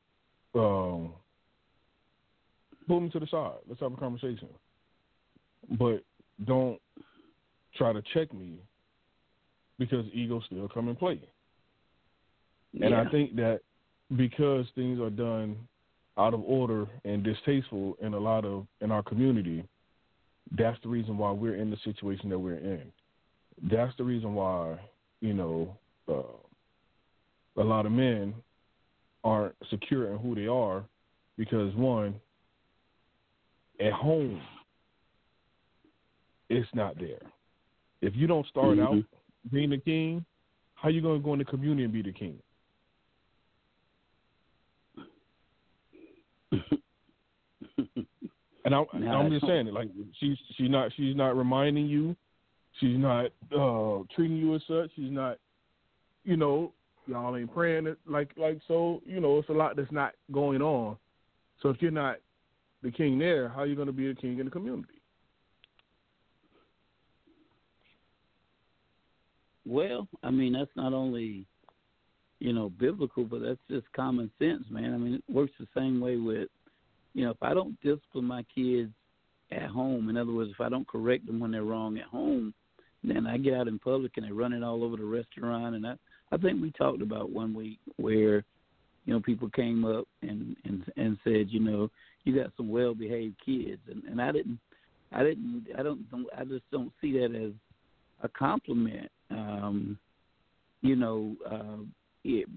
um, 0.55 1.13
pull 2.89 3.01
me 3.01 3.11
to 3.11 3.21
the 3.21 3.27
side. 3.27 3.59
Let's 3.69 3.81
have 3.81 3.93
a 3.93 3.97
conversation. 3.97 4.49
But 5.79 6.03
don't 6.45 6.81
try 7.77 7.93
to 7.93 8.03
check 8.15 8.33
me 8.33 8.55
because 9.79 10.07
ego 10.13 10.41
still 10.47 10.69
come 10.69 10.89
in 10.89 10.97
play. 10.97 11.21
Yeah. 12.77 12.87
And 12.87 12.95
I 12.95 13.09
think 13.11 13.37
that 13.37 13.61
because 14.17 14.67
things 14.75 15.01
are 15.01 15.11
done 15.11 15.57
out 16.19 16.35
of 16.35 16.43
order 16.43 16.87
and 17.05 17.25
distasteful 17.25 17.97
in 18.01 18.15
a 18.15 18.19
lot 18.19 18.45
of 18.45 18.67
in 18.81 18.91
our 18.91 19.03
community, 19.03 19.65
that's 20.57 20.79
the 20.83 20.89
reason 20.89 21.19
why 21.19 21.31
we're 21.33 21.57
in 21.57 21.71
the 21.71 21.79
situation 21.85 22.29
that 22.31 22.39
we're 22.39 22.59
in. 22.59 22.93
That's 23.71 23.97
the 23.97 24.05
reason 24.05 24.35
why, 24.35 24.79
you 25.21 25.33
know, 25.33 25.77
uh, 26.09 26.23
a 27.61 27.65
lot 27.65 27.87
of 27.87 27.93
men 27.93 28.35
aren't 29.25 29.55
secure 29.71 30.13
in 30.13 30.19
who 30.19 30.35
they 30.35 30.47
are 30.47 30.85
because 31.39 31.75
one, 31.75 32.15
at 33.81 33.93
home, 33.93 34.41
it's 36.49 36.69
not 36.75 36.99
there. 36.99 37.23
If 38.03 38.15
you 38.15 38.27
don't 38.27 38.47
start 38.47 38.77
mm-hmm. 38.77 38.99
out 38.99 39.05
being 39.51 39.71
the 39.71 39.79
king, 39.79 40.25
how 40.75 40.91
you 40.91 41.01
gonna 41.01 41.19
go 41.19 41.33
in 41.33 41.39
the 41.39 41.45
community 41.45 41.85
and 41.85 41.93
be 41.93 42.03
the 42.03 42.13
king? 42.13 42.39
And 48.67 48.75
I, 48.75 48.83
I'm 49.13 49.31
just 49.31 49.47
saying 49.47 49.69
it 49.69 49.73
like 49.73 49.89
she's 50.19 50.37
she's 50.57 50.69
not 50.69 50.91
she's 50.97 51.15
not 51.15 51.37
reminding 51.37 51.87
you, 51.87 52.17
she's 52.81 52.99
not 52.99 53.27
uh 53.57 54.03
treating 54.15 54.37
you 54.37 54.57
as 54.57 54.63
such. 54.67 54.91
She's 54.97 55.13
not, 55.13 55.39
you 56.25 56.37
know, 56.37 56.73
y'all 57.07 57.37
ain't 57.37 57.55
praying 57.55 57.87
it 57.87 57.97
like 58.09 58.31
like 58.37 58.59
so. 58.67 59.03
You 59.07 59.21
know, 59.21 59.39
it's 59.39 59.49
a 59.51 59.53
lot 59.53 59.77
that's 59.77 59.93
not 59.93 60.15
going 60.33 60.63
on. 60.63 60.97
So 61.63 61.69
if 61.69 61.81
you're 61.81 61.93
not 61.93 62.17
the 62.83 62.91
king 62.91 63.21
there, 63.21 63.49
how 63.49 63.61
are 63.61 63.67
you 63.67 63.77
going 63.77 63.87
to 63.87 63.93
be 63.93 64.09
the 64.09 64.21
king 64.21 64.41
in 64.41 64.47
the 64.47 64.51
community? 64.51 65.01
Well, 69.65 70.09
I 70.25 70.33
mean 70.33 70.55
that's 70.55 70.75
not 70.75 70.93
only, 70.93 71.47
you 72.41 72.53
know, 72.53 72.69
biblical, 72.69 73.23
but 73.23 73.43
that's 73.43 73.61
just 73.71 73.87
common 73.93 74.29
sense, 74.41 74.65
man. 74.71 74.93
I 74.93 74.97
mean 74.97 75.15
it 75.15 75.25
works 75.33 75.53
the 75.61 75.69
same 75.73 76.01
way 76.01 76.17
with, 76.17 76.49
you 77.17 77.25
know, 77.25 77.31
if 77.31 77.43
I 77.43 77.55
don't 77.55 77.81
discipline 77.81 78.27
my 78.27 78.45
kids 78.55 78.93
at 79.51 79.71
home, 79.71 80.11
in 80.11 80.19
other 80.19 80.33
words, 80.33 80.51
if 80.53 80.61
I 80.61 80.69
don't 80.69 80.87
correct 80.87 81.27
them 81.27 81.41
when 81.41 81.51
they're 81.51 81.65
wrong 81.65 81.97
at 81.97 82.05
home, 82.05 82.53
then 83.03 83.27
I 83.27 83.39
get 83.39 83.55
out 83.55 83.69
in 83.69 83.79
public 83.79 84.13
and 84.17 84.27
they 84.27 84.33
run 84.33 84.53
it 84.53 84.63
all 84.63 84.85
over 84.85 84.99
the 84.99 85.05
restaurant. 85.05 85.77
And 85.77 85.87
I, 85.87 85.95
I 86.31 86.37
think 86.37 86.61
we 86.61 86.73
talked 86.73 87.01
about 87.01 87.31
one 87.31 87.55
week 87.55 87.79
where, 87.97 88.45
you 89.07 89.15
know, 89.15 89.21
people 89.21 89.49
came 89.49 89.87
up 89.87 90.07
and 90.21 90.57
and 90.67 90.85
and 90.99 91.17
said, 91.25 91.47
you 91.49 91.61
know, 91.61 91.91
you 92.25 92.37
got 92.37 92.53
some 92.55 92.69
well-behaved 92.69 93.37
kids, 93.43 93.81
and 93.91 94.05
and 94.05 94.21
I 94.21 94.31
didn't, 94.31 94.59
I 95.11 95.23
didn't, 95.23 95.69
I 95.79 95.83
don't, 95.83 96.01
I 96.37 96.45
just 96.45 96.71
don't 96.71 96.93
see 97.01 97.13
that 97.13 97.35
as 97.35 97.53
a 98.23 98.29
compliment. 98.29 99.11
Um, 99.31 99.99
you 100.83 100.97
know, 100.97 101.35
uh, 101.51 101.83
it, 102.25 102.49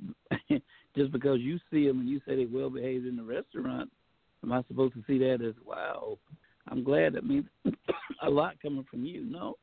just 0.97 1.13
because 1.13 1.39
you 1.39 1.59
see 1.71 1.87
them 1.87 2.01
and 2.01 2.09
you 2.09 2.19
say 2.27 2.35
they're 2.35 2.47
well 2.51 2.69
behaved 2.69 3.05
in 3.05 3.15
the 3.15 3.23
restaurant, 3.23 3.89
am 4.43 4.53
I 4.53 4.63
supposed 4.67 4.93
to 4.95 5.03
see 5.07 5.17
that 5.19 5.45
as 5.45 5.55
wow? 5.65 6.17
I'm 6.67 6.83
glad. 6.83 7.13
That 7.13 7.25
means 7.25 7.45
a 8.23 8.29
lot 8.29 8.61
coming 8.61 8.85
from 8.89 9.05
you. 9.05 9.25
No, 9.25 9.55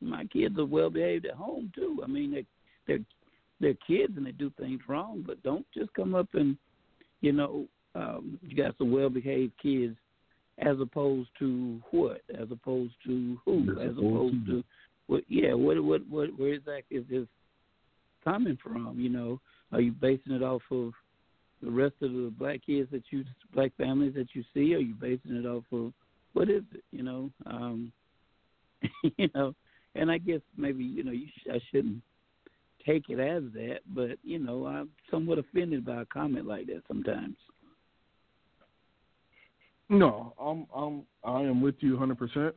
my 0.00 0.24
kids 0.26 0.58
are 0.58 0.64
well 0.64 0.90
behaved 0.90 1.26
at 1.26 1.34
home 1.34 1.72
too. 1.74 2.00
I 2.02 2.06
mean, 2.06 2.32
they 2.32 2.46
they're 2.86 3.04
they're 3.60 3.74
kids 3.86 4.14
and 4.16 4.26
they 4.26 4.32
do 4.32 4.50
things 4.58 4.80
wrong, 4.88 5.24
but 5.26 5.42
don't 5.42 5.66
just 5.72 5.92
come 5.94 6.14
up 6.14 6.28
and 6.34 6.56
you 7.20 7.32
know 7.32 7.66
um, 7.94 8.38
you 8.42 8.56
got 8.56 8.76
some 8.78 8.90
well 8.90 9.10
behaved 9.10 9.52
kids 9.62 9.96
as 10.58 10.76
opposed 10.80 11.28
to 11.38 11.80
what? 11.90 12.20
As 12.40 12.48
opposed 12.50 12.94
to 13.06 13.38
who? 13.44 13.80
As 13.80 13.96
opposed 13.96 14.46
to 14.46 14.64
what? 15.06 15.22
Yeah, 15.28 15.54
what? 15.54 15.82
What? 15.82 16.02
What? 16.08 16.38
Where 16.38 16.54
exactly 16.54 16.98
is 16.98 17.04
this 17.10 17.26
coming 18.22 18.58
from? 18.62 18.98
You 18.98 19.08
know, 19.08 19.40
are 19.72 19.80
you 19.80 19.92
basing 19.92 20.32
it 20.32 20.42
off 20.42 20.62
of 20.70 20.92
the 21.62 21.70
rest 21.70 21.94
of 22.02 22.12
the 22.12 22.32
black 22.38 22.60
kids 22.66 22.90
that 22.92 23.04
you, 23.10 23.24
black 23.54 23.72
families 23.76 24.14
that 24.14 24.28
you 24.34 24.44
see? 24.52 24.74
Are 24.74 24.78
you 24.78 24.94
basing 24.94 25.36
it 25.36 25.46
off 25.46 25.64
of 25.72 25.92
what 26.32 26.50
is 26.50 26.62
it? 26.74 26.84
You 26.90 27.02
know, 27.02 27.30
um, 27.46 27.92
you 29.16 29.28
know, 29.34 29.54
and 29.94 30.10
I 30.10 30.18
guess 30.18 30.40
maybe 30.56 30.84
you 30.84 31.04
know 31.04 31.12
you 31.12 31.26
sh- 31.38 31.50
I 31.52 31.60
shouldn't 31.70 32.02
take 32.84 33.08
it 33.08 33.18
as 33.18 33.42
that, 33.54 33.78
but 33.94 34.18
you 34.22 34.38
know 34.38 34.66
I'm 34.66 34.90
somewhat 35.10 35.38
offended 35.38 35.84
by 35.84 36.02
a 36.02 36.06
comment 36.06 36.46
like 36.46 36.66
that 36.66 36.82
sometimes. 36.88 37.36
No, 39.88 40.34
I'm 40.40 40.66
I'm 40.74 41.02
I 41.24 41.42
am 41.42 41.60
with 41.60 41.76
you 41.80 41.92
100. 41.92 42.18
percent 42.18 42.54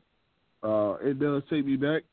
Uh, 0.64 0.96
it 1.02 1.20
does 1.20 1.44
take 1.50 1.66
me 1.66 1.76
back, 1.76 2.04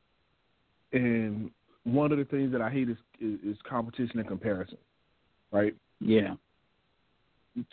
and 0.93 1.51
one 1.85 2.13
of 2.13 2.19
the 2.19 2.25
things 2.25 2.53
that 2.53 2.61
I 2.61 2.71
hate 2.71 2.89
is, 2.89 2.97
is 3.21 3.39
is 3.45 3.57
competition 3.69 4.19
and 4.19 4.29
comparison, 4.29 4.79
right? 5.53 5.75
Yeah. 6.01 6.35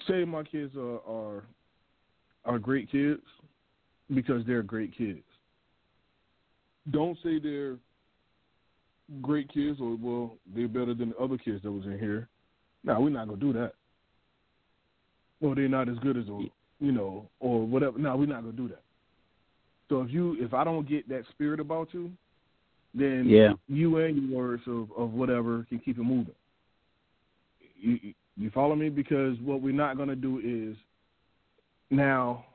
Say 0.08 0.26
my 0.26 0.44
kids 0.44 0.76
are 0.76 0.99
are 1.08 1.44
are 2.45 2.60
great 2.60 2.91
kids 2.91 3.22
because 4.14 4.45
they're 4.45 4.64
great 4.64 4.95
kids. 4.95 5.24
Don't 6.91 7.18
say 7.24 7.40
they're 7.40 7.78
great 9.22 9.52
kids 9.52 9.80
or 9.82 9.98
well 9.99 10.38
they're 10.56 10.68
better 10.68 10.94
than 10.94 11.10
the 11.10 11.18
other 11.18 11.38
kids 11.38 11.62
that 11.64 11.72
was 11.72 11.86
in 11.86 11.99
here. 11.99 12.28
No, 12.84 12.99
we're 13.02 13.10
not 13.10 13.28
gonna 13.28 13.40
do 13.40 13.53
that. 13.53 13.74
Or 15.41 15.56
they're 15.56 15.68
not 15.68 15.90
as 15.90 15.98
good 15.99 16.18
as 16.18 16.30
or 16.30 16.44
you 16.80 16.91
know 16.91 17.28
or 17.40 17.66
whatever. 17.66 17.98
No, 17.98 18.16
we're 18.16 18.26
not 18.28 18.41
gonna 18.41 18.53
do 18.53 18.68
that. 18.70 18.84
So 19.90 20.02
if 20.02 20.12
you 20.12 20.38
if 20.40 20.53
I 20.53 20.64
don't 20.64 20.88
get 20.88 21.10
that 21.10 21.24
spirit 21.32 21.60
about 21.60 21.94
you, 21.94 22.12
then 22.94 23.26
Yeah. 23.28 23.53
you 23.68 23.98
and 23.98 24.30
your 24.30 24.38
words 24.38 24.64
of, 24.68 24.91
of 24.98 25.14
whatever 25.14 25.66
can 25.70 25.80
keep 25.80 25.98
it 25.98 26.03
moving. 26.03 26.36
You 27.80 28.14
you 28.38 28.49
follow 28.52 28.76
me? 28.76 28.90
Because 28.90 29.38
what 29.40 29.62
we're 29.62 29.74
not 29.74 29.98
gonna 29.98 30.16
do 30.16 30.40
is 30.40 30.78
now 31.90 32.45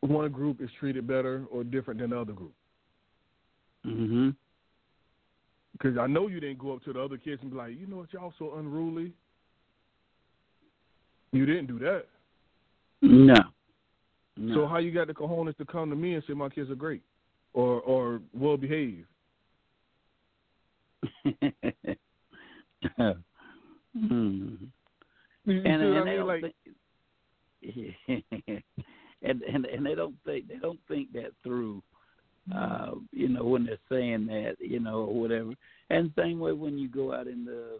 one 0.00 0.30
group 0.30 0.60
is 0.60 0.70
treated 0.78 1.06
better 1.06 1.44
or 1.50 1.64
different 1.64 2.00
than 2.00 2.10
the 2.10 2.20
other 2.20 2.32
group. 2.32 2.52
Mhm. 3.84 4.34
Because 5.72 5.98
I 5.98 6.06
know 6.06 6.28
you 6.28 6.40
didn't 6.40 6.58
go 6.58 6.74
up 6.74 6.84
to 6.84 6.92
the 6.92 7.00
other 7.00 7.18
kids 7.18 7.42
and 7.42 7.50
be 7.50 7.56
like, 7.56 7.78
you 7.78 7.86
know 7.86 7.96
what, 7.96 8.12
y'all 8.12 8.32
so 8.38 8.54
unruly. 8.54 9.12
You 11.32 11.46
didn't 11.46 11.66
do 11.66 11.78
that. 11.80 12.06
No. 13.02 13.34
no. 14.36 14.54
So 14.54 14.66
how 14.66 14.78
you 14.78 14.92
got 14.92 15.08
the 15.08 15.14
cojones 15.14 15.56
to 15.56 15.64
come 15.64 15.90
to 15.90 15.96
me 15.96 16.14
and 16.14 16.24
say 16.24 16.32
my 16.32 16.48
kids 16.48 16.70
are 16.70 16.76
great 16.76 17.02
or 17.52 17.80
or 17.80 18.22
well 18.32 18.56
behaved? 18.56 19.06
hmm. 23.94 24.54
You, 25.46 25.58
and, 25.58 25.66
and 25.66 25.98
I 25.98 26.04
they 26.04 26.16
don't 26.16 26.26
Like, 26.26 26.54
think, 27.62 27.94
and 29.22 29.42
and 29.42 29.66
and 29.66 29.86
they 29.86 29.94
don't 29.94 30.16
think 30.24 30.48
they 30.48 30.56
don't 30.56 30.80
think 30.88 31.12
that 31.12 31.32
through. 31.42 31.82
Uh, 32.54 32.92
you 33.10 33.28
know 33.28 33.44
when 33.44 33.64
they're 33.64 33.78
saying 33.90 34.26
that, 34.26 34.56
you 34.60 34.78
know, 34.78 34.98
or 35.04 35.14
whatever. 35.20 35.52
And 35.88 36.12
same 36.16 36.38
way 36.40 36.52
when 36.52 36.76
you 36.76 36.88
go 36.88 37.14
out 37.14 37.26
in 37.26 37.44
the 37.44 37.78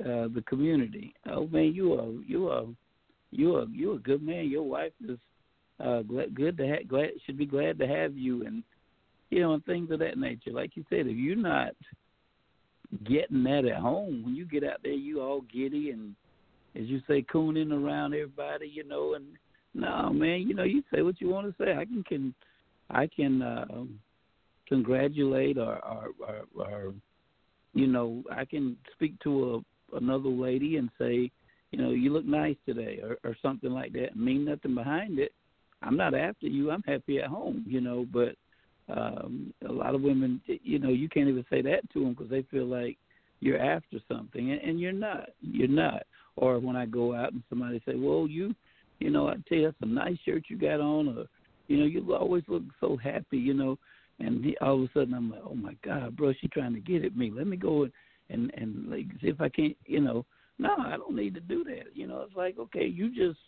uh 0.00 0.28
the 0.34 0.42
community. 0.46 1.14
Oh 1.30 1.46
man, 1.46 1.72
you 1.74 1.94
are 1.94 2.10
you 2.26 2.48
are 2.48 2.66
you 3.30 3.56
are 3.56 3.66
you 3.66 3.94
a 3.94 3.98
good 3.98 4.22
man. 4.22 4.50
Your 4.50 4.62
wife 4.62 4.92
is 5.08 5.18
uh 5.80 6.02
glad, 6.02 6.34
good 6.34 6.58
to 6.58 6.66
have 6.66 6.88
glad 6.88 7.10
should 7.24 7.38
be 7.38 7.46
glad 7.46 7.78
to 7.78 7.86
have 7.86 8.16
you 8.16 8.44
and 8.44 8.62
you 9.30 9.40
know 9.40 9.54
and 9.54 9.64
things 9.64 9.90
of 9.90 10.00
that 10.00 10.18
nature. 10.18 10.50
Like 10.50 10.76
you 10.76 10.84
said, 10.90 11.06
if 11.06 11.16
you're 11.16 11.36
not 11.36 11.72
getting 13.04 13.42
that 13.44 13.64
at 13.64 13.80
home, 13.80 14.22
when 14.24 14.34
you 14.34 14.44
get 14.44 14.64
out 14.64 14.78
there, 14.82 14.92
you 14.92 15.20
all 15.20 15.42
giddy 15.52 15.90
and 15.90 16.14
as 16.74 16.86
you 16.86 17.00
say, 17.06 17.22
cooning 17.22 17.72
around 17.72 18.14
everybody, 18.14 18.66
you 18.66 18.84
know, 18.84 19.14
and 19.14 19.26
no 19.74 20.10
man, 20.10 20.42
you 20.42 20.54
know, 20.54 20.62
you 20.62 20.82
say 20.92 21.02
what 21.02 21.20
you 21.20 21.28
want 21.28 21.46
to 21.46 21.64
say. 21.64 21.72
I 21.72 21.84
can 21.84 22.02
can 22.04 22.34
I 22.90 23.06
can 23.06 23.42
uh, 23.42 23.84
congratulate 24.68 25.58
or, 25.58 25.78
or 25.84 26.08
or 26.20 26.64
or 26.64 26.94
you 27.74 27.86
know, 27.86 28.22
I 28.30 28.44
can 28.44 28.76
speak 28.94 29.18
to 29.20 29.62
a 29.92 29.96
another 29.96 30.28
lady 30.28 30.76
and 30.76 30.90
say, 30.98 31.30
you 31.70 31.78
know, 31.78 31.90
you 31.90 32.12
look 32.12 32.24
nice 32.24 32.56
today 32.66 33.00
or, 33.02 33.18
or 33.24 33.36
something 33.42 33.70
like 33.70 33.92
that. 33.92 34.16
Mean 34.16 34.44
nothing 34.44 34.74
behind 34.74 35.18
it. 35.18 35.32
I'm 35.82 35.96
not 35.96 36.14
after 36.14 36.46
you. 36.46 36.70
I'm 36.70 36.82
happy 36.86 37.18
at 37.18 37.28
home, 37.28 37.64
you 37.66 37.80
know, 37.80 38.06
but 38.12 38.36
um 38.88 39.52
a 39.68 39.72
lot 39.72 39.94
of 39.94 40.02
women 40.02 40.40
you 40.46 40.78
know 40.78 40.88
you 40.88 41.08
can't 41.08 41.28
even 41.28 41.44
say 41.48 41.62
that 41.62 41.88
to 41.92 42.00
them 42.00 42.14
because 42.14 42.30
they 42.30 42.42
feel 42.50 42.66
like 42.66 42.98
you're 43.40 43.60
after 43.60 43.98
something 44.10 44.52
and, 44.52 44.60
and 44.60 44.80
you're 44.80 44.92
not 44.92 45.30
you're 45.40 45.68
not. 45.68 46.04
Or 46.36 46.58
when 46.58 46.76
i 46.76 46.86
go 46.86 47.14
out 47.14 47.32
and 47.32 47.42
somebody 47.48 47.82
say 47.86 47.94
well 47.94 48.26
you 48.26 48.54
you 49.00 49.10
know 49.10 49.28
i 49.28 49.34
tell 49.48 49.58
you 49.58 49.64
that's 49.64 49.76
a 49.82 49.86
nice 49.86 50.16
shirt 50.24 50.44
you 50.48 50.56
got 50.56 50.80
on 50.80 51.08
or 51.08 51.26
you 51.68 51.76
know 51.76 51.84
you 51.84 52.14
always 52.14 52.44
look 52.48 52.62
so 52.80 52.96
happy 52.96 53.38
you 53.38 53.54
know 53.54 53.78
and 54.18 54.44
he, 54.44 54.56
all 54.60 54.82
of 54.82 54.88
a 54.88 54.92
sudden 54.94 55.14
i'm 55.14 55.30
like 55.30 55.42
oh 55.44 55.54
my 55.54 55.76
god 55.84 56.16
bro 56.16 56.32
she 56.40 56.48
trying 56.48 56.74
to 56.74 56.80
get 56.80 57.04
at 57.04 57.16
me. 57.16 57.30
Let 57.34 57.46
me 57.46 57.56
go 57.56 57.82
and 57.82 57.92
and 58.30 58.52
and 58.56 58.88
like 58.88 59.06
see 59.20 59.28
if 59.28 59.40
i 59.40 59.48
can't 59.48 59.76
you 59.86 60.00
know. 60.00 60.24
No 60.58 60.74
i 60.78 60.96
don't 60.96 61.16
need 61.16 61.34
to 61.34 61.40
do 61.40 61.64
that. 61.64 61.94
You 61.94 62.06
know 62.06 62.22
it's 62.22 62.36
like 62.36 62.58
okay 62.58 62.86
you 62.86 63.14
just 63.14 63.38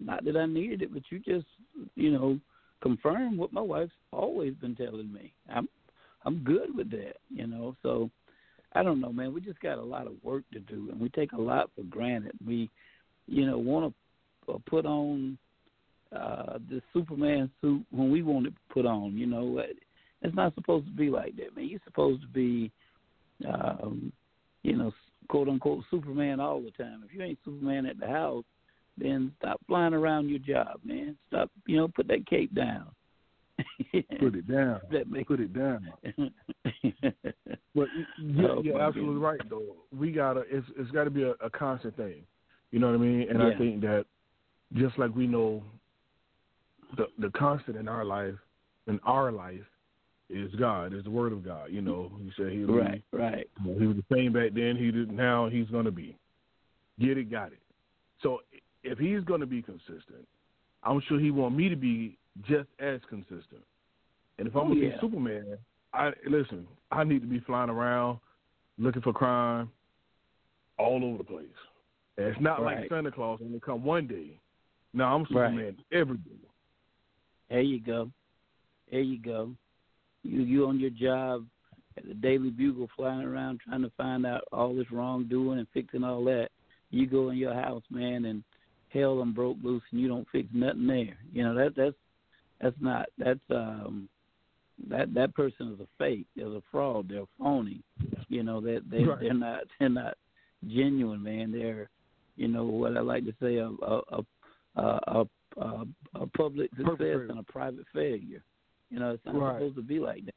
not 0.00 0.24
that 0.24 0.36
i 0.36 0.46
needed 0.46 0.82
it 0.82 0.92
but 0.92 1.02
you 1.10 1.18
just 1.20 1.46
you 1.94 2.10
know 2.10 2.38
confirm 2.82 3.36
what 3.36 3.52
my 3.52 3.60
wife's 3.60 3.92
always 4.12 4.54
been 4.54 4.74
telling 4.74 5.12
me. 5.12 5.32
I'm 5.48 5.68
I'm 6.24 6.38
good 6.38 6.76
with 6.76 6.90
that, 6.90 7.16
you 7.30 7.46
know. 7.46 7.76
So 7.82 8.10
I 8.74 8.82
don't 8.82 9.00
know, 9.00 9.12
man. 9.12 9.32
We 9.32 9.40
just 9.40 9.60
got 9.60 9.78
a 9.78 9.82
lot 9.82 10.06
of 10.06 10.14
work 10.22 10.44
to 10.52 10.60
do, 10.60 10.88
and 10.90 11.00
we 11.00 11.08
take 11.10 11.32
a 11.32 11.40
lot 11.40 11.70
for 11.74 11.82
granted. 11.84 12.32
We, 12.46 12.70
you 13.26 13.46
know, 13.46 13.58
want 13.58 13.94
to 14.48 14.58
put 14.66 14.86
on 14.86 15.38
uh 16.14 16.58
the 16.68 16.82
Superman 16.92 17.50
suit 17.60 17.84
when 17.90 18.10
we 18.10 18.22
want 18.22 18.46
to 18.46 18.52
put 18.72 18.86
on. 18.86 19.16
You 19.16 19.26
know, 19.26 19.62
it's 20.22 20.36
not 20.36 20.54
supposed 20.54 20.86
to 20.86 20.92
be 20.92 21.10
like 21.10 21.36
that, 21.36 21.56
man. 21.56 21.68
You're 21.68 21.80
supposed 21.84 22.22
to 22.22 22.28
be, 22.28 22.70
um, 23.48 24.12
you 24.62 24.76
know, 24.76 24.92
quote 25.28 25.48
unquote 25.48 25.84
Superman 25.90 26.40
all 26.40 26.60
the 26.60 26.70
time. 26.70 27.02
If 27.06 27.14
you 27.14 27.22
ain't 27.22 27.38
Superman 27.44 27.86
at 27.86 27.98
the 27.98 28.06
house, 28.06 28.44
then 28.98 29.32
stop 29.38 29.60
flying 29.66 29.94
around 29.94 30.28
your 30.28 30.38
job, 30.38 30.80
man. 30.84 31.16
Stop, 31.28 31.50
you 31.66 31.76
know, 31.76 31.88
put 31.88 32.08
that 32.08 32.26
cape 32.26 32.54
down. 32.54 32.86
put 34.20 34.34
it 34.34 34.50
down. 34.50 34.80
That 34.90 35.10
makes... 35.10 35.28
Put 35.28 35.40
it 35.40 35.52
down. 35.52 35.92
but 37.74 37.88
you're, 38.18 38.50
Oh, 38.50 38.62
you're 38.62 38.80
absolutely 38.80 39.14
goodness. 39.14 39.22
right, 39.22 39.50
though. 39.50 39.76
We 39.96 40.12
gotta. 40.12 40.40
It's 40.50 40.66
it's 40.76 40.90
got 40.90 41.04
to 41.04 41.10
be 41.10 41.22
a, 41.22 41.32
a 41.44 41.50
constant 41.50 41.96
thing. 41.96 42.22
You 42.70 42.78
know 42.78 42.88
what 42.88 42.94
I 42.94 42.98
mean? 42.98 43.28
And 43.28 43.38
Yeah. 43.40 43.48
I 43.48 43.58
think 43.58 43.80
that 43.82 44.06
just 44.74 44.98
like 44.98 45.14
we 45.14 45.26
know, 45.26 45.62
the 46.96 47.06
the 47.18 47.30
constant 47.30 47.76
in 47.76 47.88
our 47.88 48.04
life, 48.04 48.34
in 48.86 48.98
our 49.04 49.30
life, 49.30 49.60
is 50.30 50.52
God. 50.54 50.94
Is 50.94 51.04
the 51.04 51.10
Word 51.10 51.32
of 51.32 51.44
God. 51.44 51.70
You 51.70 51.82
know, 51.82 52.10
He 52.18 52.32
said 52.36 52.52
He 52.52 52.64
right, 52.64 53.02
right. 53.12 53.48
He 53.62 53.86
was 53.86 53.96
the 53.96 54.14
same 54.14 54.32
back 54.32 54.54
then. 54.54 54.76
He 54.76 54.90
did 54.90 55.10
now. 55.12 55.48
He's 55.48 55.68
going 55.68 55.84
to 55.84 55.90
be. 55.90 56.16
Get 56.98 57.18
it, 57.18 57.30
got 57.30 57.52
it. 57.52 57.58
So 58.22 58.40
if 58.84 58.98
he's 58.98 59.22
going 59.24 59.40
to 59.40 59.46
be 59.46 59.62
consistent, 59.62 60.26
I'm 60.82 61.00
sure 61.08 61.18
he 61.18 61.30
want 61.30 61.56
me 61.56 61.68
to 61.68 61.76
be 61.76 62.18
just 62.48 62.68
as 62.78 63.00
consistent. 63.08 63.62
And 64.38 64.48
if 64.48 64.54
I'm 64.54 64.62
Oh, 64.62 64.74
going 64.74 64.80
to 64.80 64.90
be 64.90 64.96
Superman, 65.00 65.58
I 65.92 66.12
listen. 66.28 66.66
I 66.90 67.04
need 67.04 67.20
to 67.20 67.26
be 67.26 67.40
flying 67.40 67.70
around, 67.70 68.18
looking 68.78 69.02
for 69.02 69.12
crime, 69.12 69.70
all 70.78 71.04
over 71.04 71.18
the 71.18 71.24
place. 71.24 71.46
And 72.16 72.26
it's 72.26 72.40
not 72.40 72.62
like 72.62 72.88
Santa 72.88 73.10
Claus 73.10 73.40
only 73.42 73.60
come 73.60 73.84
one 73.84 74.06
day. 74.06 74.38
No, 74.92 75.04
I'm 75.04 75.20
Right. 75.22 75.28
Superman 75.28 75.76
every 75.92 76.16
day. 76.18 76.48
There 77.48 77.60
you 77.60 77.80
go. 77.80 78.10
There 78.90 79.00
you 79.00 79.18
go. 79.18 79.54
You 80.22 80.42
you 80.42 80.66
on 80.66 80.80
your 80.80 80.90
job 80.90 81.46
at 81.96 82.06
the 82.06 82.14
Daily 82.14 82.50
Bugle, 82.50 82.88
flying 82.96 83.22
around 83.22 83.60
trying 83.60 83.82
to 83.82 83.90
find 83.96 84.24
out 84.26 84.42
all 84.52 84.74
this 84.74 84.90
wrongdoing 84.90 85.58
and 85.58 85.68
fixing 85.74 86.04
all 86.04 86.24
that. 86.24 86.48
You 86.90 87.06
go 87.06 87.30
in 87.30 87.38
your 87.38 87.54
house, 87.54 87.82
man, 87.90 88.24
and 88.26 88.42
hell 88.92 89.18
done 89.18 89.32
broke 89.32 89.58
loose, 89.62 89.82
and 89.90 90.00
you 90.00 90.08
don't 90.08 90.28
fix 90.32 90.48
nothing 90.52 90.86
there. 90.86 91.16
You 91.32 91.44
know 91.44 91.54
that 91.54 91.74
that's 91.76 91.94
that's 92.60 92.76
not 92.80 93.06
that's 93.18 93.40
um 93.50 94.08
that 94.88 95.12
that 95.14 95.34
person 95.34 95.72
is 95.72 95.80
a 95.80 95.86
fake. 95.98 96.26
They're 96.36 96.46
a 96.46 96.60
fraud. 96.70 97.08
They're 97.08 97.24
phony. 97.38 97.82
You 98.28 98.42
know 98.42 98.60
that 98.62 98.82
they 98.90 99.04
Right. 99.04 99.20
they're 99.20 99.34
not 99.34 99.60
they're 99.78 99.88
not 99.88 100.14
genuine, 100.66 101.22
man. 101.22 101.52
They're 101.52 101.88
you 102.36 102.48
know 102.48 102.64
what 102.64 102.96
I 102.96 103.00
like 103.00 103.24
to 103.26 103.34
say 103.40 103.56
a 103.56 103.68
a 103.68 104.00
a 104.76 104.80
a, 104.80 105.24
a, 105.60 105.84
a 106.14 106.26
public 106.36 106.70
success 106.70 106.86
Perpetrator. 106.86 107.26
and 107.28 107.38
a 107.38 107.42
private 107.42 107.84
failure. 107.92 108.42
You 108.90 108.98
know, 109.00 109.10
it's 109.10 109.24
not 109.24 109.34
Right. 109.34 109.54
supposed 109.56 109.76
to 109.76 109.82
be 109.82 109.98
like 109.98 110.24
that. 110.24 110.34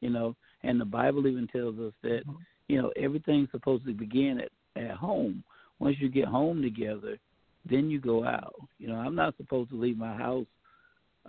You 0.00 0.10
know, 0.10 0.34
and 0.62 0.80
the 0.80 0.84
Bible 0.86 1.26
even 1.26 1.46
tells 1.48 1.78
us 1.78 1.92
that 2.02 2.22
you 2.68 2.80
know 2.80 2.92
everything's 2.96 3.50
supposed 3.50 3.84
to 3.86 3.92
begin 3.92 4.40
at 4.40 4.82
at 4.82 4.92
home. 4.92 5.44
Once 5.80 5.96
you 6.00 6.08
get 6.08 6.26
home 6.26 6.62
together, 6.62 7.18
then 7.68 7.90
you 7.90 8.00
go 8.00 8.24
out. 8.24 8.54
You 8.78 8.88
know, 8.88 8.96
I'm 8.96 9.14
not 9.14 9.36
supposed 9.36 9.70
to 9.70 9.76
leave 9.76 9.98
my 9.98 10.14
house 10.14 10.46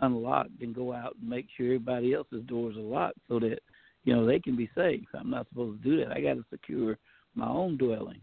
unlocked 0.01 0.61
and 0.61 0.75
go 0.75 0.93
out 0.93 1.15
and 1.19 1.29
make 1.29 1.47
sure 1.55 1.67
everybody 1.67 2.13
else's 2.13 2.43
doors 2.47 2.75
are 2.75 2.81
locked 2.81 3.17
so 3.29 3.39
that 3.39 3.59
you 4.03 4.15
know 4.15 4.25
they 4.25 4.39
can 4.39 4.55
be 4.55 4.69
safe. 4.75 5.05
I'm 5.17 5.29
not 5.29 5.47
supposed 5.49 5.81
to 5.81 5.89
do 5.89 5.97
that. 6.03 6.11
I 6.11 6.21
got 6.21 6.33
to 6.33 6.45
secure 6.49 6.97
my 7.35 7.47
own 7.47 7.77
dwelling. 7.77 8.21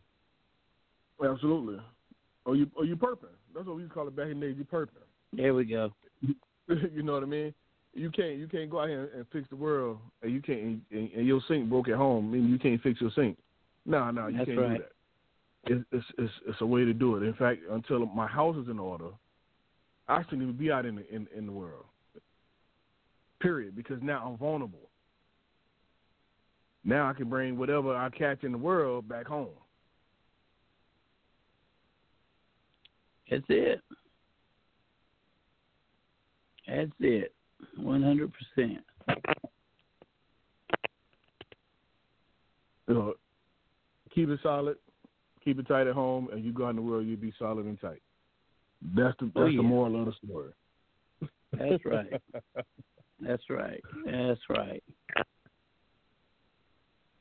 Absolutely. 1.24 1.80
Or 2.44 2.56
you 2.56 2.70
or 2.76 2.84
you 2.84 2.97
perping. 2.97 3.28
That's 3.55 3.66
what 3.66 3.76
we 3.76 3.82
used 3.82 3.93
to 3.93 3.94
call 3.94 4.09
it 4.09 4.16
back 4.16 4.28
in 4.28 4.40
the 4.40 4.47
day. 4.47 4.52
You 4.59 4.64
perping. 4.64 4.89
There 5.32 5.55
we 5.55 5.64
go. 5.64 5.93
you 6.22 7.02
know 7.02 7.14
what 7.14 7.22
I 7.22 7.26
mean? 7.26 7.55
You 7.94 8.10
can't 8.10 8.36
you 8.36 8.48
can't 8.48 8.70
go 8.70 8.80
out 8.80 8.89
here 8.89 9.10
and 9.14 9.26
fix 9.32 9.48
the 9.51 9.56
world, 9.56 9.98
and 10.22 10.32
you 10.32 10.40
can't 10.40 10.80
and, 10.90 11.10
and 11.12 11.26
your 11.26 11.40
sink 11.48 11.68
broke 11.68 11.89
at 11.89 11.97
home, 11.97 12.32
and 12.34 12.48
you 12.48 12.59
can't 12.59 12.80
fix 12.82 13.01
your 13.01 13.10
sink. 13.14 13.39
No, 13.84 14.10
no, 14.10 14.28
you 14.28 14.39
That's 14.39 14.48
can't 14.48 14.60
right. 14.60 14.76
do 14.78 14.82
that. 14.82 14.91
It's, 15.64 15.84
it's 15.93 16.05
it's 16.18 16.32
it's 16.48 16.60
a 16.60 16.66
way 16.66 16.84
to 16.84 16.93
do 16.93 17.16
it. 17.16 17.22
In 17.22 17.34
fact, 17.34 17.60
until 17.70 18.06
my 18.06 18.26
house 18.26 18.56
is 18.56 18.68
in 18.68 18.78
order, 18.78 19.10
I 20.09 20.22
shouldn't 20.24 20.43
even 20.43 20.56
be 20.56 20.72
out 20.72 20.86
in 20.86 20.97
the 20.97 21.14
in, 21.14 21.28
in 21.36 21.47
the 21.47 21.52
world. 21.52 21.84
Period. 23.40 23.76
Because 23.76 23.98
now 24.02 24.26
I'm 24.26 24.36
vulnerable. 24.36 24.89
Now 26.84 27.09
I 27.09 27.12
can 27.12 27.28
bring 27.28 27.56
whatever 27.56 27.94
I 27.94 28.10
catch 28.10 28.43
in 28.43 28.51
the 28.51 28.59
world 28.59 29.09
back 29.09 29.26
home. 29.26 29.51
That's 33.30 33.44
it. 33.48 33.80
That's 36.66 36.90
it. 36.98 37.32
One 37.76 38.02
hundred 38.02 38.32
percent. 38.32 38.78
You 42.89 42.94
know, 42.94 43.14
keep 44.12 44.28
it 44.28 44.40
solid, 44.43 44.76
keep 45.44 45.59
it 45.59 45.66
tight 45.69 45.86
at 45.86 45.94
home, 45.94 46.28
and 46.32 46.44
you 46.44 46.52
go 46.52 46.66
out 46.66 46.70
in 46.70 46.77
the 46.77 46.82
world, 46.82 47.06
you'll 47.06 47.16
be 47.20 47.32
solid 47.39 47.66
and 47.66 47.81
tight. 47.81 48.02
That's 48.97 49.16
the 49.19 49.27
that's 49.27 49.36
Oh, 49.36 49.47
yeah. 49.47 49.56
the 49.59 49.62
moral 49.62 50.01
of 50.01 50.06
the 50.06 50.12
story. 50.27 50.52
That's 51.52 51.85
right. 51.85 52.12
That's 53.20 53.43
right. 53.51 53.81
That's 54.05 54.40
right. 54.48 54.82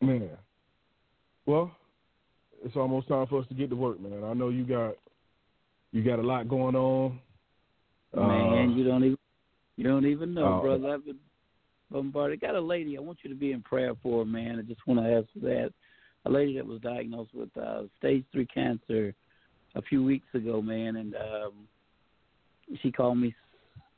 Man. 0.02 0.30
Well, 1.45 1.72
it's 2.64 2.76
almost 2.76 3.07
time 3.07 3.27
for 3.27 3.39
us 3.39 3.48
to 3.49 3.53
get 3.53 3.69
to 3.69 3.76
work, 3.76 3.99
man. 3.99 4.23
I 4.23 4.34
know 4.34 4.49
you 4.49 4.64
got 4.64 4.95
you 5.91 6.03
got 6.03 6.18
a 6.18 6.23
lot 6.23 6.48
going 6.48 6.76
on. 6.76 7.19
Man, 8.15 8.69
Uh, 8.72 8.76
you 8.76 8.84
don't 8.84 9.03
even 9.03 9.18
you 9.77 9.84
don't 9.84 10.06
even 10.06 10.34
know, 10.34 10.60
oh. 10.60 10.61
brother. 10.61 10.93
I've 10.93 11.06
been 11.06 11.19
bombarded. 11.91 12.41
Got 12.41 12.56
a 12.56 12.61
lady. 12.61 12.98
I 12.98 13.02
want 13.02 13.19
you 13.23 13.30
to 13.30 13.35
be 13.35 13.52
in 13.52 13.61
prayer 13.61 13.93
for, 14.02 14.26
man. 14.26 14.57
I 14.57 14.61
just 14.64 14.85
want 14.88 14.99
to 15.02 15.14
ask 15.14 15.27
that. 15.43 15.72
A 16.26 16.30
lady 16.30 16.56
that 16.56 16.65
was 16.65 16.81
diagnosed 16.81 17.34
with 17.34 17.49
uh, 17.57 17.84
stage 17.98 18.23
three 18.31 18.45
cancer 18.45 19.14
a 19.76 19.81
few 19.81 20.03
weeks 20.03 20.27
ago, 20.34 20.61
man, 20.61 20.98
and 20.98 21.15
um, 21.15 21.53
she 22.81 22.91
called 22.91 23.18
me 23.18 23.34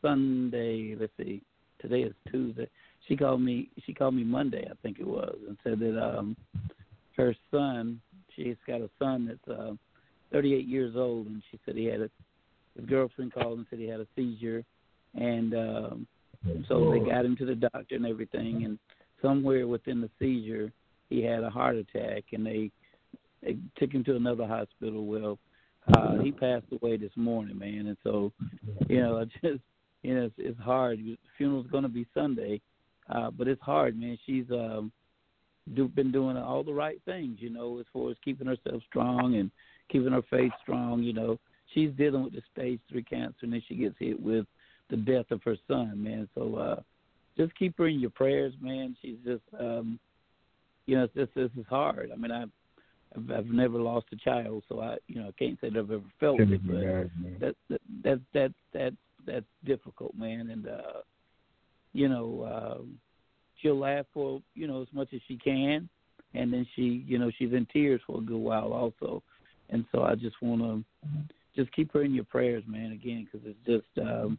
Sunday. 0.02 0.96
Let's 1.00 1.12
see, 1.18 1.42
today 1.82 2.02
is 2.02 2.14
Tuesday. 2.32 2.70
She 3.08 3.18
called 3.18 3.42
me. 3.42 3.70
She 3.86 3.94
called 3.94 4.16
me 4.16 4.24
Monday, 4.24 4.66
I 4.70 4.74
think 4.82 5.00
it 5.00 5.08
was, 5.08 5.36
and 5.48 5.58
said 5.64 5.80
that 5.80 6.02
um, 6.02 6.38
her 7.18 7.36
son. 7.52 8.00
She's 8.36 8.56
got 8.66 8.82
a 8.82 8.90
son 8.98 9.28
that's 9.28 9.60
uh, 9.60 9.74
38 10.32 10.68
years 10.68 10.96
old, 10.96 11.28
and 11.28 11.44
she 11.52 11.60
said 11.66 11.76
he 11.76 11.86
had 11.86 12.02
a. 12.02 12.10
His 12.76 12.86
girlfriend 12.88 13.34
called 13.34 13.60
and 13.60 13.68
said 13.70 13.78
he 13.78 13.88
had 13.88 14.00
a 14.00 14.08
seizure, 14.16 14.64
and 15.14 15.54
um, 15.54 16.08
so 16.68 16.92
they 16.92 17.00
got 17.00 17.24
him 17.24 17.36
to 17.38 17.46
the 17.46 17.56
doctor 17.56 17.96
and 17.96 18.06
everything, 18.06 18.66
and 18.66 18.80
somewhere 19.22 19.68
within 19.68 20.02
the 20.02 20.10
seizure, 20.18 20.72
he 21.10 21.24
had 21.24 21.44
a 21.44 21.50
heart 21.50 21.76
attack, 21.76 22.26
and 22.34 22.46
they 22.46 22.72
they 23.42 23.58
took 23.78 23.92
him 23.92 24.04
to 24.06 24.16
another 24.16 24.48
hospital. 24.48 25.06
Well, 25.06 25.40
uh, 25.96 26.20
he 26.20 26.32
passed 26.32 26.66
away 26.72 26.98
this 26.98 27.12
morning, 27.16 27.58
man, 27.58 27.88
and 27.88 27.98
so 28.04 28.32
you 28.88 29.02
know, 29.02 29.18
I 29.22 29.26
just 29.26 29.62
you 30.02 30.16
know, 30.16 30.26
it's, 30.26 30.36
it's 30.38 30.60
hard. 30.60 31.00
The 31.00 31.18
funeral's 31.38 31.68
going 31.68 31.84
to 31.84 31.90
be 31.90 32.06
Sunday, 32.14 32.62
uh, 33.10 33.32
but 33.32 33.48
it's 33.48 33.62
hard, 33.62 34.00
man. 34.00 34.18
She's 34.26 34.46
um, 34.52 34.92
do, 35.76 35.88
been 35.88 36.12
doing 36.12 36.38
all 36.38 36.64
the 36.64 36.74
right 36.74 37.02
things, 37.06 37.38
you 37.40 37.50
know, 37.50 37.80
as 37.80 37.86
far 37.94 38.12
as 38.12 38.18
keeping 38.24 38.48
herself 38.48 38.84
strong 38.90 39.36
and 39.36 39.50
keeping 39.90 40.12
her 40.12 40.22
faith 40.30 40.52
strong. 40.62 41.02
You 41.02 41.14
know, 41.14 41.40
she's 41.74 41.92
dealing 41.92 42.24
with 42.24 42.34
the 42.34 42.42
stage 42.52 42.80
three 42.90 43.04
cancer, 43.04 43.38
and 43.42 43.54
then 43.54 43.64
she 43.68 43.76
gets 43.76 43.96
hit 44.00 44.22
with 44.22 44.46
the 44.90 44.98
death 44.98 45.32
of 45.32 45.42
her 45.44 45.58
son, 45.68 46.04
man. 46.04 46.28
So 46.36 46.56
uh, 46.56 46.82
just 47.38 47.56
keep 47.56 47.78
her 47.78 47.88
in 47.88 48.00
your 48.00 48.10
prayers, 48.10 48.54
man. 48.62 48.96
She's 49.02 49.18
just, 49.26 49.44
um, 49.60 50.00
you 50.86 50.98
know, 50.98 51.08
this 51.16 51.30
this 51.36 51.52
is 51.58 51.66
hard. 51.70 52.12
I 52.12 52.16
mean, 52.16 52.32
I've 52.32 52.50
I've, 53.16 53.32
I've 53.32 53.46
never 53.46 53.80
lost 53.80 54.08
a 54.12 54.16
child, 54.16 54.64
so 54.68 54.80
I, 54.80 54.98
you 55.08 55.22
know, 55.22 55.30
I 55.30 55.32
can't 55.38 55.60
say 55.62 55.70
that 55.70 55.80
I've 55.80 55.92
ever 55.92 56.02
felt 56.20 56.40
it, 56.40 56.62
but 56.66 56.76
that 57.40 57.56
that 57.70 57.82
that 58.04 58.22
that 58.34 58.54
that 58.74 58.94
that's 59.26 59.46
difficult, 59.66 60.16
man. 60.16 60.50
And 60.50 60.68
uh, 60.68 61.02
you 61.94 62.10
know, 62.10 62.78
um, 62.80 63.00
she'll 63.62 63.80
laugh 63.80 64.06
for 64.14 64.42
you 64.56 64.68
know 64.68 64.82
as 64.82 64.88
much 64.94 65.10
as 65.14 65.22
she 65.28 65.38
can, 65.38 65.90
and 66.34 66.52
then 66.52 66.68
she, 66.76 67.04
you 67.08 67.18
know, 67.18 67.32
she's 67.38 67.54
in 67.54 67.68
tears 67.72 68.02
for 68.06 68.20
a 68.20 68.22
good 68.22 68.38
while 68.38 68.74
also. 68.74 69.24
And 69.70 69.86
so 69.92 70.04
I 70.04 70.16
just 70.16 70.36
want 70.42 70.62
to 70.62 70.84
just 71.56 71.74
keep 71.74 71.94
her 71.94 72.04
in 72.04 72.14
your 72.14 72.26
prayers, 72.26 72.64
man. 72.68 72.92
Again, 72.92 73.28
because 73.32 73.48
it's 73.48 73.66
just 73.66 74.08
um, 74.08 74.38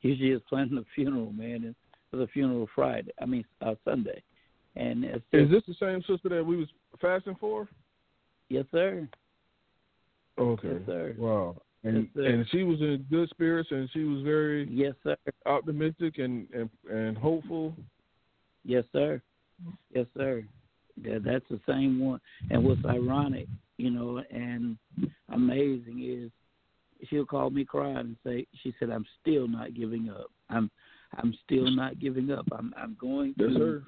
here 0.00 0.14
she 0.18 0.30
is 0.30 0.42
planning 0.48 0.78
a 0.78 0.84
funeral, 0.94 1.32
man. 1.32 1.64
And 1.64 1.74
for 2.10 2.18
the 2.18 2.26
funeral 2.28 2.68
Friday, 2.74 3.10
I 3.20 3.26
mean 3.26 3.44
uh, 3.60 3.74
Sunday. 3.84 4.22
And 4.74 5.04
is 5.04 5.50
this 5.50 5.62
the 5.66 5.74
same 5.78 6.02
sister 6.02 6.28
that 6.30 6.44
we 6.44 6.56
was 6.56 6.68
fasting 7.00 7.36
for? 7.38 7.68
Yes, 8.48 8.64
sir. 8.70 9.08
Okay. 10.38 10.68
Yes, 10.68 10.80
sir. 10.86 11.14
Wow. 11.18 11.56
And 11.84 11.96
Yes, 11.96 12.06
sir. 12.14 12.24
and 12.24 12.46
she 12.50 12.62
was 12.62 12.80
in 12.80 13.04
good 13.10 13.28
spirits, 13.30 13.70
and 13.70 13.88
she 13.92 14.04
was 14.04 14.22
very 14.22 14.68
Yes, 14.68 14.94
sir. 15.02 15.16
optimistic 15.46 16.18
and 16.18 16.48
and 16.54 16.70
and 16.90 17.18
hopeful. 17.18 17.74
Yes, 18.64 18.84
sir. 18.92 19.20
Yes, 19.94 20.06
sir. 20.16 20.44
Yeah, 21.00 21.18
that's 21.24 21.44
the 21.50 21.60
same 21.66 21.98
one. 21.98 22.20
And 22.50 22.64
what's 22.64 22.84
ironic, 22.84 23.48
you 23.76 23.90
know, 23.90 24.22
and 24.30 24.76
amazing 25.30 26.02
is 26.02 26.30
she'll 27.08 27.26
call 27.26 27.50
me 27.50 27.64
crying 27.64 27.96
and 27.96 28.16
say, 28.24 28.46
she 28.62 28.74
said, 28.78 28.90
"I'm 28.90 29.06
still 29.20 29.48
not 29.48 29.74
giving 29.74 30.08
up. 30.10 30.30
I'm, 30.50 30.70
I'm 31.16 31.34
still 31.44 31.70
not 31.70 31.98
giving 31.98 32.30
up. 32.30 32.46
I'm, 32.52 32.72
I'm 32.76 32.96
going 33.00 33.34
to, 33.38 33.44
Yes, 33.48 33.56
sir. 33.56 33.82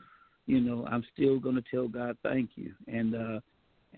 You 0.47 0.61
know, 0.61 0.87
I'm 0.91 1.05
still 1.13 1.39
going 1.39 1.57
to 1.57 1.65
tell 1.71 1.89
God 1.89 2.17
thank 2.23 2.51
you." 2.57 2.73
And 2.87 3.15
uh, 3.15 3.41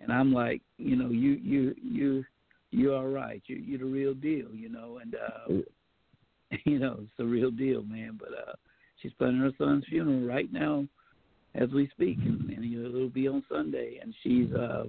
and 0.03 0.13
I'm 0.13 0.33
like, 0.33 0.63
you 0.79 0.97
know, 0.97 1.11
you, 1.11 1.33
you, 1.43 1.75
you, 1.83 2.25
you're 2.71 2.95
all 2.95 3.09
right. 3.09 3.43
You, 3.47 3.57
you're 3.57 3.79
the 3.79 3.85
real 3.85 4.15
deal, 4.15 4.55
you 4.55 4.69
know. 4.69 4.99
And 5.03 5.15
uh, 5.15 6.57
you 6.65 6.79
know, 6.79 6.99
it's 7.03 7.13
the 7.19 7.25
real 7.25 7.51
deal, 7.51 7.83
man. 7.83 8.19
But 8.19 8.29
uh, 8.29 8.53
she's 9.01 9.13
planning 9.15 9.41
her 9.41 9.53
son's 9.59 9.85
funeral 9.89 10.27
right 10.27 10.53
now 10.53 10.87
as 11.55 11.71
we 11.71 11.89
speak, 11.89 12.19
and, 12.25 12.51
and 12.51 12.65
you 12.65 12.83
know, 12.83 12.89
it'll 12.89 13.09
be 13.09 13.29
on 13.29 13.43
Sunday. 13.51 13.99
And 14.03 14.15
she's, 14.23 14.53
uh, 14.53 14.85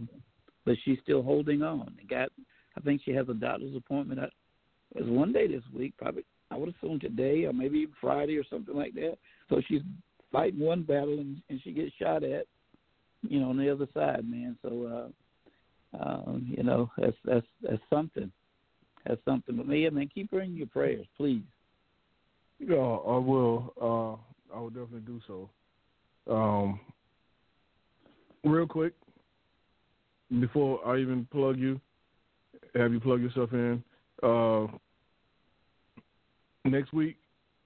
but 0.65 0.75
she's 0.83 0.99
still 1.03 1.23
holding 1.23 1.61
on. 1.63 1.95
Got, 2.09 2.29
I 2.77 2.81
think 2.81 3.01
she 3.05 3.11
has 3.11 3.29
a 3.29 3.33
doctor's 3.33 3.75
appointment. 3.75 4.19
At, 4.19 4.31
it 4.95 5.03
was 5.03 5.09
one 5.09 5.33
day 5.33 5.47
this 5.47 5.63
week, 5.73 5.93
probably. 5.97 6.23
I 6.49 6.55
would 6.55 6.73
assume 6.73 6.99
today 6.99 7.43
or 7.43 7.51
maybe 7.51 7.79
even 7.79 7.93
Friday 7.99 8.37
or 8.37 8.43
something 8.49 8.75
like 8.75 8.93
that. 8.93 9.17
So 9.49 9.61
she's 9.67 9.81
fighting 10.31 10.59
one 10.59 10.83
battle 10.83 11.19
and, 11.19 11.41
and 11.49 11.61
she 11.63 11.71
gets 11.71 11.93
shot 11.99 12.23
at, 12.23 12.45
you 13.27 13.39
know, 13.39 13.49
on 13.49 13.57
the 13.57 13.69
other 13.69 13.87
side, 13.93 14.29
man. 14.29 14.57
So, 14.61 15.11
uh, 15.93 15.97
um, 15.99 16.53
you 16.55 16.63
know, 16.63 16.91
that's 16.97 17.15
that's 17.23 17.45
that's 17.61 17.81
something. 17.89 18.31
That's 19.05 19.23
something. 19.25 19.55
But 19.55 19.67
me, 19.67 19.89
man, 19.89 20.09
keep 20.13 20.31
her 20.31 20.41
in 20.41 20.55
your 20.55 20.67
prayers, 20.67 21.07
please. 21.15 21.43
Yeah, 22.59 22.75
I 22.75 23.17
will. 23.17 23.73
Uh, 23.79 24.55
I 24.55 24.59
will 24.59 24.69
definitely 24.69 25.01
do 25.01 25.21
so. 25.27 25.49
Um, 26.29 26.79
real 28.43 28.67
quick, 28.67 28.93
before 30.39 30.85
I 30.85 30.99
even 30.99 31.27
plug 31.31 31.57
you, 31.57 31.79
have 32.75 32.91
you 32.91 32.99
plug 32.99 33.21
yourself 33.21 33.53
in. 33.53 33.83
Uh, 34.21 34.67
next 36.65 36.93
week, 36.93 37.17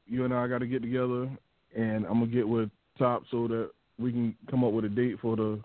you 0.05 0.25
and 0.25 0.33
I 0.33 0.47
got 0.47 0.59
to 0.59 0.67
get 0.67 0.81
together, 0.81 1.29
and 1.75 2.05
I'm 2.05 2.19
gonna 2.19 2.27
get 2.27 2.47
with 2.47 2.69
Top 2.97 3.23
so 3.31 3.47
that 3.47 3.71
we 3.97 4.11
can 4.11 4.35
come 4.49 4.63
up 4.63 4.73
with 4.73 4.85
a 4.85 4.89
date 4.89 5.17
for 5.21 5.35
the 5.35 5.59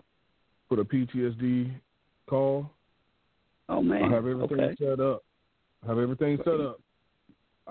for 0.69 0.75
the 0.75 0.83
PTSD 0.83 1.71
call. 2.29 2.69
Oh 3.69 3.81
man, 3.81 4.03
I 4.05 4.15
have 4.15 4.25
everything 4.25 4.59
okay. 4.59 4.75
set 4.79 4.99
up. 4.99 5.23
I 5.83 5.89
have 5.89 5.99
everything 5.99 6.37
set 6.43 6.59
up. 6.59 6.79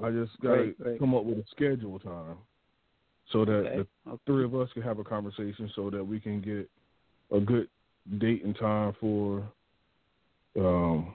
I 0.03 0.11
just 0.11 0.33
gotta 0.41 0.57
Great, 0.57 0.79
great. 0.79 0.99
come 0.99 1.15
up 1.15 1.25
with 1.25 1.39
a 1.39 1.45
schedule 1.51 1.99
time 1.99 2.37
so 3.33 3.45
that 3.45 3.53
Okay. 3.53 3.89
the 4.05 4.11
okay. 4.11 4.23
three 4.27 4.45
of 4.45 4.55
us 4.55 4.69
can 4.73 4.83
have 4.83 4.99
a 4.99 5.05
conversation 5.05 5.71
so 5.75 5.91
that 5.91 6.05
we 6.05 6.21
can 6.21 6.41
get 6.41 6.71
a 7.33 7.41
good 7.41 7.69
date 8.19 8.45
and 8.45 8.57
time 8.57 8.95
for 9.01 9.43
um 10.59 11.15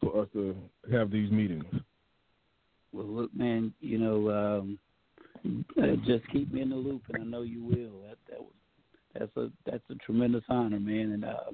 for 0.00 0.22
us 0.22 0.28
to 0.32 0.56
have 0.90 1.10
these 1.10 1.30
meetings. 1.30 1.64
Well, 2.92 3.06
look, 3.06 3.34
man, 3.34 3.72
you 3.80 3.98
know, 3.98 4.30
um, 4.30 4.78
uh, 5.44 5.96
just 6.06 6.28
keep 6.32 6.52
me 6.52 6.62
in 6.62 6.70
the 6.70 6.76
loop, 6.76 7.02
and 7.08 7.22
I 7.22 7.24
know 7.24 7.42
you 7.42 7.62
will. 7.62 8.08
That 8.08 8.18
that 8.28 8.40
was 8.40 8.52
that's 9.14 9.36
a 9.36 9.50
that's 9.66 9.84
a 9.90 9.94
tremendous 9.96 10.44
honor, 10.48 10.80
man, 10.80 11.12
and 11.12 11.24
uh, 11.24 11.50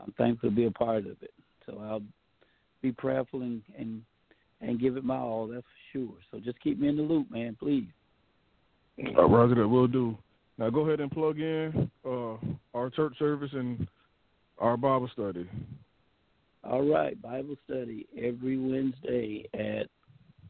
I'm 0.00 0.12
thankful 0.18 0.50
to 0.50 0.54
be 0.54 0.66
a 0.66 0.70
part 0.70 1.06
of 1.06 1.16
it. 1.22 1.32
So 1.66 1.78
I'll 1.80 2.02
be 2.82 2.92
prayerful 2.92 3.42
and 3.42 3.62
and 3.78 4.02
and 4.60 4.80
give 4.80 4.96
it 4.96 5.04
my 5.04 5.16
all. 5.16 5.46
That's 5.46 5.62
for 5.62 5.98
sure. 5.98 6.14
So 6.30 6.40
just 6.40 6.60
keep 6.60 6.78
me 6.78 6.88
in 6.88 6.96
the 6.96 7.02
loop, 7.02 7.30
man, 7.30 7.56
please. 7.58 7.88
Uh, 9.16 9.26
Roger 9.26 9.54
that 9.56 9.68
will 9.68 9.88
do. 9.88 10.16
Now 10.58 10.70
go 10.70 10.80
ahead 10.80 11.00
and 11.00 11.10
plug 11.10 11.38
in 11.38 11.90
uh, 12.04 12.34
our 12.74 12.90
church 12.90 13.18
service 13.18 13.50
and 13.52 13.86
our 14.58 14.76
Bible 14.76 15.08
study. 15.12 15.48
All 16.64 16.82
right, 16.82 17.20
Bible 17.20 17.56
study 17.64 18.06
every 18.16 18.56
Wednesday 18.56 19.48
at 19.54 19.88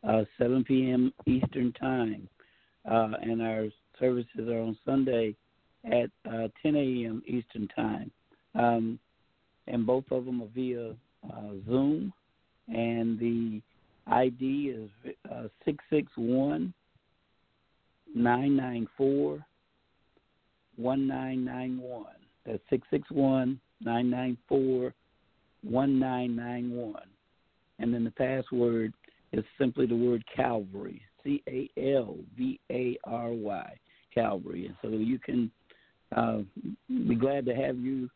uh, 0.08 0.24
7 0.38 0.64
p.m. 0.64 1.12
Eastern 1.26 1.72
Time, 1.72 2.28
uh, 2.90 3.12
and 3.22 3.42
our 3.42 3.66
services 3.98 4.48
are 4.48 4.60
on 4.60 4.76
Sunday 4.84 5.34
at 5.84 6.10
uh, 6.30 6.48
10 6.62 6.76
a.m. 6.76 7.22
Eastern 7.26 7.68
Time. 7.68 8.10
Um, 8.54 8.98
and 9.66 9.86
both 9.86 10.04
of 10.10 10.24
them 10.24 10.42
are 10.42 10.48
via 10.54 10.90
uh, 10.90 11.52
Zoom, 11.66 12.12
and 12.68 13.18
the 13.18 13.62
ID 14.06 14.74
is 14.74 14.90
uh, 15.30 15.48
661 15.64 16.74
994 18.14 19.44
1991. 20.76 22.04
That's 22.44 22.58
661 22.70 23.60
994 23.80 24.94
1991. 25.62 27.02
And 27.78 27.94
then 27.94 28.04
the 28.04 28.10
password 28.10 28.92
is 29.32 29.44
simply 29.58 29.86
the 29.86 29.96
word 29.96 30.24
Calvary, 30.34 31.02
C 31.24 31.42
A 31.48 31.70
L 31.96 32.16
V 32.36 32.58
A 32.70 32.96
R 33.04 33.30
Y, 33.30 33.74
Calvary. 34.14 34.66
And 34.66 34.76
so 34.82 34.88
you 34.88 35.18
can 35.18 35.50
uh, 36.16 36.38
be 36.88 37.14
glad 37.14 37.46
to 37.46 37.54
have 37.54 37.78
you 37.78 38.08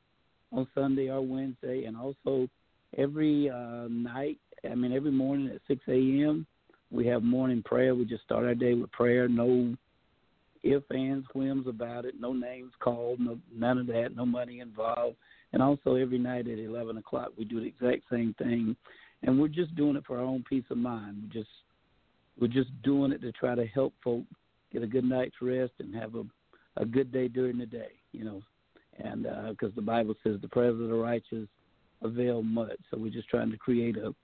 on 0.53 0.67
Sunday 0.75 1.09
or 1.11 1.21
Wednesday, 1.21 1.85
and 1.85 1.97
also 1.97 2.49
every 2.97 3.51
uh, 3.51 3.89
night, 3.89 4.39
I 4.69 4.75
mean, 4.75 4.93
every 4.93 5.11
morning 5.11 5.49
at 5.49 5.61
6 5.69 5.81
a.m., 5.89 6.47
we 6.91 7.07
have 7.07 7.23
morning 7.23 7.63
prayer. 7.65 7.95
We 7.95 8.05
just 8.05 8.23
start 8.23 8.45
our 8.45 8.55
day 8.55 8.75
with 8.75 8.93
prayer, 8.93 9.29
no 9.29 9.75
if, 10.63 10.83
ands, 10.91 11.27
whims 11.35 11.67
about 11.67 12.05
it, 12.05 12.15
no 12.21 12.33
names 12.33 12.73
called, 12.81 13.21
no 13.21 13.39
none 13.55 13.79
of 13.79 13.87
that, 13.89 14.17
no 14.17 14.27
money 14.27 14.61
involved. 14.61 15.17
And 15.53 15.63
also 15.63 15.95
every 15.95 16.19
night 16.19 16.49
at 16.49 16.59
11 16.59 16.99
o'clock, 16.99 17.31
we 17.39 17.45
do 17.45 17.61
the 17.61 17.67
exact 17.67 18.03
same 18.11 18.35
thing. 18.39 18.77
And 19.23 19.41
we're 19.41 19.49
just 19.49 19.75
doing 19.77 19.97
it 19.97 20.05
for 20.07 20.19
our 20.19 20.25
own 20.25 20.45
peace 20.49 20.65
of 20.71 20.79
mind. 20.79 21.23
We're 21.23 21.41
just 21.41 21.51
we're 22.39 22.49
just 22.49 22.71
doing 22.83 23.13
it 23.13 23.21
to 23.23 23.33
try 23.33 23.55
to 23.55 23.67
help 23.67 23.95
folk 24.03 24.25
get 24.73 24.83
a 24.83 24.87
good 24.87 25.05
night's 25.05 25.37
rest 25.41 25.73
and 25.79 25.95
have 25.95 26.15
a 26.15 26.25
a 26.77 26.85
good 26.85 27.13
day 27.13 27.29
during 27.29 27.59
the 27.59 27.67
day, 27.67 27.93
you 28.13 28.25
know, 28.25 28.43
and 28.99 29.23
because 29.23 29.73
uh, 29.73 29.77
the 29.77 29.83
Bible 29.83 30.15
says 30.23 30.37
the 30.41 30.49
prayers 30.49 30.81
of 30.81 30.89
the 30.89 30.95
righteous 30.95 31.49
avail 32.03 32.43
much. 32.43 32.79
So 32.91 32.99
we're 32.99 33.11
just 33.11 33.29
trying 33.29 33.51
to 33.51 33.57
create 33.57 33.97
a 33.97 34.15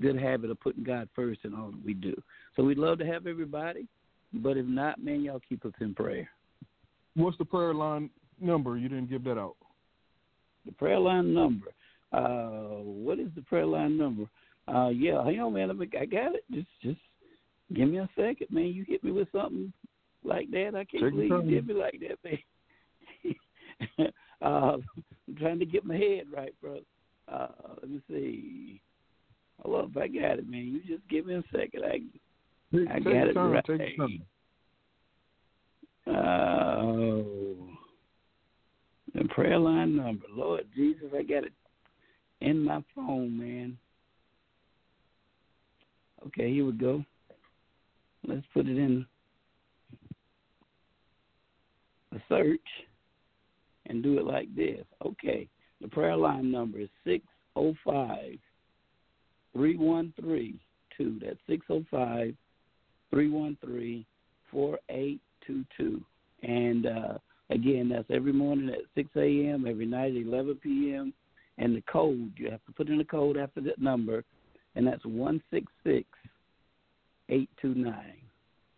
good 0.00 0.18
habit 0.18 0.50
of 0.50 0.60
putting 0.60 0.84
God 0.84 1.08
first 1.14 1.40
in 1.44 1.54
all 1.54 1.70
that 1.70 1.84
we 1.84 1.94
do. 1.94 2.14
So 2.56 2.62
we'd 2.62 2.78
love 2.78 2.98
to 2.98 3.06
have 3.06 3.26
everybody, 3.26 3.86
but 4.32 4.56
if 4.56 4.66
not, 4.66 5.02
man, 5.02 5.22
y'all 5.22 5.40
keep 5.48 5.64
us 5.64 5.72
in 5.80 5.94
prayer. 5.94 6.28
What's 7.14 7.38
the 7.38 7.44
prayer 7.44 7.74
line 7.74 8.10
number? 8.40 8.76
You 8.76 8.88
didn't 8.88 9.10
give 9.10 9.24
that 9.24 9.38
out. 9.38 9.56
The 10.66 10.72
prayer 10.72 10.98
line 10.98 11.34
number. 11.34 11.68
Uh, 12.12 12.82
what 12.82 13.18
is 13.18 13.28
the 13.34 13.42
prayer 13.42 13.66
line 13.66 13.96
number? 13.96 14.24
Uh, 14.68 14.90
yeah, 14.90 15.24
hang 15.24 15.40
on, 15.40 15.54
man. 15.54 15.70
I 15.70 16.04
got 16.04 16.34
it. 16.34 16.44
Just, 16.52 16.68
just 16.82 17.00
give 17.74 17.88
me 17.88 17.98
a 17.98 18.08
second, 18.16 18.48
man. 18.50 18.66
You 18.66 18.84
hit 18.86 19.02
me 19.04 19.12
with 19.12 19.28
something 19.32 19.72
like 20.24 20.50
that. 20.50 20.68
I 20.68 20.84
can't 20.84 21.02
Take 21.04 21.10
believe 21.12 21.30
you 21.30 21.50
did 21.50 21.66
me 21.66 21.74
like 21.74 22.00
that, 22.00 22.18
man. 23.98 24.08
uh, 24.42 24.76
I'm 25.28 25.36
trying 25.38 25.58
to 25.58 25.66
get 25.66 25.84
my 25.84 25.96
head 25.96 26.24
right, 26.34 26.54
bro. 26.60 26.80
Uh, 27.32 27.48
let 27.80 27.90
me 27.90 28.00
see. 28.08 28.80
Hold 29.62 29.84
up, 29.84 30.02
I 30.02 30.08
got 30.08 30.38
it, 30.38 30.48
man. 30.48 30.66
You 30.66 30.80
just 30.96 31.08
give 31.08 31.26
me 31.26 31.34
a 31.34 31.44
second. 31.52 31.84
I, 31.84 32.00
Take, 32.76 32.88
I 32.90 32.98
got 33.00 33.28
it 33.28 33.34
time, 33.34 33.52
right. 33.52 33.64
Oh, 36.08 37.68
the 39.14 39.24
prayer 39.28 39.58
line 39.58 39.96
number, 39.96 40.26
Lord 40.34 40.64
Jesus, 40.74 41.04
I 41.16 41.22
got 41.22 41.44
it 41.44 41.52
in 42.40 42.58
my 42.58 42.82
phone, 42.94 43.38
man. 43.38 43.78
Okay, 46.26 46.52
here 46.52 46.64
we 46.64 46.72
go. 46.72 47.04
Let's 48.26 48.46
put 48.54 48.68
it 48.68 48.78
in 48.78 49.04
a 52.12 52.18
search 52.28 52.60
and 53.86 54.02
do 54.02 54.18
it 54.18 54.24
like 54.24 54.54
this. 54.54 54.84
Okay, 55.04 55.48
the 55.80 55.88
prayer 55.88 56.16
line 56.16 56.50
number 56.50 56.78
is 56.78 56.88
605 57.04 58.38
313 59.54 60.60
2. 60.96 61.20
That's 61.24 61.38
605 61.48 62.34
313 63.10 64.04
4822. 64.50 66.04
And 66.42 66.86
uh, 66.86 67.18
again, 67.50 67.88
that's 67.88 68.10
every 68.10 68.32
morning 68.32 68.68
at 68.68 68.80
6 68.94 69.08
a.m., 69.16 69.66
every 69.66 69.86
night 69.86 70.12
at 70.12 70.22
11 70.22 70.56
p.m. 70.62 71.12
And 71.58 71.76
the 71.76 71.82
code, 71.82 72.32
you 72.36 72.50
have 72.50 72.64
to 72.66 72.72
put 72.72 72.88
in 72.88 72.98
the 72.98 73.04
code 73.04 73.36
after 73.36 73.60
that 73.62 73.80
number, 73.80 74.24
and 74.74 74.86
that's 74.86 75.04
166 75.04 76.06
829. 77.32 77.94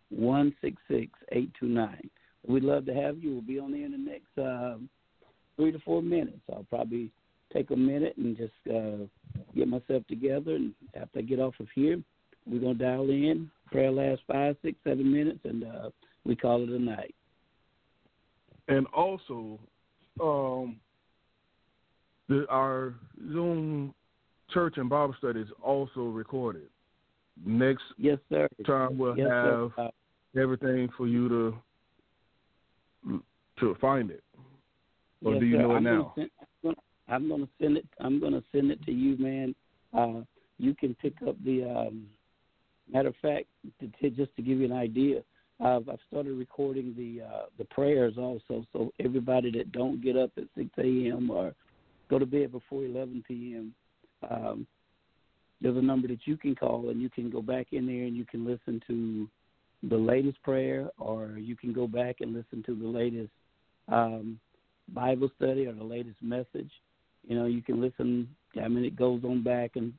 166 0.09 1.11
829. 1.31 2.09
We'd 2.47 2.63
love 2.63 2.85
to 2.85 2.93
have 2.93 3.17
you. 3.17 3.33
We'll 3.33 3.41
be 3.41 3.59
on 3.59 3.71
there 3.71 3.85
in 3.85 3.91
the 3.91 3.97
next 3.97 4.37
uh, 4.37 4.77
three 5.57 5.71
to 5.71 5.79
four 5.79 6.01
minutes. 6.01 6.39
I'll 6.51 6.65
probably 6.69 7.11
take 7.51 7.71
a 7.71 7.75
minute 7.75 8.15
and 8.17 8.37
just 8.37 8.53
uh, 8.73 9.05
get 9.55 9.67
myself 9.67 10.03
together. 10.07 10.55
And 10.55 10.73
after 10.95 11.19
I 11.19 11.21
get 11.23 11.39
off 11.39 11.55
of 11.59 11.67
here, 11.75 12.01
we're 12.45 12.59
going 12.59 12.77
to 12.77 12.83
dial 12.83 13.09
in. 13.09 13.49
Prayer 13.71 13.91
lasts 13.91 14.23
five, 14.27 14.55
six, 14.63 14.77
seven 14.83 15.11
minutes, 15.11 15.39
and 15.43 15.63
uh, 15.63 15.89
we 16.23 16.35
call 16.35 16.63
it 16.63 16.69
a 16.69 16.79
night. 16.79 17.15
And 18.67 18.85
also, 18.87 19.59
um, 20.21 20.77
the, 22.29 22.45
our 22.49 22.93
Zoom 23.31 23.93
church 24.51 24.75
and 24.77 24.89
Bible 24.89 25.15
study 25.17 25.41
is 25.41 25.49
also 25.61 26.01
recorded. 26.01 26.67
Next 27.43 27.83
yes, 27.97 28.17
sir. 28.29 28.47
time 28.65 28.97
we'll 28.97 29.17
yes, 29.17 29.29
have 29.29 29.71
sir. 29.75 29.91
everything 30.39 30.89
for 30.95 31.07
you 31.07 31.29
to 31.29 33.21
to 33.59 33.75
find 33.81 34.11
it. 34.11 34.23
Or 35.23 35.33
yes, 35.33 35.39
do 35.39 35.45
you 35.45 35.57
sir. 35.57 35.61
know 35.61 35.71
it 35.71 35.77
I'm 35.77 35.83
now? 35.83 36.13
Gonna 36.15 36.29
send, 36.63 36.75
I'm 37.07 37.27
going 37.27 37.41
to 37.41 37.49
send 37.61 37.77
it. 37.77 37.85
I'm 37.99 38.19
going 38.19 38.33
to 38.33 38.43
send 38.51 38.71
it 38.71 38.83
to 38.85 38.91
you, 38.91 39.17
man. 39.17 39.55
Uh, 39.93 40.21
you 40.57 40.75
can 40.75 40.95
pick 40.95 41.13
up 41.27 41.35
the. 41.43 41.63
Um, 41.63 42.07
matter 42.91 43.09
of 43.09 43.15
fact, 43.21 43.45
to, 43.79 43.87
to, 44.01 44.15
just 44.15 44.35
to 44.35 44.41
give 44.41 44.59
you 44.59 44.65
an 44.65 44.71
idea, 44.71 45.21
I've, 45.59 45.87
I've 45.89 45.99
started 46.07 46.33
recording 46.33 46.93
the 46.97 47.25
uh, 47.25 47.45
the 47.57 47.65
prayers 47.65 48.15
also. 48.17 48.65
So 48.73 48.91
everybody 48.99 49.51
that 49.51 49.71
don't 49.71 50.03
get 50.03 50.17
up 50.17 50.31
at 50.37 50.43
6 50.57 50.69
a.m. 50.77 51.29
or 51.31 51.53
go 52.09 52.19
to 52.19 52.25
bed 52.25 52.51
before 52.51 52.83
11 52.83 53.23
p.m. 53.27 53.73
Um, 54.29 54.67
there's 55.65 55.77
a 55.77 55.81
number 55.81 56.07
that 56.07 56.19
you 56.25 56.37
can 56.37 56.53
call 56.53 56.89
and 56.89 57.01
you 57.01 57.09
can 57.09 57.31
go 57.31 57.41
back 57.41 57.65
in 57.71 57.87
there 57.87 58.03
and 58.03 58.15
you 58.15 58.23
can 58.23 58.45
listen 58.45 58.79
to 58.85 59.27
the 59.89 59.97
latest 59.97 60.39
prayer 60.43 60.91
or 60.99 61.39
you 61.39 61.55
can 61.55 61.73
go 61.73 61.87
back 61.87 62.17
and 62.21 62.35
listen 62.35 62.61
to 62.67 62.75
the 62.75 62.87
latest 62.87 63.31
um, 63.87 64.39
Bible 64.93 65.27
study 65.35 65.65
or 65.65 65.73
the 65.73 65.83
latest 65.83 66.17
message. 66.21 66.69
You 67.27 67.35
know, 67.35 67.47
you 67.47 67.63
can 67.63 67.81
listen. 67.81 68.29
I 68.63 68.67
mean, 68.67 68.85
it 68.85 68.95
goes 68.95 69.23
on 69.23 69.41
back 69.41 69.71
and 69.73 69.91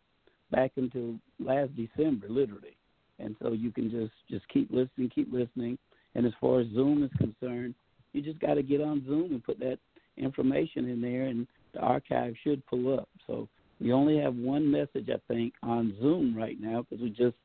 back 0.52 0.70
until 0.76 1.16
last 1.40 1.72
December, 1.74 2.28
literally. 2.28 2.76
And 3.18 3.34
so 3.42 3.50
you 3.50 3.72
can 3.72 3.90
just 3.90 4.12
just 4.30 4.48
keep 4.48 4.70
listening, 4.70 5.10
keep 5.12 5.32
listening. 5.32 5.78
And 6.14 6.26
as 6.26 6.32
far 6.40 6.60
as 6.60 6.68
Zoom 6.76 7.02
is 7.02 7.10
concerned, 7.18 7.74
you 8.12 8.22
just 8.22 8.38
got 8.38 8.54
to 8.54 8.62
get 8.62 8.80
on 8.80 9.04
Zoom 9.04 9.32
and 9.32 9.42
put 9.42 9.58
that 9.58 9.78
information 10.16 10.88
in 10.88 11.00
there, 11.00 11.24
and 11.24 11.48
the 11.74 11.80
archive 11.80 12.34
should 12.44 12.64
pull 12.66 12.96
up. 12.96 13.08
So 13.26 13.48
we 13.80 13.92
only 13.92 14.18
have 14.18 14.34
one 14.34 14.70
message, 14.70 15.08
I 15.08 15.20
think, 15.28 15.54
on 15.62 15.94
Zoom 16.00 16.34
right 16.36 16.58
now 16.60 16.84
because 16.88 17.02
we 17.02 17.10
just 17.10 17.36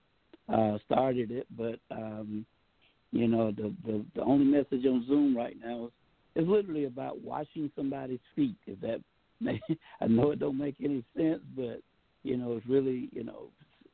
uh, 0.52 0.78
started 0.86 1.32
it. 1.32 1.48
But 1.58 1.80
um, 1.91 2.45
you 3.12 3.28
know, 3.28 3.52
the, 3.52 3.74
the 3.86 4.06
the 4.16 4.22
only 4.22 4.45
message 4.45 4.86
on 4.86 5.06
Zoom 5.08 5.36
right 5.36 5.58
now 5.64 5.86
is, 6.36 6.44
is 6.44 6.49
literally 6.49 6.86
about 6.86 7.22
washing 7.22 7.72
somebody's 7.76 8.20
feet. 8.36 8.56
If 8.66 8.80
that, 8.82 9.02
I 10.02 10.08
know 10.08 10.32
it 10.32 10.40
don't 10.40 10.58
make 10.58 10.76
any 10.84 11.03
sense, 11.18 11.41
but 11.56 11.82
you 12.24 12.38
know, 12.38 12.53
it's 12.53 12.68
really 12.68 13.10
you 13.12 13.24
know, 13.24 13.49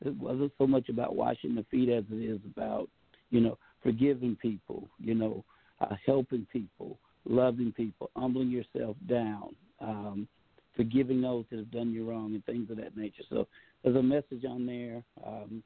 it 0.05 0.15
wasn't 0.17 0.51
so 0.57 0.67
much 0.67 0.89
about 0.89 1.15
washing 1.15 1.55
the 1.55 1.65
feet 1.71 1.89
as 1.89 2.03
it 2.11 2.23
is 2.23 2.39
about 2.55 2.89
you 3.31 3.39
know 3.39 3.57
forgiving 3.81 4.35
people, 4.41 4.87
you 4.99 5.15
know, 5.15 5.43
uh, 5.81 5.95
helping 6.05 6.45
people, 6.51 6.99
loving 7.25 7.71
people, 7.71 8.11
humbling 8.15 8.49
yourself 8.49 8.95
down. 9.09 9.55
Um, 9.79 10.27
forgiving 10.77 11.21
those 11.21 11.43
that 11.49 11.57
have 11.59 11.71
done 11.71 11.91
you 11.91 12.09
wrong 12.09 12.33
and 12.33 12.45
things 12.45 12.69
of 12.69 12.77
that 12.77 12.95
nature. 12.95 13.23
So 13.29 13.47
there's 13.83 13.97
a 13.97 14.01
message 14.03 14.45
on 14.47 14.65
there, 14.65 15.03
um, 15.25 15.61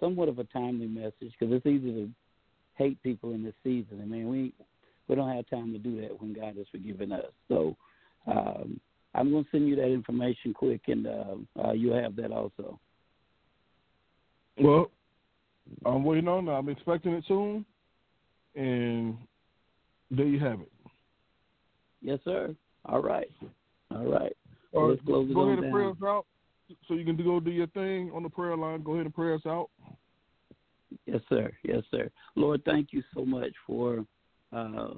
somewhat 0.00 0.30
of 0.30 0.38
a 0.38 0.44
timely 0.44 0.86
message 0.86 1.34
because 1.38 1.52
it's 1.52 1.66
easy 1.66 1.92
to 1.92 2.08
hate 2.76 3.02
people 3.02 3.32
in 3.32 3.44
this 3.44 3.54
season. 3.62 4.00
I 4.00 4.06
mean, 4.06 4.28
we 4.28 4.52
we 5.08 5.14
don't 5.14 5.34
have 5.34 5.48
time 5.50 5.72
to 5.72 5.78
do 5.78 6.00
that 6.00 6.18
when 6.20 6.32
God 6.32 6.56
has 6.56 6.66
forgiven 6.70 7.12
us. 7.12 7.26
So 7.48 7.76
um, 8.26 8.80
I'm 9.14 9.30
going 9.30 9.44
to 9.44 9.50
send 9.50 9.68
you 9.68 9.76
that 9.76 9.92
information 9.92 10.54
quick, 10.54 10.82
and 10.86 11.06
uh, 11.06 11.34
uh, 11.62 11.72
you'll 11.72 12.00
have 12.00 12.16
that 12.16 12.32
also. 12.32 12.80
Well, 14.58 14.90
I'm 15.84 16.04
waiting 16.04 16.28
on. 16.28 16.48
it. 16.48 16.52
I'm 16.52 16.68
expecting 16.68 17.12
it 17.12 17.24
soon, 17.28 17.66
and 18.54 19.16
there 20.10 20.26
you 20.26 20.38
have 20.38 20.60
it. 20.60 20.72
Yes, 22.00 22.18
sir. 22.24 22.54
All 22.86 23.02
right. 23.02 23.30
All 23.90 24.04
right. 24.04 24.36
All 24.74 24.90
right. 24.90 25.04
go 25.06 25.20
ahead 25.20 25.58
and 25.58 25.62
down. 25.62 25.72
pray 25.72 25.86
us 25.86 25.96
out. 26.04 26.26
So 26.88 26.94
you 26.94 27.04
can 27.04 27.16
go 27.16 27.40
do 27.40 27.50
your 27.50 27.66
thing 27.68 28.10
on 28.14 28.22
the 28.22 28.28
prayer 28.28 28.56
line. 28.56 28.82
Go 28.82 28.94
ahead 28.94 29.06
and 29.06 29.14
pray 29.14 29.34
us 29.34 29.46
out. 29.46 29.68
Yes, 31.06 31.20
sir. 31.28 31.52
Yes, 31.62 31.82
sir. 31.90 32.10
Lord, 32.36 32.62
thank 32.64 32.88
you 32.92 33.02
so 33.14 33.24
much 33.24 33.52
for 33.66 34.04
uh, 34.52 34.94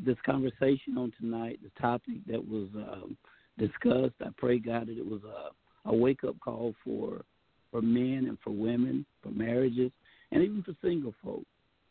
this 0.00 0.16
conversation 0.24 0.98
on 0.98 1.12
tonight, 1.20 1.60
the 1.62 1.80
topic 1.80 2.16
that 2.26 2.46
was 2.46 2.68
um, 2.74 3.16
discussed. 3.58 4.14
I 4.20 4.28
pray, 4.36 4.58
God, 4.58 4.88
that 4.88 4.98
it 4.98 5.06
was 5.06 5.20
a, 5.24 5.88
a 5.88 5.94
wake 5.94 6.24
up 6.24 6.38
call 6.40 6.74
for 6.84 7.24
for 7.70 7.80
men 7.80 8.26
and 8.28 8.36
for 8.42 8.50
women, 8.50 9.06
for 9.22 9.30
marriages, 9.30 9.92
and 10.32 10.42
even 10.42 10.62
for 10.62 10.74
single 10.82 11.14
folk 11.22 11.44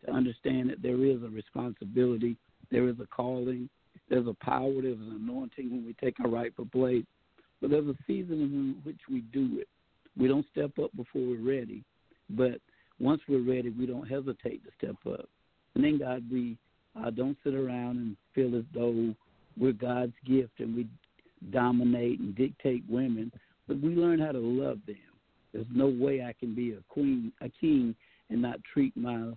to 0.05 0.11
understand 0.11 0.69
that 0.69 0.81
there 0.81 1.05
is 1.05 1.23
a 1.23 1.29
responsibility, 1.29 2.35
there 2.69 2.89
is 2.89 2.99
a 2.99 3.07
calling, 3.07 3.69
there's 4.09 4.27
a 4.27 4.33
power, 4.43 4.73
there's 4.81 4.97
an 4.97 5.19
anointing 5.23 5.69
when 5.69 5.85
we 5.85 5.93
take 5.93 6.19
our 6.19 6.29
rightful 6.29 6.67
place. 6.71 7.05
But 7.61 7.71
there's 7.71 7.87
a 7.87 7.95
season 8.07 8.41
in 8.41 8.75
which 8.83 8.99
we 9.09 9.21
do 9.33 9.59
it. 9.59 9.67
We 10.17 10.27
don't 10.27 10.45
step 10.51 10.71
up 10.79 10.95
before 10.95 11.21
we're 11.21 11.41
ready, 11.41 11.83
but 12.29 12.59
once 12.99 13.21
we're 13.27 13.41
ready, 13.41 13.69
we 13.69 13.85
don't 13.85 14.07
hesitate 14.07 14.63
to 14.65 14.71
step 14.77 14.95
up. 15.11 15.29
And 15.75 15.83
then, 15.83 15.99
God, 15.99 16.23
we 16.31 16.57
uh, 16.99 17.09
don't 17.11 17.37
sit 17.43 17.53
around 17.53 17.97
and 17.97 18.17
feel 18.33 18.57
as 18.57 18.65
though 18.73 19.13
we're 19.57 19.73
God's 19.73 20.13
gift 20.25 20.59
and 20.59 20.75
we 20.75 20.87
dominate 21.51 22.19
and 22.19 22.35
dictate 22.35 22.83
women, 22.89 23.31
but 23.67 23.79
we 23.79 23.89
learn 23.89 24.19
how 24.19 24.31
to 24.31 24.39
love 24.39 24.79
them. 24.87 24.95
There's 25.53 25.67
no 25.73 25.87
way 25.87 26.23
I 26.23 26.33
can 26.37 26.53
be 26.53 26.71
a 26.71 26.83
queen, 26.89 27.31
a 27.41 27.49
king, 27.49 27.95
and 28.29 28.41
not 28.41 28.59
treat 28.73 28.95
my 28.95 29.31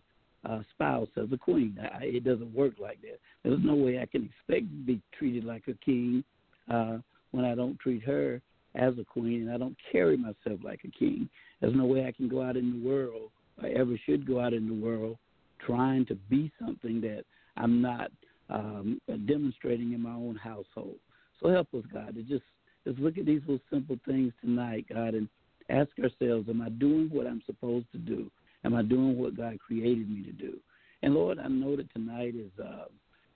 uh, 0.49 0.61
spouse 0.71 1.09
as 1.17 1.29
a 1.33 1.37
queen. 1.37 1.79
I, 1.81 2.05
it 2.05 2.25
doesn't 2.25 2.55
work 2.55 2.75
like 2.81 3.01
that. 3.03 3.19
There's 3.43 3.61
no 3.63 3.75
way 3.75 4.01
I 4.01 4.07
can 4.07 4.25
expect 4.25 4.71
to 4.71 4.85
be 4.85 5.01
treated 5.19 5.45
like 5.45 5.65
a 5.69 5.75
king 5.85 6.25
uh, 6.71 6.99
when 7.31 7.45
I 7.45 7.55
don't 7.55 7.79
treat 7.79 8.03
her 8.05 8.41
as 8.75 8.95
a 8.99 9.05
queen 9.05 9.43
and 9.43 9.53
I 9.53 9.59
don't 9.59 9.77
carry 9.91 10.17
myself 10.17 10.61
like 10.65 10.81
a 10.85 10.99
king. 10.99 11.29
There's 11.61 11.77
no 11.77 11.85
way 11.85 12.07
I 12.07 12.13
can 12.13 12.29
go 12.29 12.43
out 12.43 12.57
in 12.57 12.83
the 12.83 12.89
world 12.89 13.31
or 13.63 13.69
ever 13.69 13.99
should 14.05 14.27
go 14.27 14.41
out 14.41 14.53
in 14.53 14.69
the 14.69 14.75
world 14.75 15.19
trying 15.65 16.07
to 16.07 16.15
be 16.15 16.51
something 16.59 17.01
that 17.03 17.25
I'm 17.57 17.81
not 17.81 18.11
um, 18.51 19.01
demonstrating 19.27 19.93
in 19.93 20.03
my 20.03 20.13
own 20.13 20.37
household. 20.37 20.97
So 21.41 21.51
help 21.51 21.69
us, 21.75 21.85
God, 21.93 22.15
to 22.15 22.23
just 22.23 22.45
just 22.87 22.99
look 22.99 23.17
at 23.17 23.27
these 23.27 23.41
little 23.43 23.61
simple 23.71 23.97
things 24.07 24.33
tonight, 24.41 24.87
God, 24.93 25.15
and 25.15 25.29
ask 25.71 25.91
ourselves, 26.03 26.49
am 26.49 26.61
I 26.61 26.69
doing 26.69 27.09
what 27.13 27.29
I'm 27.29 27.43
supposed 27.47 27.87
to 27.93 27.99
do? 27.99 28.29
Am 28.65 28.75
I 28.75 28.83
doing 28.83 29.19
what 29.19 29.37
God 29.37 29.59
created 29.59 30.11
me 30.11 30.23
to 30.25 30.33
do? 30.33 30.59
And 31.03 31.15
Lord, 31.15 31.39
I 31.39 31.49
know 31.49 31.77
that 31.77 31.93
tonight 31.93 32.35
is 32.37 32.51
uh, 32.63 32.85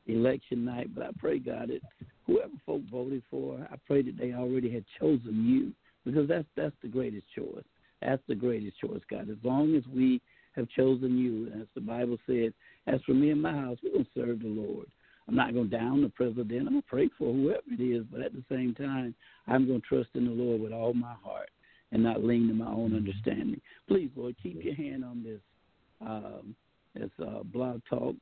election 0.07 0.65
night, 0.65 0.95
but 0.95 1.05
I 1.05 1.11
pray, 1.19 1.39
God, 1.39 1.69
that 1.71 1.81
whoever 2.27 2.53
folk 2.65 2.83
voted 2.91 3.23
for, 3.31 3.67
I 3.71 3.77
pray 3.87 4.03
that 4.03 4.19
they 4.19 4.33
already 4.35 4.71
had 4.71 4.85
chosen 5.01 5.45
you 5.45 5.73
because 6.05 6.29
that's 6.29 6.47
that's 6.57 6.77
the 6.83 6.89
greatest 6.89 7.27
choice. 7.35 7.65
That's 8.01 8.23
the 8.29 8.35
greatest 8.35 8.79
choice, 8.79 9.01
God. 9.11 9.29
As 9.31 9.37
long 9.43 9.75
as 9.75 9.83
we 9.93 10.21
have 10.55 10.69
chosen 10.71 11.19
you, 11.19 11.49
as 11.61 11.67
the 11.75 11.81
Bible 11.81 12.19
said, 12.27 12.53
as 12.87 13.01
for 13.05 13.13
me 13.13 13.31
and 13.31 13.43
my 13.43 13.53
house, 13.53 13.79
we're 13.83 14.03
to 14.03 14.07
serve 14.15 14.41
the 14.41 14.49
Lord. 14.49 14.87
I'm 15.29 15.35
not 15.35 15.55
going 15.55 15.69
to 15.69 15.77
down 15.77 16.03
the 16.03 16.09
president. 16.11 16.69
I'm 16.69 16.75
going 16.75 16.83
to 16.83 16.89
pray 16.89 17.11
for 17.19 17.33
whoever 17.33 17.63
it 17.69 17.83
is, 17.83 18.05
but 18.13 18.21
at 18.21 18.33
the 18.33 18.45
same 18.49 18.75
time, 18.75 19.13
I'm 19.49 19.67
going 19.67 19.81
to 19.81 19.87
trust 19.87 20.11
in 20.15 20.27
the 20.27 20.31
Lord 20.31 20.61
with 20.61 20.73
all 20.73 20.95
my 20.95 21.15
heart 21.25 21.51
and 21.93 22.03
not 22.03 22.25
lean 22.25 22.49
to 22.49 22.55
my 22.55 22.67
own 22.67 22.95
understanding. 22.95 23.61
Please, 23.89 24.11
Lord, 24.17 24.35
keep 24.43 24.63
your 24.63 24.75
hand 24.75 25.05
on 25.05 25.23
this 25.23 25.41
um, 26.01 26.55
this 26.95 27.11
uh, 27.23 27.43
blog 27.45 27.81
talk 27.89 28.15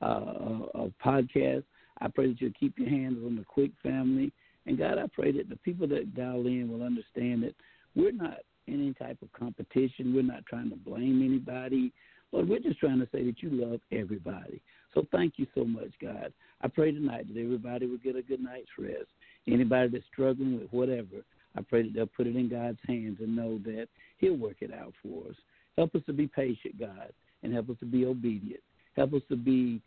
uh, 0.00 0.04
uh, 0.04 0.88
podcast. 1.04 1.64
I 2.00 2.08
pray 2.08 2.28
that 2.28 2.40
you'll 2.40 2.52
keep 2.58 2.78
your 2.78 2.88
hands 2.88 3.18
on 3.24 3.36
the 3.36 3.44
Quick 3.44 3.70
family. 3.82 4.32
And 4.66 4.78
God, 4.78 4.98
I 4.98 5.06
pray 5.12 5.32
that 5.32 5.48
the 5.48 5.56
people 5.56 5.86
that 5.88 6.14
dial 6.14 6.46
in 6.46 6.70
will 6.70 6.84
understand 6.84 7.42
that 7.42 7.54
we're 7.94 8.12
not 8.12 8.38
in 8.66 8.74
any 8.74 8.94
type 8.94 9.18
of 9.22 9.32
competition. 9.32 10.14
We're 10.14 10.22
not 10.22 10.46
trying 10.46 10.70
to 10.70 10.76
blame 10.76 11.22
anybody. 11.24 11.92
Lord, 12.32 12.48
we're 12.48 12.60
just 12.60 12.78
trying 12.78 13.00
to 13.00 13.08
say 13.12 13.24
that 13.24 13.42
you 13.42 13.50
love 13.50 13.80
everybody. 13.90 14.60
So 14.94 15.06
thank 15.12 15.34
you 15.36 15.46
so 15.54 15.64
much, 15.64 15.90
God. 16.00 16.32
I 16.60 16.68
pray 16.68 16.92
tonight 16.92 17.26
that 17.32 17.40
everybody 17.40 17.86
will 17.86 17.98
get 17.98 18.16
a 18.16 18.22
good 18.22 18.42
night's 18.42 18.70
rest. 18.78 19.08
Anybody 19.46 19.88
that's 19.88 20.04
struggling 20.12 20.60
with 20.60 20.70
whatever, 20.70 21.24
I 21.56 21.62
pray 21.62 21.82
that 21.82 21.94
they'll 21.94 22.06
put 22.06 22.26
it 22.26 22.36
in 22.36 22.48
God's 22.48 22.78
hands 22.86 23.18
and 23.20 23.36
know 23.36 23.58
that 23.64 23.88
He'll 24.18 24.36
work 24.36 24.56
it 24.60 24.72
out 24.72 24.92
for 25.02 25.28
us. 25.28 25.36
Help 25.76 25.94
us 25.94 26.02
to 26.06 26.12
be 26.12 26.26
patient, 26.26 26.78
God, 26.78 27.12
and 27.42 27.52
help 27.52 27.70
us 27.70 27.76
to 27.80 27.86
be 27.86 28.04
obedient. 28.04 28.60
Help 28.96 29.14
us 29.14 29.22
to 29.28 29.36
be 29.36 29.80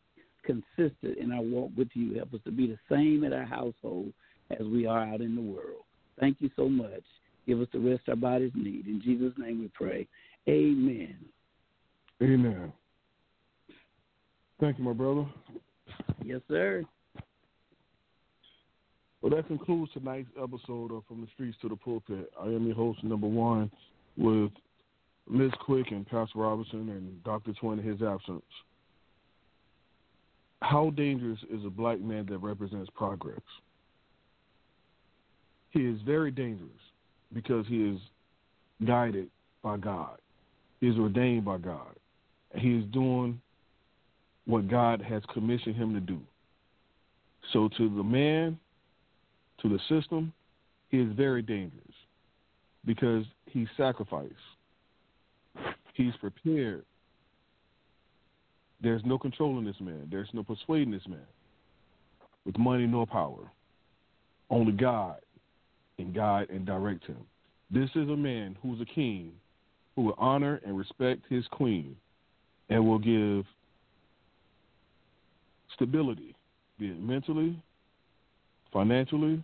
consistent 0.44 1.18
in 1.18 1.32
our 1.32 1.42
walk 1.42 1.72
with 1.78 1.90
you. 1.94 2.16
Help 2.16 2.34
us 2.34 2.40
to 2.46 2.52
be 2.52 2.68
the 2.68 2.78
same 2.90 3.24
in 3.24 3.34
our 3.34 3.46
household 3.46 4.12
as 4.52 4.66
we 4.66 4.86
are 4.86 5.06
out 5.06 5.22
in 5.22 5.36
the 5.36 5.42
world. 5.42 5.84
Thank 6.20 6.38
you 6.40 6.50
so 6.56 6.70
much. 6.70 7.04
Give 7.48 7.62
us 7.62 7.68
the 7.74 7.80
rest 7.80 8.04
our 8.08 8.16
bodies 8.16 8.52
need. 8.56 8.88
In 8.88 9.02
Jesus' 9.04 9.34
name 9.38 9.60
we 9.60 9.70
pray. 9.74 10.08
Amen. 10.48 11.18
Amen. 12.22 12.72
Thank 14.60 14.78
you, 14.78 14.84
my 14.84 14.94
brother. 14.94 15.26
Yes, 16.24 16.42
sir. 16.48 16.84
Well, 19.26 19.36
that 19.36 19.48
concludes 19.48 19.92
tonight's 19.92 20.30
episode 20.40 20.92
of 20.92 21.04
From 21.08 21.22
the 21.22 21.28
Streets 21.34 21.58
to 21.64 21.68
the 21.68 21.76
Pulpit. 21.76 22.30
I 22.40 22.46
am 22.46 22.68
your 22.68 22.76
host, 22.76 23.04
number 23.04 23.26
one, 23.26 23.72
with 24.18 24.52
Ms. 25.28 25.50
Quick 25.62 25.88
and 25.90 26.06
Pastor 26.06 26.38
Robinson 26.38 26.90
and 26.90 27.24
Dr. 27.24 27.54
Twin 27.54 27.80
in 27.80 27.86
his 27.86 28.04
absence. 28.04 28.44
How 30.62 30.92
dangerous 30.92 31.40
is 31.52 31.66
a 31.66 31.72
black 31.72 32.00
man 32.00 32.28
that 32.30 32.38
represents 32.38 32.88
progress? 32.94 33.42
He 35.72 35.80
is 35.80 36.00
very 36.06 36.30
dangerous 36.30 36.70
because 37.34 37.66
he 37.66 37.78
is 37.78 38.00
guided 38.86 39.32
by 39.64 39.78
God. 39.78 40.20
He 40.82 40.88
is 40.88 41.00
ordained 41.00 41.46
by 41.46 41.58
God. 41.58 41.96
He 42.54 42.76
is 42.76 42.86
doing 42.94 43.42
what 44.46 44.68
God 44.68 45.02
has 45.02 45.24
commissioned 45.34 45.78
him 45.78 45.96
to 45.96 46.00
do. 46.00 46.20
So 47.54 47.70
to 47.76 47.90
the 47.90 48.04
man, 48.04 48.60
to 49.68 49.78
the 49.78 50.00
system, 50.00 50.32
he 50.90 51.00
is 51.00 51.12
very 51.14 51.42
dangerous 51.42 51.84
because 52.86 53.26
he 53.48 53.68
sacrificed. 53.76 54.34
He's 55.94 56.14
prepared. 56.20 56.84
There's 58.82 59.02
no 59.06 59.18
controlling 59.18 59.66
this 59.66 59.80
man. 59.80 60.08
There's 60.12 60.30
no 60.34 60.44
persuading 60.44 60.92
this 60.92 61.08
man 61.08 61.26
with 62.46 62.58
money 62.60 62.86
nor 62.86 63.08
power. 63.08 63.50
Only 64.50 64.74
God 64.74 65.18
can 65.98 66.14
guide 66.14 66.50
and 66.50 66.66
direct 66.66 67.06
him. 67.06 67.18
This 67.72 67.90
is 67.96 68.10
a 68.10 68.16
man 68.16 68.56
who's 68.62 68.80
a 68.82 68.86
king 68.86 69.32
who 69.96 70.04
will 70.04 70.16
honor 70.20 70.62
and 70.64 70.78
respect 70.78 71.22
his 71.30 71.46
queen 71.48 71.96
and 72.70 72.86
will 72.86 73.00
give 73.00 73.46
stability, 75.74 76.36
be 76.78 76.88
it 76.88 77.00
mentally, 77.00 77.60
financially, 78.72 79.42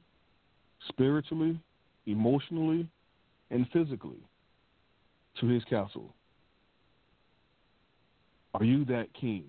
spiritually, 0.87 1.59
emotionally, 2.05 2.87
and 3.49 3.67
physically 3.71 4.19
to 5.39 5.47
his 5.47 5.63
castle. 5.65 6.13
Are 8.53 8.63
you 8.63 8.85
that 8.85 9.07
king? 9.13 9.45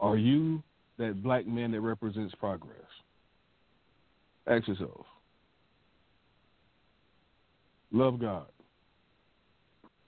Are 0.00 0.16
you 0.16 0.62
that 0.98 1.22
black 1.22 1.46
man 1.46 1.70
that 1.72 1.80
represents 1.80 2.34
progress? 2.36 2.76
Ask 4.46 4.66
yourself. 4.66 5.06
Love 7.92 8.18
God. 8.20 8.46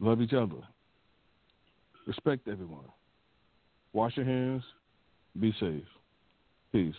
Love 0.01 0.21
each 0.21 0.33
other. 0.33 0.57
Respect 2.07 2.49
everyone. 2.49 2.85
Wash 3.93 4.17
your 4.17 4.27
hands. 4.27 4.63
Be 5.39 5.55
safe. 5.61 5.85
Peace. 6.73 6.95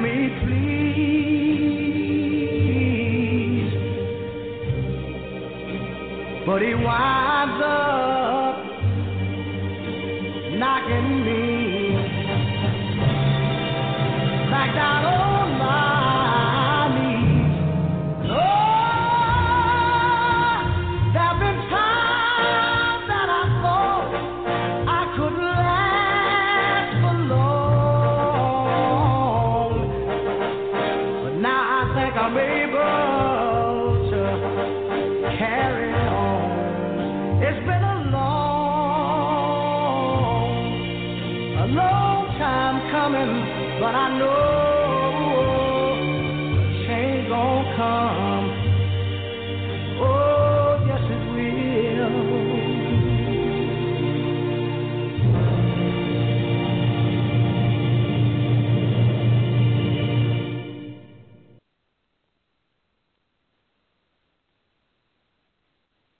Me 0.00 0.39